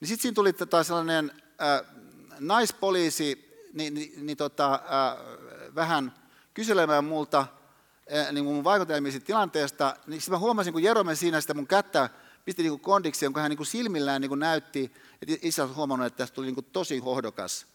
niin 0.01 0.09
sitten 0.09 0.23
siinä 0.23 0.35
tuli 0.35 0.53
tota 0.53 0.85
sellainen 0.85 1.33
äh, 1.63 1.95
naispoliisi 2.41 3.53
niin, 3.73 3.95
niin, 3.95 4.27
niin 4.27 4.37
tota, 4.37 4.75
äh, 4.75 4.81
vähän 5.75 6.15
kyselemään 6.55 7.05
multa 7.05 7.47
niin 8.33 8.45
mun 8.45 8.65
vaikutelmia 8.65 9.21
tilanteesta, 9.25 9.97
niin 10.07 10.21
sitten 10.21 10.33
mä 10.33 10.39
huomasin, 10.39 10.73
kun 10.73 10.83
Jerome 10.83 11.15
siinä 11.15 11.41
sitä 11.41 11.55
mun 11.55 11.67
kättä 11.67 12.11
pisti 12.45 12.63
niin 12.63 12.81
kondiksi, 12.81 13.25
jonka 13.25 13.41
hän 13.41 13.51
niin 13.51 13.67
silmillään 13.67 14.21
niin 14.21 14.39
näytti, 14.39 14.93
että 15.23 15.37
isä 15.43 15.65
on 15.65 15.77
huomannut, 15.77 16.07
että 16.07 16.17
tästä 16.17 16.35
tuli 16.35 16.47
niin 16.47 16.67
tosi 16.73 16.99
hohdokas 16.99 17.67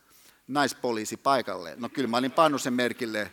naispoliisi 0.47 1.17
paikalle. 1.17 1.73
No 1.77 1.89
kyllä 1.89 2.07
mä 2.07 2.17
olin 2.17 2.31
pannut 2.31 2.61
sen 2.61 2.73
merkille 2.73 3.31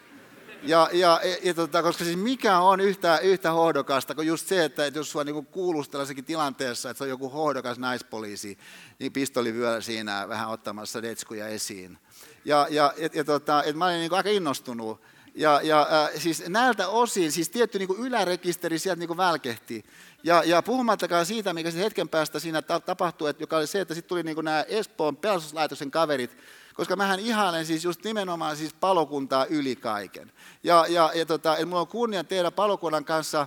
ja, 0.66 0.88
ja, 0.92 1.20
ja, 1.24 1.36
ja 1.42 1.54
tota, 1.54 1.82
koska 1.82 2.04
siis 2.04 2.16
mikä 2.16 2.58
on 2.58 2.80
yhtä, 2.80 3.18
yhtä 3.18 3.52
hohdokasta 3.52 4.14
kuin 4.14 4.26
just 4.26 4.48
se, 4.48 4.64
että, 4.64 4.86
että 4.86 4.98
jos 4.98 5.10
sua 5.10 5.24
niin 5.24 5.46
kuulustellaisikin 5.46 6.24
tilanteessa, 6.24 6.90
että 6.90 6.98
se 6.98 7.04
on 7.04 7.10
joku 7.10 7.28
hohdokas 7.28 7.78
naispoliisi, 7.78 8.58
niin 8.98 9.12
pistoli 9.12 9.54
vyö 9.54 9.80
siinä 9.80 10.28
vähän 10.28 10.48
ottamassa 10.48 11.02
detskuja 11.02 11.48
esiin. 11.48 11.98
Ja, 12.44 12.66
ja, 12.70 12.92
ja, 12.96 13.08
ja 13.12 13.24
tota, 13.24 13.62
että 13.62 13.78
mä 13.78 13.84
olin 13.84 13.98
niin 13.98 14.14
aika 14.14 14.30
innostunut. 14.30 15.00
Ja, 15.34 15.60
ja 15.62 15.80
äh, 15.80 16.20
siis 16.20 16.48
näiltä 16.48 16.88
osin, 16.88 17.32
siis 17.32 17.50
tietty 17.50 17.78
niin 17.78 17.98
ylärekisteri 17.98 18.78
sieltä 18.78 18.98
niin 18.98 19.16
välkehti. 19.16 19.84
Ja, 20.22 20.42
ja 20.44 20.62
puhumattakaan 20.62 21.26
siitä, 21.26 21.52
mikä 21.52 21.70
sitten 21.70 21.84
hetken 21.84 22.08
päästä 22.08 22.38
siinä 22.38 22.62
tapahtui, 22.62 23.30
että, 23.30 23.42
joka 23.42 23.56
oli 23.56 23.66
se, 23.66 23.80
että 23.80 23.94
sitten 23.94 24.08
tuli 24.08 24.22
niin 24.22 24.44
nämä 24.44 24.64
Espoon 24.68 25.16
pelastuslaitoksen 25.16 25.90
kaverit, 25.90 26.36
koska 26.74 26.96
mähän 26.96 27.20
ihailen 27.20 27.66
siis 27.66 27.84
just 27.84 28.04
nimenomaan 28.04 28.56
siis 28.56 28.74
palokuntaa 28.74 29.46
yli 29.46 29.76
kaiken. 29.76 30.32
Ja, 30.62 30.86
ja, 30.88 31.10
ja 31.14 31.26
tota, 31.26 31.56
mulla 31.66 31.80
on 31.80 31.88
kunnia 31.88 32.24
tehdä 32.24 32.50
palokunnan 32.50 33.04
kanssa, 33.04 33.46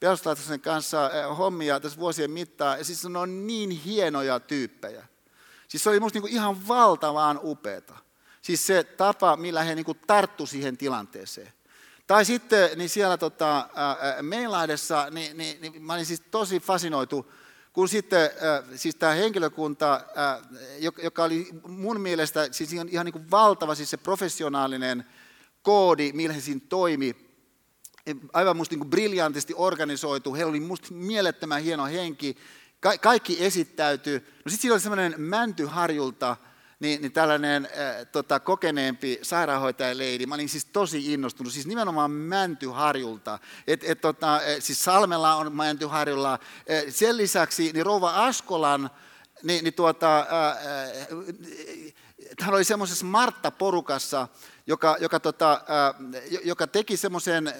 pelastuslaitoksen 0.00 0.60
kanssa 0.60 1.10
eh, 1.10 1.38
hommia 1.38 1.80
tässä 1.80 1.98
vuosien 1.98 2.30
mittaan, 2.30 2.78
ja 2.78 2.84
siis 2.84 3.04
ne 3.04 3.18
on 3.18 3.46
niin 3.46 3.70
hienoja 3.70 4.40
tyyppejä. 4.40 5.06
Siis 5.68 5.84
se 5.84 5.90
oli 5.90 6.00
musta 6.00 6.16
niinku 6.16 6.34
ihan 6.36 6.68
valtavaan 6.68 7.40
upeata. 7.42 8.07
Siis 8.48 8.66
se 8.66 8.84
tapa, 8.84 9.36
millä 9.36 9.62
he 9.62 9.74
niinku 9.74 9.94
tarttu 9.94 10.46
siihen 10.46 10.76
tilanteeseen. 10.76 11.52
Tai 12.06 12.24
sitten 12.24 12.78
niin 12.78 12.88
siellä 12.88 13.16
tota, 13.16 13.68
Meilahdessa, 14.22 15.10
niin, 15.10 15.36
niin, 15.36 15.60
niin 15.60 15.82
mä 15.82 15.92
olin 15.92 16.06
siis 16.06 16.22
tosi 16.30 16.60
fasinoitu 16.60 17.32
kun 17.72 17.88
sitten 17.88 18.30
siis 18.76 18.94
tämä 18.94 19.12
henkilökunta, 19.12 20.00
joka 21.02 21.24
oli 21.24 21.48
mun 21.68 22.00
mielestä 22.00 22.48
siis 22.50 22.72
ihan, 22.72 22.88
ihan 22.88 23.04
niin 23.04 23.12
kuin 23.12 23.30
valtava 23.30 23.74
siis 23.74 23.90
se 23.90 23.96
professionaalinen 23.96 25.04
koodi, 25.62 26.12
millä 26.12 26.34
he 26.34 26.40
siinä 26.40 26.60
toimi, 26.68 27.16
aivan 28.32 28.56
musta 28.56 28.72
niin 28.72 28.80
kuin 28.80 28.90
briljantisti 28.90 29.54
organisoitu, 29.56 30.34
heillä 30.34 30.50
oli 30.50 30.60
musta 30.60 30.88
mielettömän 30.90 31.62
hieno 31.62 31.86
henki, 31.86 32.36
Ka- 32.80 32.98
kaikki 32.98 33.44
esittäytyi. 33.44 34.18
No 34.18 34.50
sitten 34.50 34.58
siinä 34.58 34.74
oli 34.74 34.80
semmoinen 34.80 35.14
Mäntyharjulta, 35.16 36.36
niin, 36.80 37.00
niin 37.00 37.12
tällainen 37.12 37.64
äh, 37.78 38.06
tota, 38.12 38.40
kokeneempi 38.40 39.18
sairaanhoitajaleidi, 39.22 40.26
mä 40.26 40.34
olin 40.34 40.48
siis 40.48 40.64
tosi 40.64 41.12
innostunut, 41.12 41.52
siis 41.52 41.66
nimenomaan 41.66 42.10
Mäntyharjulta. 42.10 43.38
Et, 43.66 43.84
et, 43.84 44.00
tota, 44.00 44.40
siis 44.58 44.84
Salmella 44.84 45.34
on 45.34 45.56
Mäntyharjulla. 45.56 46.38
Sen 46.88 47.16
lisäksi 47.16 47.72
niin 47.72 47.86
Rouva 47.86 48.26
Askolan, 48.26 48.90
niin, 49.42 49.64
niin 49.64 49.74
tuota, 49.74 50.18
äh, 50.18 50.26
hän 52.40 52.54
oli 52.54 52.64
semmoisessa 52.64 53.06
Martta-porukassa, 53.06 54.28
joka, 54.68 54.96
joka, 55.00 55.20
tota, 55.20 55.52
äh, 55.52 56.22
joka 56.44 56.66
teki 56.66 56.96
semmoisen 56.96 57.52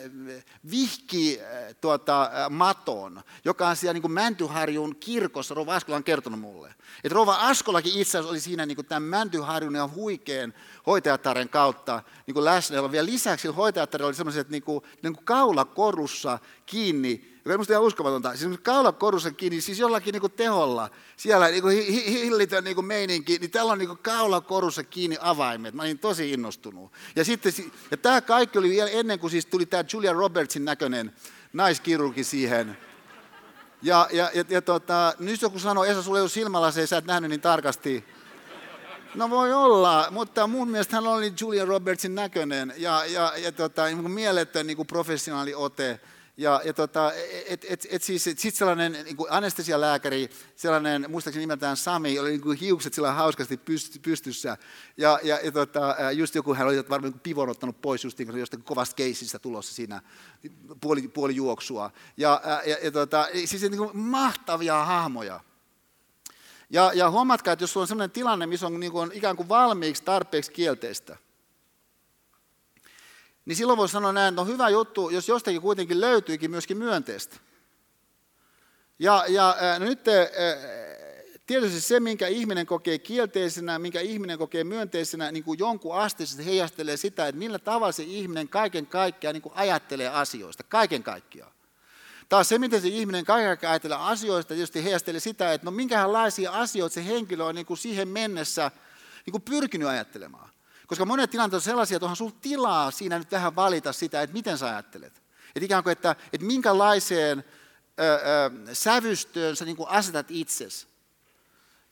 vihki 0.70 1.40
äh, 1.40 1.74
tuota, 1.80 2.22
äh, 2.22 2.51
maton, 2.51 3.22
joka 3.44 3.68
on 3.68 3.76
siellä 3.76 3.93
niin 3.93 4.02
kuin 4.02 4.12
Mäntyharjun 4.12 4.97
kirkossa, 4.97 5.55
Rova 5.55 5.76
Askola 5.76 5.97
on 5.97 6.05
kertonut 6.05 6.40
mulle. 6.40 6.74
Että 7.05 7.14
Rova 7.14 7.35
Askolakin 7.35 7.93
itse 7.93 8.18
asiassa 8.18 8.30
oli 8.30 8.40
siinä 8.40 8.66
niin 8.66 8.76
kuin 8.76 8.86
tämän 8.86 9.02
Mäntyharjun 9.02 9.74
ja 9.74 9.89
huikean 9.94 10.55
hoitajataren 10.86 11.48
kautta 11.48 12.02
niin 12.26 12.35
kuin 12.35 12.44
läsnä. 12.44 12.93
Vielä 12.93 13.06
lisäksi 13.06 13.48
hoitajatare 13.48 14.05
oli 14.05 14.14
semmoiset 14.14 14.48
niin 14.48 14.62
kuin, 14.62 14.85
niin 15.02 15.14
kuin 15.14 15.24
kaulakorussa 15.24 16.39
kiinni 16.66 17.38
joka 17.49 17.55
on 17.55 17.59
minusta 17.59 17.73
ihan 17.73 17.85
uskomatonta. 17.85 18.37
Siis 18.37 18.59
kaulakorussa 18.62 19.31
kiinni, 19.31 19.61
siis 19.61 19.79
jollakin 19.79 20.12
niin 20.12 20.20
kuin 20.20 20.33
teholla, 20.33 20.91
siellä 21.16 21.49
niin 21.49 21.62
kuin 21.62 21.85
hillitön 21.93 22.65
niin 22.65 22.75
kuin 22.75 22.87
meininki, 22.87 23.39
niin 23.39 23.51
täällä 23.51 23.73
on 23.73 23.79
niin 23.79 23.89
kuin 23.89 23.99
kaulakorussa 23.99 24.85
kiinni 24.85 25.16
avaimet. 25.20 25.75
Mä 25.75 25.83
olin 25.83 25.99
tosi 25.99 26.33
innostunut. 26.33 26.93
Ja, 27.16 27.25
sitten, 27.25 27.53
ja 27.91 27.97
tämä 27.97 28.20
kaikki 28.20 28.59
oli 28.59 28.70
vielä 28.70 28.91
ennen 28.91 29.19
kuin 29.19 29.31
siis 29.31 29.47
tuli 29.47 29.66
tämä 29.66 29.85
Julia 29.93 30.12
Robertsin 30.12 30.65
näköinen 30.65 31.12
naiskirurgi 31.53 32.25
siihen. 32.25 32.79
Ja, 33.83 34.09
ja, 34.12 34.31
ja, 34.35 34.45
ja 34.49 34.62
tota, 34.62 35.15
nyt 35.19 35.43
joku 35.43 35.59
sanoo, 35.59 35.85
Esa, 35.85 36.03
sulla 36.03 36.19
ei 36.19 36.23
ole 36.23 36.29
silmälaseja, 36.29 36.87
sä 36.87 36.97
et 36.97 37.05
nähnyt 37.05 37.31
niin 37.31 37.41
tarkasti. 37.41 38.05
No 39.15 39.31
voi 39.31 39.53
olla, 39.53 40.09
mutta 40.11 40.47
mun 40.47 40.69
mielestä 40.69 40.97
hän 40.97 41.07
oli 41.07 41.33
Julia 41.41 41.65
Robertsin 41.65 42.15
näköinen 42.15 42.75
ja, 42.77 43.05
ja, 43.05 43.33
ja 43.37 43.53
tota, 43.53 43.85
niin 43.87 44.11
mieletön 44.11 44.66
niin 44.66 44.77
kuin 44.77 44.87
professionaali 44.87 45.55
ote. 45.55 46.01
Ja, 46.39 46.60
ja 46.65 46.73
tota, 46.73 47.12
et, 47.47 47.66
et, 47.69 47.86
et 47.90 48.02
siis, 48.02 48.27
et 48.27 48.39
sit 48.39 48.55
sellainen 48.55 48.93
niin 48.93 49.16
kuin 49.16 49.32
anestesialääkäri, 49.32 50.31
sellainen, 50.56 51.06
muistaakseni 51.09 51.43
nimeltään 51.43 51.77
Sami, 51.77 52.19
oli 52.19 52.31
niin 52.31 52.40
kuin 52.40 52.59
hiukset 52.59 52.94
sillä 52.94 53.12
hauskasti 53.12 53.60
pystyssä. 54.02 54.56
Ja, 54.97 55.20
ja, 55.23 55.40
ja 55.43 55.52
tota, 55.52 55.97
just 56.15 56.35
joku, 56.35 56.55
hän 56.55 56.66
oli 56.66 56.77
varmaan 56.89 57.12
niin 57.12 57.20
pivon 57.20 57.48
ottanut 57.48 57.81
pois 57.81 58.05
just 58.05 58.19
niin 58.19 58.39
jostakin 58.39 58.65
kovasta 58.65 58.94
keisistä 58.94 59.39
tulossa 59.39 59.74
siinä 59.74 60.02
puoli, 60.81 61.09
puoli 61.09 61.36
juoksua. 61.36 61.90
Ja, 62.16 62.40
ja, 62.66 62.77
ja 62.82 62.90
tota, 62.90 63.28
siis 63.44 63.62
niin 63.62 63.77
kuin 63.77 63.97
mahtavia 63.97 64.85
hahmoja. 64.85 65.40
Ja, 66.70 66.93
ja 66.94 67.10
huomatkaa, 67.10 67.52
että 67.52 67.62
jos 67.62 67.73
sulla 67.73 67.85
on 67.85 67.89
sellainen 67.89 68.10
tilanne, 68.10 68.47
missä 68.47 68.66
on, 68.66 68.81
niin 68.81 68.93
kuin, 68.93 69.02
on 69.02 69.12
ikään 69.12 69.36
kuin 69.36 69.48
valmiiksi 69.48 70.02
tarpeeksi 70.02 70.52
kielteistä– 70.52 71.16
niin 73.49 73.57
silloin 73.57 73.77
voi 73.77 73.89
sanoa 73.89 74.12
näin, 74.12 74.33
että 74.33 74.41
on 74.41 74.49
hyvä 74.49 74.69
juttu, 74.69 75.11
jos 75.11 75.29
jostakin 75.29 75.61
kuitenkin 75.61 76.01
löytyykin 76.01 76.51
myöskin 76.51 76.77
myönteistä. 76.77 77.37
Ja, 78.99 79.25
ja 79.29 79.57
no 79.79 79.85
nyt 79.85 80.01
tietysti 81.47 81.81
se, 81.81 82.01
minkä 82.01 82.27
ihminen 82.27 82.66
kokee 82.66 82.99
kielteisenä, 82.99 83.79
minkä 83.79 84.01
ihminen 84.01 84.39
kokee 84.39 84.65
myönteisenä, 84.65 85.33
niin 85.33 85.45
kuin 85.45 85.59
jonkun 85.59 85.97
asteisesti 85.97 86.45
heijastelee 86.45 86.97
sitä, 86.97 87.29
että 87.29 87.39
millä 87.39 87.59
tavalla 87.59 87.93
se 87.93 88.03
ihminen 88.03 88.49
kaiken 88.49 88.87
kaikkiaan 88.87 89.35
niin 89.35 89.43
kuin 89.43 89.57
ajattelee 89.57 90.09
asioista, 90.09 90.62
kaiken 90.62 91.03
kaikkiaan. 91.03 91.53
Taas 92.29 92.49
se, 92.49 92.59
miten 92.59 92.83
se 92.83 92.89
ihminen 92.89 93.25
kaiken 93.25 93.49
kaikkiaan 93.49 93.73
ajattelee 93.73 93.99
asioista, 94.01 94.55
tietysti 94.55 94.85
heijastelee 94.85 95.20
sitä, 95.20 95.53
että 95.53 95.65
no 95.65 95.70
minkälaisia 95.70 96.53
asioita 96.53 96.95
se 96.95 97.07
henkilö 97.07 97.45
on 97.45 97.55
niin 97.55 97.66
kuin 97.66 97.79
siihen 97.79 98.09
mennessä 98.09 98.70
niin 99.27 99.33
kuin 99.33 99.43
pyrkinyt 99.43 99.89
ajattelemaan. 99.89 100.51
Koska 100.89 101.05
monet 101.05 101.31
tilanteet 101.31 101.59
on 101.59 101.60
sellaisia, 101.60 101.97
että 101.97 102.06
onhan 102.06 102.16
sinulla 102.16 102.36
tilaa 102.40 102.90
siinä 102.90 103.19
nyt 103.19 103.32
vähän 103.32 103.56
valita 103.56 103.93
sitä, 103.93 104.23
että 104.23 104.35
miten 104.35 104.59
sä 104.59 104.66
ajattelet. 104.66 105.23
Että 105.55 105.65
ikään 105.65 105.82
kuin, 105.82 105.93
että, 105.93 106.16
että 106.32 106.47
minkälaiseen 106.47 107.44
ö, 108.01 108.15
ö, 108.15 108.74
sävystöön 108.74 109.56
sä 109.56 109.65
niin 109.65 109.77
kuin 109.77 109.89
asetat 109.89 110.27
itsesi. 110.31 110.86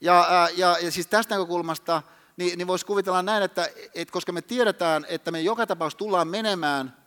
Ja, 0.01 0.49
ja, 0.55 0.77
ja 0.81 0.91
siis 0.91 1.07
tästä 1.07 1.35
näkökulmasta 1.35 2.01
niin, 2.37 2.57
niin 2.57 2.67
voisi 2.67 2.85
kuvitella 2.85 3.21
näin, 3.21 3.43
että, 3.43 3.69
että 3.95 4.11
koska 4.11 4.31
me 4.31 4.41
tiedetään, 4.41 5.05
että 5.09 5.31
me 5.31 5.41
joka 5.41 5.67
tapauksessa 5.67 5.97
tullaan 5.97 6.27
menemään 6.27 6.97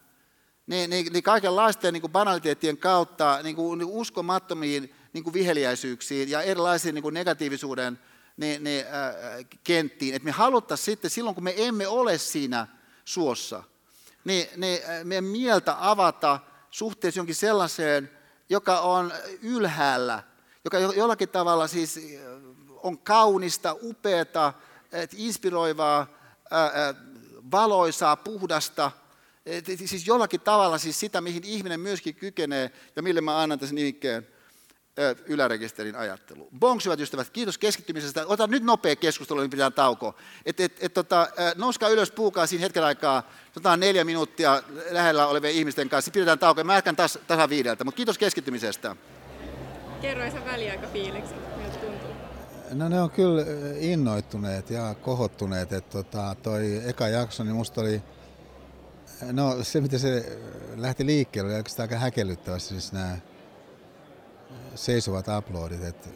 niin, 0.67 0.91
niin, 0.91 1.13
niin 1.13 1.23
kaikenlaisten 1.23 1.93
niin 1.93 2.01
kuin 2.01 2.13
banaliteettien 2.13 2.79
kautta 2.79 3.41
niin 3.43 3.57
kuin, 3.57 3.79
niin 3.79 3.89
uskomattomiin 3.89 4.95
niin 5.13 5.25
kuin 5.25 5.35
viheliäisyyksiin 5.35 6.31
ja 6.31 6.43
erilaisiin 6.43 6.95
niin 6.95 7.03
kuin 7.03 7.15
negatiivisuuden 7.15 7.99
ne, 8.41 8.59
ne 8.59 8.79
äh, 8.79 9.47
kenttiin. 9.65 10.15
Että 10.15 10.25
me 10.25 10.31
haluttaisiin 10.31 10.85
sitten 10.85 11.11
silloin, 11.11 11.35
kun 11.35 11.45
me 11.45 11.55
emme 11.57 11.89
ole 11.89 12.19
siinä 12.19 12.67
suossa, 13.05 13.63
niin 14.25 14.49
ne, 14.57 14.83
meidän 15.05 15.25
mieltä 15.25 15.77
avata 15.79 16.39
suhteessa 16.71 17.19
jonkin 17.21 17.35
sellaiseen, 17.35 18.11
joka 18.49 18.81
on 18.81 19.13
ylhäällä, 19.43 20.23
joka 20.65 20.79
jollakin 20.79 21.29
tavalla 21.29 21.67
siis 21.67 22.01
on 22.69 22.99
kaunista, 22.99 23.77
upeata, 23.83 24.53
inspiroivaa, 25.17 26.07
valoisaa, 27.51 28.17
puhdasta, 28.17 28.91
siis 29.87 30.07
jollakin 30.07 30.41
tavalla 30.41 30.79
siis 30.79 31.01
sitä, 31.01 31.21
mihin 31.21 31.45
ihminen 31.45 31.81
myöskin 31.81 32.15
kykenee 32.15 32.71
ja 32.97 33.03
mille 33.03 33.21
mä 33.21 33.41
annan 33.41 33.59
tässä 33.59 33.75
nimikkeen 33.75 34.27
ylärekisterin 35.27 35.97
ajattelu. 35.97 36.49
Bonks, 36.59 36.85
hyvät 36.85 37.01
ystävät, 37.01 37.31
kiitos 37.31 37.59
keskittymisestä. 37.59 38.27
Ota 38.27 38.47
nyt 38.47 38.63
nopea 38.63 38.97
keskustelu, 38.97 39.41
niin 39.41 39.51
pitää 39.51 39.71
tauko. 39.71 40.15
Et, 40.47 40.61
et, 40.61 40.77
et, 40.81 40.95
tota, 40.95 41.29
nouskaa 41.57 41.89
ylös, 41.89 42.11
puukaa 42.11 42.47
siinä 42.47 42.63
hetken 42.63 42.85
aikaa, 42.85 43.31
tota 43.53 43.77
neljä 43.77 44.05
minuuttia 44.05 44.63
lähellä 44.91 45.27
olevien 45.27 45.55
ihmisten 45.55 45.89
kanssa. 45.89 46.11
Pidetään 46.11 46.39
tauko. 46.39 46.65
Mä 46.65 46.75
jatkan 46.75 46.97
taas 46.97 47.19
tasa 47.27 47.49
viideltä, 47.49 47.85
mutta 47.85 47.97
kiitos 47.97 48.19
keskittymisestä. 48.19 48.97
Kerro 50.01 50.31
sen 50.31 50.45
väliaikafiilikset, 50.45 51.57
miltä 51.57 51.79
tuntuu? 51.79 52.11
No 52.73 52.89
ne 52.89 53.01
on 53.01 53.11
kyllä 53.11 53.43
innoittuneet 53.79 54.71
ja 54.71 54.95
kohottuneet. 54.95 55.73
Että 55.73 55.91
tota, 55.91 56.37
toi 56.43 56.83
eka 56.85 57.09
jakso, 57.09 57.45
niin 57.45 57.57
musta 57.57 57.81
oli, 57.81 58.03
no 59.33 59.57
se 59.63 59.81
miten 59.81 60.01
se 60.01 60.39
lähti 60.77 61.07
liikkeelle, 61.07 61.51
oli 61.51 61.57
oikeastaan 61.57 61.89
aika 61.89 61.99
häkellyttävästi. 61.99 62.69
Siis 62.69 62.93
nämä 62.93 63.17
seisovat 64.81 65.27
uploadit, 65.39 65.85
että 65.85 66.09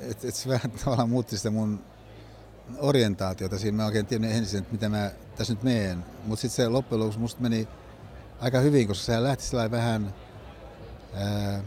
et, 0.00 0.24
et 0.24 0.34
se 0.34 0.48
vähän 0.48 0.70
tavallaan 0.84 1.10
muutti 1.10 1.36
sitä 1.36 1.50
mun 1.50 1.84
orientaatiota 2.78 3.58
siinä. 3.58 3.76
Mä 3.76 3.86
oikein 3.86 4.06
tiedän 4.06 4.30
ensin, 4.30 4.58
että 4.58 4.72
mitä 4.72 4.88
mä 4.88 5.10
tässä 5.36 5.52
nyt 5.52 5.62
meen. 5.62 6.04
Mutta 6.26 6.40
sitten 6.40 6.56
se 6.56 6.68
loppujen 6.68 7.00
lopuksi 7.00 7.18
musta 7.18 7.42
meni 7.42 7.68
aika 8.40 8.60
hyvin, 8.60 8.88
koska 8.88 9.04
se 9.04 9.22
lähti 9.22 9.44
sellainen 9.44 9.70
vähän 9.70 10.14
ää, 11.14 11.62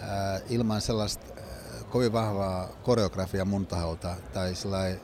ää, 0.00 0.40
ilman 0.48 0.80
sellaista 0.80 1.26
kovin 1.90 2.12
vahvaa 2.12 2.68
koreografia 2.82 3.44
mun 3.44 3.66
taholta 3.66 4.16
tai 4.32 4.54
sellainen 4.54 5.00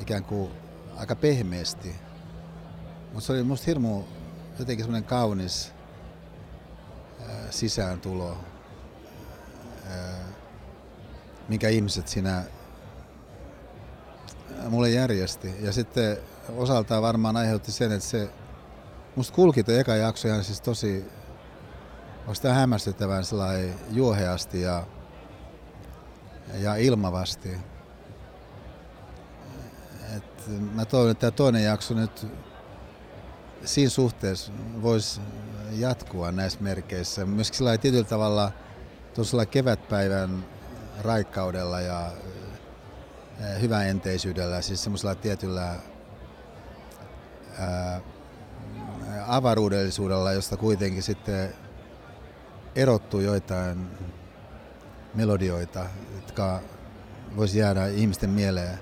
ikään 0.00 0.24
kuin 0.24 0.50
aika 0.96 1.16
pehmeästi. 1.16 1.94
Mutta 3.12 3.26
se 3.26 3.32
oli 3.32 3.42
musta 3.42 3.66
hirmu 3.66 4.02
jotenkin 4.58 4.84
semmoinen 4.84 5.08
kaunis 5.08 5.75
sisääntulo, 7.50 8.38
minkä 11.48 11.68
ihmiset 11.68 12.08
siinä 12.08 12.42
mulle 14.68 14.90
järjesti. 14.90 15.54
Ja 15.60 15.72
sitten 15.72 16.16
osaltaan 16.56 17.02
varmaan 17.02 17.36
aiheutti 17.36 17.72
sen, 17.72 17.92
että 17.92 18.08
se 18.08 18.30
musta 19.16 19.34
kulki 19.34 19.64
tuo 19.64 19.74
eka 19.74 19.96
jakso 19.96 20.28
ihan 20.28 20.44
siis 20.44 20.60
tosi 20.60 21.04
sitä 22.32 22.54
hämmästyttävän 22.54 23.24
juoheasti 23.90 24.62
ja, 24.62 24.86
ja 26.54 26.74
ilmavasti. 26.74 27.56
Et 30.16 30.48
mä 30.74 30.84
toivon, 30.84 31.10
että 31.10 31.20
tämä 31.20 31.30
toinen 31.30 31.64
jakso 31.64 31.94
nyt 31.94 32.26
siinä 33.64 33.90
suhteessa 33.90 34.52
voisi 34.82 35.20
jatkua 35.72 36.32
näissä 36.32 36.58
merkeissä. 36.60 37.26
Myöskin 37.26 37.56
sillä 37.58 37.78
tietyllä 37.78 38.04
tavalla 38.04 38.52
tuollaisella 39.14 39.46
kevätpäivän 39.46 40.44
raikkaudella 41.00 41.80
ja 41.80 42.12
hyväenteisyydellä, 43.60 44.62
siis 44.62 44.82
semmoisella 44.82 45.14
tietyllä 45.14 45.76
ää, 47.58 48.00
avaruudellisuudella, 49.26 50.32
josta 50.32 50.56
kuitenkin 50.56 51.02
sitten 51.02 51.54
erottuu 52.74 53.20
joitain 53.20 53.88
melodioita, 55.14 55.86
jotka 56.14 56.60
voisi 57.36 57.58
jäädä 57.58 57.86
ihmisten 57.86 58.30
mieleen 58.30 58.78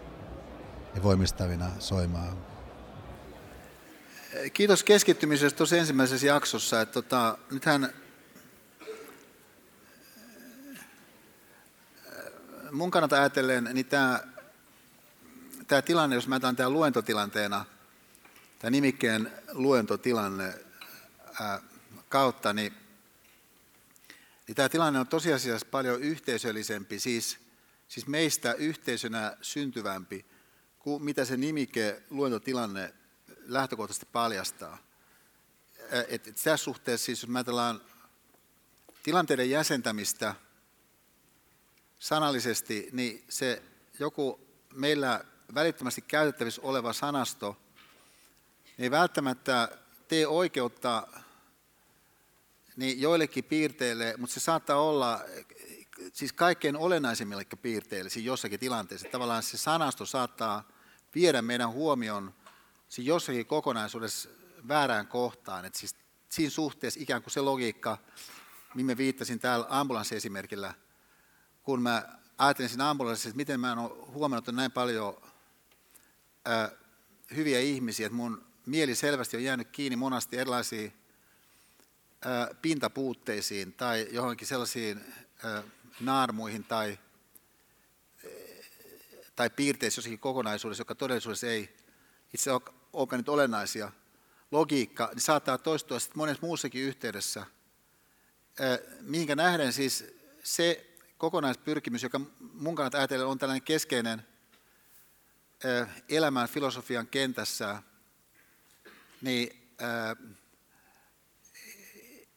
ja 0.94 1.02
voimistavina 1.02 1.70
soimaan. 1.78 2.53
Kiitos 4.52 4.85
keskittymisestä 4.85 5.56
tuossa 5.56 5.77
ensimmäisessä 5.77 6.27
jaksossa. 6.27 6.81
Että 6.81 6.93
tota, 6.93 7.39
nythän 7.51 7.94
mun 12.70 12.90
kannalta 12.90 13.16
ajatellen, 13.16 13.70
niin 13.73 13.86
tämä, 13.86 14.20
tämä 15.66 15.82
tilanne, 15.82 16.16
jos 16.16 16.28
mä 16.28 16.36
otan 16.36 16.56
tämän 16.56 16.73
luentotilanteena, 16.73 17.65
tämä 18.59 18.70
nimikkeen 18.70 19.32
luentotilanne 19.52 20.55
ää, 21.40 21.61
kautta, 22.09 22.52
niin, 22.52 22.73
niin 24.47 24.55
tämä 24.55 24.69
tilanne 24.69 25.01
on 25.01 25.06
tosiasiassa 25.06 25.66
paljon 25.70 26.01
yhteisöllisempi, 26.01 27.01
siis, 27.01 27.39
siis 27.89 28.06
meistä 28.06 28.52
yhteisönä 28.52 29.36
syntyvämpi, 29.43 30.27
kuin 30.78 31.05
mitä 31.05 31.24
se 31.24 31.36
nimike 31.36 32.02
luentotilanne 32.11 32.94
lähtökohtaisesti 33.46 34.06
paljastaa. 34.12 34.78
Et, 36.08 36.28
et 36.28 36.36
tässä 36.44 36.56
suhteessa, 36.56 37.04
siis 37.04 37.22
jos 37.22 37.28
me 37.28 37.38
ajatellaan 37.38 37.80
tilanteiden 39.02 39.50
jäsentämistä 39.50 40.34
sanallisesti, 41.98 42.88
niin 42.92 43.24
se 43.28 43.62
joku 43.98 44.40
meillä 44.74 45.24
välittömästi 45.54 46.02
käytettävissä 46.02 46.62
oleva 46.64 46.92
sanasto 46.92 47.56
ei 48.78 48.90
välttämättä 48.90 49.78
tee 50.08 50.26
oikeutta 50.26 51.06
niin 52.76 53.00
joillekin 53.00 53.44
piirteille, 53.44 54.14
mutta 54.18 54.34
se 54.34 54.40
saattaa 54.40 54.80
olla 54.80 55.20
siis 56.12 56.32
kaikkein 56.32 56.76
olennaisimmille 56.76 57.44
piirteille 57.62 58.10
siis 58.10 58.26
jossakin 58.26 58.60
tilanteessa. 58.60 59.08
Tavallaan 59.12 59.42
se 59.42 59.58
sanasto 59.58 60.06
saattaa 60.06 60.68
viedä 61.14 61.42
meidän 61.42 61.70
huomion 61.70 62.34
siis 62.94 63.06
jossakin 63.06 63.46
kokonaisuudessa 63.46 64.28
väärään 64.68 65.06
kohtaan. 65.06 65.64
Et 65.64 65.74
siis 65.74 65.96
siinä 66.28 66.50
suhteessa 66.50 67.00
ikään 67.02 67.22
kuin 67.22 67.32
se 67.32 67.40
logiikka, 67.40 67.98
mihin 68.74 68.86
mä 68.86 68.96
viittasin 68.96 69.40
täällä 69.40 69.66
ambulanssiesimerkillä, 69.68 70.74
kun 71.62 71.82
mä 71.82 72.08
ajattelin 72.38 72.68
siinä 72.68 72.90
ambulanssissa, 72.90 73.28
että 73.28 73.36
miten 73.36 73.60
mä 73.60 73.72
en 73.72 73.78
ole 73.78 74.06
huomannut, 74.06 74.46
näin 74.54 74.72
paljon 74.72 75.22
ää, 76.44 76.70
hyviä 77.36 77.60
ihmisiä, 77.60 78.06
että 78.06 78.16
mun 78.16 78.44
mieli 78.66 78.94
selvästi 78.94 79.36
on 79.36 79.44
jäänyt 79.44 79.68
kiinni 79.68 79.96
monasti 79.96 80.36
erilaisiin 80.36 80.92
ää, 82.24 82.48
pintapuutteisiin 82.62 83.72
tai 83.72 84.08
johonkin 84.10 84.48
sellaisiin 84.48 85.04
ää, 85.44 85.62
naarmuihin 86.00 86.64
tai, 86.64 86.98
tai 89.36 89.50
piirteisiin 89.50 89.98
jossakin 89.98 90.18
kokonaisuudessa, 90.18 90.80
joka 90.80 90.94
todellisuudessa 90.94 91.46
ei 91.46 91.76
itse 92.34 92.50
olekaan 92.94 93.20
nyt 93.20 93.28
olennaisia, 93.28 93.92
logiikka, 94.50 95.08
niin 95.12 95.20
saattaa 95.20 95.58
toistua 95.58 95.98
sitten 95.98 96.18
monessa 96.18 96.46
muussakin 96.46 96.82
yhteydessä, 96.82 97.46
mihinkä 99.00 99.36
nähden 99.36 99.72
siis 99.72 100.04
se 100.42 100.96
kokonaispyrkimys, 101.18 102.02
joka 102.02 102.20
mun 102.40 102.74
kannalta 102.74 102.98
ajatellen 102.98 103.26
on 103.26 103.38
tällainen 103.38 103.62
keskeinen 103.62 104.26
elämän 106.08 106.48
filosofian 106.48 107.06
kentässä, 107.06 107.82
niin 109.20 109.68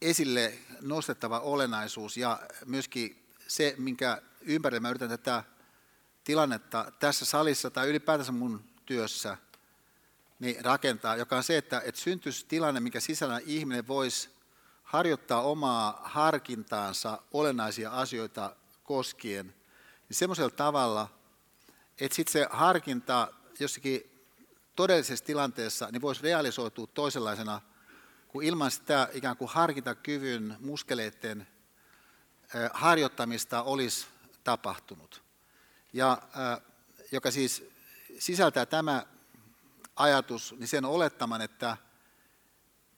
esille 0.01 0.53
nostettava 0.81 1.39
olennaisuus 1.39 2.17
ja 2.17 2.39
myöskin 2.65 3.29
se, 3.47 3.75
minkä 3.77 4.21
ympärillä 4.41 4.79
mä 4.79 4.89
yritän 4.89 5.09
tätä 5.09 5.43
tilannetta 6.23 6.91
tässä 6.99 7.25
salissa 7.25 7.69
tai 7.69 7.89
ylipäätänsä 7.89 8.31
mun 8.31 8.63
työssä– 8.85 9.37
niin 10.39 10.65
rakentaa, 10.65 11.15
joka 11.15 11.37
on 11.37 11.43
se, 11.43 11.57
että, 11.57 11.81
että 11.85 12.01
syntyisi 12.01 12.45
tilanne, 12.45 12.79
mikä 12.79 12.99
sisällä 12.99 13.39
ihminen 13.45 13.87
voisi 13.87 14.29
harjoittaa 14.83 15.41
omaa 15.41 16.01
harkintaansa 16.03 17.21
olennaisia 17.31 17.91
asioita 17.91 18.55
koskien, 18.83 19.45
niin 20.09 20.17
semmoisella 20.17 20.49
tavalla, 20.49 21.09
että 21.99 22.15
sitten 22.15 22.33
se 22.33 22.47
harkinta 22.49 23.27
jossakin 23.59 24.11
todellisessa 24.75 25.25
tilanteessa 25.25 25.89
niin 25.91 26.01
voisi 26.01 26.23
realisoitua 26.23 26.87
toisenlaisena, 26.87 27.61
kuin 28.27 28.47
ilman 28.47 28.71
sitä 28.71 29.09
ikään 29.13 29.37
kuin 29.37 29.49
harkintakyvyn 29.49 30.57
muskeleiden 30.59 31.47
harjoittamista 32.73 33.63
olisi 33.63 34.07
tapahtunut. 34.43 35.23
Ja 35.93 36.21
joka 37.11 37.31
siis 37.31 37.69
sisältää 38.19 38.65
tämä 38.65 39.05
ajatus, 39.97 40.55
niin 40.57 40.67
sen 40.67 40.85
olettaman, 40.85 41.41
että, 41.41 41.77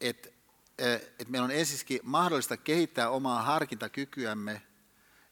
että, 0.01 0.29
että 0.77 1.25
meillä 1.31 1.45
on 1.45 1.51
ensisikin 1.51 1.99
mahdollista 2.03 2.57
kehittää 2.57 3.09
omaa 3.09 3.41
harkintakykyämme, 3.41 4.61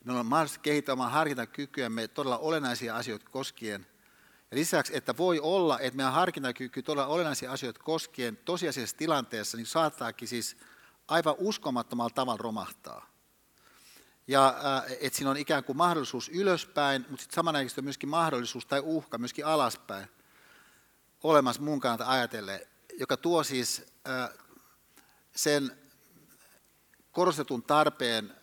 meillä 0.03 0.19
on 0.19 0.25
mahdollista 0.25 0.59
kehittää 0.59 0.93
omaa 0.93 1.09
harkintakykyämme 1.09 2.07
todella 2.07 2.37
olennaisia 2.37 2.95
asioita 2.95 3.29
koskien. 3.29 3.87
Ja 4.51 4.57
lisäksi, 4.57 4.97
että 4.97 5.17
voi 5.17 5.39
olla, 5.39 5.79
että 5.79 5.97
meidän 5.97 6.13
harkintakyky 6.13 6.83
todella 6.83 7.07
olennaisia 7.07 7.51
asioita 7.51 7.83
koskien 7.83 8.37
tosiasiallisessa 8.37 8.97
tilanteessa, 8.97 9.57
niin 9.57 9.65
saattaakin 9.65 10.27
siis 10.27 10.57
aivan 11.07 11.35
uskomattomalla 11.37 12.09
tavalla 12.09 12.41
romahtaa. 12.41 13.09
Ja 14.27 14.55
että 14.99 15.17
siinä 15.17 15.31
on 15.31 15.37
ikään 15.37 15.63
kuin 15.63 15.77
mahdollisuus 15.77 16.29
ylöspäin, 16.29 17.05
mutta 17.09 17.21
sitten 17.21 17.35
samanaikaisesti 17.35 17.81
on 17.81 17.85
myöskin 17.85 18.09
mahdollisuus 18.09 18.65
tai 18.65 18.81
uhka 18.83 19.17
myöskin 19.17 19.45
alaspäin 19.45 20.07
olemassa 21.23 21.61
mun 21.61 21.79
kannalta 21.79 22.11
ajatellen, 22.11 22.59
joka 22.99 23.17
tuo 23.17 23.43
siis 23.43 23.85
sen 25.35 25.71
korostetun 27.11 27.63
tarpeen 27.63 28.35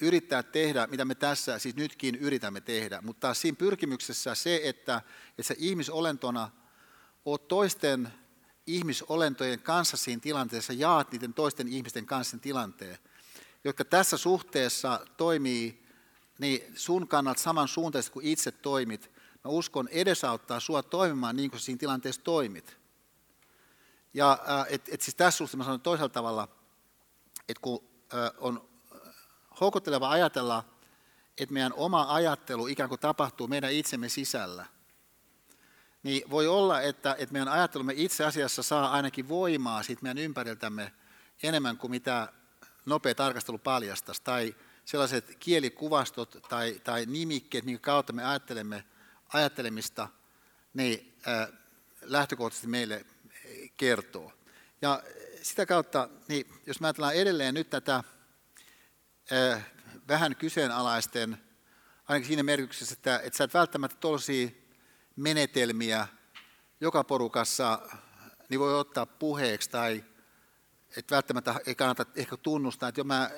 yrittää 0.00 0.42
tehdä, 0.42 0.86
mitä 0.86 1.04
me 1.04 1.14
tässä 1.14 1.58
siis 1.58 1.76
nytkin 1.76 2.14
yritämme 2.14 2.60
tehdä, 2.60 3.00
mutta 3.02 3.34
siinä 3.34 3.56
pyrkimyksessä 3.56 4.34
se, 4.34 4.60
että, 4.64 5.02
että 5.28 5.42
se 5.42 5.54
ihmisolentona 5.58 6.50
oot 7.24 7.48
toisten 7.48 8.12
ihmisolentojen 8.66 9.60
kanssa 9.60 9.96
siinä 9.96 10.20
tilanteessa, 10.20 10.72
jaat 10.72 11.12
niiden 11.12 11.34
toisten 11.34 11.68
ihmisten 11.68 12.06
kanssa 12.06 12.38
tilanteen, 12.38 12.98
jotka 13.64 13.84
tässä 13.84 14.16
suhteessa 14.16 15.06
toimii 15.16 15.86
niin 16.38 16.72
sun 16.74 17.08
kannalta 17.08 17.40
samansuuntaisesti 17.40 18.12
kuin 18.12 18.26
itse 18.26 18.50
toimit, 18.50 19.10
mä 19.44 19.50
uskon, 19.50 19.88
edesauttaa 19.88 20.60
sua 20.60 20.82
toimimaan 20.82 21.36
niin 21.36 21.50
kuin 21.50 21.60
siinä 21.60 21.78
tilanteessa 21.78 22.22
toimit. 22.22 22.76
Ja 24.14 24.38
et, 24.68 24.88
et 24.88 25.00
siis 25.00 25.14
tässä 25.14 25.38
suhteessa 25.38 25.58
mä 25.58 25.64
sanon 25.64 25.80
toisella 25.80 26.08
tavalla, 26.08 26.48
että 27.48 27.60
kun 27.60 27.84
on 28.38 28.68
houkutteleva 29.60 30.10
ajatella, 30.10 30.64
että 31.38 31.52
meidän 31.52 31.72
oma 31.72 32.14
ajattelu 32.14 32.66
ikään 32.66 32.88
kuin 32.88 33.00
tapahtuu 33.00 33.48
meidän 33.48 33.72
itsemme 33.72 34.08
sisällä, 34.08 34.66
niin 36.02 36.30
voi 36.30 36.46
olla, 36.46 36.80
että, 36.80 37.16
että 37.18 37.32
meidän 37.32 37.48
ajattelumme 37.48 37.92
itse 37.96 38.24
asiassa 38.24 38.62
saa 38.62 38.90
ainakin 38.90 39.28
voimaa 39.28 39.82
siitä 39.82 40.02
meidän 40.02 40.18
ympäriltämme 40.18 40.92
enemmän 41.42 41.76
kuin 41.76 41.90
mitä 41.90 42.32
nopea 42.86 43.14
tarkastelu 43.14 43.58
paljastaisi, 43.58 44.22
tai 44.22 44.54
sellaiset 44.84 45.36
kielikuvastot 45.40 46.38
tai, 46.48 46.80
tai 46.84 47.06
nimikkeet, 47.06 47.64
minkä 47.64 47.80
kautta 47.80 48.12
me 48.12 48.24
ajattelemme, 48.24 48.84
ajattelemista 49.32 50.08
niin 50.74 51.18
lähtökohtaisesti 52.00 52.68
meille 52.68 53.06
kertoo. 53.76 54.32
Ja 54.82 55.02
sitä 55.42 55.66
kautta, 55.66 56.08
niin 56.28 56.46
jos 56.66 56.80
me 56.80 56.86
ajatellaan 56.86 57.14
edelleen 57.14 57.54
nyt 57.54 57.70
tätä 57.70 58.04
vähän 60.08 60.36
kyseenalaisten, 60.36 61.38
ainakin 62.08 62.26
siinä 62.26 62.42
merkityksessä, 62.42 62.92
että, 62.92 63.18
että 63.18 63.36
sä 63.36 63.44
et 63.44 63.54
välttämättä 63.54 63.96
tuollaisia 63.96 64.48
menetelmiä 65.16 66.08
joka 66.80 67.04
porukassa 67.04 67.78
niin 68.48 68.60
voi 68.60 68.78
ottaa 68.78 69.06
puheeksi 69.06 69.70
tai 69.70 70.04
että 70.96 71.14
välttämättä 71.14 71.54
ei 71.66 71.74
kannata 71.74 72.06
ehkä 72.14 72.36
tunnustaa, 72.36 72.88
että 72.88 73.00
jo 73.00 73.04
mä, 73.04 73.30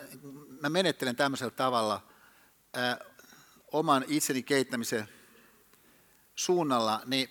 mä 0.60 0.68
menettelen 0.68 1.16
tämmöisellä 1.16 1.50
tavalla 1.50 2.08
ää, 2.74 2.98
oman 3.72 4.04
itseni 4.08 4.42
kehittämisen 4.42 5.08
suunnalla, 6.34 7.00
niin 7.04 7.28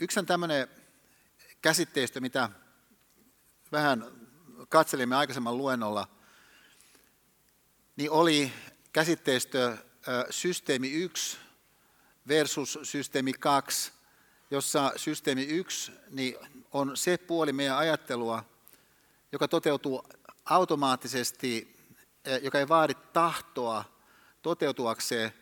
yksi 0.00 0.20
on 0.20 0.26
tämmöinen 0.26 0.68
käsitteistö, 1.62 2.20
mitä 2.20 2.48
vähän 3.72 4.04
katselimme 4.68 5.16
aikaisemman 5.16 5.58
luennolla, 5.58 6.08
niin 7.96 8.10
oli 8.10 8.52
käsitteistö 8.92 9.76
systeemi 10.30 10.90
1 10.90 11.38
versus 12.28 12.78
systeemi 12.82 13.32
2, 13.32 13.92
jossa 14.50 14.92
systeemi 14.96 15.44
1 15.44 15.92
niin 16.10 16.36
on 16.72 16.96
se 16.96 17.18
puoli 17.18 17.52
meidän 17.52 17.78
ajattelua, 17.78 18.44
joka 19.32 19.48
toteutuu 19.48 20.08
automaattisesti 20.44 21.74
joka 22.42 22.58
ei 22.58 22.68
vaadi 22.68 22.94
tahtoa 23.12 23.84
toteutuakseen. 24.42 25.32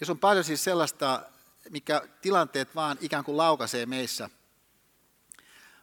Jos 0.00 0.10
on 0.10 0.18
paljon 0.18 0.44
siis 0.44 0.64
sellaista, 0.64 1.22
mikä 1.70 2.02
tilanteet 2.22 2.74
vaan 2.74 2.98
ikään 3.00 3.24
kuin 3.24 3.36
laukaisee 3.36 3.86
meissä. 3.86 4.30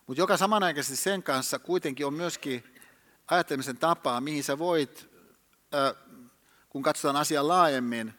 Mutta 0.07 0.21
joka 0.21 0.37
samanaikaisesti 0.37 0.95
sen 0.95 1.23
kanssa 1.23 1.59
kuitenkin 1.59 2.05
on 2.05 2.13
myöskin 2.13 2.63
ajattelemisen 3.27 3.77
tapaa, 3.77 4.21
mihin 4.21 4.43
sä 4.43 4.57
voit, 4.57 5.09
kun 6.69 6.83
katsotaan 6.83 7.15
asiaa 7.15 7.47
laajemmin, 7.47 8.13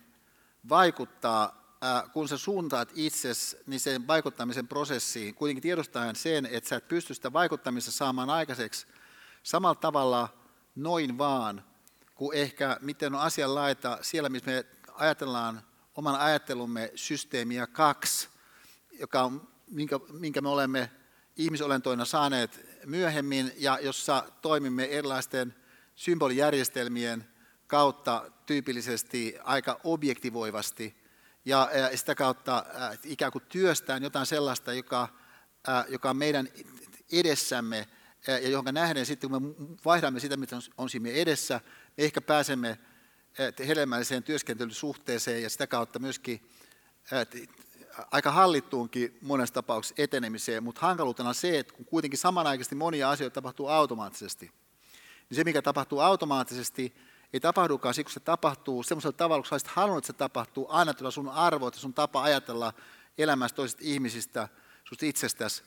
vaikuttaa, 0.69 1.77
kun 2.13 2.29
sä 2.29 2.39
suuntaat 2.39 2.93
itsesi 2.95 3.57
niin 3.67 3.81
sen 3.81 4.07
vaikuttamisen 4.07 4.69
prosessiin, 4.69 5.35
kuitenkin 5.35 5.63
tiedostaen 5.63 6.17
sen, 6.17 6.47
että 6.47 6.69
sä 6.69 6.77
et 6.77 6.89
pysty 6.89 7.15
sitä 7.15 7.33
vaikuttamista 7.33 7.91
saamaan 7.91 8.31
aikaiseksi 8.31 8.87
samalla 9.43 9.75
tavalla 9.75 10.29
noin 10.75 11.19
vaan, 11.19 11.65
kuin 12.15 12.39
ehkä 12.39 12.77
miten 12.81 13.15
on 13.15 13.21
asian 13.21 13.55
laita 13.55 13.99
siellä, 14.01 14.29
missä 14.29 14.51
me 14.51 14.65
ajatellaan 14.95 15.63
oman 15.95 16.21
ajattelumme 16.21 16.93
systeemiä 16.95 17.67
kaksi, 17.67 18.29
joka 18.99 19.23
on, 19.23 19.49
minkä, 19.71 20.01
minkä 20.13 20.41
me 20.41 20.49
olemme 20.49 20.91
ihmisolentoina 21.37 22.05
saaneet 22.05 22.67
myöhemmin 22.85 23.53
ja 23.57 23.79
jossa 23.83 24.25
toimimme 24.43 24.85
erilaisten 24.85 25.55
symbolijärjestelmien 25.97 27.27
kautta 27.67 28.31
tyypillisesti 28.47 29.37
aika 29.45 29.81
objektivoivasti 29.85 31.01
ja, 31.45 31.71
sitä 31.95 32.15
kautta 32.15 32.67
äh, 32.83 32.99
ikään 33.05 33.33
kuin 33.33 33.45
työstään 33.49 34.03
jotain 34.03 34.27
sellaista, 34.27 34.73
joka, 34.73 35.09
äh, 35.69 35.85
joka 35.89 36.11
on 36.11 36.17
meidän 36.17 36.49
edessämme 37.13 37.79
äh, 37.79 38.43
ja 38.43 38.49
johon 38.49 38.75
nähden 38.75 39.07
sitten, 39.07 39.31
kun 39.31 39.43
me 39.43 39.55
vaihdamme 39.85 40.21
sitä, 40.21 40.37
mitä 40.37 40.57
on 40.79 40.91
siinä 40.91 41.11
edessä, 41.11 41.61
me 41.97 42.05
ehkä 42.05 42.21
pääsemme 42.21 42.79
hedelmälliseen 43.69 44.23
työskentelysuhteeseen 44.23 45.43
ja 45.43 45.51
sitä 45.51 45.67
kautta 45.67 45.99
myöskin 45.99 46.51
aika 48.11 48.31
hallittuunkin 48.31 49.19
monessa 49.23 49.55
tapauksessa 49.55 50.03
etenemiseen, 50.03 50.65
mutta 50.65 50.81
hankaluutena 50.81 51.29
on 51.29 51.35
se, 51.35 51.59
että 51.59 51.75
kun 51.75 51.85
kuitenkin 51.85 52.19
samanaikaisesti 52.19 52.75
monia 52.75 53.11
asioita 53.11 53.35
tapahtuu 53.35 53.69
automaattisesti, 53.69 54.53
niin 55.31 55.37
se, 55.37 55.45
mikä 55.45 55.63
tapahtuu 55.63 56.01
automaattisesti, 56.01 56.95
ei 57.33 57.41
tapahdukaan 57.41 57.95
siksi, 57.95 58.15
kun 58.15 58.21
se 58.21 58.25
tapahtuu 58.25 58.83
semmoisella 58.83 59.17
tavalla, 59.17 59.43
kun 59.43 59.53
olisit 59.53 59.69
halunnut, 59.69 60.05
että 60.05 60.07
se 60.07 60.13
tapahtuu, 60.13 60.67
annettuna 60.71 61.11
sun 61.11 61.29
arvoit 61.29 61.75
ja 61.75 61.81
sun 61.81 61.95
tapa 61.95 62.23
ajatella 62.23 62.73
elämästä 63.19 63.57
toisista 63.57 63.83
ihmisistä, 63.85 64.49
susta 64.85 65.07
itsestäsi 65.07 65.63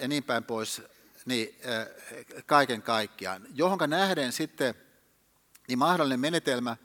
ja 0.00 0.08
niin 0.08 0.24
päin 0.24 0.44
pois, 0.44 0.82
niin 1.26 1.60
kaiken 2.46 2.82
kaikkiaan. 2.82 3.46
Johonka 3.54 3.86
nähden 3.86 4.32
sitten 4.32 4.74
niin 5.68 5.78
mahdollinen 5.78 6.20
menetelmä, 6.20 6.76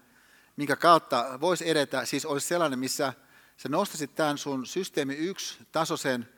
minkä 0.55 0.75
kautta 0.75 1.37
voisi 1.41 1.69
edetä, 1.69 2.05
siis 2.05 2.25
olisi 2.25 2.47
sellainen, 2.47 2.79
missä 2.79 3.13
sä 3.57 3.69
nostasit 3.69 4.15
tämän 4.15 4.37
sun 4.37 4.65
systeemi 4.65 5.15
yksi 5.15 5.57
tasoisen 5.71 6.29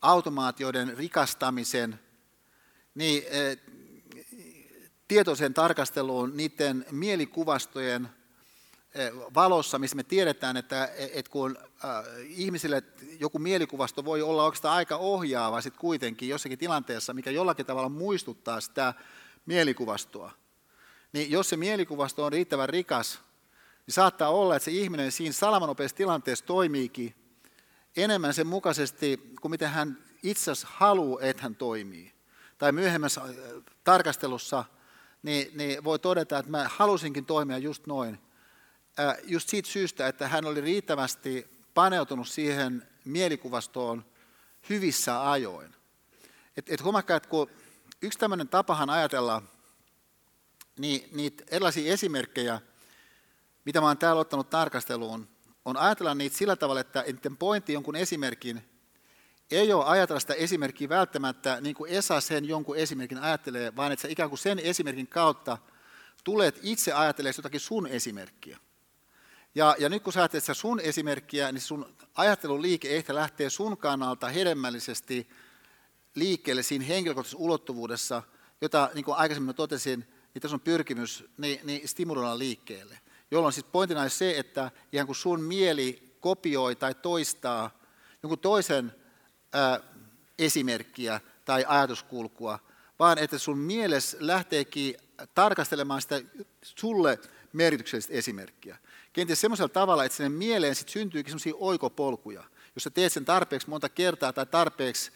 automaatioiden 0.00 0.98
rikastamisen, 0.98 2.00
niin 2.94 3.22
ää, 3.32 3.56
tietoiseen 5.08 5.54
tarkasteluun 5.54 6.36
niiden 6.36 6.86
mielikuvastojen 6.90 8.08
valossa, 9.34 9.78
missä 9.78 9.96
me 9.96 10.02
tiedetään, 10.02 10.56
että, 10.56 10.88
että 10.96 11.30
kun 11.30 11.58
ihmisille 12.28 12.82
joku 13.20 13.38
mielikuvasto 13.38 14.04
voi 14.04 14.22
olla 14.22 14.44
oikeastaan 14.44 14.76
aika 14.76 14.96
ohjaava 14.96 15.60
sit 15.60 15.76
kuitenkin 15.76 16.28
jossakin 16.28 16.58
tilanteessa, 16.58 17.14
mikä 17.14 17.30
jollakin 17.30 17.66
tavalla 17.66 17.88
muistuttaa 17.88 18.60
sitä 18.60 18.94
mielikuvastoa, 19.46 20.32
niin 21.12 21.30
jos 21.30 21.48
se 21.48 21.56
mielikuvasto 21.56 22.24
on 22.24 22.32
riittävän 22.32 22.68
rikas, 22.68 23.20
niin 23.86 23.94
saattaa 23.94 24.28
olla, 24.28 24.56
että 24.56 24.64
se 24.64 24.70
ihminen 24.70 25.12
siinä 25.12 25.32
salamanopeassa 25.32 25.96
tilanteessa 25.96 26.44
toimiikin 26.44 27.14
enemmän 27.96 28.34
sen 28.34 28.46
mukaisesti 28.46 29.20
kuin 29.40 29.50
miten 29.50 29.70
hän 29.70 29.98
itse 30.22 30.50
asiassa 30.50 30.68
haluaa, 30.70 31.22
että 31.22 31.42
hän 31.42 31.56
toimii. 31.56 32.12
Tai 32.58 32.72
myöhemmässä 32.72 33.20
äh, 33.20 33.28
tarkastelussa– 33.84 34.64
niin, 35.22 35.50
niin 35.54 35.84
voi 35.84 35.98
todeta, 35.98 36.38
että 36.38 36.50
mä 36.50 36.70
halusinkin 36.74 37.26
toimia 37.26 37.58
just 37.58 37.86
noin. 37.86 38.18
just 39.24 39.48
siitä 39.48 39.68
syystä, 39.68 40.08
että 40.08 40.28
hän 40.28 40.44
oli 40.44 40.60
riittävästi 40.60 41.46
paneutunut 41.74 42.28
siihen 42.28 42.88
mielikuvastoon 43.04 44.04
hyvissä 44.68 45.30
ajoin. 45.30 45.74
Et, 46.56 46.66
et 46.68 46.82
huomakkaa, 46.82 47.16
että 47.16 47.28
kun 47.28 47.50
yksi 48.02 48.18
tämmöinen 48.18 48.48
tapahan 48.48 48.90
ajatella, 48.90 49.42
niin 50.78 51.08
niitä 51.12 51.44
erilaisia 51.48 51.92
esimerkkejä, 51.92 52.60
mitä 53.64 53.80
mä 53.80 53.86
oon 53.86 53.98
täällä 53.98 54.20
ottanut 54.20 54.50
tarkasteluun, 54.50 55.28
on 55.64 55.76
ajatella 55.76 56.14
niitä 56.14 56.36
sillä 56.36 56.56
tavalla, 56.56 56.80
että 56.80 57.04
niiden 57.06 57.36
pointti 57.36 57.72
jonkun 57.72 57.96
esimerkin 57.96 58.64
ei 59.50 59.72
ole 59.72 59.84
ajatella 59.84 60.20
sitä 60.20 60.34
esimerkkiä 60.34 60.88
välttämättä 60.88 61.60
niin 61.60 61.74
kuin 61.74 61.92
Esa 61.92 62.20
sen 62.20 62.48
jonkun 62.48 62.76
esimerkin 62.76 63.18
ajattelee, 63.18 63.76
vaan 63.76 63.92
että 63.92 64.02
sä 64.02 64.08
ikään 64.08 64.28
kuin 64.28 64.38
sen 64.38 64.58
esimerkin 64.58 65.06
kautta 65.06 65.58
tulet 66.24 66.58
itse 66.62 66.92
ajattelemaan 66.92 67.34
jotakin 67.36 67.60
sun 67.60 67.86
esimerkkiä. 67.86 68.58
Ja, 69.54 69.76
ja 69.78 69.88
nyt 69.88 70.02
kun 70.02 70.12
sä 70.12 70.20
ajattelet 70.20 70.44
sun 70.52 70.80
esimerkkiä, 70.80 71.52
niin 71.52 71.60
sun 71.60 71.96
ajattelun 72.14 72.62
liike 72.62 72.96
ehkä 72.96 73.14
lähtee 73.14 73.50
sun 73.50 73.76
kannalta 73.76 74.28
hedelmällisesti 74.28 75.28
liikkeelle 76.14 76.62
siinä 76.62 76.84
henkilökohtaisessa 76.84 77.44
ulottuvuudessa, 77.44 78.22
jota 78.60 78.90
niin 78.94 79.04
kuin 79.04 79.16
aikaisemmin 79.16 79.54
totesin, 79.54 80.04
niin 80.34 80.42
tässä 80.42 80.56
on 80.56 80.60
pyrkimys 80.60 81.24
niin, 81.38 81.60
niin 81.64 81.88
stimuloida 81.88 82.38
liikkeelle. 82.38 82.98
Jolloin 83.30 83.52
siis 83.52 83.66
pointtina 83.72 84.00
on 84.00 84.10
se, 84.10 84.38
että 84.38 84.70
ihan 84.92 85.06
kun 85.06 85.16
sun 85.16 85.42
mieli 85.42 86.16
kopioi 86.20 86.76
tai 86.76 86.94
toistaa 86.94 87.80
jonkun 88.22 88.38
toisen 88.38 88.92
esimerkkiä 90.38 91.20
tai 91.44 91.64
ajatuskulkua, 91.68 92.58
vaan 92.98 93.18
että 93.18 93.38
sun 93.38 93.58
mielessä 93.58 94.16
lähteekin 94.20 94.96
tarkastelemaan 95.34 96.02
sitä 96.02 96.20
sulle 96.62 97.18
merkityksellistä 97.52 98.12
esimerkkiä. 98.12 98.76
Kenties 99.12 99.40
semmoisella 99.40 99.68
tavalla, 99.68 100.04
että 100.04 100.16
sinne 100.16 100.28
mieleen 100.28 100.74
sit 100.74 100.88
syntyykin 100.88 101.30
semmoisia 101.30 101.54
oikopolkuja. 101.58 102.44
Jos 102.74 102.84
sä 102.84 102.90
teet 102.90 103.12
sen 103.12 103.24
tarpeeksi 103.24 103.70
monta 103.70 103.88
kertaa 103.88 104.32
tai 104.32 104.46
tarpeeksi 104.46 105.12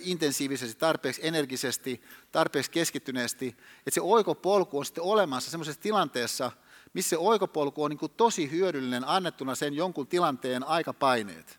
intensiivisesti, 0.00 0.78
tarpeeksi 0.78 1.20
energisesti, 1.24 2.02
tarpeeksi 2.32 2.70
keskittyneesti, 2.70 3.46
että 3.78 3.90
se 3.90 4.00
oikopolku 4.00 4.78
on 4.78 4.84
sitten 4.86 5.04
olemassa 5.04 5.50
semmoisessa 5.50 5.80
tilanteessa, 5.80 6.52
missä 6.92 7.10
se 7.10 7.16
oikopolku 7.18 7.84
on 7.84 7.90
niin 7.90 8.10
tosi 8.16 8.50
hyödyllinen 8.50 9.08
annettuna 9.08 9.54
sen 9.54 9.74
jonkun 9.74 10.06
tilanteen 10.06 10.64
aikapaineet. 10.64 11.58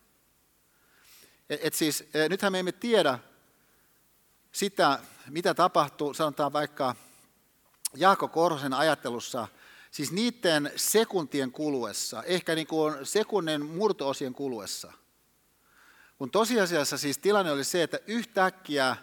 Et, 1.50 1.60
et 1.64 1.74
siis, 1.74 2.04
e, 2.14 2.30
nythän 2.30 2.52
me 2.52 2.60
emme 2.60 2.72
tiedä 2.72 3.20
sitä, 4.52 5.00
mitä 5.30 5.54
tapahtuu, 5.54 6.14
sanotaan 6.14 6.54
vaikka 6.54 6.96
Jaakko 7.96 8.28
Korhosen 8.28 8.74
ajattelussa, 8.74 9.48
siis 9.92 10.12
niiden 10.12 10.72
sekuntien 10.76 11.52
kuluessa, 11.52 12.24
ehkä 12.24 12.56
niin 12.56 12.68
kuin 12.68 13.06
sekunnin 13.06 13.66
murtoosien 13.66 14.34
kuluessa. 14.34 14.94
Kun 16.18 16.32
tosiasiassa 16.32 16.98
siis 16.98 17.18
tilanne 17.18 17.52
oli 17.52 17.64
se, 17.64 17.84
että 17.84 18.00
yhtäkkiä 18.08 18.96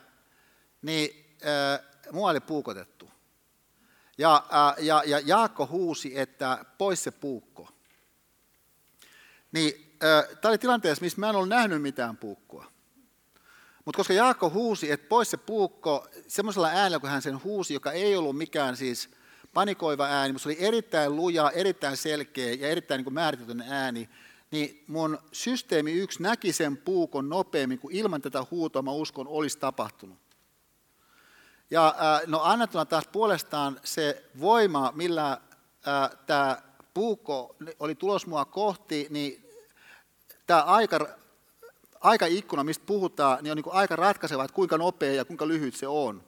niin, 0.83 1.37
äh, 1.47 1.81
mua 2.13 2.31
oli 2.31 2.41
puukotettu. 2.41 3.11
Ja, 4.19 4.45
äh, 4.55 4.85
ja, 4.85 5.03
ja 5.07 5.21
Jaakko 5.25 5.67
huusi, 5.67 6.19
että 6.19 6.65
pois 6.79 7.05
se 7.05 7.11
puukko. 7.11 7.69
Niin 9.53 9.97
tämä 10.41 10.51
oli 10.51 10.59
tilanteessa, 10.59 11.05
missä 11.05 11.21
mä 11.21 11.29
en 11.29 11.37
ollut 11.37 11.49
nähnyt 11.49 11.83
mitään 11.83 12.17
puukkoa. 12.17 12.73
Mutta 13.85 13.97
koska 13.97 14.13
Jaakko 14.13 14.51
huusi, 14.51 14.91
että 14.91 15.09
pois 15.09 15.31
se 15.31 15.37
puukko, 15.37 16.09
semmoisella 16.29 16.69
äänellä, 16.69 16.99
kun 16.99 17.11
hän 17.11 17.23
sen 17.23 17.45
huusi, 17.45 17.75
joka 17.75 17.93
ei 17.93 18.17
ollut 18.17 18.37
mikään 18.37 18.77
siis 18.77 19.11
panikoiva 19.55 20.07
ääni, 20.07 20.33
mutta 20.33 20.43
se 20.43 20.49
oli 20.49 20.67
erittäin 20.67 21.17
luja, 21.17 21.51
erittäin 21.51 21.97
selkeä 21.97 22.53
ja 22.53 22.69
erittäin 22.69 23.05
niin 23.05 23.15
määritetyn 23.15 23.65
ääni, 23.69 24.09
niin 24.53 24.85
mun 24.89 25.19
systeemi 25.33 25.93
yksi 25.93 26.23
näki 26.23 26.53
sen 26.53 26.77
puukon 26.77 27.29
nopeammin 27.29 27.79
kuin 27.79 27.97
ilman 27.97 28.23
tätä 28.23 28.47
huutoa, 28.51 28.83
mä 28.83 28.91
uskon, 28.91 29.29
olisi 29.29 29.59
tapahtunut. 29.59 30.19
Ja 31.71 31.95
no 32.27 32.41
annettuna 32.43 32.85
taas 32.85 33.09
puolestaan 33.13 33.81
se 33.85 34.25
voima, 34.41 34.93
millä 34.95 35.41
tämä 36.27 36.63
puukko 36.95 37.57
oli 37.81 37.95
tulos 37.95 38.27
mua 38.27 38.45
kohti, 38.45 39.07
niin 39.11 39.47
tämä 40.47 40.63
aika, 40.63 41.09
aikaikkuna, 42.01 42.65
mistä 42.65 42.87
puhutaan, 42.87 43.45
niin 43.45 43.51
on 43.51 43.57
niin 43.57 43.75
aika 43.75 43.97
ratkaiseva, 43.97 44.45
että 44.45 44.55
kuinka 44.55 44.79
nopea 44.79 45.13
ja 45.13 45.25
kuinka 45.25 45.49
lyhyt 45.49 45.75
se 45.75 45.89
on. 45.89 46.25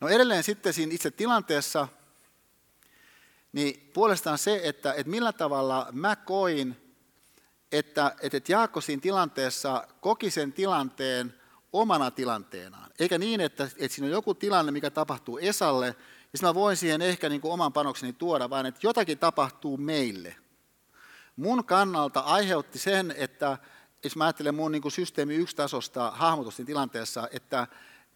No 0.00 0.08
edelleen 0.08 0.42
sitten 0.42 0.72
siinä 0.72 0.94
itse 0.94 1.10
tilanteessa, 1.10 1.88
niin 3.52 3.90
puolestaan 3.94 4.38
se, 4.38 4.60
että, 4.64 4.92
että 4.92 5.10
millä 5.10 5.32
tavalla 5.32 5.88
mä 5.92 6.16
koin, 6.16 6.76
että, 7.72 8.14
että 8.20 8.52
Jaakko 8.52 8.80
siinä 8.80 9.00
tilanteessa 9.00 9.88
koki 10.00 10.30
sen 10.30 10.52
tilanteen 10.52 11.34
omana 11.72 12.10
tilanteenaan. 12.10 12.90
Eikä 12.98 13.18
niin, 13.18 13.40
että, 13.40 13.64
että 13.64 13.94
siinä 13.94 14.06
on 14.06 14.12
joku 14.12 14.34
tilanne, 14.34 14.72
mikä 14.72 14.90
tapahtuu 14.90 15.38
Esalle, 15.38 15.86
ja 16.32 16.38
mä 16.42 16.54
voin 16.54 16.76
siihen 16.76 17.02
ehkä 17.02 17.28
niin 17.28 17.40
kuin 17.40 17.52
oman 17.52 17.72
panokseni 17.72 18.12
tuoda, 18.12 18.50
vaan 18.50 18.66
että 18.66 18.80
jotakin 18.82 19.18
tapahtuu 19.18 19.76
meille. 19.76 20.36
Mun 21.36 21.64
kannalta 21.64 22.20
aiheutti 22.20 22.78
sen, 22.78 23.14
että 23.16 23.58
jos 24.04 24.16
mä 24.16 24.24
ajattelen 24.24 24.54
mun 24.54 24.72
niin 24.72 24.82
kuin 24.82 24.92
systeemi 24.92 25.34
yksitasosta 25.34 26.10
hahmotusten 26.10 26.66
tilanteessa, 26.66 27.28
että 27.32 27.66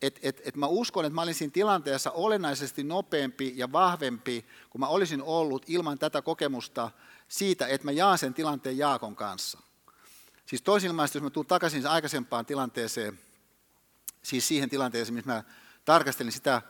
et, 0.02 0.18
et, 0.22 0.40
et 0.44 0.56
mä 0.56 0.66
uskon, 0.66 1.04
että 1.04 1.14
mä 1.14 1.22
olin 1.22 1.34
siinä 1.34 1.50
tilanteessa 1.50 2.10
olennaisesti 2.10 2.84
nopeampi 2.84 3.52
ja 3.56 3.72
vahvempi, 3.72 4.46
kun 4.70 4.80
mä 4.80 4.86
olisin 4.86 5.22
ollut 5.22 5.64
ilman 5.68 5.98
tätä 5.98 6.22
kokemusta 6.22 6.90
siitä, 7.28 7.66
että 7.66 7.84
mä 7.84 7.92
jaan 7.92 8.18
sen 8.18 8.34
tilanteen 8.34 8.78
Jaakon 8.78 9.16
kanssa. 9.16 9.58
Siis 10.46 10.62
toisin 10.62 10.88
ilmaisesti, 10.88 11.18
jos 11.18 11.22
mä 11.22 11.30
tulen 11.30 11.46
takaisin 11.46 11.86
aikaisempaan 11.86 12.46
tilanteeseen, 12.46 13.18
siis 14.22 14.48
siihen 14.48 14.70
tilanteeseen, 14.70 15.14
missä 15.14 15.32
mä 15.32 15.44
tarkastelin 15.84 16.32
sitä 16.32 16.62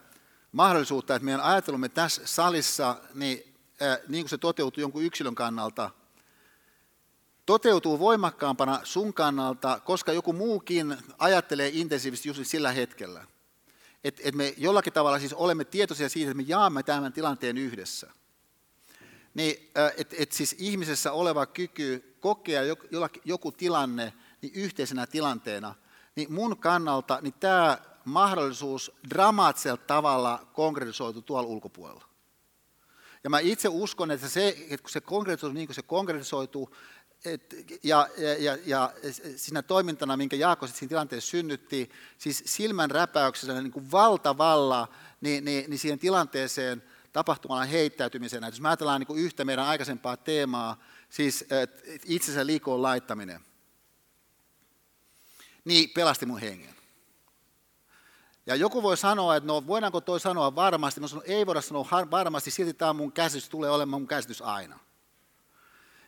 mahdollisuutta, 0.52 1.14
että 1.14 1.24
meidän 1.24 1.40
ajattelumme 1.40 1.88
tässä 1.88 2.22
salissa, 2.24 2.96
niin, 3.14 3.54
äh, 3.82 3.98
niin 4.08 4.24
kuin 4.24 4.30
se 4.30 4.38
toteutuu 4.38 4.80
jonkun 4.80 5.02
yksilön 5.02 5.34
kannalta, 5.34 5.90
toteutuu 7.46 7.98
voimakkaampana 7.98 8.80
sun 8.84 9.14
kannalta, 9.14 9.80
koska 9.84 10.12
joku 10.12 10.32
muukin 10.32 10.96
ajattelee 11.18 11.70
intensiivisesti 11.74 12.28
just 12.28 12.40
sillä 12.42 12.72
hetkellä. 12.72 13.26
Että 14.04 14.22
et 14.24 14.34
me 14.34 14.54
jollakin 14.56 14.92
tavalla 14.92 15.18
siis 15.18 15.34
olemme 15.34 15.64
tietoisia 15.64 16.08
siitä, 16.08 16.30
että 16.30 16.42
me 16.42 16.44
jaamme 16.46 16.82
tämän 16.82 17.12
tilanteen 17.12 17.58
yhdessä. 17.58 18.10
Niin, 19.34 19.70
että 19.96 20.16
et 20.18 20.32
siis 20.32 20.56
ihmisessä 20.58 21.12
oleva 21.12 21.46
kyky 21.46 22.16
kokea 22.20 22.62
joku 23.24 23.52
tilanne 23.52 24.12
niin 24.42 24.52
yhteisenä 24.54 25.06
tilanteena, 25.06 25.74
niin 26.16 26.32
mun 26.32 26.58
kannalta 26.58 27.18
niin 27.22 27.34
tämä 27.40 27.78
mahdollisuus 28.04 28.92
dramaattisella 29.10 29.76
tavalla 29.76 30.46
konkretisoitu 30.52 31.22
tuolla 31.22 31.48
ulkopuolella. 31.48 32.04
Ja 33.24 33.30
mä 33.30 33.38
itse 33.38 33.68
uskon, 33.68 34.10
että 34.10 34.28
se, 34.28 34.48
että 34.48 34.82
kun 34.82 34.90
se 34.90 35.00
konkretisoituu 35.00 35.54
niin 35.54 35.66
kuin 35.66 35.74
se 35.74 35.82
konkretisoituu, 35.82 36.70
et, 36.70 36.76
ja, 37.82 38.08
ja, 38.38 38.58
ja 38.66 38.92
siinä 39.36 39.62
toimintana, 39.62 40.16
minkä 40.16 40.36
Jaakko 40.36 40.66
siinä 40.66 40.88
tilanteessa 40.88 41.30
synnytti, 41.30 41.90
siis 42.18 42.42
silmän 42.46 42.90
räpäyksessä 42.90 43.60
niin 43.60 43.72
kuin 43.72 43.90
valtavalla 43.90 44.88
niin, 45.20 45.44
niin, 45.44 45.70
niin 45.70 45.78
siihen 45.78 45.98
tilanteeseen 45.98 46.82
tapahtumalla 47.12 47.64
heittäytymisenä. 47.64 48.48
Jos 48.48 48.60
me 48.60 48.68
ajatellaan 48.68 49.00
niin 49.00 49.06
kuin 49.06 49.20
yhtä 49.20 49.44
meidän 49.44 49.64
aikaisempaa 49.64 50.16
teemaa, 50.16 50.82
siis 51.10 51.44
itsensä 52.04 52.46
liikoon 52.46 52.82
laittaminen, 52.82 53.40
niin 55.64 55.90
pelasti 55.90 56.26
mun 56.26 56.40
hengen. 56.40 56.76
Ja 58.46 58.54
joku 58.54 58.82
voi 58.82 58.96
sanoa, 58.96 59.36
että 59.36 59.46
no 59.46 59.66
voidaanko 59.66 60.00
toi 60.00 60.20
sanoa 60.20 60.54
varmasti, 60.54 61.00
mä 61.00 61.08
sanon, 61.08 61.24
ei 61.26 61.46
voida 61.46 61.60
sanoa 61.60 61.88
varmasti, 62.10 62.50
silti 62.50 62.74
tämä 62.74 62.92
mun 62.92 63.12
käsitys 63.12 63.48
tulee 63.48 63.70
olemaan 63.70 64.00
mun 64.00 64.08
käsitys 64.08 64.42
aina. 64.42 64.78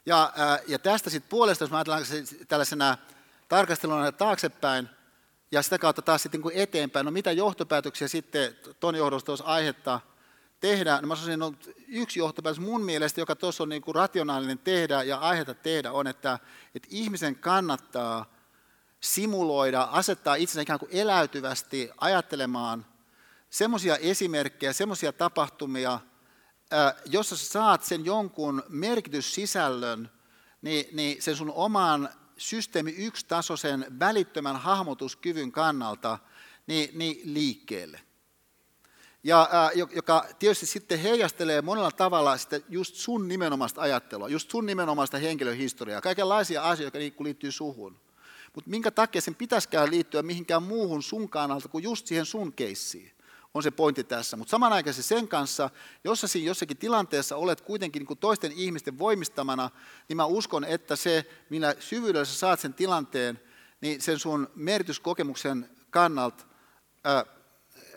Ja, 0.09 0.33
ja 0.67 0.79
tästä 0.79 1.11
sitten 1.11 1.29
puolesta, 1.29 1.65
jos 1.65 1.73
ajatellaan 1.73 2.05
tällaisena 2.49 2.99
tarkasteluna 3.49 4.13
taaksepäin, 4.13 4.89
ja 5.53 5.63
sitä 5.63 5.79
kautta 5.79 6.03
taas 6.03 6.23
sitten 6.23 6.41
niin 6.41 6.53
eteenpäin, 6.55 7.05
no 7.05 7.11
mitä 7.11 7.33
johtopäätöksiä 7.33 8.09
sitten 8.09 8.57
ton 8.81 8.95
johdosta 8.95 9.33
olisi 9.33 9.45
aihetta 9.47 10.01
tehdä, 10.61 10.97
niin 10.97 11.09
mä 11.09 11.17
sanoisin, 11.17 11.39
no 11.39 11.55
yksi 11.89 12.19
johtopäätös 12.19 12.61
mun 12.61 12.85
mielestä, 12.85 13.21
joka 13.21 13.37
tuossa 13.37 13.63
on 13.63 13.69
niin 13.69 13.83
kuin 13.83 13.95
rationaalinen 13.95 14.59
tehdä 14.59 15.03
ja 15.03 15.19
aihetta 15.19 15.55
tehdä, 15.55 15.93
on, 15.93 16.07
että, 16.07 16.39
että 16.75 16.89
ihmisen 16.91 17.37
kannattaa 17.37 18.33
simuloida, 19.01 19.83
asettaa 19.83 20.35
itsensä 20.35 20.61
ikään 20.61 20.79
kuin 20.79 20.93
eläytyvästi 20.93 21.91
ajattelemaan 22.01 22.87
semmoisia 23.51 23.97
esimerkkejä, 23.97 24.73
semmoisia 24.73 25.13
tapahtumia, 25.13 26.01
jos 27.07 27.29
sä 27.29 27.37
saat 27.37 27.85
sen 27.85 28.05
jonkun 28.05 28.63
merkityssisällön, 28.69 30.11
niin, 30.63 30.87
niin 30.93 31.23
sen 31.23 31.37
sun 31.37 31.53
oman 31.55 32.09
systeemi 32.37 32.91
yksitasoisen 32.91 33.87
välittömän 33.99 34.57
hahmotuskyvyn 34.57 35.53
kannalta 35.53 36.19
niin, 36.67 36.99
niin 36.99 37.35
liikkeelle. 37.35 38.01
Ja, 39.23 39.49
ää, 39.53 39.71
joka 39.73 40.27
tietysti 40.39 40.67
sitten 40.67 40.99
heijastelee 40.99 41.63
monella 41.63 41.91
tavalla 41.91 42.37
sitä 42.37 42.61
just 42.69 42.95
sun 42.95 43.29
nimenomaista 43.29 43.81
ajattelua, 43.81 44.29
just 44.29 44.51
sun 44.51 44.67
nimenomaista 44.67 45.19
henkilöhistoriaa, 45.19 46.01
kaikenlaisia 46.01 46.63
asioita, 46.63 46.99
jotka 46.99 47.25
liittyy 47.25 47.53
suhun. 47.53 48.01
Mutta 48.55 48.71
minkä 48.71 48.91
takia 48.91 49.21
sen 49.21 49.35
pitäisikään 49.35 49.91
liittyä 49.91 50.23
mihinkään 50.23 50.63
muuhun 50.63 51.03
sun 51.03 51.29
kannalta 51.29 51.69
kuin 51.69 51.85
just 51.85 52.07
siihen 52.07 52.27
sun 52.27 52.53
keissiin 52.53 53.18
on 53.59 53.63
se 53.63 53.71
pointti 53.71 54.05
tässä. 54.05 54.37
Mutta 54.37 54.51
samanaikaisesti 54.51 55.09
sen 55.09 55.29
kanssa, 55.29 55.71
jos 56.05 56.21
sä 56.21 56.39
jossakin 56.39 56.77
tilanteessa 56.77 57.37
olet 57.37 57.61
kuitenkin 57.61 58.07
niin 58.09 58.19
toisten 58.19 58.53
ihmisten 58.53 58.99
voimistamana, 58.99 59.71
niin 60.09 60.17
mä 60.17 60.25
uskon, 60.25 60.65
että 60.65 60.97
se, 60.97 61.27
millä 61.51 61.75
syvyydellä 61.81 62.25
sä 62.25 62.35
saat 62.35 62.61
sen 62.61 62.75
tilanteen, 62.75 63.41
niin 63.81 64.03
sen 64.03 64.19
sun 64.19 64.51
merkityskokemuksen 64.55 65.71
kannalta 65.91 66.45
ää, 67.05 67.25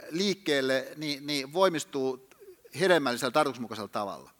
liikkeelle, 0.10 0.94
niin, 0.98 1.28
niin 1.28 1.54
voimistuu 1.54 2.30
hedelmällisellä 2.80 3.32
tarkoitusmukaisella 3.32 3.88
tavalla. 3.88 4.32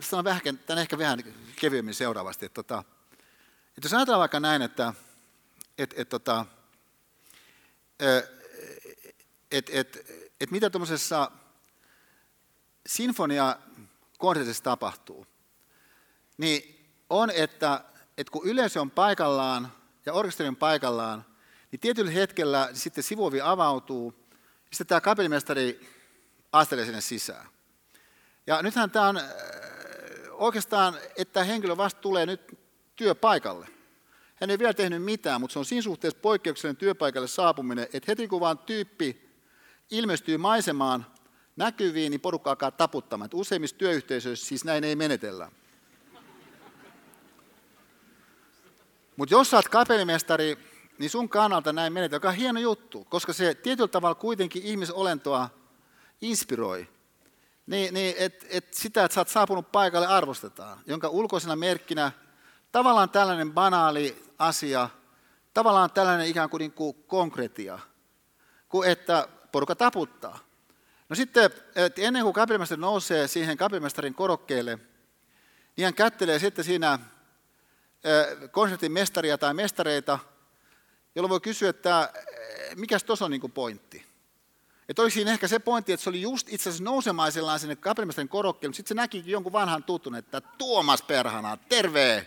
sanon 0.00 0.24
vähän, 0.24 0.42
tämän 0.66 0.82
ehkä 0.82 0.98
vähän 0.98 1.18
kevyemmin 1.56 1.94
seuraavasti. 1.94 2.46
Että, 2.46 2.60
että, 2.60 2.84
että 3.68 3.86
jos 3.86 3.94
ajatellaan 3.94 4.20
vaikka 4.20 4.40
näin, 4.40 4.62
että, 4.62 4.94
että, 5.78 5.96
että, 5.98 6.16
että 6.16 6.44
että 7.98 8.43
et, 9.70 9.98
et 10.40 10.50
mitä 10.50 10.70
tuommoisessa 10.70 11.30
sinfoniakonsertissa 12.86 14.64
tapahtuu, 14.64 15.26
niin 16.38 16.86
on, 17.10 17.30
että, 17.30 17.84
että 18.18 18.30
kun 18.30 18.46
yleisö 18.46 18.80
on 18.80 18.90
paikallaan 18.90 19.72
ja 20.06 20.12
orkesteri 20.12 20.48
on 20.48 20.56
paikallaan, 20.56 21.24
niin 21.72 21.80
tietyllä 21.80 22.10
hetkellä 22.10 22.70
sitten 22.72 23.04
sivuovi 23.04 23.40
avautuu, 23.40 24.14
ja 24.30 24.76
sitten 24.76 24.86
tämä 24.86 25.00
kapellimestari 25.00 25.88
astelee 26.52 26.84
sinne 26.84 27.00
sisään. 27.00 27.46
Ja 28.46 28.62
nythän 28.62 28.90
tämä 28.90 29.08
on 29.08 29.16
äh, 29.16 29.24
oikeastaan, 30.32 30.98
että 31.16 31.44
henkilö 31.44 31.76
vasta 31.76 32.00
tulee 32.00 32.26
nyt 32.26 32.58
työpaikalle. 32.96 33.66
Hän 34.34 34.50
ei 34.50 34.58
vielä 34.58 34.74
tehnyt 34.74 35.02
mitään, 35.02 35.40
mutta 35.40 35.52
se 35.52 35.58
on 35.58 35.64
siinä 35.64 35.82
suhteessa 35.82 36.20
poikkeuksellinen 36.20 36.76
työpaikalle 36.76 37.28
saapuminen, 37.28 37.84
että 37.92 38.12
heti 38.12 38.28
kun 38.28 38.40
vaan 38.40 38.58
tyyppi 38.58 39.23
ilmestyy 39.90 40.36
maisemaan 40.36 41.06
näkyviin, 41.56 42.10
niin 42.10 42.20
porukka 42.20 42.50
alkaa 42.50 42.70
taputtamaan. 42.70 43.26
Että 43.26 43.36
useimmissa 43.36 43.76
työyhteisöissä 43.76 44.46
siis 44.46 44.64
näin 44.64 44.84
ei 44.84 44.96
menetellä. 44.96 45.50
Mutta 49.16 49.34
jos 49.34 49.50
sä 49.50 49.56
oot 49.56 49.68
kapellimestari, 49.68 50.58
niin 50.98 51.10
sun 51.10 51.28
kannalta 51.28 51.72
näin 51.72 51.92
menetellä, 51.92 52.16
joka 52.16 52.28
on 52.28 52.34
hieno 52.34 52.60
juttu, 52.60 53.04
koska 53.04 53.32
se 53.32 53.54
tietyllä 53.54 53.88
tavalla 53.88 54.14
kuitenkin 54.14 54.62
ihmisolentoa 54.62 55.50
inspiroi. 56.20 56.88
Niin, 57.66 57.94
niin 57.94 58.14
että 58.18 58.46
et 58.50 58.74
sitä, 58.74 59.04
että 59.04 59.14
sä 59.14 59.20
oot 59.20 59.28
saapunut 59.28 59.72
paikalle, 59.72 60.06
arvostetaan, 60.06 60.78
jonka 60.86 61.08
ulkoisena 61.08 61.56
merkkinä 61.56 62.12
tavallaan 62.72 63.10
tällainen 63.10 63.52
banaali 63.52 64.22
asia, 64.38 64.88
tavallaan 65.54 65.90
tällainen 65.90 66.26
ikään 66.26 66.50
kuin, 66.50 66.58
niin 66.58 66.72
kuin 66.72 67.04
konkretia, 67.06 67.78
kuin 68.68 68.90
että 68.90 69.28
porukka 69.54 69.74
taputtaa. 69.74 70.38
No 71.08 71.16
sitten, 71.16 71.50
että 71.74 72.02
ennen 72.02 72.22
kuin 72.22 72.32
kapellimestari 72.32 72.80
nousee 72.80 73.28
siihen 73.28 73.56
kapellimestarin 73.56 74.14
korokkeelle, 74.14 74.78
niin 75.76 75.84
hän 75.84 75.94
kättelee 75.94 76.38
sitten 76.38 76.64
siinä 76.64 76.98
konsertin 78.50 78.92
mestaria 78.92 79.38
tai 79.38 79.54
mestareita, 79.54 80.18
jolloin 81.14 81.30
voi 81.30 81.40
kysyä, 81.40 81.70
että 81.70 82.12
mikä 82.76 83.00
tuossa 83.00 83.24
on 83.24 83.30
niin 83.30 83.52
pointti. 83.52 84.06
Että 84.88 85.02
olisi 85.02 85.14
siinä 85.14 85.32
ehkä 85.32 85.48
se 85.48 85.58
pointti, 85.58 85.92
että 85.92 86.04
se 86.04 86.10
oli 86.10 86.22
just 86.22 86.48
itse 86.48 86.68
asiassa 86.68 86.84
nousemaisellaan 86.84 87.60
sinne 87.60 87.76
kapellimestarin 87.76 88.28
korokkeelle, 88.28 88.70
mutta 88.70 88.76
sitten 88.76 88.96
se 88.96 89.02
näkikin 89.02 89.32
jonkun 89.32 89.52
vanhan 89.52 89.84
tutun, 89.84 90.14
että 90.14 90.40
Tuomas 90.40 91.02
Perhana, 91.02 91.56
terve! 91.56 92.26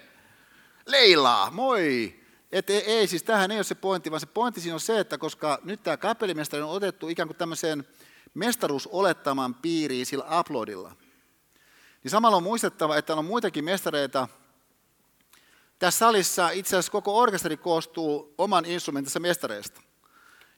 Leila, 0.86 1.52
moi! 1.52 2.16
Että 2.52 2.74
ei, 2.74 2.80
ei, 2.80 3.08
siis 3.08 3.24
tähän 3.24 3.52
ei 3.52 3.58
ole 3.58 3.64
se 3.64 3.76
pointti, 3.76 4.12
vaan 4.12 4.20
se 4.20 4.26
pointti 4.26 4.62
siinä 4.62 4.74
on 4.74 4.80
se, 4.80 5.00
että 5.00 5.18
koska 5.18 5.60
nyt 5.64 5.84
tämä 5.84 5.98
kapellimestari 5.98 6.64
on 6.64 6.70
otettu 6.70 7.10
ikään 7.10 7.28
kuin 7.28 7.38
tämmöiseen 7.38 7.88
mestaruusolettaman 8.34 9.56
piiriin 9.56 10.06
sillä 10.06 10.40
uploadilla, 10.40 10.96
niin 12.04 12.12
samalla 12.12 12.38
on 12.38 12.44
muistettava, 12.44 12.98
että 12.98 13.16
on 13.16 13.26
muitakin 13.26 13.66
mestareita. 13.66 14.28
Tässä 15.80 15.98
salissa 15.98 16.50
itse 16.50 16.76
asiassa 16.76 16.92
koko 16.92 17.18
orkesteri 17.18 17.58
koostuu 17.58 18.34
oman 18.38 18.66
instrumentinsa 18.66 19.20
mestareista, 19.20 19.82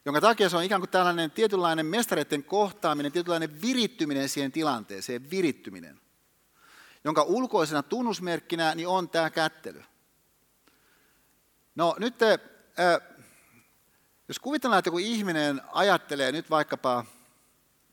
jonka 0.05 0.21
takia 0.21 0.49
se 0.49 0.57
on 0.57 0.63
ikään 0.63 0.81
kuin 0.81 0.89
tällainen 0.89 1.31
tietynlainen 1.31 1.85
mestareiden 1.85 2.43
kohtaaminen, 2.43 3.11
tietynlainen 3.11 3.61
virittyminen 3.61 4.29
siihen 4.29 4.51
tilanteeseen, 4.51 5.29
virittyminen, 5.29 6.01
jonka 7.03 7.23
ulkoisena 7.23 7.83
tunnusmerkkinä 7.83 8.75
niin 8.75 8.87
on 8.87 9.09
tämä 9.09 9.29
kättely. 9.29 9.83
No 11.79 11.95
nyt 11.99 12.21
äh, 12.23 12.39
Jos 14.27 14.39
kuvitellaan, 14.39 14.79
että 14.79 14.87
joku 14.87 14.97
ihminen 14.97 15.61
ajattelee 15.71 16.31
nyt 16.31 16.49
vaikkapa 16.49 17.05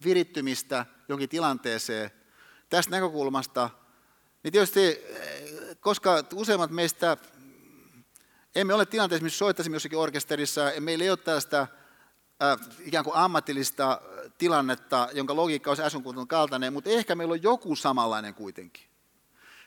virittymistä 0.05 0.87
jonkin 1.09 1.29
tilanteeseen 1.29 2.11
tästä 2.69 2.91
näkökulmasta, 2.91 3.71
niin 4.43 4.53
tietysti, 4.53 5.05
koska 5.81 6.25
useimmat 6.35 6.71
meistä 6.71 7.17
emme 8.55 8.75
ole 8.75 8.87
tilanteessa, 8.87 9.25
missä 9.25 9.39
soittaisimme 9.39 9.77
jossakin 9.77 9.99
orkesterissa, 9.99 10.61
ja 10.61 10.81
meillä 10.81 11.05
ei 11.05 11.11
ole 11.11 11.19
tällaista 11.19 11.61
äh, 11.61 12.59
ikään 12.81 13.05
kuin 13.05 13.17
ammatillista 13.17 14.01
tilannetta, 14.39 15.09
jonka 15.13 15.37
logiikka 15.37 15.71
olisi 15.71 15.83
äsken 15.83 16.03
kaltainen, 16.29 16.73
mutta 16.73 16.91
ehkä 16.91 17.15
meillä 17.15 17.33
on 17.33 17.43
joku 17.43 17.77
samanlainen 17.77 18.35
kuitenkin. 18.35 18.86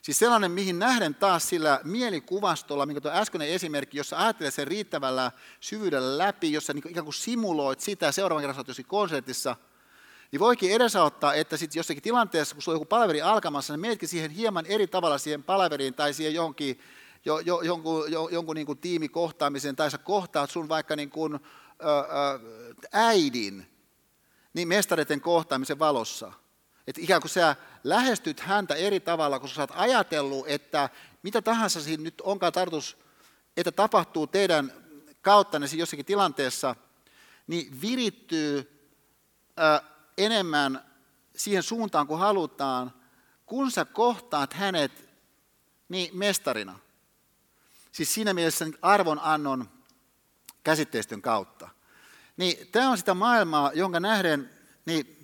Siis 0.02 0.20
sellainen, 0.20 0.52
mihin 0.52 0.80
nähden 0.80 1.16
taas 1.16 1.50
sillä 1.50 1.80
mielikuvastolla, 1.84 2.86
minkä 2.86 3.02
tuo 3.02 3.12
äskeinen 3.12 3.48
esimerkki, 3.48 3.98
jossa 3.98 4.18
ajattelet 4.18 4.54
sen 4.54 4.68
riittävällä 4.68 5.32
syvyydellä 5.60 6.18
läpi, 6.18 6.54
jossa 6.54 6.74
niin 6.74 6.90
ikään 6.90 7.06
kuin 7.06 7.14
simuloit 7.14 7.80
sitä 7.80 8.12
seuraavan 8.12 8.44
kerran 8.44 8.66
jossakin 8.68 8.90
konsertissa, 8.90 9.56
niin 10.32 10.40
voikin 10.40 10.72
edesauttaa, 10.72 11.34
että 11.34 11.58
sitten 11.58 11.80
jossakin 11.80 12.04
tilanteessa, 12.04 12.56
kun 12.56 12.62
sulla 12.62 12.76
on 12.76 12.82
joku 12.82 12.86
palaveri 12.86 13.22
alkamassa, 13.22 13.74
niin 13.74 13.82
menetkin 13.82 14.10
siihen 14.10 14.32
hieman 14.32 14.66
eri 14.66 14.88
tavalla 14.88 15.18
siihen 15.18 15.44
palaveriin 15.44 15.94
tai 15.94 16.14
siihen 16.14 16.34
johonkin, 16.34 16.80
jo, 17.26 17.40
jo, 17.40 17.62
jonkun, 17.62 18.12
jo, 18.12 18.30
jonkun 18.32 18.56
niin 18.56 18.66
kuin 18.66 18.78
tiimikohtaamiseen, 18.78 19.76
tai 19.76 19.92
sä 19.92 19.98
kohtaat 19.98 20.50
sun 20.50 20.70
vaikka 20.70 20.96
niin 20.96 21.10
kuin, 21.10 21.34
ö, 21.34 21.40
ö, 21.88 22.40
äidin, 22.92 23.68
niin 24.54 24.68
mestareiden 24.68 25.22
kohtaamisen 25.22 25.80
valossa. 25.80 26.32
Että 26.90 27.02
ikään 27.02 27.22
kuin 27.22 27.32
sä 27.32 27.56
lähestyt 27.84 28.40
häntä 28.40 28.76
eri 28.76 29.00
tavalla, 29.00 29.40
kun 29.40 29.50
sä 29.50 29.62
oot 29.62 29.72
ajatellut, 29.76 30.48
että 30.48 30.90
mitä 31.24 31.42
tahansa 31.42 31.82
siinä 31.82 32.04
nyt 32.04 32.22
onkaan 32.22 32.54
tarkoitus, 32.54 32.98
että 33.58 33.72
tapahtuu 33.72 34.28
teidän 34.28 34.74
kauttanne 35.22 35.68
jossakin 35.76 36.06
tilanteessa, 36.06 36.76
niin 37.48 37.82
virittyy 37.82 38.88
ö, 39.60 39.82
enemmän 40.18 40.86
siihen 41.36 41.64
suuntaan 41.64 42.08
kuin 42.08 42.20
halutaan, 42.20 42.94
kun 43.46 43.72
sä 43.72 43.86
kohtaat 43.86 44.54
hänet 44.54 45.10
niin 45.90 46.18
mestarina. 46.18 46.80
Siis 47.92 48.14
siinä 48.14 48.34
mielessä 48.34 48.66
arvonannon 48.82 49.70
käsitteistön 50.64 51.22
kautta. 51.22 51.70
Niin 52.38 52.68
tämä 52.68 52.90
on 52.90 52.98
sitä 52.98 53.14
maailmaa, 53.14 53.72
jonka 53.74 54.00
nähden 54.00 54.50
niin 54.86 55.19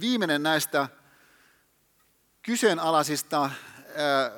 viimeinen 0.00 0.42
näistä 0.42 0.88
kyseenalaisista 2.42 3.40
ää, 3.40 4.30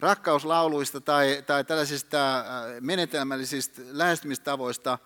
rakkauslauluista 0.00 1.00
tai, 1.00 1.42
tai 1.46 1.64
tällaisista 1.64 2.18
ää, 2.18 2.44
menetelmällisistä 2.80 3.82
lähestymistavoista, 3.90 4.98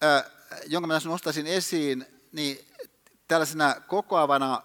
ää, 0.00 0.24
jonka 0.66 0.86
mä 0.86 0.94
tässä 0.94 1.08
nostaisin 1.08 1.46
esiin, 1.46 2.06
niin 2.32 2.66
tällaisena 3.28 3.74
kokoavana 3.80 4.62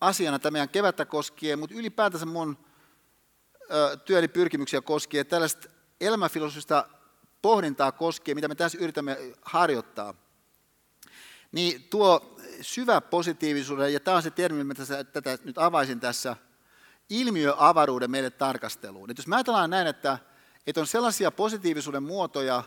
asiana 0.00 0.38
tämä 0.38 0.52
meidän 0.52 0.68
kevättä 0.68 1.04
koskien, 1.04 1.58
mutta 1.58 1.76
ylipäätänsä 1.76 2.26
mun 2.26 2.58
työni 4.04 4.28
pyrkimyksiä 4.28 4.80
koskien, 4.80 5.26
tällaista 5.26 5.68
elämänfilosofista 6.00 6.88
pohdintaa 7.42 7.92
koskien, 7.92 8.36
mitä 8.36 8.48
me 8.48 8.54
tässä 8.54 8.78
yritämme 8.80 9.18
harjoittaa, 9.42 10.14
niin 11.52 11.82
tuo 11.82 12.37
syvä 12.60 13.00
positiivisuuden, 13.00 13.92
ja 13.92 14.00
tämä 14.00 14.16
on 14.16 14.22
se 14.22 14.30
termi, 14.30 14.64
mitä 14.64 15.04
tätä 15.04 15.38
nyt 15.44 15.58
avaisin 15.58 16.00
tässä, 16.00 16.36
ilmiöavaruuden 17.10 18.10
meille 18.10 18.30
tarkasteluun. 18.30 19.10
Et 19.10 19.18
jos 19.18 19.26
mä 19.26 19.36
ajatellaan 19.36 19.70
näin, 19.70 19.86
että, 19.86 20.18
että 20.66 20.80
on 20.80 20.86
sellaisia 20.86 21.30
positiivisuuden 21.30 22.02
muotoja, 22.02 22.62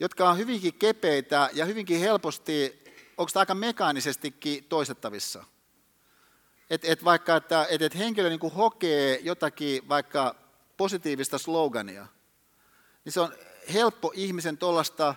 jotka 0.00 0.30
on 0.30 0.38
hyvinkin 0.38 0.74
kepeitä 0.74 1.50
ja 1.52 1.64
hyvinkin 1.64 2.00
helposti, 2.00 2.84
onko 3.16 3.30
tämä 3.32 3.40
aika 3.40 3.54
mekaanisestikin 3.54 4.64
toistettavissa. 4.64 5.44
Että 6.70 6.88
et 6.88 7.04
vaikka, 7.04 7.36
että 7.36 7.66
et, 7.70 7.82
et 7.82 7.98
henkilö 7.98 8.28
niin 8.28 8.40
kuin 8.40 8.52
hokee 8.52 9.20
jotakin 9.22 9.88
vaikka 9.88 10.34
positiivista 10.76 11.38
slogania, 11.38 12.06
niin 13.04 13.12
se 13.12 13.20
on 13.20 13.34
helppo 13.72 14.12
ihmisen 14.14 14.58
tuollaista 14.58 15.14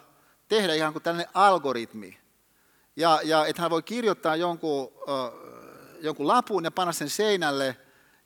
tehdä 0.48 0.74
ihan 0.74 0.94
kuin 0.94 1.04
tällainen 1.04 1.32
algoritmi. 1.34 2.25
Ja, 2.96 3.20
ja 3.24 3.46
että 3.46 3.62
hän 3.62 3.72
voi 3.72 3.84
kirjoittaa 3.84 4.36
jonkun, 4.36 4.92
äh, 5.10 5.34
jonkun 6.02 6.28
lapun 6.28 6.64
ja 6.64 6.72
panna 6.72 6.94
sen 6.94 7.10
seinälle, 7.10 7.78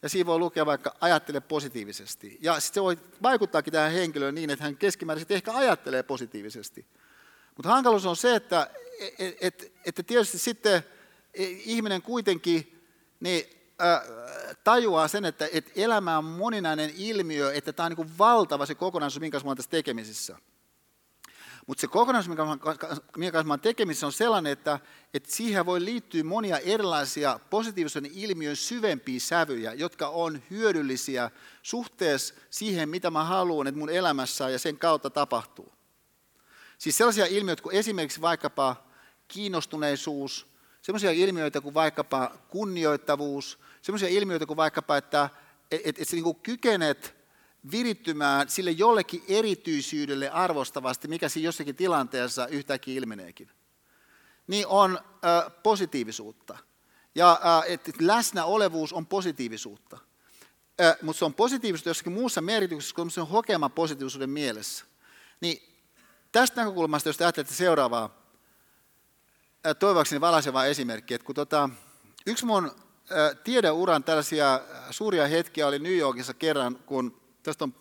ja 0.02 0.10
siinä 0.10 0.28
voi 0.28 0.40
lukea 0.40 0.66
vaikka 0.66 0.96
ajattele 1.02 1.40
positiivisesti. 1.40 2.38
Ja 2.42 2.60
sitten 2.60 2.74
se 2.74 2.84
voi 2.84 2.98
vaikuttaakin 3.24 3.74
tähän 3.74 3.92
henkilöön 3.92 4.36
niin, 4.36 4.50
että 4.50 4.66
hän 4.66 4.78
keskimääräisesti 4.78 5.34
ehkä 5.34 5.54
ajattelee 5.54 6.04
positiivisesti. 6.04 6.86
Mutta 7.56 7.70
hankaluus 7.70 8.06
on 8.06 8.16
se, 8.16 8.36
että 8.36 8.70
et, 9.20 9.38
et, 9.42 9.74
et 9.86 10.08
tietysti 10.08 10.38
sitten 10.38 10.84
e, 11.34 11.44
ihminen 11.44 12.02
kuitenkin 12.02 12.86
niin, 13.20 13.44
äh, 13.82 14.02
tajuaa 14.64 15.08
sen, 15.08 15.26
että 15.26 15.48
et 15.54 15.72
elämä 15.76 16.18
on 16.18 16.26
moninainen 16.26 16.92
ilmiö, 16.98 17.54
että 17.54 17.74
tämä 17.74 17.86
on 17.86 17.92
niin 17.92 18.18
valtava 18.18 18.66
se 18.66 18.76
kokonaisuus, 18.76 19.22
minkä 19.22 19.40
mä 19.46 19.56
tässä 19.56 19.72
tekemisissä. 19.72 20.38
Mutta 21.70 21.82
se 21.82 21.88
kokonaisuus, 21.88 22.38
minkä 23.18 23.32
kanssa 23.32 23.48
mä 23.48 23.58
tekemisissä, 23.58 24.06
on 24.06 24.12
sellainen, 24.14 24.52
että, 24.52 24.80
että 25.14 25.32
siihen 25.32 25.66
voi 25.66 25.86
liittyä 25.86 26.24
monia 26.24 26.58
erilaisia 26.58 27.40
positiivisen 27.50 28.06
ilmiön 28.06 28.56
syvempiä 28.56 29.20
sävyjä, 29.20 29.74
jotka 29.74 30.08
on 30.08 30.44
hyödyllisiä 30.50 31.32
suhteessa 31.64 32.34
siihen, 32.50 32.90
mitä 32.90 33.12
mä 33.12 33.24
haluan, 33.24 33.68
että 33.68 33.80
mun 33.80 33.90
elämässä 33.90 34.50
ja 34.50 34.60
sen 34.60 34.78
kautta 34.78 35.10
tapahtuu. 35.10 35.74
Siis 36.78 36.98
sellaisia 36.98 37.26
ilmiöitä 37.26 37.64
kuin 37.64 37.76
esimerkiksi 37.76 38.22
vaikkapa 38.22 38.76
kiinnostuneisuus, 39.28 40.48
sellaisia 40.82 41.12
ilmiöitä 41.12 41.62
kuin 41.62 41.74
vaikkapa 41.74 42.32
kunnioittavuus, 42.48 43.60
sellaisia 43.82 44.10
ilmiöitä 44.10 44.46
kuin 44.46 44.58
vaikkapa, 44.58 44.98
että 44.98 45.30
et, 45.72 45.82
et, 45.86 46.00
et 46.00 46.08
sä 46.08 46.16
niin 46.16 46.36
kykenet 46.36 47.19
virittymään 47.72 48.50
sille 48.50 48.72
jollekin 48.72 49.24
erityisyydelle 49.28 50.30
arvostavasti, 50.30 51.08
mikä 51.08 51.30
siinä 51.30 51.46
jossakin 51.46 51.76
tilanteessa 51.76 52.48
yhtäkkiä 52.48 52.98
ilmeneekin, 52.98 53.52
niin 54.48 54.68
on 54.68 55.00
ö, 55.02 55.50
positiivisuutta. 55.50 56.58
Ja 57.16 57.40
ö, 57.64 57.66
et 57.68 58.02
läsnäolevuus 58.02 58.94
on 58.94 59.06
positiivisuutta. 59.06 59.98
Mutta 61.02 61.20
se 61.20 61.26
on 61.26 61.34
positiivisuutta 61.34 61.90
jossakin 61.90 62.14
muussa 62.14 62.42
merkityksessä 62.42 62.96
kuin 62.96 63.12
se 63.12 63.22
on 63.22 63.28
hokema 63.28 63.70
positiivisuuden 63.70 64.30
mielessä. 64.30 64.86
Niin 65.42 65.86
tästä 66.32 66.62
näkökulmasta, 66.62 67.10
jos 67.10 67.18
te 67.18 67.24
ajattelette 67.24 67.56
seuraavaa, 67.56 68.20
toivoakseni 69.80 70.22
valaisevaa 70.22 70.66
esimerkkiä, 70.66 71.16
että 71.16 71.26
kun 71.26 71.36
tota, 71.36 71.70
yksi 72.26 72.46
mun 72.46 72.72
tiedeuran 73.44 74.04
tällaisia 74.04 74.62
suuria 74.92 75.28
hetkiä 75.28 75.68
oli 75.68 75.80
New 75.80 75.98
Yorkissa 75.98 76.34
kerran, 76.34 76.76
kun 76.76 77.22
tästä 77.50 77.64
on 77.64 77.76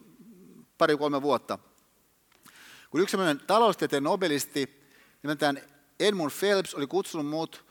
pari-kolme 0.78 1.22
vuotta, 1.22 1.58
kun 2.90 3.00
yksi 3.00 3.10
sellainen 3.10 3.46
taloustieteen 3.46 4.02
nobelisti 4.02 4.90
nimeltään 5.22 5.62
Edmund 6.00 6.30
Phelps 6.38 6.74
oli 6.74 6.86
kutsunut 6.86 7.26
mut 7.26 7.64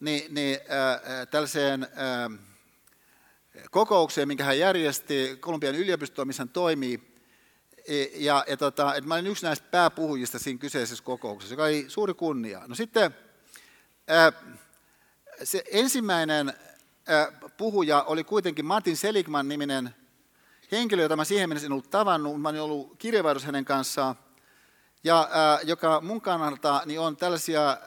niin, 0.00 0.34
niin, 0.34 0.58
äh, 0.60 1.28
tällaiseen 1.30 1.82
äh, 1.82 2.38
kokoukseen, 3.70 4.28
minkä 4.28 4.44
hän 4.44 4.58
järjesti 4.58 5.36
Kolumbian 5.40 5.74
yliopistoon, 5.74 6.26
missä 6.26 6.40
hän 6.40 6.48
toimii. 6.48 7.10
E, 7.88 8.04
ja, 8.14 8.44
ja 8.48 8.56
tota, 8.56 8.94
että 8.94 9.08
mä 9.08 9.14
olin 9.14 9.26
yksi 9.26 9.46
näistä 9.46 9.66
pääpuhujista 9.70 10.38
siinä 10.38 10.58
kyseisessä 10.58 11.04
kokouksessa, 11.04 11.52
joka 11.52 11.64
oli 11.64 11.84
suuri 11.88 12.14
kunnia. 12.14 12.62
No 12.66 12.74
sitten 12.74 13.14
äh, 14.10 14.34
se 15.44 15.64
ensimmäinen 15.72 16.48
äh, 16.48 17.28
puhuja 17.56 18.02
oli 18.02 18.24
kuitenkin 18.24 18.64
Martin 18.64 18.96
Seligman 18.96 19.48
niminen 19.48 19.94
henkilö, 20.72 21.02
jota 21.02 21.16
mä 21.16 21.24
siihen 21.24 21.48
mennessä 21.48 21.66
en 21.66 21.72
ollut 21.72 21.90
tavannut, 21.90 22.40
mä 22.40 22.48
olin 22.48 22.60
ollut 22.60 22.98
kirjavaihdossa 22.98 23.46
hänen 23.46 23.64
kanssaan, 23.64 24.14
ja 25.04 25.20
äh, 25.20 25.66
joka 25.68 26.00
mun 26.00 26.20
kannalta 26.20 26.82
niin 26.86 27.00
on 27.00 27.16
tällaisia 27.16 27.70
äh, 27.70 27.78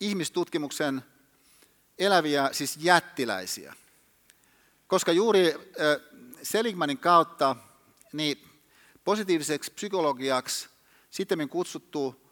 ihmistutkimuksen 0.00 1.02
eläviä, 1.98 2.48
siis 2.52 2.76
jättiläisiä. 2.80 3.74
Koska 4.86 5.12
juuri 5.12 5.54
äh, 5.54 5.60
Seligmanin 6.42 6.98
kautta 6.98 7.56
niin 8.12 8.48
positiiviseksi 9.04 9.72
psykologiaksi 9.72 10.68
sitten 11.10 11.48
kutsuttu 11.48 12.22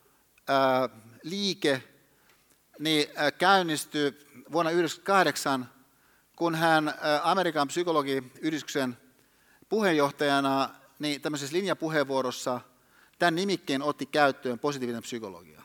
äh, 0.51 1.01
liike 1.23 1.83
niin, 2.79 3.09
äh, 3.19 3.33
käynnistyi 3.39 4.11
vuonna 4.53 4.71
1998, 4.71 5.71
kun 6.37 6.55
hän 6.55 6.89
äh, 6.89 6.95
Amerikan 7.23 7.69
psykologiyhdistyksen 7.69 8.97
puheenjohtajana 9.69 10.71
niin 10.99 11.21
tämmöisessä 11.21 11.57
linjapuheenvuorossa 11.57 12.61
tämän 13.19 13.35
nimikkeen 13.35 13.83
otti 13.83 14.07
käyttöön 14.07 14.59
positiivinen 14.59 15.03
psykologia. 15.03 15.63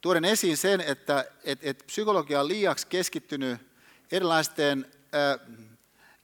Tuoden 0.00 0.24
esiin 0.24 0.56
sen, 0.56 0.80
että 0.80 1.24
et, 1.44 1.58
et 1.62 1.84
psykologia 1.86 2.40
on 2.40 2.48
liiaksi 2.48 2.86
keskittynyt 2.86 3.60
erilaisten 4.12 4.92
ä, 5.14 5.38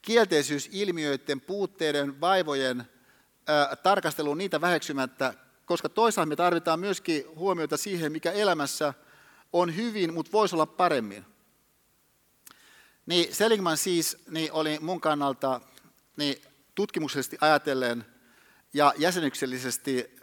kielteisyysilmiöiden, 0.02 1.40
puutteiden, 1.40 2.20
vaivojen 2.20 2.80
ä, 2.80 3.76
tarkasteluun 3.76 4.38
niitä 4.38 4.60
väheksymättä 4.60 5.34
koska 5.72 5.88
toisaalta 5.88 6.28
me 6.28 6.36
tarvitaan 6.36 6.80
myöskin 6.80 7.24
huomiota 7.36 7.76
siihen, 7.76 8.12
mikä 8.12 8.32
elämässä 8.32 8.94
on 9.52 9.76
hyvin, 9.76 10.14
mutta 10.14 10.32
voisi 10.32 10.56
olla 10.56 10.66
paremmin. 10.66 11.24
Niin 13.06 13.34
Seligman 13.34 13.76
siis 13.76 14.16
niin 14.30 14.52
oli 14.52 14.78
mun 14.80 15.00
kannalta 15.00 15.60
niin 16.16 16.42
tutkimuksellisesti 16.74 17.36
ajatellen 17.40 18.04
ja 18.74 18.94
jäsenyksellisesti 18.96 20.16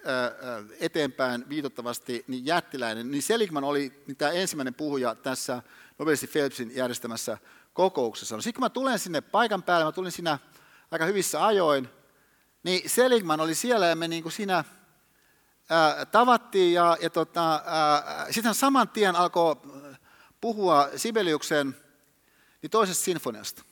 eteenpäin 0.79 1.49
viitottavasti 1.49 2.23
niin 2.27 2.45
jättiläinen, 2.45 3.11
niin 3.11 3.23
Seligman 3.23 3.63
oli 3.63 4.03
niin 4.07 4.17
tämä 4.17 4.31
ensimmäinen 4.31 4.73
puhuja 4.73 5.15
tässä 5.15 5.63
Nobelisti 5.99 6.27
Phelpsin 6.27 6.75
järjestämässä 6.75 7.37
kokouksessa. 7.73 8.35
No 8.35 8.41
sitten 8.41 8.59
kun 8.59 8.65
mä 8.65 8.69
tulen 8.69 8.99
sinne 8.99 9.21
paikan 9.21 9.63
päälle, 9.63 9.85
mä 9.85 9.91
tulin 9.91 10.11
siinä 10.11 10.39
aika 10.91 11.05
hyvissä 11.05 11.45
ajoin, 11.45 11.89
niin 12.63 12.89
Seligman 12.89 13.39
oli 13.39 13.55
siellä 13.55 13.87
ja 13.87 13.95
me 13.95 14.07
niin 14.07 14.23
kuin 14.23 14.33
siinä 14.33 14.63
ää, 15.69 16.05
tavattiin 16.05 16.73
ja, 16.73 16.97
ja 17.01 17.09
tota, 17.09 17.63
sitten 18.31 18.55
saman 18.55 18.89
tien 18.89 19.15
alkoi 19.15 19.55
puhua 20.41 20.89
Sibeliuksen 20.95 21.75
niin 22.61 22.69
toisesta 22.69 23.03
sinfoniasta. 23.03 23.63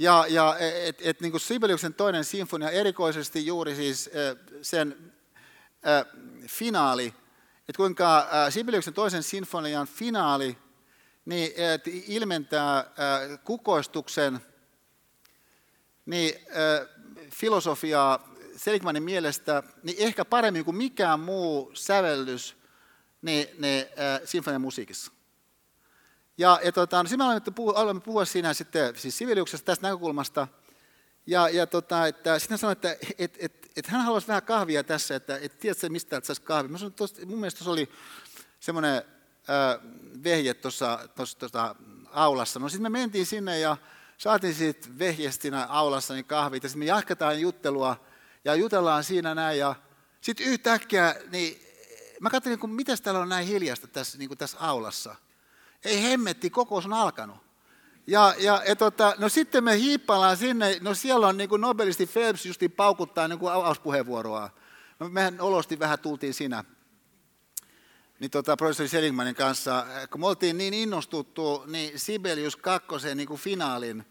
Ja, 0.00 0.24
ja 0.28 0.56
et, 0.58 0.98
et, 1.00 1.20
niin 1.20 1.30
kuin 1.30 1.40
Sibeliuksen 1.40 1.94
toinen 1.94 2.24
sinfonia, 2.24 2.70
erikoisesti 2.70 3.46
juuri 3.46 3.74
siis 3.74 4.10
sen 4.62 5.12
äh, 5.86 6.04
finaali, 6.46 7.14
että 7.68 7.76
kuinka 7.76 8.18
äh, 8.18 8.52
Sibeliuksen 8.52 8.94
toisen 8.94 9.22
sinfonian 9.22 9.86
finaali 9.86 10.58
niin, 11.24 11.52
et, 11.56 11.84
ilmentää 11.86 12.78
äh, 12.78 13.40
kukoistuksen 13.44 14.40
niin, 16.06 16.34
äh, 16.48 16.88
filosofiaa 17.30 18.34
Seligmanin 18.56 19.02
mielestä 19.02 19.62
niin 19.82 19.96
ehkä 19.98 20.24
paremmin 20.24 20.64
kuin 20.64 20.76
mikään 20.76 21.20
muu 21.20 21.70
sävellys 21.74 22.56
niin, 23.22 23.48
niin, 23.58 23.80
äh, 23.80 24.20
sinfonian 24.24 24.60
musiikissa. 24.60 25.12
Ja, 26.40 26.60
ja 26.64 26.72
tota, 26.72 27.02
no, 27.02 27.08
sitten 27.08 27.26
me 27.58 27.72
aloimme 27.74 28.00
puhua 28.00 28.24
siinä 28.24 28.54
sitten 28.54 28.96
siis 28.96 29.18
siviliuksesta 29.18 29.64
tästä 29.64 29.86
näkökulmasta. 29.86 30.48
Ja, 31.26 31.48
ja 31.48 31.66
tota, 31.66 32.06
että, 32.06 32.38
sitten 32.38 32.54
hän 32.54 32.58
sanoi, 32.58 32.72
että 32.72 32.96
et, 33.18 33.36
et, 33.38 33.70
et 33.76 33.86
hän 33.86 34.04
haluaisi 34.04 34.28
vähän 34.28 34.42
kahvia 34.42 34.84
tässä, 34.84 35.16
että 35.16 35.38
et 35.42 35.58
tiedätkö 35.58 35.88
mistä 35.88 36.10
täältä 36.10 36.26
saisi 36.26 36.42
kahvia. 36.42 36.70
Mä 36.70 36.78
sanoin, 36.78 36.92
tosta, 36.92 37.26
mun 37.26 37.38
mielestä 37.38 37.58
tuossa 37.58 37.70
oli 37.70 37.88
semmoinen 38.60 38.96
äh, 38.96 39.80
vehje 40.24 40.54
tuossa 40.54 41.08
aulassa. 42.10 42.60
No 42.60 42.68
sitten 42.68 42.92
me 42.92 42.98
mentiin 42.98 43.26
sinne 43.26 43.58
ja 43.58 43.76
saatiin 44.18 44.54
siitä 44.54 44.88
vehjestinä 44.98 45.64
aulassa 45.64 46.14
niin 46.14 46.24
kahvit. 46.24 46.62
Ja 46.62 46.68
sitten 46.68 46.78
me 46.78 46.84
jatketaan 46.84 47.40
juttelua 47.40 48.04
ja 48.44 48.54
jutellaan 48.54 49.04
siinä 49.04 49.34
näin. 49.34 49.58
Ja 49.58 49.74
sitten 50.20 50.46
yhtäkkiä, 50.46 51.14
niin 51.30 51.62
mä 52.20 52.30
katsoin, 52.30 52.58
kun 52.58 52.70
mitä 52.70 52.96
täällä 52.96 53.20
on 53.20 53.28
näin 53.28 53.46
hiljasta 53.46 53.86
tässä, 53.86 54.18
niin 54.18 54.38
tässä 54.38 54.58
aulassa. 54.60 55.16
Ei 55.84 56.02
hemmetti, 56.02 56.50
kokous 56.50 56.86
on 56.86 56.92
alkanut. 56.92 57.36
Ja, 58.06 58.34
ja 58.38 58.62
et, 58.64 58.78
tota, 58.78 59.14
no 59.18 59.28
sitten 59.28 59.64
me 59.64 59.78
hiippaillaan 59.78 60.36
sinne, 60.36 60.78
no 60.80 60.94
siellä 60.94 61.26
on 61.26 61.36
niin 61.36 61.48
kuin 61.48 61.60
Nobelisti 61.60 62.06
Phelps 62.06 62.46
justi 62.46 62.68
paukuttaa 62.68 63.28
niin 63.28 63.38
kuin 63.38 63.52
avauspuheenvuoroa. 63.52 64.50
No, 64.98 65.08
mehän 65.08 65.40
olosti 65.40 65.78
vähän 65.78 65.98
tultiin 65.98 66.34
siinä 66.34 66.64
niin 68.20 68.30
tota, 68.30 68.56
professori 68.56 68.88
Seligmanin 68.88 69.34
kanssa, 69.34 69.86
kun 70.10 70.20
me 70.20 70.26
oltiin 70.26 70.58
niin 70.58 70.74
innostuttu 70.74 71.64
niin 71.66 71.98
Sibelius 71.98 72.56
kakkosen 72.56 73.16
niin 73.16 73.28
kuin 73.28 73.40
finaalin 73.40 74.04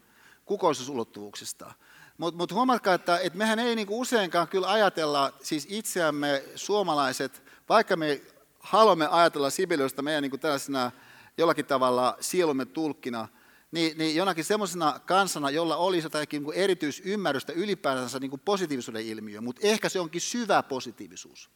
kukoisusulottuvuuksista. 0.44 1.72
Mutta 2.18 2.38
mut 2.38 2.52
huomatkaa, 2.52 2.94
että, 2.94 3.18
että 3.18 3.38
mehän 3.38 3.58
ei 3.58 3.76
niin 3.76 3.86
kuin 3.86 4.00
useinkaan 4.00 4.48
kyllä 4.48 4.70
ajatella 4.70 5.32
siis 5.42 5.66
itseämme 5.70 6.44
suomalaiset, 6.54 7.42
vaikka 7.68 7.96
me 7.96 8.22
haluamme 8.60 9.06
ajatella 9.10 9.50
Sibeliusta 9.50 10.02
meidän 10.02 10.22
niin 10.22 10.30
kuin 10.30 10.40
tällaisena 10.40 10.92
jollakin 11.40 11.66
tavalla 11.66 12.16
sielumme 12.20 12.64
tulkkina, 12.64 13.28
niin, 13.72 13.98
niin 13.98 14.16
jonakin 14.16 14.44
semmoisena 14.44 15.00
kansana, 15.06 15.50
jolla 15.50 15.76
olisi 15.76 16.06
jotakin 16.06 16.42
niin 16.42 16.54
erityisymmärrystä 16.54 17.52
ylipäätänsä 17.52 18.18
niin 18.18 18.30
kuin 18.30 18.42
positiivisuuden 18.44 19.06
ilmiö, 19.06 19.40
mutta 19.40 19.60
ehkä 19.66 19.88
se 19.88 20.00
onkin 20.00 20.20
syvä 20.20 20.62
positiivisuus. 20.62 21.50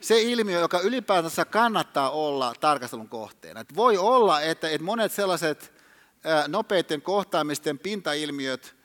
Se 0.00 0.22
ilmiö, 0.22 0.60
joka 0.60 0.80
ylipäätänsä 0.80 1.44
kannattaa 1.44 2.10
olla 2.10 2.54
tarkastelun 2.60 3.08
kohteena. 3.08 3.60
Et 3.60 3.76
voi 3.76 3.98
olla, 3.98 4.40
että, 4.40 4.68
että 4.68 4.84
monet 4.84 5.12
sellaiset 5.12 5.72
nopeiden 6.48 7.02
kohtaamisten 7.02 7.78
pintailmiöt, 7.78 8.76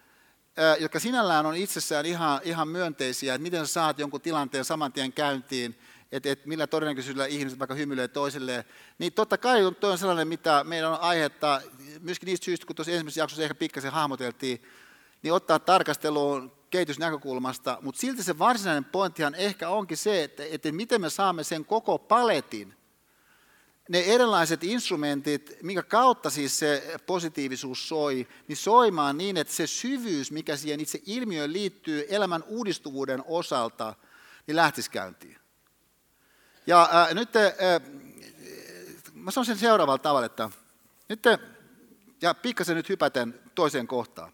jotka 0.79 0.99
sinällään 0.99 1.45
on 1.45 1.55
itsessään 1.55 2.05
ihan, 2.05 2.39
ihan 2.43 2.67
myönteisiä, 2.67 3.33
että 3.33 3.43
miten 3.43 3.67
sä 3.67 3.73
saat 3.73 3.99
jonkun 3.99 4.21
tilanteen 4.21 4.65
saman 4.65 4.93
tien 4.93 5.13
käyntiin, 5.13 5.79
että, 6.11 6.29
että 6.29 6.47
millä 6.47 6.67
todennäköisyydellä 6.67 7.25
ihmiset 7.25 7.59
vaikka 7.59 7.75
hymyilee 7.75 8.07
toisilleen, 8.07 8.63
niin 8.99 9.13
totta 9.13 9.37
kai 9.37 9.59
tuo 9.79 9.91
on 9.91 9.97
sellainen, 9.97 10.27
mitä 10.27 10.63
meidän 10.63 10.91
on 10.91 10.99
aihetta, 10.99 11.61
myöskin 11.99 12.27
niistä 12.27 12.45
syistä, 12.45 12.65
kun 12.65 12.75
tuossa 12.75 12.91
ensimmäisessä 12.91 13.21
jaksossa 13.21 13.43
ehkä 13.43 13.55
pikkasen 13.55 13.91
hahmoteltiin, 13.91 14.63
niin 15.23 15.33
ottaa 15.33 15.59
tarkasteluun 15.59 16.51
kehitysnäkökulmasta, 16.69 17.77
mutta 17.81 18.01
silti 18.01 18.23
se 18.23 18.39
varsinainen 18.39 18.85
pointtihan 18.85 19.35
ehkä 19.35 19.69
onkin 19.69 19.97
se, 19.97 20.23
että, 20.23 20.43
että 20.51 20.71
miten 20.71 21.01
me 21.01 21.09
saamme 21.09 21.43
sen 21.43 21.65
koko 21.65 21.99
paletin, 21.99 22.73
ne 23.89 23.99
erilaiset 23.99 24.63
instrumentit, 24.63 25.57
minkä 25.61 25.83
kautta 25.83 26.29
siis 26.29 26.59
se 26.59 26.99
positiivisuus 27.05 27.89
soi, 27.89 28.27
niin 28.47 28.57
soimaan 28.57 29.17
niin, 29.17 29.37
että 29.37 29.53
se 29.53 29.67
syvyys, 29.67 30.31
mikä 30.31 30.55
siihen 30.55 30.79
itse 30.79 30.99
ilmiöön 31.05 31.53
liittyy 31.53 32.05
elämän 32.09 32.43
uudistuvuuden 32.43 33.23
osalta, 33.25 33.95
niin 34.47 34.55
lähtisi 34.55 34.91
käyntiin. 34.91 35.37
Ja 36.67 36.89
äh, 36.93 37.13
nyt 37.13 37.35
äh, 37.35 37.53
mä 39.13 39.31
sanon 39.31 39.45
sen 39.45 39.57
seuraavalla 39.57 39.97
tavalla, 39.97 40.25
että 40.25 40.49
nyt, 41.09 41.23
ja 42.21 42.33
pikkasen 42.33 42.75
nyt 42.75 42.89
hypäten 42.89 43.39
toiseen 43.55 43.87
kohtaan. 43.87 44.31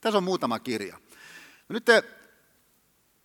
Tässä 0.00 0.18
on 0.18 0.24
muutama 0.24 0.58
kirja. 0.58 0.98
Nyt 1.68 1.86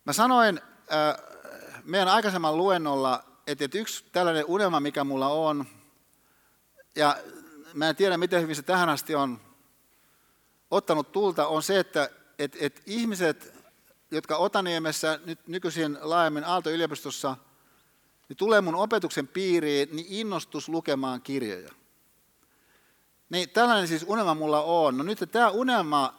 mä 0.04 0.12
sanoin 0.12 0.60
äh, 0.92 1.36
meidän 1.84 2.08
aikaisemman 2.08 2.56
luennolla, 2.56 3.24
että, 3.46 3.64
että 3.64 3.78
yksi 3.78 4.04
tällainen 4.12 4.44
unelma, 4.48 4.80
mikä 4.80 5.04
mulla 5.04 5.28
on, 5.28 5.66
ja 6.96 7.16
mä 7.74 7.88
en 7.88 7.96
tiedä, 7.96 8.16
miten 8.16 8.42
hyvin 8.42 8.56
se 8.56 8.62
tähän 8.62 8.88
asti 8.88 9.14
on 9.14 9.40
ottanut 10.70 11.12
tulta, 11.12 11.46
on 11.46 11.62
se, 11.62 11.78
että 11.78 12.10
että 12.38 12.58
että 12.60 12.80
ihmiset, 12.86 13.54
jotka 14.10 14.36
Otaniemessä, 14.36 15.20
nyt 15.24 15.46
nykyisin 15.46 15.98
laajemmin 16.00 16.44
Aalto-yliopistossa, 16.44 17.36
niin 18.28 18.36
tulee 18.36 18.60
mun 18.60 18.74
opetuksen 18.74 19.28
piiriin, 19.28 19.88
niin 19.92 20.06
innostus 20.08 20.68
lukemaan 20.68 21.22
kirjoja. 21.22 21.70
Niin 23.30 23.50
tällainen 23.50 23.88
siis 23.88 24.04
unelma 24.08 24.34
mulla 24.34 24.62
on. 24.62 24.96
No 24.96 25.04
nyt 25.04 25.18
tämä 25.32 25.50
unelma 25.50 26.16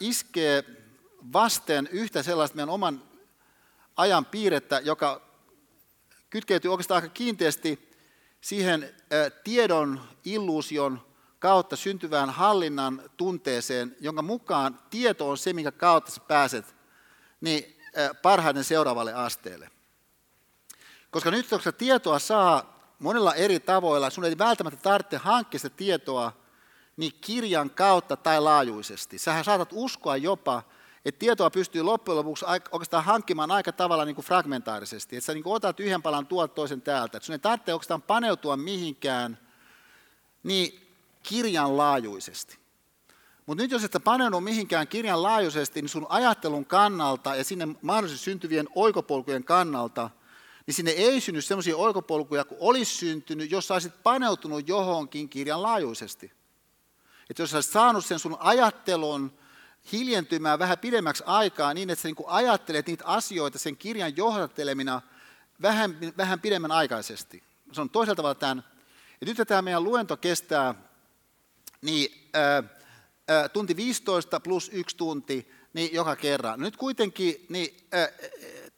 iskee 0.00 0.64
vasten 1.32 1.88
yhtä 1.92 2.22
sellaista 2.22 2.56
meidän 2.56 2.68
oman 2.68 3.02
ajan 3.96 4.24
piirrettä, 4.24 4.80
joka 4.84 5.28
kytkeytyy 6.30 6.70
oikeastaan 6.70 7.02
aika 7.02 7.14
kiinteästi 7.14 7.90
siihen 8.40 8.94
tiedon 9.44 10.00
illuusion 10.24 11.06
kautta 11.38 11.76
syntyvään 11.76 12.30
hallinnan 12.30 13.02
tunteeseen, 13.16 13.96
jonka 14.00 14.22
mukaan 14.22 14.78
tieto 14.90 15.30
on 15.30 15.38
se, 15.38 15.52
minkä 15.52 15.72
kautta 15.72 16.10
sä 16.10 16.20
pääset 16.20 16.76
niin, 17.40 17.80
parhaiten 18.22 18.64
seuraavalle 18.64 19.14
asteelle. 19.14 19.70
Koska 21.10 21.30
nyt 21.30 21.48
kun 21.48 21.60
tietoa 21.78 22.18
saa 22.18 22.78
monilla 22.98 23.34
eri 23.34 23.60
tavoilla, 23.60 24.10
sun 24.10 24.24
ei 24.24 24.38
välttämättä 24.38 24.80
tarvitse 24.82 25.16
hankkia 25.16 25.60
sitä 25.60 25.76
tietoa 25.76 26.32
niin 26.96 27.12
kirjan 27.20 27.70
kautta 27.70 28.16
tai 28.16 28.40
laajuisesti. 28.40 29.18
Sähän 29.18 29.44
saatat 29.44 29.68
uskoa 29.72 30.16
jopa, 30.16 30.62
että 31.04 31.18
tietoa 31.18 31.50
pystyy 31.50 31.82
loppujen 31.82 32.16
lopuksi 32.16 32.44
oikeastaan 32.72 33.04
hankkimaan 33.04 33.50
aika 33.50 33.72
tavalla 33.72 34.04
niin 34.04 34.14
kuin 34.14 34.24
fragmentaarisesti. 34.24 35.16
Että 35.16 35.26
sä 35.26 35.34
niin 35.34 35.44
kuin 35.44 35.54
otat 35.54 35.80
yhden 35.80 36.02
palan 36.02 36.26
tuolta 36.26 36.54
toisen 36.54 36.82
täältä. 36.82 37.16
Että 37.16 37.26
sun 37.26 37.32
ei 37.32 37.38
tarvitse 37.38 37.72
oikeastaan 37.72 38.02
paneutua 38.02 38.56
mihinkään 38.56 39.38
niin 40.42 40.94
kirjan 41.22 41.76
laajuisesti. 41.76 42.58
Mutta 43.46 43.62
nyt 43.62 43.70
jos 43.70 43.84
et 43.84 43.96
paneudu 44.04 44.40
mihinkään 44.40 44.88
kirjan 44.88 45.22
laajuisesti, 45.22 45.82
niin 45.82 45.88
sun 45.88 46.06
ajattelun 46.08 46.64
kannalta 46.64 47.36
ja 47.36 47.44
sinne 47.44 47.68
mahdollisesti 47.82 48.24
syntyvien 48.24 48.68
oikopolkujen 48.74 49.44
kannalta– 49.44 50.10
niin 50.68 50.74
sinne 50.74 50.90
ei 50.90 51.20
synny 51.20 51.42
sellaisia 51.42 51.76
oikopolkuja 51.76 52.44
kuin 52.44 52.58
olisi 52.60 52.94
syntynyt, 52.94 53.50
jos 53.50 53.70
olisit 53.70 54.02
paneutunut 54.02 54.68
johonkin 54.68 55.28
kirjan 55.28 55.62
laajuisesti. 55.62 56.32
Että 57.30 57.42
jos 57.42 57.54
olisit 57.54 57.72
saanut 57.72 58.06
sen 58.06 58.18
sun 58.18 58.36
ajattelun 58.40 59.38
hiljentymään 59.92 60.58
vähän 60.58 60.78
pidemmäksi 60.78 61.22
aikaa 61.26 61.74
niin, 61.74 61.90
että 61.90 62.02
sä 62.02 62.08
niin 62.08 62.16
ajattelet 62.26 62.86
niitä 62.86 63.04
asioita 63.06 63.58
sen 63.58 63.76
kirjan 63.76 64.16
johdattelemina 64.16 65.02
vähän, 65.62 65.98
vähän 66.16 66.40
pidemmän 66.40 66.72
aikaisesti. 66.72 67.42
Se 67.72 67.80
on 67.80 67.90
toisella 67.90 68.16
tavalla 68.16 68.34
tämän. 68.34 68.64
Ja 69.20 69.26
nyt 69.26 69.48
tämä 69.48 69.62
meidän 69.62 69.84
luento 69.84 70.16
kestää 70.16 70.74
niin, 71.82 72.28
ää, 72.34 72.62
ää, 73.28 73.48
tunti 73.48 73.76
15 73.76 74.40
plus 74.40 74.70
yksi 74.72 74.96
tunti, 74.96 75.52
niin 75.72 75.94
joka 75.94 76.16
kerran. 76.16 76.60
Nyt 76.60 76.76
kuitenkin, 76.76 77.46
niin, 77.48 77.76
äh, 77.94 78.08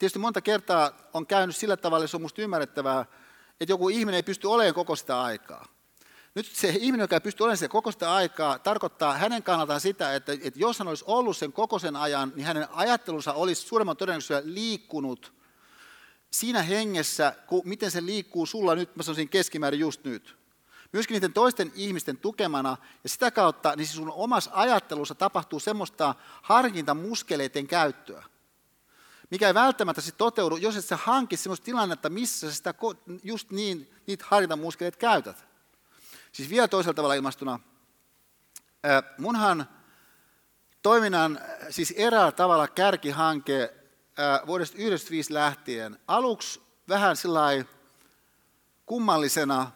tietysti 0.01 0.19
monta 0.19 0.41
kertaa 0.41 0.91
on 1.13 1.27
käynyt 1.27 1.55
sillä 1.55 1.77
tavalla, 1.77 2.05
että 2.05 2.11
se 2.11 2.17
on 2.17 2.21
minusta 2.21 2.41
ymmärrettävää, 2.41 3.05
että 3.59 3.73
joku 3.73 3.89
ihminen 3.89 4.15
ei 4.15 4.23
pysty 4.23 4.47
olemaan 4.47 4.73
koko 4.73 4.95
sitä 4.95 5.21
aikaa. 5.21 5.67
Nyt 6.35 6.45
se 6.45 6.69
ihminen, 6.69 7.03
joka 7.03 7.15
ei 7.15 7.19
pysty 7.19 7.43
olemaan 7.43 7.57
sitä 7.57 7.69
koko 7.69 7.91
sitä 7.91 8.13
aikaa, 8.13 8.59
tarkoittaa 8.59 9.17
hänen 9.17 9.43
kannaltaan 9.43 9.81
sitä, 9.81 10.15
että, 10.15 10.31
että 10.31 10.59
jos 10.59 10.79
hän 10.79 10.87
olisi 10.87 11.03
ollut 11.07 11.37
sen 11.37 11.53
koko 11.53 11.79
sen 11.79 11.95
ajan, 11.95 12.33
niin 12.35 12.45
hänen 12.45 12.67
ajattelunsa 12.71 13.33
olisi 13.33 13.61
suuremman 13.61 13.97
todennäköisyydellä 13.97 14.53
liikkunut 14.53 15.33
siinä 16.31 16.61
hengessä, 16.61 17.35
kun, 17.47 17.61
miten 17.65 17.91
se 17.91 18.05
liikkuu 18.05 18.45
sulla 18.45 18.75
nyt, 18.75 18.95
mä 18.95 19.03
sanoisin 19.03 19.29
keskimäärin 19.29 19.79
just 19.79 20.03
nyt. 20.03 20.37
Myöskin 20.91 21.15
niiden 21.15 21.33
toisten 21.33 21.71
ihmisten 21.75 22.17
tukemana, 22.17 22.77
ja 23.03 23.09
sitä 23.09 23.31
kautta 23.31 23.75
niin 23.75 23.87
sun 23.87 24.11
omassa 24.11 24.51
ajattelussa 24.53 25.15
tapahtuu 25.15 25.59
semmoista 25.59 26.15
harkintamuskeleiden 26.41 27.67
käyttöä, 27.67 28.23
mikä 29.31 29.47
ei 29.47 29.53
välttämättä 29.53 30.01
sit 30.01 30.17
toteudu, 30.17 30.55
jos 30.55 30.75
et 30.75 30.85
sä 30.85 30.97
hanki 30.97 31.37
semmoista 31.37 31.65
tilannetta, 31.65 32.09
missä 32.09 32.49
sä 32.49 32.55
sitä 32.55 32.73
just 33.23 33.51
niin, 33.51 33.93
niitä 34.07 34.25
harkintamuskeleita 34.27 34.97
käytät. 34.97 35.45
Siis 36.31 36.49
vielä 36.49 36.67
toisella 36.67 36.93
tavalla 36.93 37.15
ilmastuna, 37.15 37.59
munhan 39.17 39.69
toiminnan 40.81 41.39
siis 41.69 41.93
eräällä 41.97 42.31
tavalla 42.31 42.67
kärkihanke 42.67 43.73
vuodesta 44.47 44.75
1995 44.75 45.33
lähtien, 45.33 45.99
aluksi 46.07 46.61
vähän 46.89 47.15
sillä 47.15 47.41
kummallisena, 48.85 49.71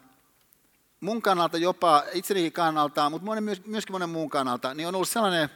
mun 1.00 1.22
kannalta 1.22 1.58
jopa 1.58 2.04
itsenikin 2.14 2.52
kannalta, 2.52 3.10
mutta 3.10 3.26
monen, 3.26 3.44
myöskin 3.44 3.92
monen 3.92 4.10
muun 4.10 4.30
kannalta, 4.30 4.74
niin 4.74 4.88
on 4.88 4.96
ollut 4.96 5.10
sellainen, 5.10 5.50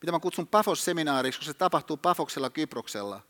mitä 0.00 0.12
mä 0.12 0.20
kutsun 0.20 0.46
Pafos-seminaariksi, 0.46 1.38
kun 1.38 1.46
se 1.46 1.54
tapahtuu 1.54 1.96
Pafoksella 1.96 2.50
Kyproksella. 2.50 3.20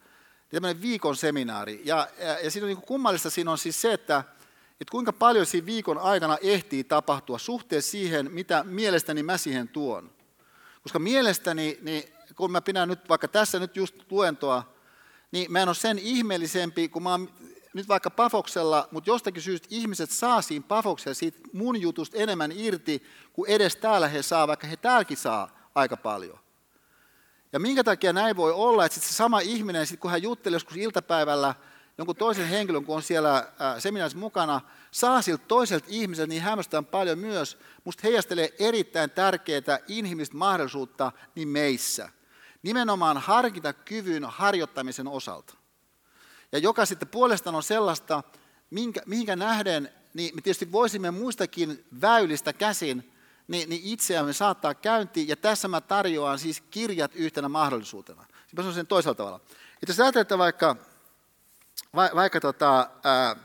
Tämmöinen 0.50 0.82
viikon 0.82 1.16
seminaari. 1.16 1.82
Ja, 1.84 2.08
ja, 2.18 2.40
ja 2.40 2.50
siinä 2.50 2.64
on 2.64 2.68
niin 2.68 2.82
kummallista 2.82 3.30
siinä 3.30 3.50
on 3.50 3.58
siis 3.58 3.80
se, 3.80 3.92
että, 3.92 4.24
että 4.80 4.90
kuinka 4.90 5.12
paljon 5.12 5.46
siinä 5.46 5.66
viikon 5.66 5.98
aikana 5.98 6.38
ehtii 6.42 6.84
tapahtua 6.84 7.38
suhteessa 7.38 7.90
siihen, 7.90 8.32
mitä 8.32 8.64
mielestäni 8.64 9.22
mä 9.22 9.36
siihen 9.36 9.68
tuon. 9.68 10.10
Koska 10.82 10.98
mielestäni, 10.98 11.78
niin 11.82 12.04
kun 12.36 12.52
mä 12.52 12.60
pidän 12.60 12.88
nyt 12.88 13.08
vaikka 13.08 13.28
tässä 13.28 13.58
nyt 13.58 13.76
just 13.76 13.94
luentoa, 14.10 14.74
niin 15.32 15.52
mä 15.52 15.62
en 15.62 15.68
ole 15.68 15.74
sen 15.74 15.98
ihmeellisempi, 15.98 16.88
kun 16.88 17.02
mä 17.02 17.10
oon 17.10 17.28
nyt 17.74 17.88
vaikka 17.88 18.10
Pafoksella, 18.10 18.88
mutta 18.90 19.10
jostakin 19.10 19.42
syystä 19.42 19.68
ihmiset 19.70 20.10
saa 20.10 20.42
siinä 20.42 20.64
Pafoksella 20.68 21.14
siitä 21.14 21.38
mun 21.52 21.80
jutusta 21.80 22.16
enemmän 22.16 22.52
irti, 22.54 23.02
kuin 23.32 23.50
edes 23.50 23.76
täällä 23.76 24.08
he 24.08 24.22
saa, 24.22 24.48
vaikka 24.48 24.66
he 24.66 24.76
täälläkin 24.76 25.16
saa 25.16 25.70
aika 25.74 25.96
paljon. 25.96 26.38
Ja 27.52 27.60
minkä 27.60 27.84
takia 27.84 28.12
näin 28.12 28.36
voi 28.36 28.52
olla, 28.52 28.84
että 28.86 29.00
se 29.00 29.14
sama 29.14 29.40
ihminen, 29.40 29.86
sit 29.86 30.00
kun 30.00 30.10
hän 30.10 30.22
juttelee 30.22 30.56
joskus 30.56 30.76
iltapäivällä 30.76 31.54
jonkun 31.98 32.16
toisen 32.16 32.48
henkilön, 32.48 32.84
kun 32.84 32.96
on 32.96 33.02
siellä 33.02 33.52
seminaarissa 33.78 34.18
mukana, 34.18 34.60
saa 34.90 35.22
siltä 35.22 35.44
toiselta 35.48 35.86
ihmiseltä 35.88 36.28
niin 36.28 36.42
hämmästään 36.42 36.86
paljon 36.86 37.18
myös, 37.18 37.58
musta 37.84 38.00
heijastelee 38.04 38.54
erittäin 38.58 39.10
tärkeää 39.10 39.78
inhimillistä 39.88 40.36
mahdollisuutta 40.36 41.12
niin 41.34 41.48
meissä. 41.48 42.08
Nimenomaan 42.62 43.18
harkintakyvyn 43.18 44.24
harjoittamisen 44.24 45.08
osalta. 45.08 45.54
Ja 46.52 46.58
joka 46.58 46.86
sitten 46.86 47.08
puolestaan 47.08 47.56
on 47.56 47.62
sellaista, 47.62 48.22
minkä, 48.70 49.02
mihinkä 49.06 49.36
nähden, 49.36 49.92
niin 50.14 50.34
me 50.34 50.42
tietysti 50.42 50.72
voisimme 50.72 51.10
muistakin 51.10 51.84
väylistä 52.00 52.52
käsin 52.52 53.12
niin, 53.50 53.68
niin 53.68 53.82
itseämme 53.84 54.32
saattaa 54.32 54.74
käyntiin, 54.74 55.28
ja 55.28 55.36
tässä 55.36 55.68
mä 55.68 55.80
tarjoan 55.80 56.38
siis 56.38 56.60
kirjat 56.60 57.10
yhtenä 57.14 57.48
mahdollisuutena. 57.48 58.26
Sitten 58.46 58.66
on 58.66 58.74
sen 58.74 58.86
toisella 58.86 59.14
tavalla. 59.14 59.40
Että 59.82 59.88
jos 59.88 60.00
ajattelette 60.00 60.38
vaikka, 60.38 60.76
va, 61.94 62.10
vaikka 62.14 62.40
tota, 62.40 62.90
ää, 63.04 63.36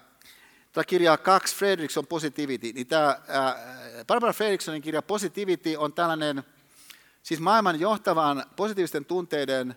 tämä 0.71 0.83
kirja 0.83 1.17
Kaksi 1.17 1.55
Fredrickson 1.55 2.07
Positivity, 2.07 2.73
niin 2.73 2.87
tämä 2.87 3.19
ää, 3.27 3.55
Barbara 4.07 4.33
Fredricksonin 4.33 4.81
kirja 4.81 5.01
Positivity 5.01 5.75
on 5.75 5.93
tällainen, 5.93 6.43
siis 7.23 7.39
maailman 7.39 7.79
johtavan 7.79 8.43
positiivisten 8.55 9.05
tunteiden 9.05 9.75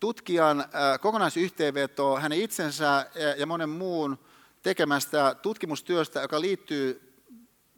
tutkijan 0.00 0.60
äh, 0.60 0.66
kokonaisyhteenveto 1.00 2.16
hänen 2.16 2.40
itsensä 2.40 3.06
ja 3.36 3.46
monen 3.46 3.68
muun 3.68 4.18
tekemästä 4.62 5.34
tutkimustyöstä, 5.42 6.20
joka 6.20 6.40
liittyy 6.40 7.11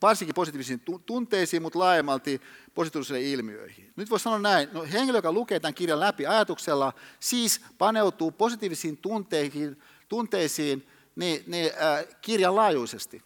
varsinkin 0.06 0.34
positiivisiin 0.34 0.82
tunteisiin, 1.06 1.62
mutta 1.62 1.78
laajemmalti 1.78 2.40
positiivisiin 2.74 3.26
ilmiöihin. 3.26 3.92
Nyt 3.96 4.10
voisi 4.10 4.22
sanoa 4.22 4.38
näin, 4.38 4.68
no 4.72 4.86
henkilö, 4.92 5.18
joka 5.18 5.32
lukee 5.32 5.60
tämän 5.60 5.74
kirjan 5.74 6.00
läpi 6.00 6.26
ajatuksella, 6.26 6.92
siis 7.20 7.60
paneutuu 7.78 8.30
positiivisiin 8.30 8.96
tunteihin, 8.96 9.82
tunteisiin 10.08 10.88
niin, 11.16 11.44
niin, 11.46 11.72
äh, 11.82 12.06
kirjan 12.20 12.56
laajuisesti. 12.56 13.22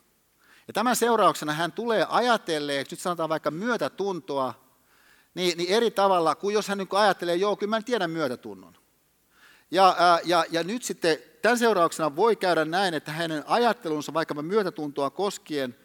Ja 0.69 0.73
tämän 0.73 0.97
seurauksena 0.97 1.53
hän 1.53 1.73
tulee 1.73 2.07
ajatelleeksi, 2.09 2.93
nyt 2.95 3.01
sanotaan 3.01 3.29
vaikka 3.29 3.51
myötätuntoa, 3.51 4.55
niin, 5.35 5.59
niin 5.59 5.71
eri 5.71 5.91
tavalla 5.91 6.35
kuin 6.35 6.55
jos 6.55 6.69
hän 6.69 6.79
niin 6.79 6.89
ajattelee, 6.91 7.37
joo, 7.37 7.57
kyllä 7.57 7.71
mä 7.71 7.83
tiedän 7.83 8.11
myötätunnon. 8.11 8.77
Ja, 9.71 9.97
ää, 9.99 10.21
ja, 10.25 10.45
ja 10.51 10.65
nyt 10.65 10.83
sitten 10.83 11.19
tämän 11.43 11.59
seurauksena 11.59 12.17
voi 12.17 12.37
käydä 12.37 12.65
näin, 12.65 12.95
että 12.95 13.13
hänen 13.13 13.45
ajattelunsa 13.47 14.15
vaikka 14.15 14.43
myötätuntoa 14.43 15.11
koskien, 15.11 15.77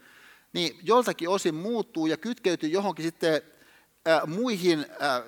niin 0.54 0.80
joltakin 0.84 1.30
osin 1.30 1.56
muuttuu 1.56 2.06
ja 2.06 2.18
kytkeytyy 2.18 2.70
johonkin 2.70 3.06
sitten 3.06 3.42
ää, 4.06 4.26
muihin 4.26 4.86
ää, 5.00 5.24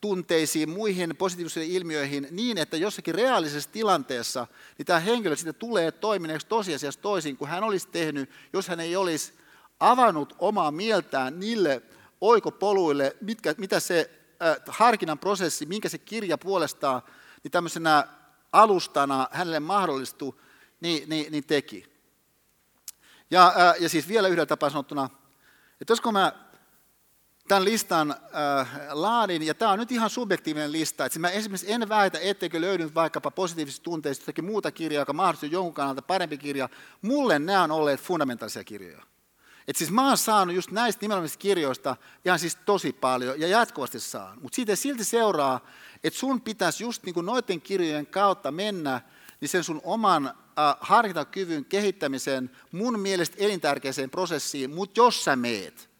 tunteisiin, 0.00 0.68
muihin 0.68 1.16
positiivisiin 1.16 1.70
ilmiöihin 1.70 2.28
niin, 2.30 2.58
että 2.58 2.76
jossakin 2.76 3.14
reaalisessa 3.14 3.70
tilanteessa 3.70 4.46
niin 4.78 4.86
tämä 4.86 5.00
henkilö 5.00 5.36
sitten 5.36 5.54
tulee 5.54 5.92
toimineeksi 5.92 6.46
tosiasiassa 6.46 7.00
toisin 7.00 7.36
kuin 7.36 7.48
hän 7.48 7.64
olisi 7.64 7.88
tehnyt, 7.88 8.30
jos 8.52 8.68
hän 8.68 8.80
ei 8.80 8.96
olisi 8.96 9.32
avannut 9.80 10.36
omaa 10.38 10.70
mieltään 10.70 11.40
niille 11.40 11.82
oikopoluille, 12.20 13.16
mitkä, 13.20 13.54
mitä 13.58 13.80
se 13.80 14.10
äh, 14.42 14.56
harkinnan 14.68 15.18
prosessi, 15.18 15.66
minkä 15.66 15.88
se 15.88 15.98
kirja 15.98 16.38
puolestaan 16.38 17.02
niin 17.42 17.52
tämmöisenä 17.52 18.08
alustana 18.52 19.28
hänelle 19.32 19.60
mahdollistui, 19.60 20.34
niin, 20.80 21.08
niin, 21.08 21.32
niin 21.32 21.44
teki. 21.44 21.93
Ja, 23.30 23.46
äh, 23.46 23.74
ja 23.80 23.88
siis 23.88 24.08
vielä 24.08 24.28
yhdellä 24.28 24.46
tapaa 24.46 24.70
sanottuna, 24.70 25.10
että 25.80 25.92
jos 25.92 26.00
kun 26.00 26.12
mä 26.12 26.32
tämän 27.48 27.64
listan 27.64 28.10
äh, 28.10 28.68
laadin, 28.90 29.42
ja 29.42 29.54
tämä 29.54 29.72
on 29.72 29.78
nyt 29.78 29.92
ihan 29.92 30.10
subjektiivinen 30.10 30.72
lista, 30.72 31.04
että 31.04 31.18
mä 31.18 31.28
esimerkiksi 31.28 31.72
en 31.72 31.88
väitä, 31.88 32.18
etteikö 32.18 32.60
löydynyt 32.60 32.94
vaikkapa 32.94 33.30
positiivisista 33.30 33.84
tunteista 33.84 34.22
jotakin 34.22 34.44
muuta 34.44 34.70
kirjaa, 34.70 35.02
joka 35.02 35.12
mahdollisesti 35.12 35.56
jonkun 35.56 35.74
kannalta 35.74 36.02
parempi 36.02 36.38
kirja. 36.38 36.68
Mulle 37.02 37.38
nämä 37.38 37.62
on 37.62 37.70
olleet 37.70 38.00
fundamentaalisia 38.00 38.64
kirjoja. 38.64 39.02
Et 39.68 39.76
siis 39.76 39.90
mä 39.90 40.08
oon 40.08 40.18
saanut 40.18 40.54
just 40.54 40.70
näistä 40.70 41.02
nimenomaisista 41.02 41.42
kirjoista 41.42 41.96
ihan 42.24 42.38
siis 42.38 42.56
tosi 42.56 42.92
paljon 42.92 43.40
ja 43.40 43.48
jatkuvasti 43.48 44.00
saan. 44.00 44.38
Mutta 44.42 44.56
siitä 44.56 44.76
silti 44.76 45.04
seuraa, 45.04 45.60
että 46.04 46.18
sun 46.18 46.40
pitäisi 46.40 46.84
just 46.84 47.02
niin 47.02 47.14
kuin 47.14 47.26
noiden 47.26 47.60
kirjojen 47.60 48.06
kautta 48.06 48.50
mennä 48.50 49.00
niin 49.40 49.48
sen 49.48 49.64
sun 49.64 49.80
oman 49.84 50.34
harkintakyvyn 50.80 51.64
kehittämisen 51.64 52.50
mun 52.72 53.00
mielestä 53.00 53.36
elintärkeäseen 53.38 54.10
prosessiin, 54.10 54.70
mutta 54.70 55.00
jos 55.00 55.24
sä 55.24 55.36
meet, 55.36 55.90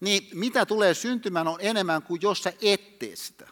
niin 0.00 0.28
mitä 0.34 0.66
tulee 0.66 0.94
syntymään 0.94 1.48
on 1.48 1.58
enemmän 1.60 2.02
kuin 2.02 2.22
jos 2.22 2.42
sä 2.42 2.52
et 2.62 2.98
tee 2.98 3.16
sitä. 3.16 3.48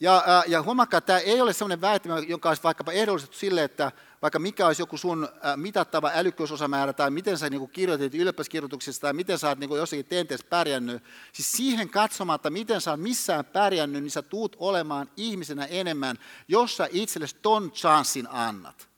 Ja, 0.00 0.16
äh, 0.16 0.44
ja 0.46 0.62
huomakkaa, 0.62 0.98
että 0.98 1.06
tämä 1.06 1.18
ei 1.18 1.40
ole 1.40 1.52
sellainen 1.52 1.80
väittämä, 1.80 2.18
joka 2.18 2.48
olisi 2.48 2.62
vaikkapa 2.62 2.92
ehdollistettu 2.92 3.38
sille, 3.38 3.64
että 3.64 3.92
vaikka 4.22 4.38
mikä 4.38 4.66
olisi 4.66 4.82
joku 4.82 4.96
sun 4.96 5.24
äh, 5.24 5.56
mitattava 5.56 6.10
älykkyysosamäärä 6.14 6.92
tai 6.92 7.10
miten 7.10 7.38
sä 7.38 7.50
niin 7.50 7.70
kirjoitit 7.70 8.14
ylioppilaskirjoituksessa 8.14 9.00
tai 9.00 9.12
miten 9.12 9.38
sä 9.38 9.48
oot 9.48 9.58
niin 9.58 9.70
jossakin 9.70 10.04
tenteessä 10.04 10.46
pärjännyt, 10.50 11.02
siis 11.32 11.52
siihen 11.52 11.88
katsomatta, 11.88 12.50
miten 12.50 12.80
sä 12.80 12.90
oot 12.90 13.00
missään 13.00 13.44
pärjännyt, 13.44 14.02
niin 14.02 14.10
sä 14.10 14.22
tuut 14.22 14.56
olemaan 14.58 15.10
ihmisenä 15.16 15.66
enemmän, 15.66 16.16
jos 16.48 16.76
sä 16.76 16.88
itsellesi 16.92 17.36
ton 17.42 17.72
chanssin 17.72 18.28
annat. 18.30 18.90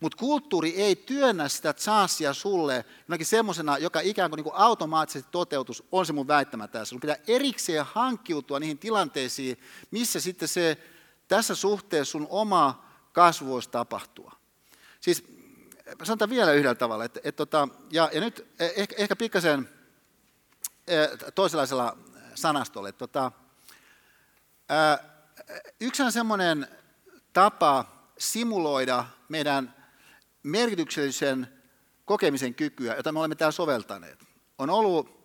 Mutta 0.00 0.18
kulttuuri 0.18 0.76
ei 0.76 0.96
työnnä 0.96 1.48
sitä 1.48 1.74
chanssia 1.74 2.32
sulle 2.34 2.84
jonakin 3.08 3.26
semmoisena, 3.26 3.78
joka 3.78 4.00
ikään 4.00 4.30
kuin, 4.30 4.42
kuin 4.42 4.54
automaattisesti 4.56 5.28
toteutus, 5.32 5.84
on 5.92 6.06
se 6.06 6.12
mun 6.12 6.28
väittämä 6.28 6.68
tässä. 6.68 6.90
Sun 6.90 7.00
pitää 7.00 7.16
erikseen 7.28 7.84
hankkiutua 7.84 8.60
niihin 8.60 8.78
tilanteisiin, 8.78 9.58
missä 9.90 10.20
sitten 10.20 10.48
se 10.48 10.78
tässä 11.28 11.54
suhteessa 11.54 12.12
sun 12.12 12.26
oma 12.30 12.84
kasvu 13.12 13.48
voisi 13.48 13.70
tapahtua. 13.70 14.37
Siis 15.00 15.24
sanotaan 16.02 16.30
vielä 16.30 16.52
yhdellä 16.52 16.74
tavalla, 16.74 17.04
että, 17.04 17.20
että 17.24 17.36
tota, 17.46 17.68
ja, 17.90 18.10
ja 18.12 18.20
nyt 18.20 18.46
ehkä, 18.58 18.94
ehkä 18.98 19.16
pikkasen 19.16 19.68
eh, 20.86 21.08
toisenlaisella 21.34 21.98
sanastolla. 22.34 22.88
Että, 22.88 22.98
tota, 22.98 23.32
yksi 25.80 26.02
on 26.02 26.12
semmoinen 26.12 26.68
tapa 27.32 27.84
simuloida 28.18 29.04
meidän 29.28 29.74
merkityksellisen 30.42 31.48
kokemisen 32.04 32.54
kykyä, 32.54 32.94
jota 32.94 33.12
me 33.12 33.18
olemme 33.18 33.34
täällä 33.34 33.52
soveltaneet. 33.52 34.24
On 34.58 34.70
ollut 34.70 35.18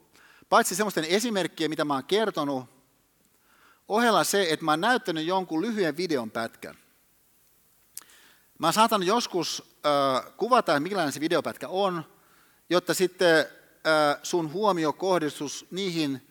paitsi 0.50 0.76
semmoisten 0.76 1.06
esimerkkien, 1.06 1.70
mitä 1.70 1.86
mä 1.86 1.94
olen 1.94 2.06
kertonut, 2.06 2.66
ohella 3.88 4.24
se, 4.24 4.48
että 4.50 4.66
mä 4.66 4.72
oon 4.72 4.82
näyttänyt 4.82 5.26
jonkun 5.26 5.62
lyhyen 5.62 5.98
videon 5.98 6.32
pätkän. 6.32 6.78
Mä 8.60 8.72
saatan 8.72 9.04
joskus 9.04 9.78
äh, 9.86 10.34
kuvata, 10.38 10.80
millainen 10.80 11.14
se 11.14 11.20
videopätkä 11.20 11.68
on, 11.68 12.06
jotta 12.70 12.94
sitten 12.94 13.40
äh, 13.40 14.20
sun 14.24 14.54
huomio 14.54 14.94
kohdistus 14.94 15.66
niihin 15.72 16.28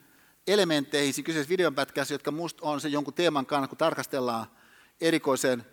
elementteihin 0.47 1.13
siinä 1.13 1.25
kyseisessä 1.25 1.49
videonpätkässä, 1.49 2.13
jotka 2.13 2.31
musta 2.31 2.65
on 2.65 2.81
se 2.81 2.87
jonkun 2.87 3.13
teeman 3.13 3.45
kannalta, 3.45 3.69
kun 3.69 3.77
tarkastellaan 3.77 4.45
erikoisen 5.01 5.65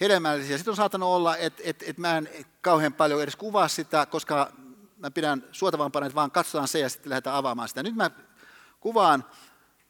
hedelmällisiä. 0.00 0.56
Sitten 0.56 0.72
on 0.72 0.76
saattanut 0.76 1.08
olla, 1.08 1.36
että 1.36 1.62
et, 1.64 1.84
et 1.86 1.98
mä 1.98 2.18
en 2.18 2.28
kauhean 2.60 2.92
paljon 2.92 3.22
edes 3.22 3.36
kuvaa 3.36 3.68
sitä, 3.68 4.06
koska 4.06 4.52
mä 4.96 5.10
pidän 5.10 5.44
suotavampana, 5.52 6.06
että 6.06 6.14
vaan 6.14 6.30
katsotaan 6.30 6.68
se 6.68 6.78
ja 6.78 6.88
sitten 6.88 7.10
lähdetään 7.10 7.36
avaamaan 7.36 7.68
sitä. 7.68 7.82
Nyt 7.82 7.94
mä 7.94 8.10
kuvaan 8.80 9.24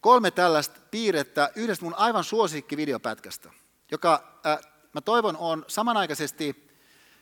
kolme 0.00 0.30
tällaista 0.30 0.80
piirrettä 0.90 1.50
yhdestä 1.56 1.84
mun 1.84 1.94
aivan 1.94 2.24
suosikki 2.24 2.76
videopätkästä, 2.76 3.50
joka 3.90 4.40
äh, 4.46 4.71
mä 4.92 5.00
toivon 5.00 5.36
on 5.36 5.64
samanaikaisesti 5.68 6.68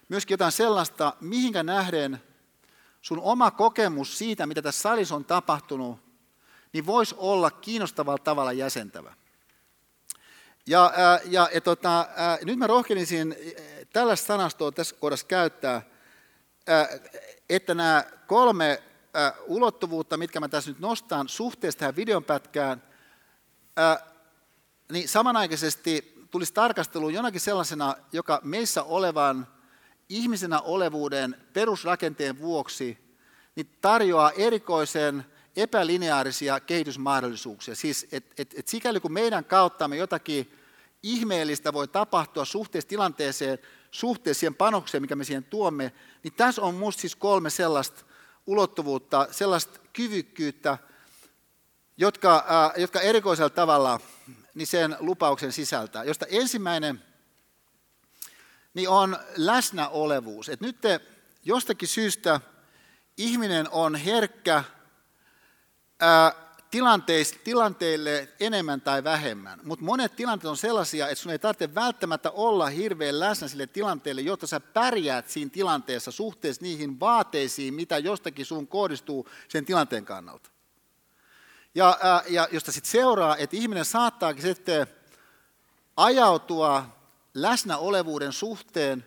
myöskin 0.09 0.35
jotain 0.35 0.53
sellaista, 0.53 1.13
mihinkä 1.21 1.63
nähden 1.63 2.23
sun 3.03 3.21
oma 3.21 3.51
kokemus 3.51 4.19
siitä, 4.19 4.47
mitä 4.47 4.63
tässä 4.63 4.81
salissa 4.81 5.15
on 5.15 5.25
tapahtunut, 5.25 5.99
niin 6.73 6.87
voisi 6.87 7.15
olla 7.19 7.51
kiinnostavalla 7.51 8.19
tavalla 8.19 8.53
jäsentävä. 8.53 9.15
Ja, 10.67 10.93
ää, 10.97 11.21
ja 11.25 11.49
et, 11.53 11.65
tota, 11.65 12.09
ää, 12.17 12.39
nyt 12.45 12.59
mä 12.59 12.67
rohkenisin 12.67 13.37
tällaista 13.93 14.27
sanastoa 14.27 14.73
tässä 14.73 14.97
kohdassa 15.01 15.27
käyttää, 15.27 15.83
ää, 16.67 16.89
että 17.49 17.75
nämä 17.75 18.05
kolme 18.27 18.83
ää, 19.15 19.33
ulottuvuutta, 19.47 20.17
mitkä 20.17 20.41
mä 20.41 20.49
tässä 20.49 20.71
nyt 20.71 20.81
nostan 20.81 21.29
suhteessa 21.29 21.79
tähän 21.79 21.97
videonpätkään, 21.97 22.83
ää, 23.77 24.07
niin 24.93 25.09
samanaikaisesti 25.09 26.20
tulisi 26.31 26.55
tarkasteluun 26.55 27.15
jonakin 27.15 27.41
sellaisena, 27.41 27.95
joka 28.13 28.41
meissä 28.45 28.83
olevan 28.83 29.47
ihmisenä 30.09 30.61
olevuuden 30.61 31.37
perusrakenteen 31.53 32.39
vuoksi 32.39 32.99
niin 33.57 33.71
tarjoaa 33.81 34.31
erikoisen 34.31 35.25
epälineaarisia 35.57 36.61
kehitysmahdollisuuksia. 36.61 37.75
Siis, 37.75 38.07
että 38.13 38.35
et, 38.39 38.55
et 38.59 38.69
sikäli 38.69 39.01
kun 39.01 39.13
meidän 39.13 39.45
kauttamme 39.45 39.97
jotakin 39.97 40.53
ihmeellistä 41.03 41.73
voi 41.73 41.89
tapahtua 41.89 42.45
suhteessa 42.45 42.89
tilanteeseen, 42.89 43.59
suhteessa 43.91 44.41
siihen 44.41 44.55
panokseen, 44.55 45.03
mikä 45.03 45.17
me 45.17 45.25
siihen 45.25 45.45
tuomme, 45.45 45.93
niin 46.23 46.35
tässä 46.35 46.63
on 46.63 46.75
minusta 46.75 47.01
siis 47.01 47.17
kolme 47.17 47.51
sellaista 47.51 48.05
ulottuvuutta, 48.47 49.29
sellaista 49.31 49.81
kyvykkyyttä, 49.93 50.79
jotka, 51.97 52.37
äh, 52.37 52.81
jotka 52.81 53.01
erikoisella 53.01 53.51
tavalla 53.51 54.01
niin 54.55 54.67
sen 54.67 54.97
lupauksen 55.01 55.53
sisältää, 55.53 56.05
josta 56.05 56.27
ensimmäinen 56.29 57.03
niin 58.75 58.89
on 58.89 59.19
läsnäolevuus. 59.37 60.49
Et 60.49 60.61
nyt 60.61 60.81
te, 60.81 61.01
jostakin 61.45 61.89
syystä 61.89 62.41
ihminen 63.17 63.71
on 63.71 63.95
herkkä 63.95 64.65
tilanteille 67.45 68.29
enemmän 68.41 68.81
tai 68.81 69.05
vähemmän, 69.05 69.61
mutta 69.63 69.85
monet 69.85 70.17
tilanteet 70.17 70.51
on 70.51 70.57
sellaisia, 70.57 71.09
että 71.09 71.23
sun 71.23 71.33
ei 71.33 71.39
tarvitse 71.39 71.75
välttämättä 71.75 72.31
olla 72.31 72.67
hirveän 72.67 73.21
läsnä 73.21 73.49
sille 73.49 73.67
tilanteelle, 73.67 74.21
jotta 74.21 74.47
sä 74.47 74.61
pärjäät 74.61 75.29
siinä 75.29 75.51
tilanteessa 75.51 76.11
suhteessa 76.11 76.63
niihin 76.63 77.01
vaateisiin, 77.01 77.75
mitä 77.75 77.99
jostakin 77.99 78.47
sun 78.47 78.67
kohdistuu 78.67 79.29
sen 79.49 79.65
tilanteen 79.65 80.05
kannalta. 80.05 80.50
Ja, 81.75 81.99
ää, 82.03 82.23
ja 82.29 82.49
josta 82.53 82.73
sitten 82.73 82.91
seuraa, 82.91 83.37
että 83.37 83.57
ihminen 83.57 83.85
saattaakin 83.85 84.43
sitten 84.43 84.87
ajautua 85.97 86.87
läsnäolevuuden 87.35 88.33
suhteen 88.33 89.07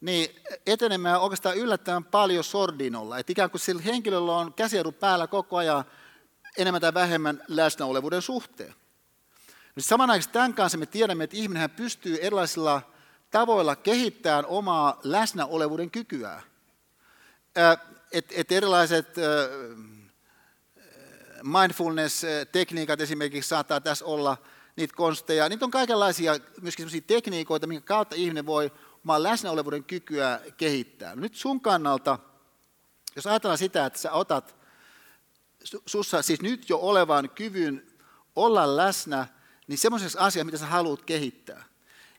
niin 0.00 0.42
etenemään 0.66 1.20
oikeastaan 1.20 1.56
yllättävän 1.56 2.04
paljon 2.04 2.44
sordinolla. 2.44 3.18
Että 3.18 3.32
ikään 3.32 3.50
kuin 3.50 3.60
sillä 3.60 3.82
henkilöllä 3.82 4.36
on 4.36 4.54
käsijarru 4.54 4.92
päällä 4.92 5.26
koko 5.26 5.56
ajan 5.56 5.84
enemmän 6.56 6.80
tai 6.80 6.94
vähemmän 6.94 7.42
läsnäolevuuden 7.48 8.22
suhteen. 8.22 8.74
No 9.76 9.82
samanaikaisesti 9.82 10.32
tämän 10.32 10.54
kanssa 10.54 10.78
me 10.78 10.86
tiedämme, 10.86 11.24
että 11.24 11.36
ihminen 11.36 11.70
pystyy 11.70 12.18
erilaisilla 12.20 12.82
tavoilla 13.30 13.76
kehittämään 13.76 14.46
omaa 14.46 15.00
läsnäolevuuden 15.04 15.90
kykyään. 15.90 16.42
Et, 18.12 18.26
et 18.30 18.52
erilaiset 18.52 19.08
mindfulness-tekniikat 21.42 23.00
esimerkiksi 23.00 23.48
saattaa 23.48 23.80
tässä 23.80 24.04
olla 24.04 24.36
niitä 24.76 24.94
konsteja. 24.96 25.48
Niitä 25.48 25.64
on 25.64 25.70
kaikenlaisia 25.70 26.32
myöskin 26.60 26.82
sellaisia 26.82 27.06
tekniikoita, 27.06 27.66
minkä 27.66 27.86
kautta 27.86 28.16
ihminen 28.16 28.46
voi 28.46 28.72
omaa 29.04 29.22
läsnäolevuuden 29.22 29.84
kykyä 29.84 30.40
kehittää. 30.56 31.16
Nyt 31.16 31.34
sun 31.34 31.60
kannalta, 31.60 32.18
jos 33.16 33.26
ajatellaan 33.26 33.58
sitä, 33.58 33.86
että 33.86 33.98
sä 33.98 34.12
otat 34.12 34.56
sussa 35.86 36.22
siis 36.22 36.42
nyt 36.42 36.68
jo 36.68 36.78
olevan 36.78 37.30
kyvyn 37.30 37.86
olla 38.36 38.76
läsnä, 38.76 39.26
niin 39.66 39.78
semmoisessa 39.78 40.20
asiassa, 40.20 40.44
mitä 40.44 40.58
sä 40.58 40.66
haluat 40.66 41.02
kehittää. 41.02 41.64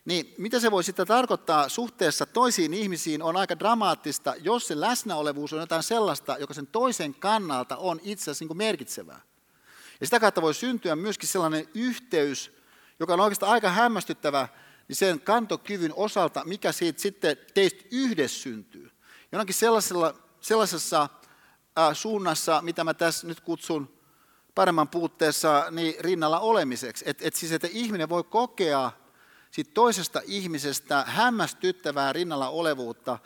Niin 0.08 0.34
mitä 0.38 0.60
se 0.60 0.72
voi 0.72 0.84
sitten 0.84 1.08
tarkoittaa 1.08 1.70
suhteessa 1.70 2.26
toisiin 2.26 2.74
ihmisiin 2.74 3.22
on 3.22 3.38
aika 3.38 3.60
dramaattista, 3.60 4.34
jos 4.42 4.68
se 4.68 4.80
läsnäolevuus 4.80 5.54
on 5.54 5.60
jotain 5.60 5.84
sellaista, 5.84 6.38
joka 6.40 6.54
sen 6.54 6.68
toisen 6.68 7.16
kannalta 7.16 7.78
on 7.78 8.00
itse 8.04 8.24
asiassa 8.24 8.46
niin 8.46 8.58
merkitsevää. 8.58 9.22
Ja 10.00 10.08
sitä 10.08 10.20
kautta 10.20 10.42
voi 10.42 10.54
syntyä 10.54 10.96
myöskin 10.96 11.30
sellainen 11.30 11.70
yhteys, 11.74 12.52
joka 13.00 13.14
on 13.14 13.20
oikeastaan 13.20 13.52
aika 13.52 13.70
hämmästyttävä 13.70 14.48
niin 14.88 14.96
sen 14.96 15.22
kantokyvyn 15.22 15.94
osalta, 15.96 16.46
mikä 16.46 16.72
siitä 16.72 17.02
sitten 17.02 17.38
teistä 17.54 17.84
yhdessä 17.92 18.42
syntyy. 18.42 18.92
Jonakin 19.32 19.56
sellaisella, 19.56 20.14
sellaisessa 20.42 21.10
suunnassa, 21.94 22.62
mitä 22.62 22.84
mä 22.84 22.94
tässä 22.94 23.28
nyt 23.28 23.42
kutsun 23.42 24.00
paremman 24.56 24.88
puutteessa 24.88 25.66
niin 25.72 25.96
rinnalla 26.00 26.40
olemiseksi. 26.40 27.06
Että 27.08 27.28
et 27.28 27.36
siis, 27.36 27.52
että 27.52 27.68
ihminen 27.72 28.10
voi 28.10 28.24
kokea 28.24 28.92
siitä 29.58 29.72
toisesta 29.74 30.22
ihmisestä 30.26 31.04
hämmästyttävää 31.08 32.14
rinnalla 32.14 32.50
olevuutta, 32.50 33.20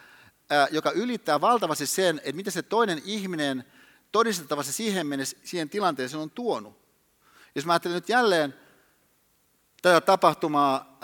joka 0.71 0.91
ylittää 0.91 1.41
valtavasti 1.41 1.85
sen, 1.85 2.17
että 2.17 2.35
mitä 2.35 2.51
se 2.51 2.61
toinen 2.61 3.01
ihminen 3.05 3.63
todistettavasti 4.11 4.73
siihen 4.73 5.07
mennessä 5.07 5.37
siihen 5.43 5.69
tilanteeseen 5.69 6.21
on 6.21 6.31
tuonut. 6.31 6.81
Jos 7.55 7.65
mä 7.65 7.73
ajattelen 7.73 7.95
nyt 7.95 8.09
jälleen 8.09 8.55
tätä 9.81 10.01
tapahtumaa 10.01 10.99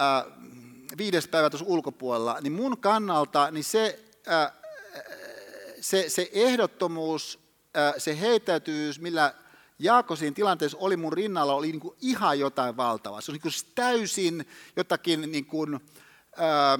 viides 0.97 1.27
päivä 1.27 1.49
tuossa 1.49 1.67
ulkopuolella, 1.67 2.37
niin 2.41 2.53
mun 2.53 2.77
kannalta 2.77 3.51
niin 3.51 3.63
se 3.63 4.03
se, 5.81 6.09
se 6.09 6.29
ehdottomuus, 6.33 7.39
se 7.97 8.19
heittäytyys, 8.19 8.99
millä 8.99 9.33
Jaakko 9.79 10.15
siinä 10.15 10.33
tilanteessa 10.33 10.77
oli 10.81 10.97
mun 10.97 11.13
rinnalla, 11.13 11.53
oli 11.53 11.67
niin 11.67 11.79
kuin 11.79 11.97
ihan 12.01 12.39
jotain 12.39 12.77
valtavaa. 12.77 13.21
Se 13.21 13.31
oli 13.31 13.39
niin 13.43 13.73
täysin 13.75 14.47
jotakin 14.75 15.31
niin 15.31 15.45
kuin, 15.45 15.79
ää, 16.37 16.79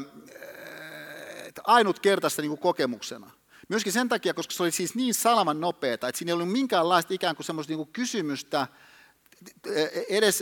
ainutkertaista 1.64 2.41
niin 2.41 2.49
kuin 2.49 2.60
kokemuksena. 2.60 3.32
Myöskin 3.69 3.94
sen 3.94 4.10
takia, 4.10 4.34
koska 4.34 4.53
se 4.53 4.64
oli 4.64 4.72
siis 4.72 4.95
niin 4.95 5.14
salaman 5.14 5.61
nopeata, 5.61 6.07
että 6.07 6.19
siinä 6.19 6.30
ei 6.30 6.34
ollut 6.34 6.52
minkäänlaista 6.52 7.14
ikään 7.14 7.36
kuin 7.36 7.45
semmoista 7.45 7.72
niin 7.72 7.78
kuin 7.78 7.94
kysymystä, 7.94 8.68
edes, 10.10 10.41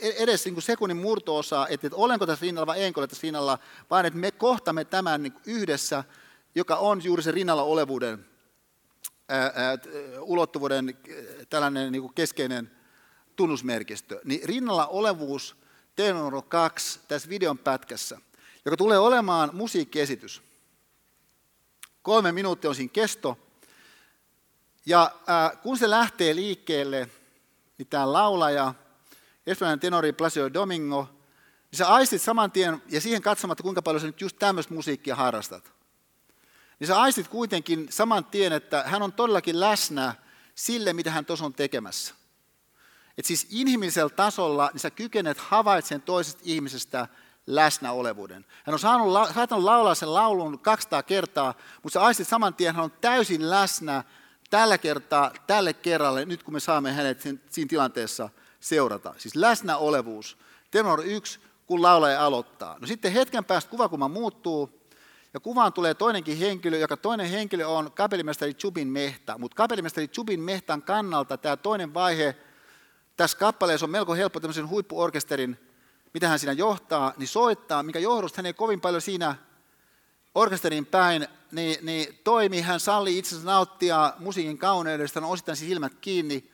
edes 0.00 0.44
niin 0.44 0.54
kuin 0.54 0.62
sekunnin 0.62 0.96
murto-osaa, 0.96 1.68
että, 1.68 1.86
että 1.86 1.96
olenko 1.96 2.26
tässä 2.26 2.42
rinnalla 2.42 2.66
vai 2.66 2.82
enkä 2.82 3.00
ole 3.00 3.06
tässä 3.06 3.22
rinnalla, 3.22 3.58
vaan 3.90 4.06
että 4.06 4.18
me 4.18 4.30
kohtamme 4.30 4.84
tämän 4.84 5.22
niin 5.22 5.32
kuin 5.32 5.42
yhdessä– 5.46 6.04
joka 6.56 6.76
on 6.76 7.04
juuri 7.04 7.22
se 7.22 7.30
rinnalla 7.30 7.62
olevuuden 7.62 8.26
ulottuvuuden 10.20 10.98
tällainen 11.50 11.92
niin 11.92 12.14
keskeinen 12.14 12.70
tunnusmerkistö, 13.36 14.20
niin 14.24 14.40
rinnalla 14.44 14.86
olevuus 14.86 15.56
teema 15.96 16.18
numero 16.18 16.42
kaksi 16.42 17.00
tässä 17.08 17.28
videon 17.28 17.58
pätkässä, 17.58 18.18
joka 18.64 18.76
tulee 18.76 18.98
olemaan 18.98 19.50
musiikkiesitys. 19.52 20.42
Kolme 22.02 22.32
minuuttia 22.32 22.70
on 22.70 22.74
siinä 22.74 22.90
kesto. 22.92 23.38
Ja 24.86 25.10
ää, 25.26 25.56
kun 25.62 25.78
se 25.78 25.90
lähtee 25.90 26.34
liikkeelle, 26.34 27.10
niin 27.78 27.88
tämä 27.88 28.12
laulaja, 28.12 28.74
espanjalainen 29.46 29.80
tenori 29.80 30.12
Placio 30.12 30.54
Domingo, 30.54 31.08
niin 31.70 31.78
sä 31.78 31.88
aistit 31.88 32.22
saman 32.22 32.52
tien, 32.52 32.82
ja 32.88 33.00
siihen 33.00 33.22
katsomatta, 33.22 33.62
kuinka 33.62 33.82
paljon 33.82 34.00
sä 34.00 34.06
nyt 34.06 34.20
just 34.20 34.38
tämmöistä 34.38 34.74
musiikkia 34.74 35.16
harrastat 35.16 35.75
niin 36.78 36.88
sä 36.88 37.00
aistit 37.00 37.28
kuitenkin 37.28 37.86
saman 37.90 38.24
tien, 38.24 38.52
että 38.52 38.82
hän 38.86 39.02
on 39.02 39.12
todellakin 39.12 39.60
läsnä 39.60 40.14
sille, 40.54 40.92
mitä 40.92 41.10
hän 41.10 41.24
tuossa 41.24 41.44
on 41.44 41.54
tekemässä. 41.54 42.14
Et 43.18 43.24
siis 43.24 43.46
inhimillisellä 43.50 44.10
tasolla 44.10 44.70
niin 44.72 44.80
sä 44.80 44.90
kykenet 44.90 45.38
havaitsemaan 45.38 46.02
toisesta 46.02 46.42
ihmisestä 46.44 47.08
läsnäolevuuden. 47.46 48.46
Hän 48.64 48.74
on 48.74 48.78
saanut, 48.78 49.34
saattanut 49.34 49.64
laulaa 49.64 49.94
sen 49.94 50.14
laulun 50.14 50.58
200 50.58 51.02
kertaa, 51.02 51.54
mutta 51.82 51.94
sä 51.94 52.04
aistit 52.04 52.28
saman 52.28 52.54
tien, 52.54 52.74
hän 52.74 52.84
on 52.84 52.92
täysin 53.00 53.50
läsnä 53.50 54.04
tällä 54.50 54.78
kertaa, 54.78 55.32
tälle 55.46 55.72
kerralle, 55.72 56.24
nyt 56.24 56.42
kun 56.42 56.54
me 56.54 56.60
saamme 56.60 56.92
hänet 56.92 57.20
siinä 57.22 57.68
tilanteessa 57.68 58.28
seurata. 58.60 59.14
Siis 59.18 59.36
läsnäolevuus. 59.36 60.38
Tenor 60.70 61.02
yksi, 61.04 61.40
kun 61.66 61.82
laulaja 61.82 62.26
aloittaa. 62.26 62.76
No 62.80 62.86
sitten 62.86 63.12
hetken 63.12 63.44
päästä 63.44 63.70
kuvakuma 63.70 64.08
muuttuu, 64.08 64.75
ja 65.36 65.40
kuvaan 65.40 65.72
tulee 65.72 65.94
toinenkin 65.94 66.38
henkilö, 66.38 66.78
joka 66.78 66.96
toinen 66.96 67.26
henkilö 67.26 67.66
on 67.66 67.92
kapellimestari 67.92 68.54
Chubin 68.54 68.88
Mehta. 68.88 69.38
Mutta 69.38 69.54
kapellimestari 69.54 70.08
Chubin 70.08 70.40
Mehtan 70.40 70.82
kannalta 70.82 71.36
tämä 71.36 71.56
toinen 71.56 71.94
vaihe 71.94 72.36
tässä 73.16 73.38
kappaleessa 73.38 73.86
on 73.86 73.90
melko 73.90 74.14
helppo 74.14 74.40
tämmöisen 74.40 74.68
huippuorkesterin, 74.68 75.58
mitä 76.14 76.28
hän 76.28 76.38
siinä 76.38 76.52
johtaa, 76.52 77.12
niin 77.16 77.28
soittaa, 77.28 77.82
mikä 77.82 77.98
johdosta 77.98 78.38
hän 78.38 78.46
ei 78.46 78.52
kovin 78.52 78.80
paljon 78.80 79.02
siinä 79.02 79.36
orkesterin 80.34 80.86
päin, 80.86 81.28
niin, 81.52 81.86
niin 81.86 82.20
toimi, 82.24 82.60
hän 82.60 82.80
salli 82.80 83.18
itsensä 83.18 83.46
nauttia 83.46 84.12
musiikin 84.18 84.58
kauneudesta, 84.58 85.20
on 85.20 85.26
osittain 85.26 85.56
silmät 85.56 85.94
kiinni, 86.00 86.50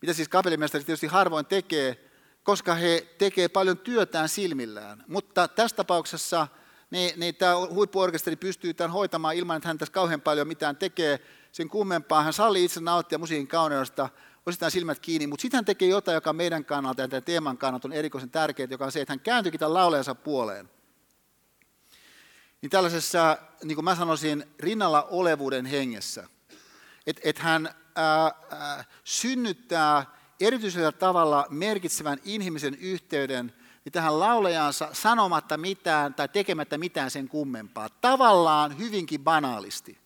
mitä 0.00 0.12
siis 0.12 0.28
kapellimestari 0.28 0.84
tietysti 0.84 1.06
harvoin 1.06 1.46
tekee, 1.46 2.10
koska 2.42 2.74
he 2.74 3.06
tekee 3.18 3.48
paljon 3.48 3.78
työtään 3.78 4.28
silmillään. 4.28 5.04
Mutta 5.08 5.48
tässä 5.48 5.76
tapauksessa 5.76 6.48
niin, 6.92 7.20
niin 7.20 7.34
tämä 7.34 7.56
huippuorkesteri 7.56 8.36
pystyy 8.36 8.74
tämän 8.74 8.90
hoitamaan 8.90 9.34
ilman, 9.34 9.56
että 9.56 9.68
hän 9.68 9.78
tässä 9.78 9.92
kauhean 9.92 10.20
paljon 10.20 10.48
mitään 10.48 10.76
tekee 10.76 11.20
sen 11.52 11.68
kummempaa. 11.68 12.22
Hän 12.22 12.32
sallii 12.32 12.64
itse 12.64 12.80
nauttia 12.80 13.18
musiikin 13.18 13.48
kauneudesta, 13.48 14.08
osittain 14.46 14.72
silmät 14.72 14.98
kiinni, 14.98 15.26
mutta 15.26 15.42
sitten 15.42 15.58
hän 15.58 15.64
tekee 15.64 15.88
jotain, 15.88 16.14
joka 16.14 16.32
meidän 16.32 16.64
kannalta 16.64 17.02
ja 17.02 17.08
tämän 17.08 17.22
teeman 17.22 17.58
kannalta 17.58 17.88
on 17.88 17.92
erikoisen 17.92 18.30
tärkeää, 18.30 18.68
joka 18.70 18.84
on 18.84 18.92
se, 18.92 19.00
että 19.00 19.12
hän 19.12 19.20
kääntyykin 19.20 19.60
tämän 19.60 19.74
laulajansa 19.74 20.14
puoleen. 20.14 20.70
Niin 22.62 22.70
tällaisessa, 22.70 23.38
niin 23.64 23.74
kuin 23.74 23.84
mä 23.84 23.94
sanoisin, 23.94 24.44
rinnalla 24.58 25.02
olevuuden 25.02 25.66
hengessä, 25.66 26.28
että 27.06 27.22
et 27.24 27.38
hän 27.38 27.74
ää, 27.96 28.32
ää, 28.50 28.84
synnyttää 29.04 30.06
erityisellä 30.40 30.92
tavalla 30.92 31.46
merkitsevän 31.50 32.18
inhimillisen 32.24 32.74
yhteyden 32.74 33.52
niin 33.84 33.92
tähän 33.92 34.20
laulajansa 34.20 34.88
sanomatta 34.92 35.56
mitään 35.56 36.14
tai 36.14 36.28
tekemättä 36.28 36.78
mitään 36.78 37.10
sen 37.10 37.28
kummempaa. 37.28 37.88
Tavallaan 37.88 38.78
hyvinkin 38.78 39.24
banaalisti. 39.24 39.98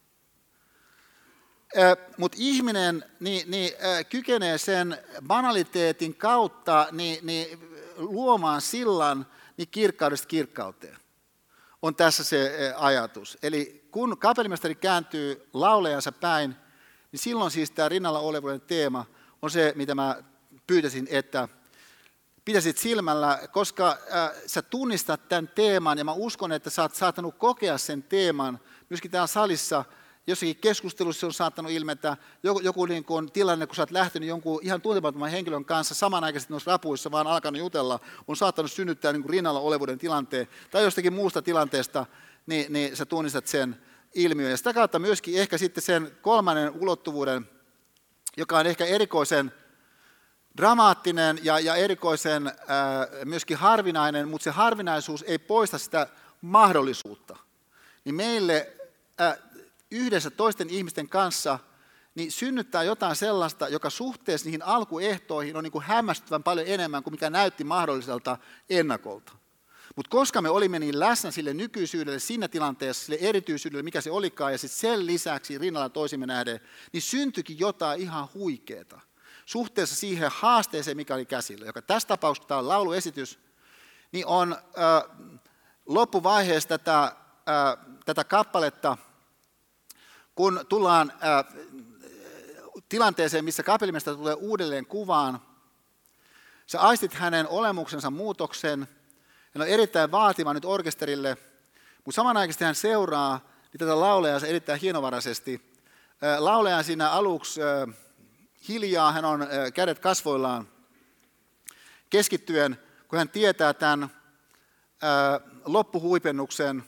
Mutta 2.19 2.37
ihminen 2.41 3.05
niin, 3.21 3.51
niin, 3.51 3.73
kykenee 4.11 4.59
sen 4.59 4.99
banaliteetin 5.27 6.15
kautta 6.15 6.89
niin, 6.93 7.27
niin, 7.27 7.61
luomaan 7.97 8.61
sillan 8.61 9.27
niin 9.57 9.69
kirkkaudesta 9.69 10.29
kirkkauteen. 10.29 10.97
On 11.83 11.97
tässä 11.97 12.25
se 12.25 12.75
ajatus. 12.77 13.39
Eli 13.43 13.89
kun 13.91 14.19
kapellimestari 14.19 14.75
kääntyy 14.75 15.49
laulajansa 15.53 16.13
päin, 16.13 16.57
niin 17.13 17.21
silloin 17.21 17.51
siis 17.51 17.71
tämä 17.71 17.89
rinnalla 17.89 18.19
olevuuden 18.19 18.61
teema 18.61 19.07
on 19.43 19.51
se, 19.51 19.73
mitä 19.77 19.95
mä 19.95 20.23
pyytäisin, 20.67 21.09
että 21.11 21.49
pitäisit 22.47 22.79
silmällä, 22.79 23.39
koska 23.53 23.89
äh, 23.89 24.31
sä 24.47 24.63
tunnistat 24.63 25.29
tämän 25.29 25.49
teeman, 25.49 25.99
ja 25.99 26.05
mä 26.05 26.13
uskon, 26.13 26.53
että 26.53 26.71
sä 26.71 26.83
oot 26.83 26.95
saattanut 26.95 27.35
kokea 27.39 27.79
sen 27.79 28.03
teeman 28.03 28.61
myöskin 28.91 29.11
täällä 29.11 29.27
salissa, 29.27 29.85
jossakin 30.27 30.57
keskustelussa 30.57 31.27
on 31.27 31.33
saattanut 31.33 31.73
ilmetä 31.73 32.17
joku, 32.43 32.61
joku 32.61 32.87
niin 32.87 33.05
kuin 33.05 33.33
tilanne, 33.33 33.67
kun 33.67 33.77
sä 33.77 33.83
oot 33.83 33.91
lähtenyt 33.91 34.29
jonkun 34.29 34.61
ihan 34.63 34.81
tuntemattoman 34.81 35.31
henkilön 35.31 35.65
kanssa 35.65 35.95
samanaikaisesti 35.95 36.53
noissa 36.53 36.71
rapuissa, 36.71 37.11
vaan 37.11 37.27
alkanut 37.27 37.61
jutella, 37.61 38.01
on 38.29 38.37
saattanut 38.37 38.73
synnyttää 38.73 39.13
niin 39.13 39.23
kuin 39.23 39.31
rinnalla 39.31 39.61
olevuuden 39.61 39.99
tilanteen, 39.99 40.49
tai 40.71 40.83
jostakin 40.83 41.13
muusta 41.13 41.43
tilanteesta, 41.43 42.07
niin, 42.47 42.73
niin 42.73 42.97
sä 42.97 43.07
tunnistat 43.07 43.47
sen 43.47 43.77
ilmiön. 44.15 44.51
Ja 44.51 44.57
sitä 44.57 44.75
kautta 44.75 44.99
myöskin 44.99 45.39
ehkä 45.39 45.59
sitten 45.59 45.83
sen 45.83 46.17
kolmannen 46.23 46.71
ulottuvuuden, 46.71 47.49
joka 48.37 48.59
on 48.59 48.67
ehkä 48.67 48.85
erikoisen 48.85 49.53
dramaattinen 50.57 51.39
ja, 51.43 51.61
ja 51.61 51.75
erikoisen 51.75 52.47
äh, 52.47 52.55
myöskin 53.25 53.57
harvinainen, 53.57 54.29
mutta 54.29 54.45
se 54.45 54.51
harvinaisuus 54.51 55.25
ei 55.27 55.39
poista 55.39 55.79
sitä 55.79 56.07
mahdollisuutta. 56.41 57.37
Niin 58.05 58.15
meille 58.15 58.73
äh, 59.21 59.39
yhdessä 59.91 60.31
toisten 60.31 60.71
ihmisten 60.71 61.09
kanssa 61.09 61.59
niin 62.15 62.33
synnyttää 62.33 62.83
jotain 62.83 63.17
sellaista, 63.17 63.69
joka 63.69 63.91
suhteessa 63.91 64.47
niihin 64.47 64.63
alkuehtoihin 64.63 65.57
on 65.57 65.65
niin 65.65 65.73
kuin 65.73 65.85
hämmästyvän 65.85 66.43
paljon 66.43 66.67
enemmän 66.67 67.03
kuin 67.03 67.15
mikä 67.15 67.31
näytti 67.31 67.65
mahdolliselta 67.65 68.39
ennakolta. 68.71 69.33
Mutta 69.97 70.11
koska 70.11 70.43
me 70.43 70.49
olimme 70.49 70.79
niin 70.79 71.01
läsnä 71.01 71.31
sille 71.31 71.55
nykyisyydelle, 71.55 72.19
siinä 72.19 72.49
tilanteessa, 72.49 73.05
sille 73.05 73.19
erityisyydelle, 73.29 73.83
mikä 73.83 74.01
se 74.01 74.11
olikaan, 74.11 74.53
ja 74.53 74.59
sitten 74.59 74.79
sen 74.79 75.07
lisäksi 75.07 75.59
rinnalla 75.59 75.89
toisimme 75.89 76.27
nähden, 76.27 76.61
niin 76.93 77.03
syntyikin 77.03 77.59
jotain 77.59 78.01
ihan 78.01 78.29
huikeeta 78.35 79.01
suhteessa 79.47 79.97
siihen 79.97 80.31
haasteeseen, 80.35 80.97
mikä 80.97 81.15
oli 81.15 81.27
käsillä, 81.27 81.67
joka 81.67 81.83
tässä 81.83 82.09
tapauksessa 82.09 82.49
tämä 82.49 82.59
on 82.59 82.69
lauluesitys, 82.69 83.39
niin 84.13 84.27
on 84.27 84.53
äh, 84.53 85.17
loppuvaiheessa 85.87 86.69
tätä, 86.69 87.03
äh, 87.03 87.15
tätä 88.05 88.25
kappaletta, 88.25 88.99
kun 90.35 90.67
tullaan 90.69 91.13
äh, 91.13 91.45
tilanteeseen, 92.89 93.45
missä 93.45 93.63
kapellimesta 93.63 94.15
tulee 94.15 94.35
uudelleen 94.35 94.87
kuvaan, 94.87 95.41
sä 96.67 96.81
aistit 96.81 97.15
hänen 97.15 97.49
olemuksensa 97.49 98.11
muutoksen, 98.11 98.89
ja 99.55 99.63
on 99.63 99.69
erittäin 99.69 100.11
vaativa 100.11 100.55
nyt 100.55 100.65
orkesterille, 100.65 101.37
mutta 102.05 102.17
samanaikaisesti 102.17 102.65
hän 102.65 102.75
seuraa 102.75 103.41
niin 103.73 103.79
tätä 103.79 104.01
laulajaa 104.01 104.41
erittäin 104.47 104.81
hienovaraisesti. 104.81 105.77
Laulaja 106.39 106.83
siinä 106.83 107.11
aluksi 107.11 107.61
hiljaa, 108.69 109.13
hän 109.13 109.25
on 109.25 109.47
kädet 109.75 109.99
kasvoillaan 109.99 110.69
keskittyen, 112.11 112.79
kun 113.09 113.19
hän 113.19 113.29
tietää 113.29 113.75
tämän 113.75 114.11
loppuhuipennuksen 115.65 116.85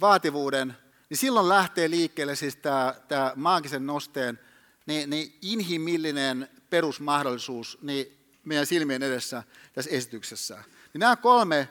vaativuuden, 0.00 0.76
niin 1.10 1.18
silloin 1.18 1.48
lähtee 1.48 1.90
liikkeelle 1.90 2.36
siis 2.36 2.56
tämä, 2.56 2.94
tämä 3.08 3.32
maagisen 3.36 3.86
nosteen 3.86 4.38
niin, 4.86 5.10
niin 5.10 5.38
inhimillinen 5.42 6.48
perusmahdollisuus 6.70 7.78
niin 7.82 8.18
meidän 8.44 8.66
silmien 8.66 9.02
edessä 9.02 9.42
tässä 9.72 9.90
esityksessä. 9.90 10.64
Niin 10.92 11.00
nämä 11.00 11.16
kolme 11.16 11.68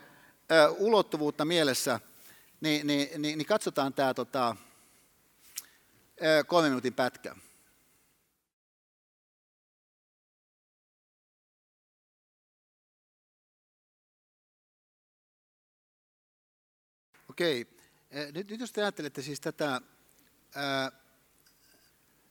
ö, 0.51 0.69
ulottuvuutta 0.69 1.45
mielessä, 1.45 1.99
niin, 2.61 2.87
niin, 2.87 3.21
niin, 3.21 3.37
niin 3.37 3.45
katsotaan 3.45 3.93
tämä 3.93 4.13
tota, 4.13 4.55
ö, 6.23 6.43
kolme 6.43 6.69
minuutin 6.69 6.93
pätkä. 6.93 7.35
Okei. 17.31 17.67
Nyt, 18.33 18.49
nyt 18.49 18.59
jos 18.59 18.71
te 18.71 18.81
ajattelette 18.81 19.21
siis 19.21 19.39
tätä, 19.39 19.81
ää, 20.55 20.91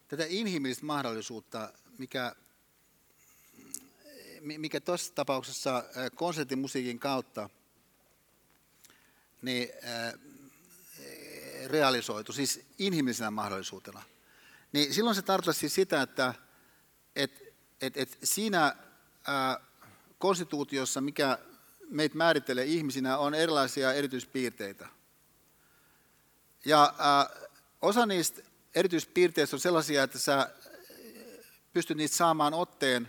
tätä 0.08 0.24
inhimillistä 0.28 0.86
mahdollisuutta, 0.86 1.72
mikä, 1.98 2.36
mikä 4.40 4.80
tuossa 4.80 5.14
tapauksessa 5.14 5.84
konserttimusiikin 6.14 6.98
kautta 6.98 7.50
niin, 9.42 9.68
ää, 9.82 10.12
realisoitu, 11.66 12.32
siis 12.32 12.60
inhimillisenä 12.78 13.30
mahdollisuutena, 13.30 14.02
niin 14.72 14.94
silloin 14.94 15.16
se 15.16 15.22
tarkoittaa 15.22 15.52
siis 15.52 15.74
sitä, 15.74 16.02
että 16.02 16.34
et, 17.16 17.54
et, 17.80 17.96
et 17.96 18.18
siinä 18.24 18.76
ää, 19.26 19.60
konstituutiossa, 20.18 21.00
mikä 21.00 21.38
meitä 21.90 22.16
määrittelee 22.16 22.64
ihmisinä, 22.64 23.18
on 23.18 23.34
erilaisia 23.34 23.92
erityispiirteitä. 23.92 24.88
Ja 26.64 26.94
äh, 27.00 27.48
osa 27.82 28.06
niistä 28.06 28.42
erityispiirteistä 28.74 29.56
on 29.56 29.60
sellaisia, 29.60 30.02
että 30.02 30.18
sä 30.18 30.50
pystyt 31.72 31.96
niistä 31.96 32.16
saamaan 32.16 32.54
otteen 32.54 33.08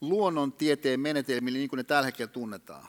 luonnontieteen 0.00 1.00
menetelmillä, 1.00 1.58
niin 1.58 1.68
kuin 1.68 1.78
ne 1.78 1.84
tällä 1.84 2.06
hetkellä 2.06 2.32
tunnetaan. 2.32 2.88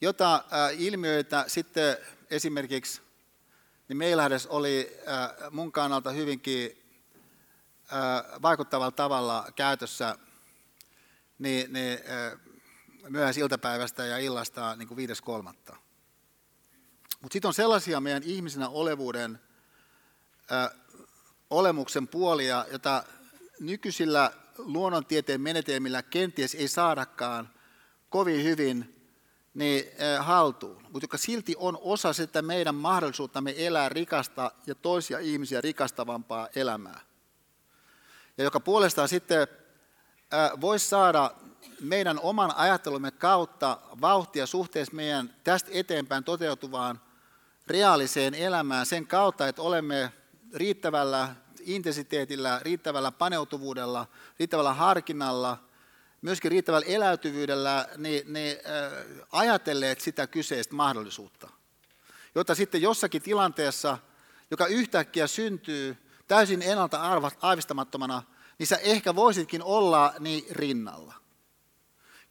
Jota 0.00 0.34
äh, 0.34 0.80
ilmiöitä 0.80 1.44
sitten 1.48 1.96
esimerkiksi 2.30 3.00
niin 3.88 3.96
Meilähdessä 3.96 4.48
oli 4.48 4.98
äh, 5.08 5.50
mun 5.50 5.72
kannalta 5.72 6.10
hyvinkin 6.10 6.82
äh, 7.92 8.42
vaikuttavalla 8.42 8.90
tavalla 8.90 9.52
käytössä 9.56 10.18
niin, 11.38 11.72
niin, 11.72 11.98
äh, 11.98 12.38
myöhäisiltapäivästä 13.08 14.04
ja 14.04 14.18
illasta 14.18 14.76
niin 14.76 14.88
kuin 14.88 15.08
5.3. 15.08 15.76
Mutta 17.20 17.32
sitten 17.32 17.48
on 17.48 17.54
sellaisia 17.54 18.00
meidän 18.00 18.22
ihmisenä 18.22 18.68
olevuuden 18.68 19.40
ö, 20.50 20.70
olemuksen 21.50 22.08
puolia, 22.08 22.66
jota 22.72 23.04
nykyisillä 23.60 24.32
luonnontieteen 24.58 25.40
menetelmillä 25.40 26.02
kenties 26.02 26.54
ei 26.54 26.68
saadakaan 26.68 27.50
kovin 28.10 28.44
hyvin 28.44 29.08
niin, 29.54 29.84
ö, 30.02 30.22
haltuun, 30.22 30.82
mutta 30.82 31.04
joka 31.04 31.18
silti 31.18 31.54
on 31.58 31.78
osa 31.80 32.12
sitä 32.12 32.42
meidän 32.42 32.74
mahdollisuuttamme 32.74 33.54
elää 33.56 33.88
rikasta 33.88 34.50
ja 34.66 34.74
toisia 34.74 35.18
ihmisiä 35.18 35.60
rikastavampaa 35.60 36.48
elämää. 36.54 37.00
Ja 38.38 38.44
joka 38.44 38.60
puolestaan 38.60 39.08
sitten 39.08 39.48
voisi 40.60 40.88
saada 40.88 41.30
meidän 41.80 42.20
oman 42.22 42.56
ajattelumme 42.56 43.10
kautta 43.10 43.78
vauhtia 44.00 44.46
suhteessa 44.46 44.94
meidän 44.94 45.34
tästä 45.44 45.70
eteenpäin 45.72 46.24
toteutuvaan 46.24 47.00
reaaliseen 47.66 48.34
elämään 48.34 48.86
sen 48.86 49.06
kautta, 49.06 49.48
että 49.48 49.62
olemme 49.62 50.12
riittävällä 50.54 51.34
intensiteetillä, 51.60 52.60
riittävällä 52.62 53.12
paneutuvuudella, 53.12 54.06
riittävällä 54.38 54.74
harkinnalla, 54.74 55.58
myöskin 56.22 56.50
riittävällä 56.50 56.86
eläytyvyydellä 56.86 57.88
niin, 57.96 58.32
niin, 58.32 58.56
äh, 58.56 59.26
ajatelleet 59.32 60.00
sitä 60.00 60.26
kyseistä 60.26 60.74
mahdollisuutta. 60.74 61.50
Jotta 62.34 62.54
sitten 62.54 62.82
jossakin 62.82 63.22
tilanteessa, 63.22 63.98
joka 64.50 64.66
yhtäkkiä 64.66 65.26
syntyy 65.26 65.96
täysin 66.28 66.62
ennalta 66.62 67.00
aavistamattomana, 67.42 68.22
niin 68.58 68.66
sä 68.66 68.76
ehkä 68.76 69.14
voisitkin 69.14 69.62
olla 69.62 70.14
niin 70.18 70.44
rinnalla. 70.50 71.25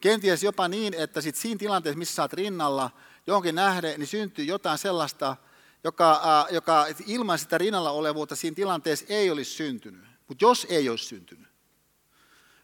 Kenties 0.02 0.44
jopa 0.44 0.68
niin, 0.68 0.94
että 0.94 1.22
sit 1.22 1.36
siinä 1.36 1.58
tilanteessa, 1.58 1.98
missä 1.98 2.16
sä 2.16 2.22
oot 2.22 2.34
rinnalla, 2.34 2.92
johonkin 3.28 3.56
nähden, 3.56 4.00
niin 4.00 4.08
syntyy 4.08 4.46
jotain 4.46 4.78
sellaista, 4.78 5.38
joka, 5.84 6.48
joka 6.52 6.86
ilman 7.06 7.40
sitä 7.40 7.58
rinnalla 7.58 7.92
olevuutta 7.92 8.36
siinä 8.36 8.56
tilanteessa 8.56 9.06
ei 9.10 9.30
olisi 9.30 9.52
syntynyt. 9.52 10.06
Mutta 10.28 10.46
jos 10.46 10.68
ei 10.70 10.90
olisi 10.90 11.06
syntynyt, 11.06 11.48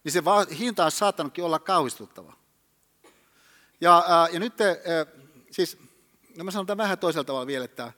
niin 0.04 0.12
se 0.12 0.22
hinta 0.58 0.84
olisi 0.84 0.98
saattanutkin 0.98 1.44
olla 1.44 1.58
kauhistuttava. 1.58 2.36
Ja, 3.80 4.28
ja 4.32 4.40
nyt, 4.40 4.60
äh, 4.60 4.76
siis, 5.50 5.78
no 6.36 6.44
mä 6.44 6.50
sanon 6.50 6.66
tämän 6.66 6.84
vähän 6.84 6.98
toisella 6.98 7.24
tavalla 7.24 7.46
vielä, 7.46 7.64
että 7.64 7.92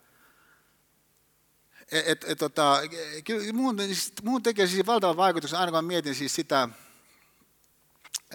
et, 1.93 2.09
et, 2.09 2.24
et, 2.28 2.39
tota, 2.39 2.81
kyllä 3.24 3.52
muun, 3.52 3.78
siis, 3.78 4.12
muun 4.23 4.43
tekee 4.43 4.66
siis 4.66 4.86
valtavan 4.86 5.16
vaikutuksen, 5.16 5.59
aina 5.59 5.73
kun 5.73 5.85
mietin 5.85 6.15
siis 6.15 6.35
sitä, 6.35 6.69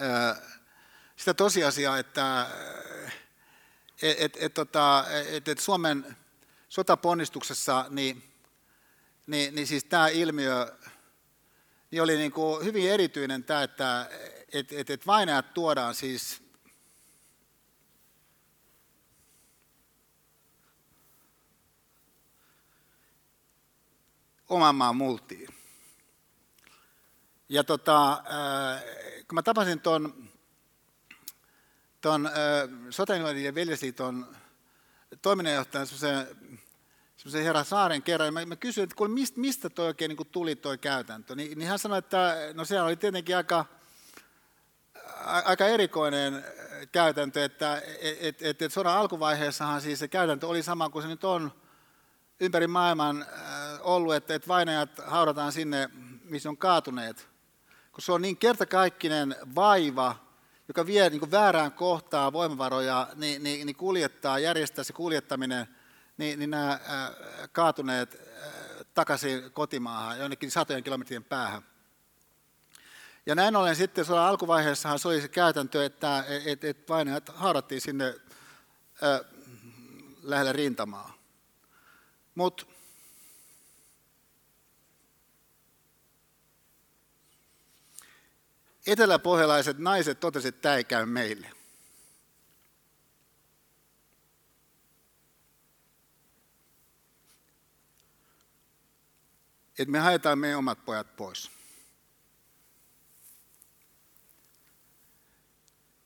äh, 0.00 0.59
sitä 1.20 1.34
tosiasiaa, 1.34 1.98
että 1.98 2.46
et, 4.02 4.16
et, 4.20 4.36
et, 4.40 4.54
tota, 4.54 5.04
et, 5.28 5.48
et 5.48 5.58
Suomen 5.58 6.16
sotaponnistuksessa, 6.68 7.86
niin, 7.90 8.22
niin, 9.26 9.54
niin 9.54 9.66
siis 9.66 9.84
tämä 9.84 10.08
ilmiö 10.08 10.76
niin 11.90 12.02
oli 12.02 12.16
niin 12.16 12.32
kuin 12.32 12.64
hyvin 12.64 12.90
erityinen 12.90 13.44
tämä, 13.44 13.62
että 13.62 14.10
et, 14.52 14.72
et, 14.72 14.90
et 14.90 15.06
vainajat 15.06 15.54
tuodaan 15.54 15.94
siis 15.94 16.42
oman 24.48 24.74
maan 24.74 24.96
multiin. 24.96 25.48
Ja 27.48 27.64
tota, 27.64 28.22
kun 29.28 29.34
mä 29.34 29.42
tapasin 29.42 29.80
tuon 29.80 30.19
ton, 32.00 32.30
Sotainvalidien 32.90 33.54
veljesliiton 33.54 34.36
toiminnanjohtajan 35.22 35.86
semmoisen 35.86 37.44
herra 37.44 37.64
Saaren 37.64 38.02
kerran, 38.02 38.34
mä, 38.34 38.46
mä 38.46 38.56
kysyin, 38.56 38.84
että 38.84 38.96
kuule, 38.96 39.12
mistä, 39.12 39.40
mistä 39.40 39.70
toi 39.70 39.86
oikein 39.86 40.08
niin 40.08 40.26
tuli 40.32 40.56
tuo 40.56 40.76
käytäntö, 40.78 41.34
niin, 41.34 41.58
niin 41.58 41.68
hän 41.68 41.78
sanoi, 41.78 41.98
että 41.98 42.36
no 42.54 42.64
se 42.64 42.80
oli 42.80 42.96
tietenkin 42.96 43.36
aika, 43.36 43.64
aika 45.24 45.66
erikoinen 45.66 46.44
käytäntö, 46.92 47.44
että 47.44 47.82
et, 48.20 48.42
et, 48.42 48.62
et 48.62 48.72
sodan 48.72 48.96
alkuvaiheessahan 48.96 49.80
siis 49.80 49.98
se 49.98 50.08
käytäntö 50.08 50.46
oli 50.46 50.62
sama 50.62 50.88
kuin 50.88 51.02
se 51.02 51.08
nyt 51.08 51.24
on 51.24 51.52
ympäri 52.40 52.66
maailman 52.66 53.26
ollut, 53.80 54.14
että, 54.14 54.34
että 54.34 54.48
vainajat 54.48 54.90
haudataan 55.06 55.52
sinne, 55.52 55.90
missä 56.24 56.48
on 56.48 56.56
kaatuneet. 56.56 57.28
Kun 57.92 58.02
se 58.02 58.12
on 58.12 58.22
niin 58.22 58.36
kertakaikkinen 58.36 59.36
vaiva, 59.54 60.16
joka 60.70 60.86
vie 60.86 61.10
niin 61.10 61.20
kuin 61.20 61.30
väärään 61.30 61.72
kohtaan 61.72 62.32
voimavaroja, 62.32 63.08
niin, 63.14 63.42
niin, 63.42 63.66
niin 63.66 63.76
kuljettaa, 63.76 64.38
järjestää 64.38 64.84
se 64.84 64.92
kuljettaminen, 64.92 65.66
niin, 66.16 66.38
niin 66.38 66.50
nämä 66.50 66.72
äh, 66.72 66.80
kaatuneet 67.52 68.14
äh, 68.14 68.52
takaisin 68.94 69.52
kotimaahan, 69.52 70.18
jonnekin 70.18 70.50
satojen 70.50 70.84
kilometrien 70.84 71.24
päähän. 71.24 71.62
Ja 73.26 73.34
näin 73.34 73.56
ollen 73.56 73.76
sitten 73.76 74.04
sodan 74.04 74.24
alkuvaiheessahan 74.24 74.98
se 74.98 75.08
oli 75.08 75.20
se 75.20 75.28
käytäntö, 75.28 75.84
että 75.84 76.24
et, 76.44 76.64
et 76.64 76.88
vainajat 76.88 77.28
haudattiin 77.34 77.80
sinne 77.80 78.06
äh, 78.06 79.20
lähelle 80.22 80.52
rintamaa. 80.52 81.14
Mutta 82.34 82.66
eteläpohjalaiset 88.86 89.78
naiset 89.78 90.20
totesivat, 90.20 90.54
että 90.54 90.62
tämä 90.62 90.74
ei 90.74 90.84
käy 90.84 91.06
meille. 91.06 91.52
Että 99.78 99.92
me 99.92 99.98
haetaan 99.98 100.38
meidän 100.38 100.58
omat 100.58 100.84
pojat 100.84 101.16
pois. 101.16 101.50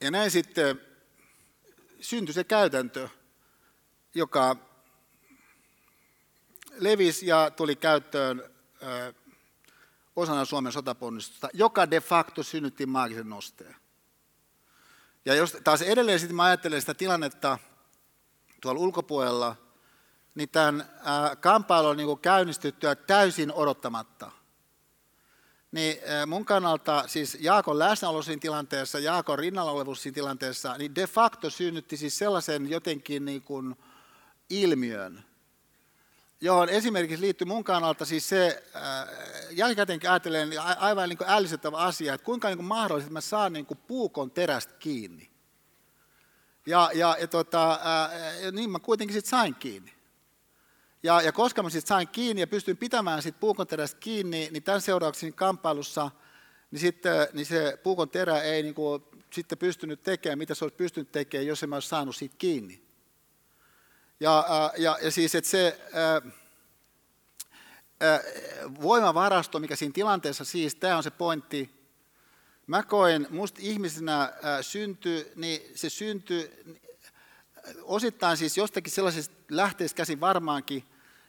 Ja 0.00 0.10
näin 0.10 0.30
sitten 0.30 0.80
syntyi 2.00 2.34
se 2.34 2.44
käytäntö, 2.44 3.08
joka 4.14 4.56
levisi 6.78 7.26
ja 7.26 7.50
tuli 7.50 7.76
käyttöön 7.76 8.54
osana 10.16 10.44
Suomen 10.44 10.72
sotaponnistusta, 10.72 11.48
joka 11.52 11.90
de 11.90 12.00
facto 12.00 12.42
synnytti 12.42 12.86
maagisen 12.86 13.28
nosteen. 13.28 13.76
Ja 15.24 15.34
jos 15.34 15.56
taas 15.64 15.82
edelleen 15.82 16.20
sitten 16.20 16.36
mä 16.36 16.44
ajattelen 16.44 16.80
sitä 16.80 16.94
tilannetta 16.94 17.58
tuolla 18.60 18.80
ulkopuolella, 18.80 19.56
niin 20.34 20.48
tämän 20.48 20.88
kamppailun 21.40 21.96
niin 21.96 22.18
käynnistyttyä 22.18 22.94
täysin 22.94 23.52
odottamatta, 23.52 24.30
niin 25.72 25.96
mun 26.26 26.44
kannalta 26.44 27.04
siis 27.06 27.38
Jaakon 27.40 27.78
läsnäolo 27.78 28.22
siinä 28.22 28.40
tilanteessa, 28.40 28.98
Jaakon 28.98 29.38
rinnalla 29.38 29.70
olevuus 29.70 30.02
siinä 30.02 30.14
tilanteessa, 30.14 30.78
niin 30.78 30.94
de 30.94 31.06
facto 31.06 31.50
synnytti 31.50 31.96
siis 31.96 32.18
sellaisen 32.18 32.70
jotenkin 32.70 33.24
niin 33.24 33.42
kuin 33.42 33.76
ilmiön, 34.50 35.24
johon 36.44 36.68
esimerkiksi 36.68 37.20
liittyy 37.20 37.46
mun 37.46 37.64
kannalta 37.64 38.04
siis 38.04 38.28
se, 38.28 38.62
äh, 38.76 38.82
jälkikäteen 39.50 40.00
ajattelen 40.08 40.50
niin 40.50 40.60
aivan 40.60 41.08
niin 41.08 41.18
ällisettävä 41.26 41.76
asia, 41.76 42.14
että 42.14 42.24
kuinka 42.24 42.48
niin 42.48 42.58
kuin 42.58 42.66
mahdollista, 42.66 43.06
että 43.06 43.12
mä 43.12 43.20
saan 43.20 43.52
niin 43.52 43.66
kuin 43.66 43.78
puukon 43.86 44.30
terästä 44.30 44.74
kiinni. 44.78 45.30
Ja, 46.66 46.90
ja, 46.94 47.16
ja 47.20 47.26
tota, 47.26 47.72
äh, 47.72 48.52
niin 48.52 48.70
mä 48.70 48.78
kuitenkin 48.78 49.14
sitten 49.14 49.30
sain 49.30 49.54
kiinni. 49.54 49.92
Ja, 51.02 51.20
ja 51.20 51.32
koska 51.32 51.62
mä 51.62 51.70
sitten 51.70 51.88
sain 51.88 52.08
kiinni 52.08 52.40
ja 52.40 52.46
pystyin 52.46 52.76
pitämään 52.76 53.22
sit 53.22 53.40
puukon 53.40 53.66
terästä 53.66 54.00
kiinni, 54.00 54.48
niin 54.50 54.62
tämän 54.62 54.80
seurauksena 54.80 55.32
kamppailussa 55.32 56.10
niin, 56.70 56.80
sitten, 56.80 57.28
niin 57.32 57.46
se 57.46 57.78
puukon 57.82 58.10
terä 58.10 58.42
ei 58.42 58.62
niin 58.62 58.74
kuin, 58.74 59.02
sitten 59.32 59.58
pystynyt 59.58 60.02
tekemään, 60.02 60.38
mitä 60.38 60.54
se 60.54 60.64
olisi 60.64 60.76
pystynyt 60.76 61.12
tekemään, 61.12 61.46
jos 61.46 61.62
en 61.62 61.68
mä 61.68 61.76
olisi 61.76 61.88
saanut 61.88 62.16
siitä 62.16 62.34
kiinni. 62.38 62.83
Ja, 64.20 64.72
ja, 64.76 64.98
ja 65.02 65.10
siis, 65.10 65.34
että 65.34 65.50
se 65.50 65.80
ää, 65.92 66.22
ää, 68.00 68.20
voimavarasto, 68.82 69.60
mikä 69.60 69.76
siinä 69.76 69.92
tilanteessa 69.92 70.44
siis, 70.44 70.74
tämä 70.74 70.96
on 70.96 71.02
se 71.02 71.10
pointti, 71.10 71.70
mä 72.66 72.82
koen, 72.82 73.26
musta 73.30 73.60
ihmisenä 73.62 74.32
ää, 74.42 74.62
synty, 74.62 75.32
niin 75.36 75.60
se 75.74 75.90
syntyy 75.90 76.64
osittain 77.82 78.36
siis 78.36 78.56
jostakin 78.56 78.92
sellaisesta 78.92 79.34
lähteestä 79.50 79.96
käsin 79.96 80.20
varmaankin, 80.20 80.84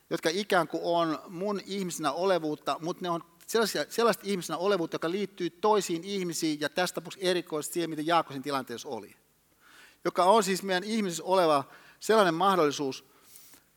jotka 0.10 0.30
ikään 0.34 0.68
kuin 0.68 0.84
on 0.84 1.20
mun 1.28 1.62
ihmisenä 1.66 2.12
olevuutta, 2.12 2.78
mutta 2.82 3.02
ne 3.04 3.10
on 3.10 3.24
sellaisia, 3.48 3.86
sellaista 3.90 4.24
ihmisenä 4.26 4.58
olevuutta, 4.58 4.96
joka 4.96 5.12
liittyy 5.12 5.50
toisiin 5.50 6.04
ihmisiin 6.04 6.62
ja 6.62 6.70
tästä 6.70 6.96
tapauksessa 6.96 7.30
erikoisesti 7.30 7.74
siihen, 7.74 7.90
mitä 7.90 8.02
Jaakosin 8.06 8.44
tilanteessa 8.44 8.90
oli. 8.90 9.16
Joka 10.06 10.24
on 10.24 10.44
siis 10.44 10.64
meidän 10.64 10.84
ihmisessä 10.84 11.24
oleva 11.24 11.64
sellainen 12.06 12.34
mahdollisuus, 12.34 13.06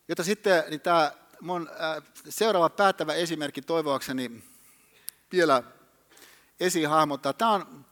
jota 0.08 0.24
sitten 0.24 0.64
niin 0.70 0.80
tämä 0.80 1.12
mun 1.40 1.70
seuraava 2.28 2.70
päättävä 2.70 3.14
esimerkki 3.14 3.62
toivoakseni 3.62 4.44
vielä 5.32 5.62
esiin 6.60 6.88
hahmottaa. 6.88 7.32
Tämä 7.32 7.50
on, 7.50 7.84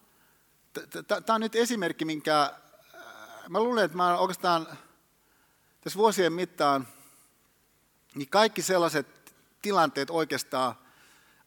tämä 1.07 1.35
on 1.35 1.41
nyt 1.41 1.55
esimerkki, 1.55 2.05
minkä 2.05 2.53
mä 3.49 3.61
luulen, 3.61 3.85
että 3.85 3.97
mä 3.97 4.19
oikeastaan 4.19 4.67
tässä 5.81 5.99
vuosien 5.99 6.33
mittaan, 6.33 6.89
niin 8.15 8.29
kaikki 8.29 8.63
sellaiset 8.63 9.07
tilanteet 9.63 10.11
oikeastaan, 10.11 10.75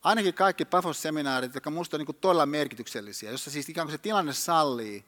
ainakin 0.04 0.34
kaikki 0.34 0.66
Pafos-seminaarit, 0.66 1.54
jotka 1.54 1.70
minusta 1.70 1.98
on 1.98 2.06
niin 2.06 2.16
todella 2.22 2.46
merkityksellisiä, 2.46 3.32
jossa 3.32 3.52
siis 3.52 3.70
ikään 3.70 3.88
kuin 3.88 3.92
se 3.92 3.98
tilanne 3.98 4.34
sallii, 4.34 5.06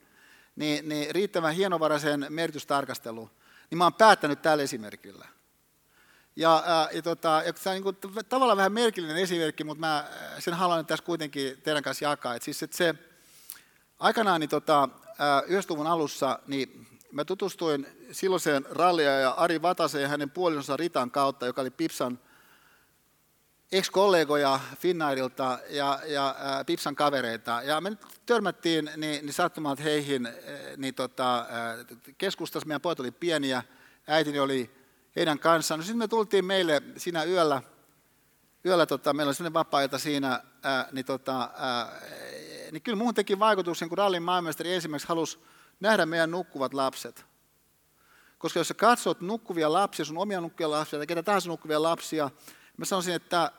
niin, 0.55 0.89
niin 0.89 1.15
riittävän 1.15 1.53
hienovaraisen 1.53 2.25
merkitystarkastelu– 2.29 3.29
niin 3.71 3.77
mä 3.77 3.83
oon 3.83 3.93
päättänyt 3.93 4.41
tällä 4.41 4.63
esimerkillä. 4.63 5.27
Ja, 6.35 6.63
ää, 6.65 6.89
ja, 6.91 7.01
tota, 7.01 7.43
ja 7.45 7.53
tämä 7.53 7.75
on 7.75 7.81
niin 7.83 8.25
tavallaan 8.29 8.57
vähän 8.57 8.71
merkillinen 8.71 9.17
esimerkki, 9.17 9.63
mutta 9.63 9.79
mä 9.79 10.07
sen 10.39 10.53
haluan 10.53 10.85
tässä 10.85 11.05
kuitenkin 11.05 11.61
teidän 11.61 11.83
kanssa 11.83 12.05
jakaa. 12.05 12.35
Et 12.35 12.41
siis, 12.41 12.63
että 12.63 12.77
se, 12.77 12.95
aikanaan 13.99 14.39
niin 14.39 14.49
tota, 14.49 14.89
90-luvun 15.47 15.87
alussa 15.87 16.39
niin 16.47 16.87
mä 17.11 17.25
tutustuin 17.25 17.87
silloiseen 18.11 18.65
rallia 18.69 19.19
ja 19.19 19.29
Ari 19.29 19.61
Vataseen 19.61 20.09
hänen 20.09 20.29
puolisonsa 20.29 20.77
Ritan 20.77 21.11
kautta, 21.11 21.45
joka 21.45 21.61
oli 21.61 21.71
Pipsan 21.71 22.19
ex-kollegoja 23.71 24.59
Finnairilta 24.79 25.59
ja, 25.69 25.99
ja 26.05 26.35
ää, 26.39 26.65
Pipsan 26.65 26.95
kavereita. 26.95 27.61
Ja 27.63 27.81
me 27.81 27.97
törmättiin 28.25 28.91
niin, 28.97 29.25
niin 29.25 29.33
sattumalta 29.33 29.83
heihin 29.83 30.27
niin 30.77 30.95
tota, 30.95 31.45
keskustassa. 32.17 32.67
Meidän 32.67 32.81
pojat 32.81 32.99
oli 32.99 33.11
pieniä, 33.11 33.63
äitini 34.07 34.39
oli 34.39 34.71
heidän 35.15 35.39
kanssaan. 35.39 35.79
No 35.79 35.83
sitten 35.83 35.97
me 35.97 36.07
tultiin 36.07 36.45
meille 36.45 36.81
siinä 36.97 37.23
yöllä, 37.23 37.61
yöllä 38.65 38.85
tota, 38.85 39.13
meillä 39.13 39.29
oli 39.29 39.35
sellainen 39.35 39.53
vapaa 39.53 39.97
siinä, 39.97 40.43
ää, 40.63 40.87
niin, 40.91 41.05
tota, 41.05 41.49
ää, 41.57 42.01
niin 42.71 42.81
kyllä 42.81 42.97
muuhun 42.97 43.13
teki 43.15 43.39
vaikutuksen, 43.39 43.89
kun 43.89 43.97
rallin 43.97 44.23
maailmestari 44.23 44.73
ensimmäiseksi 44.73 45.09
halusi 45.09 45.39
nähdä 45.79 46.05
meidän 46.05 46.31
nukkuvat 46.31 46.73
lapset. 46.73 47.25
Koska 48.37 48.59
jos 48.59 48.67
sä 48.67 48.73
katsot 48.73 49.21
nukkuvia 49.21 49.73
lapsia, 49.73 50.05
sun 50.05 50.17
omia 50.17 50.41
nukkuvia 50.41 50.71
lapsia 50.71 50.99
tai 50.99 51.07
ketä 51.07 51.23
tahansa 51.23 51.49
nukkuvia 51.49 51.81
lapsia, 51.81 52.29
mä 52.77 52.85
sanoisin, 52.85 53.13
että 53.13 53.51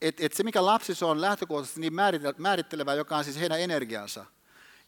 et, 0.00 0.20
et 0.20 0.32
se 0.32 0.42
mikä 0.42 0.66
lapsissa 0.66 1.06
on 1.06 1.20
lähtökohtaisesti 1.20 1.80
niin 1.80 1.94
määrittelevää, 2.38 2.94
joka 2.94 3.16
on 3.16 3.24
siis 3.24 3.40
heidän 3.40 3.60
energiansa, 3.60 4.24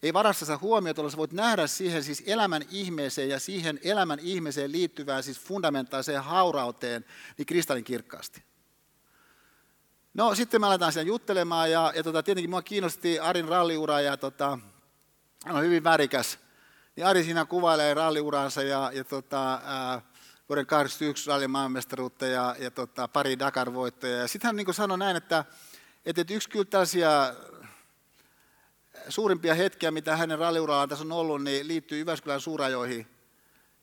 ei 0.02 0.12
varasta 0.12 0.44
sitä 0.44 0.58
huomiota, 0.58 1.10
sä 1.10 1.16
voit 1.16 1.32
nähdä 1.32 1.66
siihen 1.66 2.04
siis 2.04 2.22
elämän 2.26 2.62
ihmeeseen 2.70 3.28
ja 3.28 3.40
siihen 3.40 3.80
elämän 3.82 4.18
ihmeeseen 4.18 4.72
liittyvään 4.72 5.22
siis 5.22 5.40
fundamentaaliseen 5.40 6.22
haurauteen 6.22 7.04
niin 7.38 7.46
kristallin 7.46 7.84
kirkkaasti. 7.84 8.42
No 10.14 10.34
sitten 10.34 10.60
me 10.60 10.66
aletaan 10.66 10.92
siellä 10.92 11.08
juttelemaan 11.08 11.70
ja, 11.70 11.92
ja 11.96 12.02
tota, 12.02 12.22
tietenkin 12.22 12.50
minua 12.50 12.62
kiinnosti 12.62 13.18
Arin 13.20 13.48
ralliura 13.48 14.00
ja 14.00 14.16
tota, 14.16 14.58
hän 15.46 15.56
on 15.56 15.62
hyvin 15.62 15.84
värikäs. 15.84 16.38
Niin 16.96 17.06
Ari 17.06 17.24
siinä 17.24 17.44
kuvailee 17.44 17.94
ralliuransa 17.94 18.62
ja, 18.62 18.90
ja 18.94 19.04
tota, 19.04 19.60
ää, 19.64 20.02
vuoden 20.48 20.66
81 20.66 21.30
rallin 21.30 21.50
maanmestaruutta 21.50 22.26
ja, 22.26 22.56
ja 22.58 22.70
tota, 22.70 23.08
pari 23.08 23.38
Dakar-voittoja. 23.38 24.16
Ja 24.16 24.28
sitten 24.28 24.48
hän 24.48 24.56
niin 24.56 24.74
sanoi 24.74 24.98
näin, 24.98 25.16
että, 25.16 25.44
että, 26.06 26.20
että 26.20 26.34
yksi 26.34 26.48
kyllä 26.48 26.64
tällaisia 26.64 27.34
suurimpia 29.08 29.54
hetkiä, 29.54 29.90
mitä 29.90 30.16
hänen 30.16 30.38
ralliurallaan 30.38 30.88
tässä 30.88 31.04
on 31.04 31.12
ollut, 31.12 31.42
niin 31.42 31.68
liittyy 31.68 31.98
Jyväskylän 31.98 32.40
suurajoihin, 32.40 33.06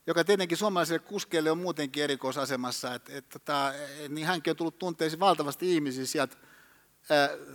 joka 0.08 0.24
tietenkin 0.24 0.58
suomalaisille 0.58 1.00
kuskeille 1.00 1.52
on 1.52 1.58
muutenkin 1.58 2.04
erikoisasemassa. 2.04 2.94
Et, 2.94 3.10
et, 3.10 3.30
tota, 3.30 3.74
niin 4.10 4.28
hänkin 4.28 4.52
on 4.52 4.58
tullut 4.58 4.80
tunteisiin 4.80 5.20
valtavasti 5.20 5.76
ihmisiä 5.76 6.06
sieltä 6.06 6.38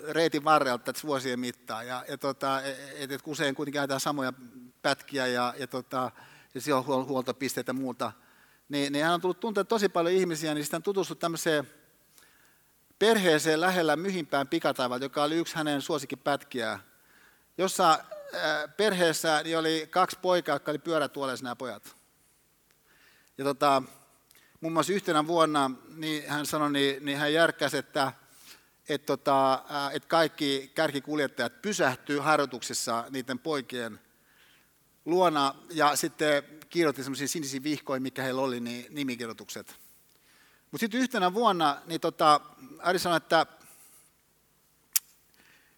reitin 0.08 0.44
varrelta 0.44 0.92
vuosien 1.04 1.40
mittaan. 1.40 1.86
Ja, 1.86 2.04
ja 2.08 2.18
tota, 2.18 2.62
et, 2.62 3.12
et 3.12 3.22
usein 3.26 3.54
kuitenkin 3.54 3.78
käytetään 3.78 4.00
samoja 4.00 4.32
pätkiä 4.82 5.26
ja, 5.26 5.54
ja, 5.58 5.66
tota, 5.66 6.10
ja 6.54 6.60
siellä 6.60 6.84
on 6.86 7.06
huoltopisteitä 7.06 7.70
ja 7.70 7.74
muuta. 7.74 8.12
Niin, 8.70 8.92
niin 8.92 9.04
hän 9.04 9.14
on 9.14 9.20
tullut 9.20 9.40
tuntea 9.40 9.64
tosi 9.64 9.88
paljon 9.88 10.14
ihmisiä, 10.14 10.54
niin 10.54 10.64
sitten 10.64 10.78
hän 10.78 10.82
tutustui 10.82 11.16
tämmöiseen 11.16 11.68
perheeseen 12.98 13.60
lähellä 13.60 13.96
Myhimpään 13.96 14.48
pikataivalta, 14.48 15.04
joka 15.04 15.22
oli 15.22 15.36
yksi 15.36 15.56
hänen 15.56 15.82
suosikkipätkiään 15.82 16.80
jossa 17.60 17.90
äh, 17.90 18.76
perheessä 18.76 19.42
niin 19.44 19.58
oli 19.58 19.88
kaksi 19.90 20.18
poikaa, 20.22 20.54
jotka 20.54 20.70
oli 20.70 20.78
pyörätuoleissa 20.78 21.44
nämä 21.44 21.56
pojat. 21.56 21.96
Ja 23.38 23.44
tota, 23.44 23.82
muun 24.60 24.72
muassa 24.72 24.92
yhtenä 24.92 25.26
vuonna 25.26 25.70
niin 25.96 26.28
hän 26.28 26.46
sanoi, 26.46 26.72
niin, 26.72 27.04
niin 27.04 27.18
hän 27.18 27.32
järkkäsi, 27.32 27.76
että, 27.76 28.12
että, 28.88 29.06
tota, 29.06 29.52
äh, 29.54 29.94
että 29.94 30.08
kaikki 30.08 30.70
kärkikuljettajat 30.74 31.62
pysähtyy 31.62 32.18
harjoituksissa 32.18 33.04
niiden 33.10 33.38
poikien 33.38 34.00
luona 35.04 35.54
ja 35.70 35.96
sitten 35.96 36.42
kirjoitti 36.70 37.02
semmoisia 37.02 37.28
sinisiä 37.28 37.62
vihkoja, 37.62 38.00
mikä 38.00 38.22
heillä 38.22 38.42
oli, 38.42 38.60
niin 38.60 38.86
nimikirjoitukset. 38.90 39.76
Mutta 40.70 40.82
sitten 40.82 41.00
yhtenä 41.00 41.34
vuonna 41.34 41.82
niin 41.86 42.00
tota, 42.00 42.40
Ari 42.78 42.98
sanoi, 42.98 43.16
että 43.16 43.46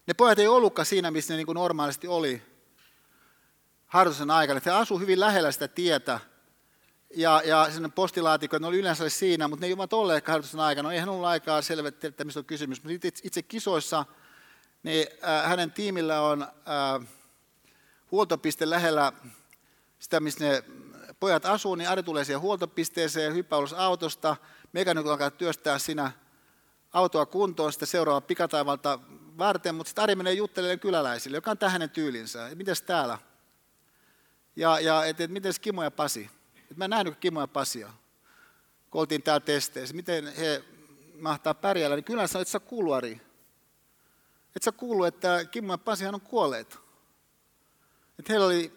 ne 0.07 0.13
pojat 0.13 0.39
ei 0.39 0.47
ollutkaan 0.47 0.85
siinä, 0.85 1.11
missä 1.11 1.33
ne 1.33 1.37
niin 1.37 1.45
kuin 1.45 1.55
normaalisti 1.55 2.07
oli 2.07 2.41
harjoituksen 3.87 4.31
aikana. 4.31 4.61
He 4.65 4.71
asuivat 4.71 5.01
hyvin 5.01 5.19
lähellä 5.19 5.51
sitä 5.51 5.67
tietä 5.67 6.19
ja, 7.15 7.41
ja 7.45 7.71
sinne 7.71 7.89
postilaatikko, 7.89 8.57
ne 8.57 8.67
oli 8.67 8.79
yleensä 8.79 9.09
siinä, 9.09 9.47
mutta 9.47 9.61
ne 9.63 9.67
ei 9.67 9.73
ovat 9.73 9.93
olleet 9.93 10.27
harjoituksen 10.27 10.59
aikana. 10.59 10.89
No, 10.89 10.93
eihän 10.93 11.09
ollut 11.09 11.25
aikaa 11.25 11.61
selvittää, 11.61 12.07
että 12.07 12.23
mistä 12.23 12.39
on 12.39 12.45
kysymys. 12.45 12.83
Mutta 12.83 13.07
itse, 13.07 13.21
itse 13.23 13.41
kisoissa 13.41 14.05
niin, 14.83 15.07
äh, 15.23 15.49
hänen 15.49 15.71
tiimillä 15.71 16.21
on 16.21 16.41
äh, 16.41 17.07
huoltopiste 18.11 18.69
lähellä 18.69 19.11
sitä, 19.99 20.19
missä 20.19 20.45
ne 20.45 20.63
pojat 21.23 21.45
asuu, 21.45 21.75
niin 21.75 21.89
Ari 21.89 22.03
tulee 22.03 22.23
siihen 22.23 22.41
huoltopisteeseen, 22.41 23.33
hyppää 23.33 23.59
ulos 23.59 23.73
autosta, 23.73 24.35
mekanikko 24.73 25.11
alkaa 25.11 25.31
työstää 25.31 25.79
siinä 25.79 26.11
autoa 26.93 27.25
kuntoon, 27.25 27.71
sitten 27.71 27.87
seuraava 27.87 28.21
pikataivalta 28.21 28.99
varten, 29.37 29.75
mutta 29.75 29.89
sitten 29.89 30.03
Ari 30.03 30.15
menee 30.15 30.33
juttelemaan 30.33 30.79
kyläläisille, 30.79 31.37
joka 31.37 31.51
on 31.51 31.57
tähän 31.57 31.71
hänen 31.71 31.89
tyylinsä. 31.89 32.49
Mites 32.55 32.81
täällä? 32.81 33.17
Ja, 34.55 34.79
ja 34.79 35.05
että 35.05 35.23
et, 35.23 35.31
miten 35.31 35.53
Kimo 35.61 35.83
ja 35.83 35.91
Pasi? 35.91 36.29
Et 36.71 36.77
mä 36.77 36.85
en 36.85 36.89
nähnyt 36.89 37.19
Kimo 37.19 37.41
ja 37.41 37.47
Pasia, 37.47 37.89
kun 38.89 39.01
oltiin 39.01 39.23
täällä 39.23 39.45
testeissä. 39.45 39.95
Miten 39.95 40.35
he 40.35 40.63
mahtaa 41.19 41.53
pärjäällä, 41.53 41.95
niin 41.95 42.03
kyllä 42.03 42.27
sanoin, 42.27 42.41
että 42.41 42.51
sä 42.51 42.59
kuulu 42.59 42.93
Ari. 42.93 43.21
Et 44.55 44.63
sä 44.63 44.71
kuulu, 44.71 45.03
että 45.03 45.45
Kimmo 45.45 45.73
ja 45.73 45.77
Pasihan 45.77 46.15
on 46.15 46.21
kuolleet. 46.21 46.79
Että 48.19 48.33
heillä 48.33 48.45
oli 48.45 48.73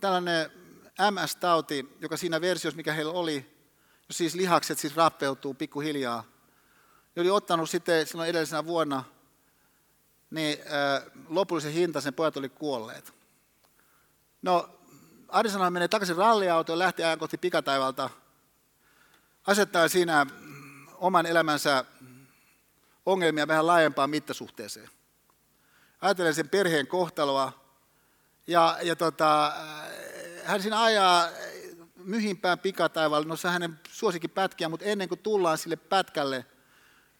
tällainen 0.00 0.61
MS-tauti, 1.00 1.96
joka 2.00 2.16
siinä 2.16 2.40
versiossa, 2.40 2.76
mikä 2.76 2.92
heillä 2.92 3.12
oli, 3.12 3.56
jos 4.08 4.18
siis 4.18 4.34
lihakset 4.34 4.78
siis 4.78 4.96
rappeutuu 4.96 5.54
pikkuhiljaa, 5.54 6.24
ja 7.16 7.22
oli 7.22 7.30
ottanut 7.30 7.70
sitten 7.70 8.06
silloin 8.06 8.30
edellisenä 8.30 8.64
vuonna 8.64 9.04
niin 10.30 10.58
äh, 10.60 11.10
lopullisen 11.28 11.72
hinta 11.72 12.00
sen 12.00 12.14
pojat 12.14 12.36
oli 12.36 12.48
kuolleet. 12.48 13.14
No, 14.42 14.70
Arisana 15.28 15.70
menee 15.70 15.88
takaisin 15.88 16.16
ralliautoon, 16.16 16.78
lähti 16.78 17.04
ajan 17.04 17.18
kohti 17.18 17.38
pikataivalta, 17.38 18.10
asettaa 19.46 19.88
siinä 19.88 20.26
oman 20.94 21.26
elämänsä 21.26 21.84
ongelmia 23.06 23.48
vähän 23.48 23.66
laajempaan 23.66 24.10
mittasuhteeseen. 24.10 24.90
Ajattelen 26.00 26.34
sen 26.34 26.48
perheen 26.48 26.86
kohtaloa, 26.86 27.52
ja, 28.46 28.78
ja 28.82 28.96
tota, 28.96 29.52
hän 30.44 30.62
siinä 30.62 30.82
ajaa 30.82 31.28
myhimpään 31.96 32.58
pikataivaalle, 32.58 33.28
no 33.28 33.36
se 33.36 33.48
on 33.48 33.52
hänen 33.52 33.80
suosikin 33.88 34.30
pätkiä, 34.30 34.68
mutta 34.68 34.86
ennen 34.86 35.08
kuin 35.08 35.18
tullaan 35.18 35.58
sille 35.58 35.76
pätkälle, 35.76 36.46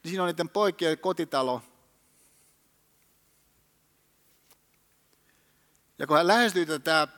niin 0.03 0.11
siinä 0.11 0.23
on 0.23 0.29
niiden 0.29 0.49
poikien 0.49 0.99
kotitalo, 0.99 1.63
Ja 6.03 6.07
kun 6.07 6.17
hän 6.17 6.27
lähestyy 6.27 6.67
tätä 6.67 7.09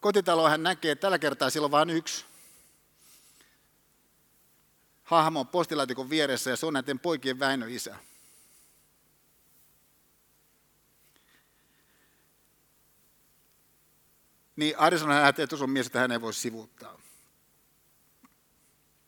kotitaloa, 0.00 0.50
hän 0.50 0.62
näkee, 0.62 0.92
että 0.92 1.00
tällä 1.00 1.18
kertaa 1.18 1.50
sillä 1.50 1.64
on 1.64 1.70
vain 1.70 1.90
yksi 1.90 2.24
hahmo 5.04 5.44
postilaatikon 5.44 6.10
vieressä 6.10 6.50
ja 6.50 6.56
se 6.56 6.66
on 6.66 6.72
näiden 6.72 6.98
poikien 6.98 7.38
Väinö 7.38 7.66
isä. 7.68 7.96
Niin 14.58 14.78
Ari 14.78 14.98
sanoi, 14.98 15.28
että 15.28 15.46
tuossa 15.46 15.64
on 15.64 15.70
mies, 15.70 15.86
että 15.86 15.98
hän 15.98 16.12
ei 16.12 16.20
voi 16.20 16.34
sivuuttaa. 16.34 16.98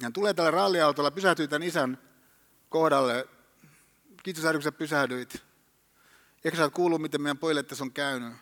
Hän 0.02 0.12
tulee 0.12 0.34
tällä 0.34 0.50
ralliautolla, 0.50 1.10
pysähtyy 1.10 1.48
tämän 1.48 1.68
isän 1.68 1.98
kohdalle. 2.68 3.28
Kiitos 4.22 4.44
Ari, 4.44 4.58
kun 4.58 4.62
sä 4.62 4.72
pysähdyit. 4.72 5.42
Ehkä 6.44 6.56
sä 6.56 6.70
kuullut, 6.70 7.02
miten 7.02 7.22
meidän 7.22 7.38
pojille 7.38 7.62
tässä 7.62 7.84
on 7.84 7.92
käynyt. 7.92 8.32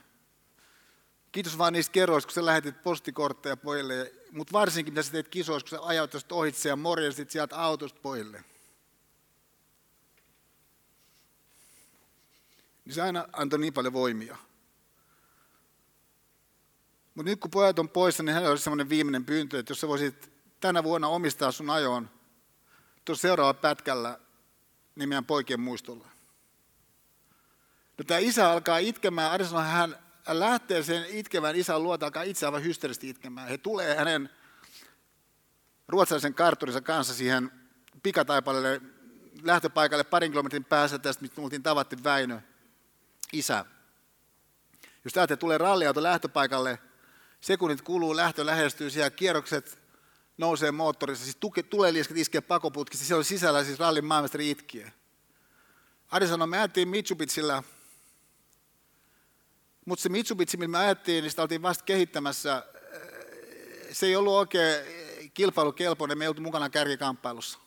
Kiitos 1.33 1.59
vaan 1.59 1.73
niistä 1.73 1.93
kerroista, 1.93 2.27
kun 2.27 2.35
sä 2.35 2.45
lähetit 2.45 2.83
postikortteja 2.83 3.57
pojille, 3.57 4.13
mutta 4.33 4.53
varsinkin 4.53 4.95
mitä 4.95 5.03
sä 5.03 5.13
teet 5.13 5.29
kisoissa, 5.29 5.69
kun 5.69 5.79
sä 5.79 5.87
ajautuisit 5.87 6.33
ohitse 6.33 6.69
ja 6.69 6.77
morjasit 6.77 7.31
sieltä 7.31 7.57
autosta 7.57 8.01
pojille. 8.03 8.45
Niin 12.85 12.95
se 12.95 13.03
aina 13.03 13.29
antoi 13.33 13.59
niin 13.59 13.73
paljon 13.73 13.93
voimia. 13.93 14.48
Mutta 17.19 17.31
nyt 17.31 17.41
kun 17.41 17.51
pojat 17.51 17.79
on 17.79 17.89
poissa, 17.89 18.23
niin 18.23 18.35
hänellä 18.35 18.51
olisi 18.51 18.65
sellainen 18.65 18.89
viimeinen 18.89 19.25
pyyntö, 19.25 19.59
että 19.59 19.71
jos 19.71 19.81
sä 19.81 19.89
voisit 19.89 20.33
tänä 20.61 20.85
vuonna 20.85 21.09
omistaa 21.09 21.53
sun 21.53 21.71
ajoon 21.71 22.11
tuossa 23.05 23.23
seuraava 23.23 23.55
pätkällä 23.55 24.19
niin 24.95 25.09
meidän 25.09 25.25
poikien 25.25 25.61
muistolla. 25.61 26.09
No, 27.99 28.05
tämä 28.07 28.19
isä 28.19 28.51
alkaa 28.51 28.79
itkemään, 28.79 29.31
Ari 29.31 29.45
sanoi, 29.45 29.65
hän 29.65 29.97
lähtee 30.27 30.83
sen 30.83 31.07
itkevän 31.09 31.57
isän 31.57 31.83
luota, 31.83 32.07
alkaa 32.07 32.23
itse 32.23 32.47
aivan 32.47 32.65
hysteerisesti 32.65 33.09
itkemään. 33.09 33.49
He 33.49 33.59
tulee 33.59 33.97
hänen 33.97 34.31
ruotsalaisen 35.89 36.35
kartturinsa 36.35 36.81
kanssa 36.81 37.15
siihen 37.15 37.51
pikataipaleelle 38.03 38.81
lähtöpaikalle 39.43 40.05
parin 40.05 40.33
kilometrin 40.33 40.65
päässä 40.65 40.99
tästä, 40.99 41.23
mistä 41.23 41.41
oltiin 41.41 41.63
tavattu 41.63 41.97
Väinö, 42.05 42.41
isä. 43.33 43.65
Jos 45.05 45.13
täältä 45.13 45.37
tulee 45.37 45.59
ralliauto 45.59 46.03
lähtöpaikalle, 46.03 46.79
sekunnit 47.41 47.83
kuluu, 47.83 48.17
lähtö 48.17 48.47
lähestyy, 48.47 48.91
siellä 48.91 49.11
kierrokset 49.11 49.79
nousee 50.39 50.73
moottorissa, 50.73 51.25
siis 51.25 51.37
tuke, 51.37 51.63
tulee 51.63 51.93
liesket 51.93 52.17
iskee 52.17 52.41
pakoputkista, 52.41 53.07
siellä 53.07 53.21
on 53.21 53.25
sisällä 53.25 53.65
siis 53.65 53.79
rallin 53.79 54.05
maailmestari 54.05 54.51
itkiä. 54.51 54.93
Ari 56.09 56.27
sanoi, 56.27 56.49
me 56.49 56.59
ajettiin 56.59 56.89
Mitsubitsillä, 56.89 57.63
mutta 59.85 60.03
se 60.03 60.09
Mitsubishi, 60.09 60.57
millä 60.57 60.71
me 60.71 60.79
ajettiin, 60.79 61.23
niin 61.23 61.31
sitä 61.31 61.43
oltiin 61.43 61.63
vasta 61.63 61.85
kehittämässä, 61.85 62.63
se 63.93 64.07
ei 64.07 64.17
ollut 64.17 64.35
oikein 64.35 64.85
kilpailukelpoinen, 65.35 66.19
me 66.19 66.25
ei 66.25 66.29
oltu 66.29 66.43
mukana 66.43 66.71
kärkikamppailussa. 66.71 67.59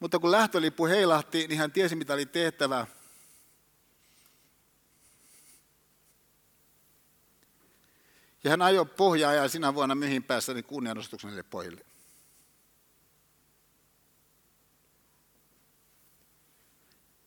Mutta 0.00 0.18
kun 0.18 0.30
lähtölippu 0.30 0.86
heilahti, 0.86 1.46
niin 1.48 1.58
hän 1.58 1.72
tiesi, 1.72 1.96
mitä 1.96 2.14
oli 2.14 2.26
tehtävä. 2.26 2.86
Ja 8.44 8.50
hän 8.50 8.62
ajoi 8.62 8.86
pohjaa 8.86 9.32
ja 9.32 9.48
sinä 9.48 9.74
vuonna 9.74 9.94
mihin 9.94 10.22
päässä 10.22 10.54
niin 10.54 10.64
kunnianostuksen 10.64 11.28
niille 11.28 11.42
pojille. 11.42 11.86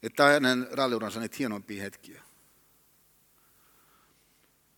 Että 0.03 0.23
hänen 0.23 0.67
ralliuransa 0.71 1.19
niitä 1.19 1.35
hienompia 1.39 1.83
hetkiä. 1.83 2.21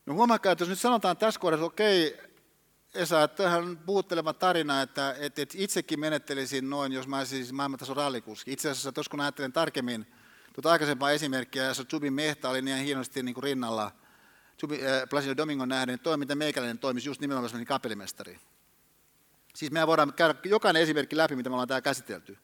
No 0.06 0.14
huomakaa, 0.14 0.52
että 0.52 0.62
jos 0.62 0.70
nyt 0.70 0.80
sanotaan 0.80 1.18
tässä 1.18 1.40
kohdassa, 1.40 1.66
okei, 1.66 2.18
Esa, 2.94 3.28
tähän 3.28 3.78
puhutteleva 3.78 4.34
tarina, 4.34 4.82
että, 4.82 5.16
että, 5.20 5.42
että 5.42 5.56
itsekin 5.58 6.00
menettelisin 6.00 6.70
noin, 6.70 6.92
jos 6.92 7.08
mä 7.08 7.26
siis 7.26 7.52
maailmantason 7.52 7.98
rallikuski. 7.98 8.54
Itse 8.54 8.70
asiassa, 8.70 8.92
jos 8.98 9.10
kun 9.10 9.22
ajattelen 9.22 9.54
tarkemmin 9.54 10.08
tuota 10.54 10.72
aikaisempaa 10.72 11.12
esimerkkiä, 11.12 11.66
jossa 11.66 11.84
Zubin 11.84 12.14
Mehta 12.14 12.50
oli 12.50 12.62
niin 12.62 12.86
hienosti 12.86 13.24
niin 13.24 13.34
kuin 13.34 13.44
rinnalla 13.44 13.92
Placido 15.10 15.38
Domingon 15.38 15.70
nähden, 15.70 15.88
niin 15.88 16.00
toiminta 16.00 16.36
meikäläinen 16.36 16.80
toimisi 16.80 17.10
just 17.10 17.22
nimenomaan 17.22 17.50
sellainen 17.50 17.68
kapellimestari. 17.68 18.40
Siis 19.56 19.72
mehän 19.72 19.88
voidaan 19.88 20.14
käydä 20.14 20.36
jokainen 20.44 20.82
esimerkki 20.82 21.18
läpi, 21.18 21.36
mitä 21.36 21.50
me 21.50 21.54
ollaan 21.54 21.68
täällä 21.68 21.82
käsitelty. 21.82 22.38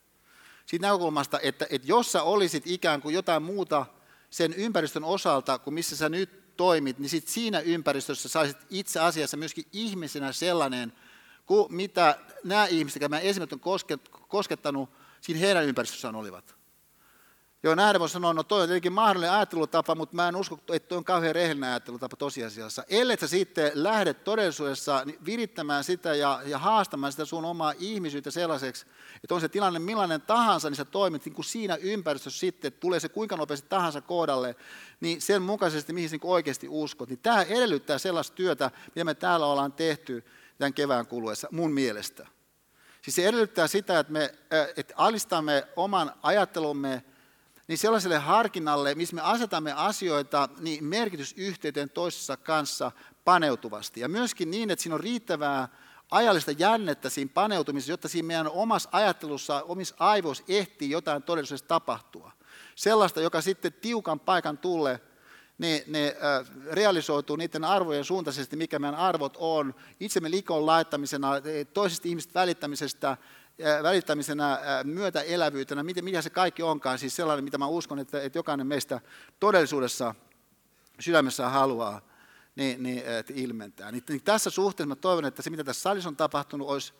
Siitä 0.66 0.88
näkökulmasta, 0.88 1.40
että, 1.44 1.68
että 1.70 1.88
jos 1.88 2.12
sä 2.12 2.24
olisit 2.24 2.64
ikään 2.66 3.02
kuin 3.02 3.16
jotain 3.16 3.44
muuta 3.44 3.86
sen 4.30 4.54
ympäristön 4.54 5.04
osalta, 5.04 5.60
kuin 5.60 5.74
missä 5.74 5.98
sä 5.98 6.10
nyt 6.10 6.58
toimit, 6.58 7.00
niin 7.00 7.10
sit 7.10 7.28
siinä 7.28 7.60
ympäristössä 7.60 8.30
saisit 8.30 8.58
itse 8.70 9.00
asiassa 9.00 9.38
myöskin 9.38 9.66
ihmisenä 9.74 10.32
sellainen, 10.32 10.94
kuin 11.46 11.76
mitä 11.76 12.20
nämä 12.44 12.66
ihmiset, 12.66 13.02
jotka 13.02 13.16
mä 13.16 13.20
esimerkiksi 13.20 13.56
on 13.56 14.00
koskettanut, 14.28 14.90
siinä 15.22 15.40
heidän 15.40 15.66
ympäristössään 15.66 16.16
olivat. 16.16 16.59
Joo, 17.64 17.76
nähdä 17.76 18.00
voi 18.00 18.10
sanoa, 18.10 18.34
no 18.34 18.44
toi 18.44 18.62
on 18.62 18.68
tietenkin 18.68 18.94
mahdollinen 18.94 19.32
ajattelutapa, 19.32 19.96
mutta 19.96 20.16
mä 20.16 20.28
en 20.28 20.36
usko, 20.36 20.60
että 20.72 20.88
toi 20.90 20.98
on 20.98 21.04
kauhean 21.04 21.36
rehellinen 21.36 21.70
ajattelutapa 21.70 22.16
tosiasiassa. 22.16 22.84
Ellei 22.90 23.18
sä 23.18 23.28
sitten 23.28 23.72
lähde 23.74 24.14
todellisuudessa 24.14 25.06
virittämään 25.26 25.84
sitä 25.84 26.16
ja, 26.16 26.42
ja 26.46 26.58
haastamaan 26.58 27.12
sitä 27.12 27.26
sun 27.26 27.46
omaa 27.46 27.74
ihmisyyttä 27.80 28.32
sellaiseksi, 28.32 28.86
että 29.24 29.36
on 29.36 29.42
se 29.42 29.50
tilanne 29.50 29.80
millainen 29.80 30.22
tahansa, 30.22 30.70
niin 30.70 30.76
sä 30.76 30.86
toimit 30.86 31.26
niin 31.26 31.36
kuin 31.36 31.46
siinä 31.46 31.76
ympäristössä 31.76 32.40
sitten, 32.40 32.68
että 32.68 32.80
tulee 32.80 33.00
se 33.00 33.10
kuinka 33.10 33.38
nopeasti 33.38 33.70
tahansa 33.70 34.02
koodalle, 34.02 34.56
niin 35.00 35.22
sen 35.22 35.42
mukaisesti, 35.42 35.94
mihin 35.94 36.10
sä 36.10 36.14
niin 36.14 36.32
oikeasti 36.32 36.68
uskot. 36.70 37.10
Niin 37.10 37.20
tämä 37.20 37.42
edellyttää 37.42 37.98
sellaista 37.98 38.36
työtä, 38.36 38.72
mitä 38.96 39.04
me 39.04 39.14
täällä 39.14 39.46
ollaan 39.46 39.74
tehty 39.74 40.26
tämän 40.58 40.74
kevään 40.74 41.08
kuluessa, 41.08 41.48
mun 41.52 41.72
mielestä. 41.72 42.28
Siis 43.02 43.16
se 43.16 43.28
edellyttää 43.28 43.68
sitä, 43.68 44.00
että 44.00 44.14
me 44.14 44.34
että 44.78 44.94
alistamme 44.98 45.68
oman 45.76 46.12
ajattelumme 46.24 47.04
niin 47.70 47.78
sellaiselle 47.78 48.18
harkinnalle, 48.18 48.96
missä 48.96 49.16
me 49.16 49.22
asetamme 49.22 49.74
asioita 49.74 50.50
niin 50.60 50.84
merkitysyhteyteen 50.84 51.90
toisessa 51.90 52.38
kanssa 52.38 52.92
paneutuvasti. 53.26 54.00
Ja 54.00 54.10
myöskin 54.10 54.52
niin, 54.52 54.72
että 54.72 54.84
siinä 54.84 54.96
on 54.96 55.00
riittävää 55.00 55.68
ajallista 56.12 56.52
jännettä 56.52 57.10
siinä 57.10 57.32
paneutumisessa, 57.34 57.92
jotta 57.92 58.08
siinä 58.08 58.28
meidän 58.28 58.48
omassa 58.48 58.90
ajattelussa, 58.92 59.64
omissa 59.68 59.96
aivoissa 60.00 60.44
ehtii 60.48 60.90
jotain 60.90 61.24
todellisuudessa 61.24 61.68
tapahtua. 61.68 62.32
Sellaista, 62.76 63.22
joka 63.22 63.42
sitten 63.42 63.74
tiukan 63.74 64.20
paikan 64.20 64.58
tulle 64.58 65.02
ne, 65.58 65.84
ne 65.88 66.08
äh, 66.08 66.48
realisoituu 66.72 67.36
niiden 67.36 67.64
arvojen 67.64 68.06
suuntaisesti, 68.06 68.56
mikä 68.56 68.80
meidän 68.80 69.00
arvot 69.00 69.38
on, 69.40 69.76
itsemme 70.00 70.32
likoon 70.32 70.66
laittamisena, 70.66 71.32
toisesta 71.74 72.08
ihmistä 72.08 72.40
välittämisestä, 72.40 73.18
välittämisenä, 73.84 74.60
myötäelävyytenä, 74.84 75.84
mikä 75.84 76.22
se 76.22 76.30
kaikki 76.30 76.64
onkaan, 76.64 77.00
siis 77.00 77.16
sellainen, 77.16 77.44
mitä 77.44 77.58
mä 77.58 77.68
uskon, 77.68 78.00
että, 78.00 78.22
että 78.22 78.38
jokainen 78.38 78.68
meistä 78.68 79.02
todellisuudessa 79.40 80.16
sydämessä 81.00 81.50
haluaa 81.50 82.02
niin, 82.56 82.84
niin, 82.84 83.04
että 83.06 83.34
ilmentää. 83.36 83.92
Niin, 83.92 84.04
niin 84.10 84.24
tässä 84.24 84.50
suhteessa 84.50 84.88
mä 84.88 84.96
toivon, 84.96 85.26
että 85.26 85.42
se 85.42 85.50
mitä 85.50 85.64
tässä 85.64 85.82
salissa 85.82 86.10
on 86.10 86.16
tapahtunut, 86.16 86.68
olisi, 86.68 86.94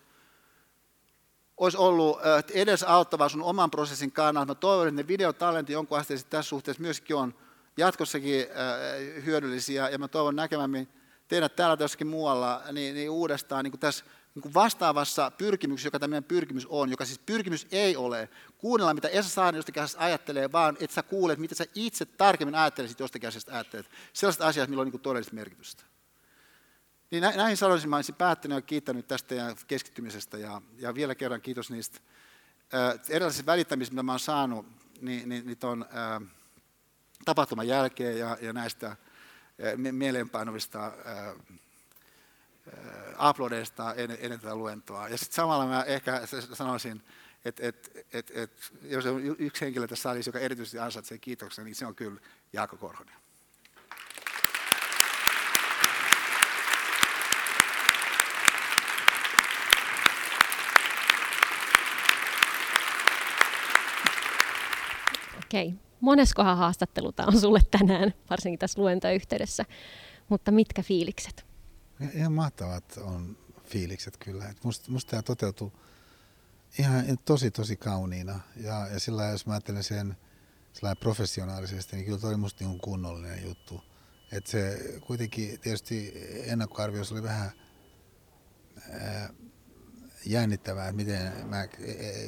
olisi 1.58 1.78
ollut 1.78 2.20
edesauttavaa 2.54 3.30
sun 3.30 3.44
oman 3.44 3.72
prosessin 3.72 4.12
kannalta. 4.12 4.52
Mä 4.52 4.56
toivon, 4.56 4.88
että 4.88 5.02
ne 5.02 5.08
videotalentit 5.08 5.74
jonkun 5.74 5.98
asteisesti 5.98 6.30
tässä 6.30 6.50
suhteessa 6.50 6.82
myöskin 6.82 7.16
on 7.16 7.36
jatkossakin 7.78 8.46
hyödyllisiä, 9.26 9.90
ja 9.90 9.98
mä 9.98 10.08
toivon 10.08 10.36
näkemämme 10.36 10.88
teidät 11.28 11.56
täällä 11.56 11.78
jossakin 11.80 12.08
muualla 12.08 12.62
niin, 12.72 12.96
niin 12.96 13.10
uudestaan 13.10 13.64
niin 13.64 13.72
kuin 13.72 13.80
tässä 13.80 14.06
niin 14.44 14.54
vastaavassa 14.54 15.32
pyrkimyksessä, 15.32 15.88
joka 15.88 16.00
tämä 16.00 16.10
meidän 16.10 16.24
pyrkimys 16.24 16.66
on, 16.70 16.92
joka 16.92 17.06
siis 17.06 17.20
pyrkimys 17.20 17.68
ei 17.72 17.96
ole 17.96 18.30
kuunnella, 18.58 18.94
mitä 18.94 19.08
Esa 19.08 19.30
Saari 19.30 19.58
jostakin 19.58 19.84
asiasta 19.84 20.06
ajattelee, 20.06 20.52
vaan 20.52 20.78
että 20.80 20.94
sä 20.94 21.04
kuulet, 21.04 21.40
mitä 21.40 21.56
sä 21.56 21.66
itse 21.76 22.06
tarkemmin 22.06 22.56
ajattelisit 22.56 23.00
jostakin 23.00 23.28
asiasta 23.30 23.52
ajattelet. 23.52 23.90
Sellaiset 24.14 24.42
asiat, 24.42 24.70
millä 24.70 24.82
on 24.82 24.90
niin 24.90 25.02
todellista 25.02 25.36
merkitystä. 25.36 25.84
Niin 27.12 27.22
näihin 27.22 27.58
sanoisin, 27.58 27.90
mä 27.90 27.96
olisin 27.96 28.16
päättänyt 28.16 28.56
ja 28.56 28.62
kiittänyt 28.62 29.08
tästä 29.08 29.36
ja 29.36 29.56
keskittymisestä 29.68 30.38
ja, 30.38 30.62
ja 30.78 30.96
vielä 30.96 31.16
kerran 31.16 31.42
kiitos 31.42 31.72
niistä 31.72 32.00
äh, 32.74 33.00
erilaisista 33.10 33.46
välittämistä, 33.46 33.94
mitä 33.94 34.04
mä 34.04 34.12
olen 34.12 34.20
saanut 34.20 34.66
niin, 35.02 35.30
niin, 35.30 35.46
niin 35.46 35.58
ton, 35.58 35.86
äh, 35.96 36.30
tapahtuman 37.26 37.68
jälkeen 37.68 38.20
ja, 38.20 38.38
ja 38.42 38.54
näistä 38.54 38.88
äh, 38.88 38.98
mieleenpainuvista 39.92 40.86
äh, 40.86 41.36
aplodeista 43.18 43.94
ennen, 43.94 44.18
ennen 44.22 44.40
tätä 44.40 44.56
luentoa. 44.56 45.10
Ja 45.10 45.18
sitten 45.18 45.36
samalla 45.36 45.66
mä 45.66 45.84
ehkä 45.84 46.22
sanoisin, 46.54 47.04
että 47.46 47.68
et, 47.68 48.08
et, 48.14 48.32
et, 48.36 48.72
jos 48.84 49.06
on 49.06 49.22
yksi 49.40 49.66
henkilö 49.66 49.88
tässä 49.88 50.04
salissa, 50.04 50.30
joka 50.30 50.40
erityisesti 50.40 50.80
ansaitsee 50.80 51.18
kiitoksen, 51.18 51.66
niin 51.66 51.76
se 51.76 51.86
on 51.86 51.96
kyllä 51.96 52.22
Jaakko 52.54 52.78
Korhonen. 52.78 53.16
Okei. 65.38 65.74
Moneskohan 66.00 66.58
haastattelu 66.58 67.12
tämä 67.12 67.28
on 67.28 67.40
sulle 67.40 67.60
tänään, 67.72 68.14
varsinkin 68.30 68.60
tässä 68.60 68.82
luentoyhteydessä, 68.82 69.66
mutta 70.30 70.52
mitkä 70.52 70.84
fiilikset? 70.84 71.49
Ihan 72.14 72.34
mahtavat 72.34 72.98
on 72.98 73.38
fiilikset 73.66 74.18
kyllä. 74.18 74.50
Et 74.50 74.64
musta, 74.64 74.92
musta 74.92 75.10
tämä 75.10 75.22
toteutuu 75.22 75.74
ihan 76.80 77.18
tosi 77.26 77.52
tosi 77.52 77.76
kauniina. 77.76 78.40
Ja, 78.56 78.88
ja 78.88 79.00
sillä 79.00 79.26
jos 79.26 79.46
mä 79.46 79.54
ajattelen 79.54 79.84
sen 79.84 80.18
professionaalisesti, 81.00 81.96
niin 81.96 82.06
kyllä 82.06 82.20
toi 82.20 82.30
oli 82.30 82.38
musta 82.38 82.64
niin 82.64 82.80
kunnollinen 82.80 83.44
juttu. 83.44 83.84
Et 84.32 84.48
se 84.48 84.80
kuitenkin 85.08 85.60
tietysti 85.60 86.14
ennakkoarviossa 86.46 87.16
oli 87.16 87.24
vähän 87.24 87.52
ää, 88.92 89.30
jännittävää, 90.26 90.88
että 90.88 90.96
miten 90.96 91.48
mä 91.48 91.68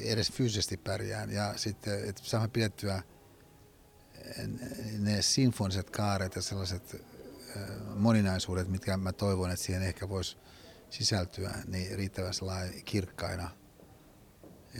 edes 0.03 0.31
fyysisesti 0.31 0.77
pärjään. 0.77 1.31
Ja 1.31 1.57
sitten, 1.57 2.09
että 2.09 2.21
saamme 2.23 2.47
pidettyä 2.47 3.03
ne 4.99 5.21
sinfoniset 5.21 5.89
kaaret 5.89 6.35
ja 6.35 6.41
sellaiset 6.41 7.05
moninaisuudet, 7.95 8.67
mitkä 8.67 8.97
mä 8.97 9.13
toivon, 9.13 9.51
että 9.51 9.65
siihen 9.65 9.83
ehkä 9.83 10.09
voisi 10.09 10.37
sisältyä, 10.89 11.53
niin 11.67 11.97
riittävän 11.97 12.33
kirkkaina. 12.85 13.49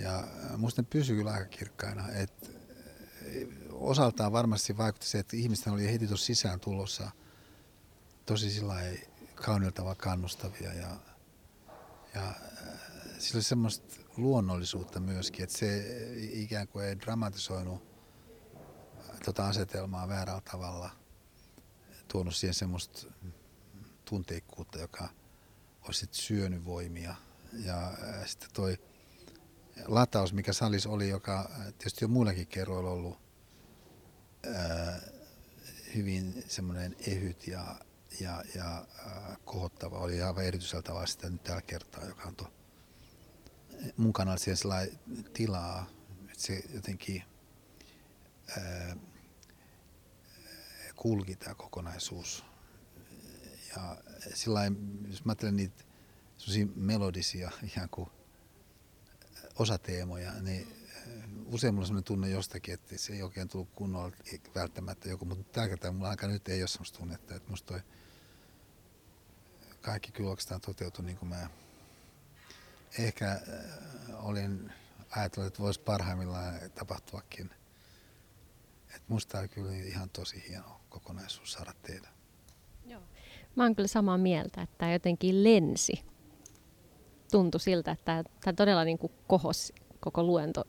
Ja 0.02 0.28
musta 0.58 0.82
ne 0.82 0.88
pysyy 0.90 1.16
kyllä 1.16 1.32
aika 1.32 1.46
kirkkaina. 1.46 2.10
Et 2.10 2.52
osaltaan 3.72 4.32
varmasti 4.32 4.78
vaikutti 4.78 5.08
se, 5.08 5.20
että 5.20 5.38
ihmisten 5.38 5.74
oli 5.74 5.92
heti 5.92 6.08
tuossa 6.08 6.26
sisään 6.26 6.60
tulossa 6.60 7.12
tosi 8.26 8.62
kauniltava 9.36 9.96
kannustavia 9.96 10.74
ja, 10.74 10.98
ja 12.16 12.34
sillä 13.20 13.38
oli 13.38 13.44
semmoista 13.44 14.02
luonnollisuutta 14.18 15.00
myöskin, 15.00 15.44
että 15.44 15.58
se 15.58 15.86
ikään 16.18 16.68
kuin 16.68 16.86
ei 16.86 17.00
dramatisoinut 17.00 17.84
tota 19.26 19.48
asetelmaa 19.48 20.08
väärällä 20.08 20.42
tavalla– 20.52 20.90
tuonut 22.12 22.36
siihen 22.36 22.54
semmoista 22.54 23.08
tunteikkuutta, 24.06 24.80
joka 24.80 25.10
olisi 25.82 26.00
sit 26.00 26.14
syönyt 26.14 26.66
voimia. 26.66 27.16
Ja 27.66 27.92
sitten 28.26 28.50
toi 28.54 28.78
lataus, 29.86 30.34
mikä 30.34 30.54
salis 30.54 30.88
oli, 30.88 31.10
joka 31.10 31.52
tietysti 31.66 32.06
on 32.06 32.12
muillakin 32.12 32.48
kerroilla 32.48 32.90
ollut 32.90 33.18
ää, 34.56 35.02
hyvin 35.96 36.44
semmoinen 36.48 36.96
ehyt 37.08 37.48
ja, 37.48 37.76
ja, 38.20 38.44
ja 38.56 38.86
äh, 39.06 39.38
kohottava. 39.46 39.98
Oli 39.98 40.22
aivan 40.22 40.46
erityisellä 40.46 40.82
tavalla 40.82 41.08
sitä 41.08 41.30
nyt 41.30 41.44
tällä 41.44 41.62
kertaa, 41.62 42.06
joka 42.06 42.24
antoi 42.24 42.48
mun 43.98 44.14
kannalta 44.14 44.44
siihen 44.44 45.00
tilaa, 45.34 45.90
että 46.22 46.44
se 46.44 46.64
jotenkin 46.74 47.24
ää, 48.58 48.96
kulki 51.02 51.36
tämä 51.36 51.56
kokonaisuus. 51.56 52.46
Ja 53.76 53.98
sillain, 54.34 55.00
jos 55.08 55.26
mä 55.26 55.32
ajattelen 55.32 55.56
niitä 55.56 55.84
melodisia 56.76 57.52
ihan 57.64 57.90
kuin 57.90 58.10
osateemoja, 59.60 60.34
niin 60.42 60.68
usein 61.46 61.74
mulla 61.74 61.84
on 61.84 61.88
sellainen 61.88 62.04
tunne 62.04 62.30
jostakin, 62.30 62.74
että 62.74 62.98
se 62.98 63.14
ei 63.14 63.24
oikein 63.24 63.48
tullut 63.48 63.70
kunnolla 63.76 64.16
välttämättä 64.56 65.10
joku, 65.10 65.26
mutta 65.26 65.44
tällä 65.44 65.70
kertaa 65.70 65.92
mulla 65.92 66.10
aika 66.10 66.28
nyt 66.28 66.50
ei 66.50 66.62
ole 66.62 66.68
sellaista 66.68 67.00
tunnetta, 67.00 67.36
että 67.36 67.50
musta 67.50 67.68
toi 67.68 67.82
kaikki 69.82 70.12
kyllä 70.12 70.30
oikeastaan 70.30 70.62
toteutui 70.62 71.06
niin 71.06 71.18
kuin 71.18 71.30
mä 71.30 71.50
ehkä 73.00 73.32
äh, 73.32 74.26
olin 74.26 74.72
ajatellut, 75.10 75.48
että 75.48 75.64
voisi 75.64 75.80
parhaimmillaan 75.80 76.60
tapahtuakin. 76.76 77.50
Et 78.96 79.04
musta 79.08 79.40
oli 79.40 79.48
kyllä 79.48 79.72
ihan 79.72 80.10
tosi 80.10 80.44
hieno 80.50 80.81
kokonaisuus 80.92 81.52
saada 81.52 81.74
tehdä. 81.82 82.10
Joo. 82.86 83.02
Mä 83.56 83.64
oon 83.64 83.76
kyllä 83.76 83.88
samaa 83.88 84.18
mieltä, 84.18 84.62
että 84.62 84.76
tämä 84.78 84.94
jotenkin 84.94 85.44
lensi. 85.44 85.94
Tuntui 87.32 87.60
siltä, 87.60 87.92
että 87.92 88.24
tämä 88.42 88.54
todella 88.54 88.84
niin 88.84 88.98
kuin 88.98 89.14
kohosi 89.28 89.74
koko 90.00 90.24
luento 90.24 90.64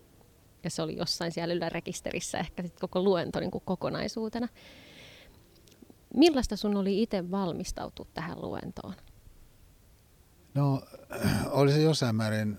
ja 0.64 0.70
se 0.70 0.82
oli 0.82 0.96
jossain 0.96 1.32
siellä 1.32 1.54
ylärekisterissä 1.54 2.38
ehkä 2.38 2.62
sit 2.62 2.80
koko 2.80 3.02
luento 3.02 3.40
niin 3.40 3.50
kuin 3.50 3.64
kokonaisuutena. 3.64 4.48
Millaista 6.14 6.56
sun 6.56 6.76
oli 6.76 7.02
itse 7.02 7.30
valmistautua 7.30 8.06
tähän 8.14 8.42
luentoon? 8.42 8.94
No, 10.54 10.82
oli 11.50 11.72
se 11.72 11.82
jossain 11.82 12.16
määrin 12.16 12.58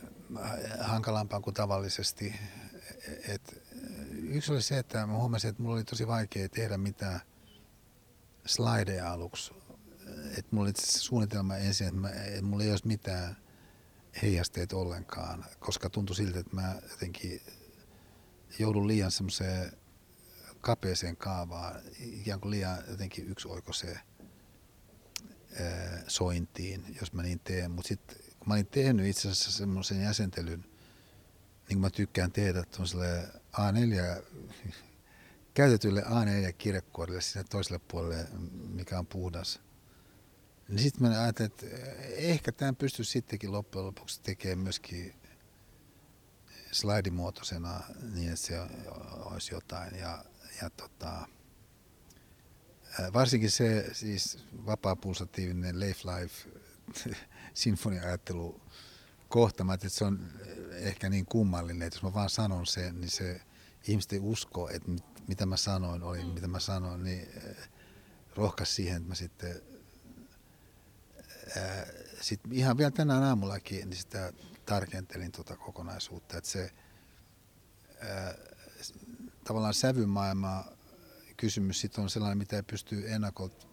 hankalampaa 0.80 1.40
kuin 1.40 1.54
tavallisesti. 1.54 2.36
Et 3.28 3.64
yksi 4.14 4.52
oli 4.52 4.62
se, 4.62 4.78
että 4.78 5.08
mä 5.08 5.14
huomasin, 5.14 5.50
että 5.50 5.64
mulla 5.64 5.76
oli 5.76 5.84
tosi 5.84 6.08
vaikea 6.08 6.50
tehdä 6.50 6.78
mitään 6.78 7.20
slideja 8.46 9.12
aluksi. 9.12 9.54
Et 10.38 10.52
mulla 10.52 10.66
oli 10.66 10.74
suunnitelma 10.78 11.58
ensin, 11.58 11.88
että, 11.88 12.24
että 12.24 12.42
mulla 12.42 12.64
ei 12.64 12.72
olisi 12.72 12.88
mitään 12.88 13.38
heijasteet 14.22 14.74
ollenkaan, 14.74 15.46
koska 15.60 15.90
tuntui 15.90 16.16
siltä, 16.16 16.40
että 16.40 16.56
mä 16.56 16.76
jotenkin 16.92 17.42
joudun 18.60 18.88
liian 18.88 19.12
semmoiseen 19.12 19.72
kapeeseen 20.62 21.18
kaavaan, 21.18 21.82
ikään 22.00 22.40
kuin 22.40 22.52
liian 22.52 22.78
jotenkin 22.88 23.30
yksioikoiseen 23.30 24.00
sointiin, 26.08 26.98
jos 27.02 27.14
mä 27.14 27.24
niin 27.24 27.40
teen. 27.40 27.72
Mutta 27.72 27.88
sitten 27.88 28.18
kun 28.40 28.48
mä 28.48 28.54
olin 28.54 28.68
tehnyt 28.68 29.06
itse 29.06 29.30
asiassa 29.30 29.52
semmoisen 29.52 30.02
jäsentelyn, 30.02 30.60
niin 30.60 30.68
kuin 31.68 31.80
mä 31.80 31.90
tykkään 31.90 32.32
tehdä 32.32 32.64
tuollaiselle 32.64 33.28
A4, 33.54 34.24
käytetylle 35.54 36.02
A4-kirjekuorille 36.02 37.22
sinne 37.22 37.46
toiselle 37.50 37.80
puolelle, 37.88 38.28
mikä 38.70 39.00
on 39.00 39.08
puhdas. 39.08 39.62
Niin 40.68 40.80
sitten 40.80 41.08
mä 41.08 41.22
ajattelin, 41.22 41.52
että 41.52 41.66
ehkä 42.16 42.52
tämän 42.52 42.76
pystyisi 42.76 43.12
sittenkin 43.12 43.52
loppujen 43.52 43.86
lopuksi 43.86 44.22
tekemään 44.22 44.60
myöskin 44.60 45.14
slaidimuotoisena 46.72 47.82
niin, 48.14 48.28
että 48.28 48.46
se 48.46 48.60
olisi 49.26 49.54
jotain. 49.54 49.96
Ja, 49.96 50.26
ja 50.62 50.70
tota, 50.70 51.28
varsinkin 53.14 53.52
se 53.52 53.90
siis 53.94 54.46
vapaa-pulsatiivinen 54.66 55.80
Life 55.80 56.00
Life 56.12 56.50
sinfonia-ajattelu 57.54 58.62
kohta, 59.30 59.66
että 59.74 59.90
se 59.90 60.06
on 60.06 60.30
ehkä 60.72 61.10
niin 61.10 61.26
kummallinen, 61.26 61.88
että 61.88 61.98
jos 61.98 62.04
mä 62.04 62.14
vaan 62.14 62.30
sanon 62.30 62.68
sen, 62.68 63.02
niin 63.02 63.12
se 63.12 63.42
ihmiset 63.88 64.14
ei 64.14 64.20
usko, 64.20 64.70
että 64.70 64.92
mitä 65.28 65.46
mä 65.46 65.58
sanoin 65.58 66.04
oli, 66.04 66.24
mm. 66.24 66.30
mitä 66.30 66.48
mä 66.48 66.60
sanoin, 66.60 67.04
niin 67.04 67.28
rohkas 68.36 68.76
siihen, 68.76 68.98
että 68.98 69.10
mä 69.10 69.16
sitten 69.16 69.62
ää, 71.58 71.86
sit 72.22 72.42
ihan 72.52 72.78
vielä 72.78 72.92
tänään 72.92 73.24
aamullakin 73.24 73.90
niin 73.90 73.98
sitä 73.98 74.34
tarkentelin 74.66 75.32
tuota 75.32 75.58
kokonaisuutta, 75.58 76.38
että 76.38 76.50
se 76.50 76.72
ää, 78.02 78.36
tavallaan 79.44 79.74
sävymaailma 79.74 80.66
kysymys 81.38 81.82
sit 81.82 81.98
on 81.98 82.10
sellainen, 82.10 82.38
mitä 82.38 82.56
ei 82.56 82.64
pysty 82.64 83.14
ennakolta 83.14 83.68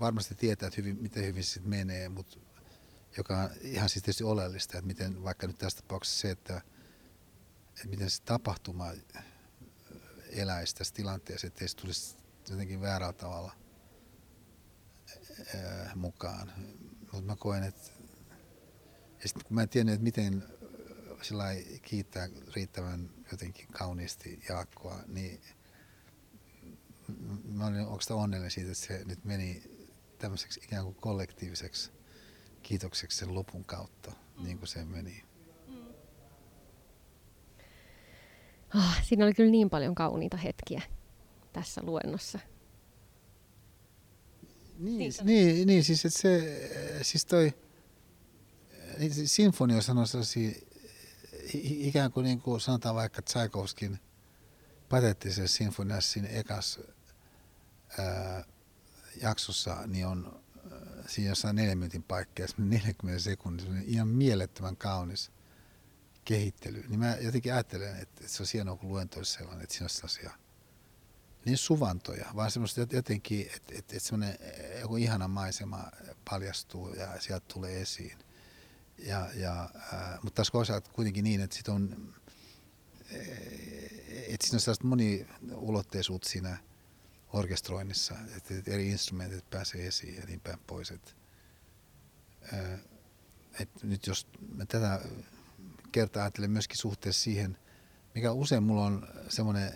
varmasti 0.00 0.34
tietää, 0.34 0.66
että 0.66 0.80
hyvin, 0.80 1.02
miten 1.02 1.24
hyvin 1.24 1.44
se 1.44 1.60
menee, 1.60 2.08
mutta 2.08 2.38
joka 3.16 3.38
on 3.38 3.50
ihan 3.60 3.88
siis 3.88 4.02
tietysti 4.02 4.24
oleellista, 4.24 4.78
että 4.78 4.86
miten 4.86 5.24
vaikka 5.24 5.46
nyt 5.46 5.58
tässä 5.58 5.78
tapauksessa 5.82 6.20
se, 6.20 6.30
että, 6.30 6.62
että 7.74 7.88
miten 7.88 8.10
se 8.10 8.22
tapahtuma 8.22 8.92
eläisi 10.30 10.74
tässä 10.74 10.94
tilanteessa, 10.94 11.46
ettei 11.46 11.68
se 11.68 11.76
tulisi 11.76 12.16
jotenkin 12.50 12.80
väärällä 12.80 13.12
tavalla 13.12 13.52
ää, 15.54 15.92
mukaan. 15.94 16.52
Mutta 17.12 17.26
mä 17.26 17.36
koen, 17.36 17.62
että 17.62 17.90
ja 19.22 19.28
sitten 19.28 19.44
kun 19.44 19.54
mä 19.54 19.62
en 19.62 19.68
tiennyt, 19.68 19.94
että 19.94 20.04
miten 20.04 20.44
sillä 21.22 21.44
kiittää 21.82 22.28
riittävän 22.54 23.10
jotenkin 23.32 23.68
kauniisti 23.68 24.40
Jaakkoa, 24.48 25.00
niin 25.06 25.40
mä 27.44 27.66
olin 27.66 27.80
oikeastaan 27.80 28.20
onnellinen 28.20 28.50
siitä, 28.50 28.72
että 28.72 28.86
se 28.86 29.04
nyt 29.04 29.24
meni 29.24 29.62
tämmöiseksi 30.18 30.60
ikään 30.64 30.84
kuin 30.84 30.94
kollektiiviseksi 30.94 31.90
kiitokseksi 32.62 33.18
sen 33.18 33.34
lopun 33.34 33.64
kautta, 33.64 34.10
mm. 34.10 34.44
niin 34.44 34.58
kuin 34.58 34.68
se 34.68 34.84
meni. 34.84 35.24
Mm. 35.66 35.84
Oh, 38.74 39.02
siinä 39.02 39.24
oli 39.24 39.34
kyllä 39.34 39.50
niin 39.50 39.70
paljon 39.70 39.94
kauniita 39.94 40.36
hetkiä 40.36 40.82
tässä 41.52 41.80
luennossa. 41.84 42.38
Niin, 44.78 45.12
niin, 45.22 45.66
niin, 45.66 45.84
siis, 45.84 46.04
että 46.04 46.18
se, 46.18 46.70
siis 47.02 47.26
toi, 47.26 47.54
niin, 48.98 49.28
sinfonia 49.28 49.82
sanoi 49.82 50.06
sellaisia, 50.06 50.50
ikään 51.54 52.12
kuin, 52.12 52.24
niin 52.24 52.40
kuin 52.40 52.60
sanotaan 52.60 52.94
vaikka 52.94 53.22
Tchaikovskin 53.22 53.98
patettisessa 54.88 55.56
sinfoniassa 55.56 56.12
siinä 56.12 56.28
ekas 56.28 56.80
ää, 57.98 58.44
jaksossa, 59.22 59.76
niin 59.86 60.06
on 60.06 60.40
siinä 61.06 61.28
jossain 61.28 61.56
neljän 61.56 61.78
minuutin 61.78 62.02
paikka 62.02 62.42
ja 62.42 62.48
40 62.58 63.22
sekunnin 63.22 63.84
ihan 63.86 64.08
mielettömän 64.08 64.76
kaunis 64.76 65.30
kehittely. 66.26 66.84
Niin 66.88 66.98
mä 66.98 67.16
jotenkin 67.20 67.54
ajattelen, 67.54 67.96
että, 67.96 68.28
se 68.28 68.42
on 68.42 68.46
hienoa, 68.52 68.76
kun 68.76 68.88
luento 68.88 69.18
olisi 69.18 69.32
sellainen, 69.32 69.62
että 69.62 69.74
siinä 69.74 69.84
on 69.84 69.90
sellaisia 69.90 70.30
niin 71.44 71.58
suvantoja, 71.58 72.26
vaan 72.36 72.50
semmoista 72.50 72.80
jotenkin, 72.80 73.40
että, 73.40 73.56
että, 73.56 73.96
että 73.96 74.08
semmoinen 74.08 74.38
joku 74.80 74.96
ihana 74.96 75.28
maisema 75.28 75.90
paljastuu 76.30 76.94
ja 76.94 77.20
sieltä 77.20 77.46
tulee 77.54 77.80
esiin. 77.80 78.18
Ja, 78.98 79.30
ja, 79.34 79.70
äh, 79.92 80.22
mutta 80.22 80.36
taas 80.36 80.50
toisaalta 80.50 80.90
kuitenkin 80.92 81.24
niin, 81.24 81.40
että 81.40 81.56
sit 81.56 81.68
on, 81.68 82.14
että 84.28 84.46
siinä 84.46 84.56
on 84.56 84.60
sellaista 84.60 84.86
moniulotteisuutta 84.86 86.28
siinä 86.28 86.58
orkestroinnissa, 87.32 88.14
että, 88.36 88.54
että 88.54 88.70
eri 88.70 88.88
instrumentit 88.88 89.50
pääsee 89.50 89.86
esiin 89.86 90.14
ja 90.14 90.26
niin 90.26 90.40
päin 90.40 90.58
pois. 90.66 90.90
Että, 90.90 91.10
äh, 92.52 92.80
että 93.60 93.86
nyt 93.86 94.06
jos 94.06 94.26
mä 94.54 94.66
tätä 94.66 95.00
kertaa 95.92 96.22
ajattelen 96.22 96.50
myöskin 96.50 96.76
suhteessa 96.76 97.22
siihen, 97.22 97.58
mikä 98.14 98.32
usein 98.32 98.62
mulla 98.62 98.84
on 98.84 99.08
semmoinen, 99.28 99.68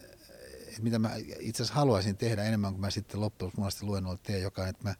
että 0.68 0.82
mitä 0.82 0.98
mä 0.98 1.10
itse 1.40 1.62
asiassa 1.62 1.80
haluaisin 1.80 2.16
tehdä 2.16 2.44
enemmän 2.44 2.72
kuin 2.72 2.80
mä 2.80 2.90
sitten 2.90 3.20
loppujen 3.20 3.52
lopuksi 3.56 3.84
luennolla 3.84 4.18
teen, 4.22 4.42
joka 4.42 4.66
että 4.66 4.84
mä 4.84 4.94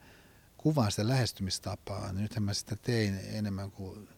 kuvaan 0.56 0.90
sitä 0.90 1.08
lähestymistapaa, 1.08 2.12
nythän 2.12 2.42
mä 2.42 2.54
sitä 2.54 2.76
tein 2.76 3.20
enemmän 3.32 3.70
kuin 3.70 4.08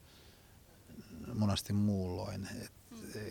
monasti 1.34 1.72
muulloin. 1.72 2.48
Et, 2.62 2.72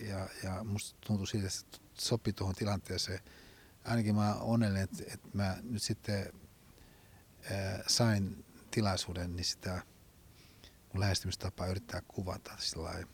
ja, 0.08 0.30
ja 0.44 0.64
musta 0.64 1.00
tuntuu 1.08 1.26
siitä, 1.26 1.48
että 1.48 1.60
se 1.60 2.06
sopii 2.06 2.34
tuohon 2.34 2.56
tilanteeseen. 2.56 3.20
Ainakin 3.86 4.16
mä 4.16 4.34
oon 4.36 4.42
onnellinen, 4.42 4.84
että, 4.84 5.04
että 5.08 5.28
mä 5.34 5.58
nyt 5.64 5.82
sitten 5.82 6.34
ää, 7.52 7.84
sain 7.88 8.46
tilaisuuden 8.72 9.36
niin 9.36 9.46
sitä 9.46 9.82
mun 10.94 11.00
lähestymistapaa 11.00 11.68
yrittää 11.68 12.02
kuvata 12.08 12.52
sillä 12.60 13.06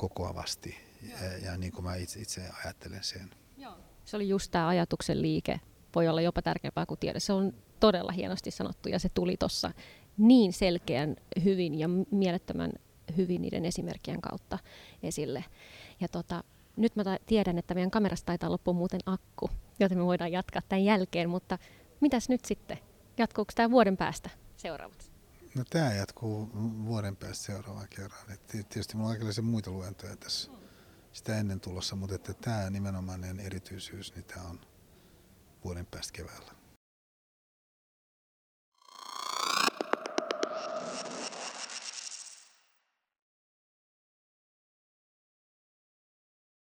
kokoavasti 0.00 0.76
ja, 1.10 1.36
ja 1.44 1.56
niin 1.56 1.72
kuin 1.72 1.84
mä 1.84 1.94
itse, 1.94 2.20
itse 2.20 2.42
ajattelen 2.64 3.04
sen. 3.04 3.30
Joo. 3.58 3.74
Se 4.04 4.16
oli 4.16 4.28
just 4.28 4.50
tämä 4.50 4.68
ajatuksen 4.68 5.22
liike. 5.22 5.60
Voi 5.94 6.08
olla 6.08 6.20
jopa 6.20 6.42
tärkeämpää 6.42 6.86
kuin 6.86 7.00
tiede. 7.00 7.20
Se 7.20 7.32
on 7.32 7.52
todella 7.80 8.12
hienosti 8.12 8.50
sanottu 8.50 8.88
ja 8.88 8.98
se 8.98 9.08
tuli 9.08 9.36
tuossa 9.36 9.72
niin 10.18 10.52
selkeän 10.52 11.16
hyvin 11.44 11.78
ja 11.78 11.88
mielettömän 12.10 12.72
hyvin 13.16 13.42
niiden 13.42 13.64
esimerkkien 13.64 14.20
kautta 14.20 14.58
esille. 15.02 15.44
Ja 16.00 16.08
tota, 16.08 16.44
nyt 16.76 16.96
mä 16.96 17.02
tiedän, 17.26 17.58
että 17.58 17.74
meidän 17.74 17.90
kamerasta 17.90 18.26
taitaa 18.26 18.50
loppua 18.50 18.74
muuten 18.74 19.00
akku, 19.06 19.50
joten 19.80 19.98
me 19.98 20.04
voidaan 20.04 20.32
jatkaa 20.32 20.62
tämän 20.68 20.84
jälkeen, 20.84 21.30
mutta 21.30 21.58
mitäs 22.00 22.28
nyt 22.28 22.44
sitten? 22.44 22.78
Jatkuuko 23.18 23.52
tämä 23.54 23.70
vuoden 23.70 23.96
päästä 23.96 24.30
seuraavaksi? 24.56 25.09
No 25.54 25.64
tämä 25.70 25.92
jatkuu 25.92 26.50
vuoden 26.84 27.16
päästä 27.16 27.44
seuraavan 27.44 27.88
kerran. 27.88 28.32
Et 28.32 28.46
tietysti 28.46 28.96
mulla 28.96 29.06
on 29.06 29.12
kaikenlaisia 29.12 29.42
muita 29.44 29.70
luentoja 29.70 30.16
tässä 30.16 30.50
sitä 31.12 31.38
ennen 31.38 31.60
tulossa, 31.60 31.96
mutta 31.96 32.14
että 32.14 32.34
tämä 32.34 32.70
nimenomainen 32.70 33.40
erityisyys, 33.40 34.14
niin 34.14 34.24
tämä 34.24 34.46
on 34.46 34.60
vuoden 35.64 35.86
päästä 35.86 36.12
keväällä. 36.12 36.59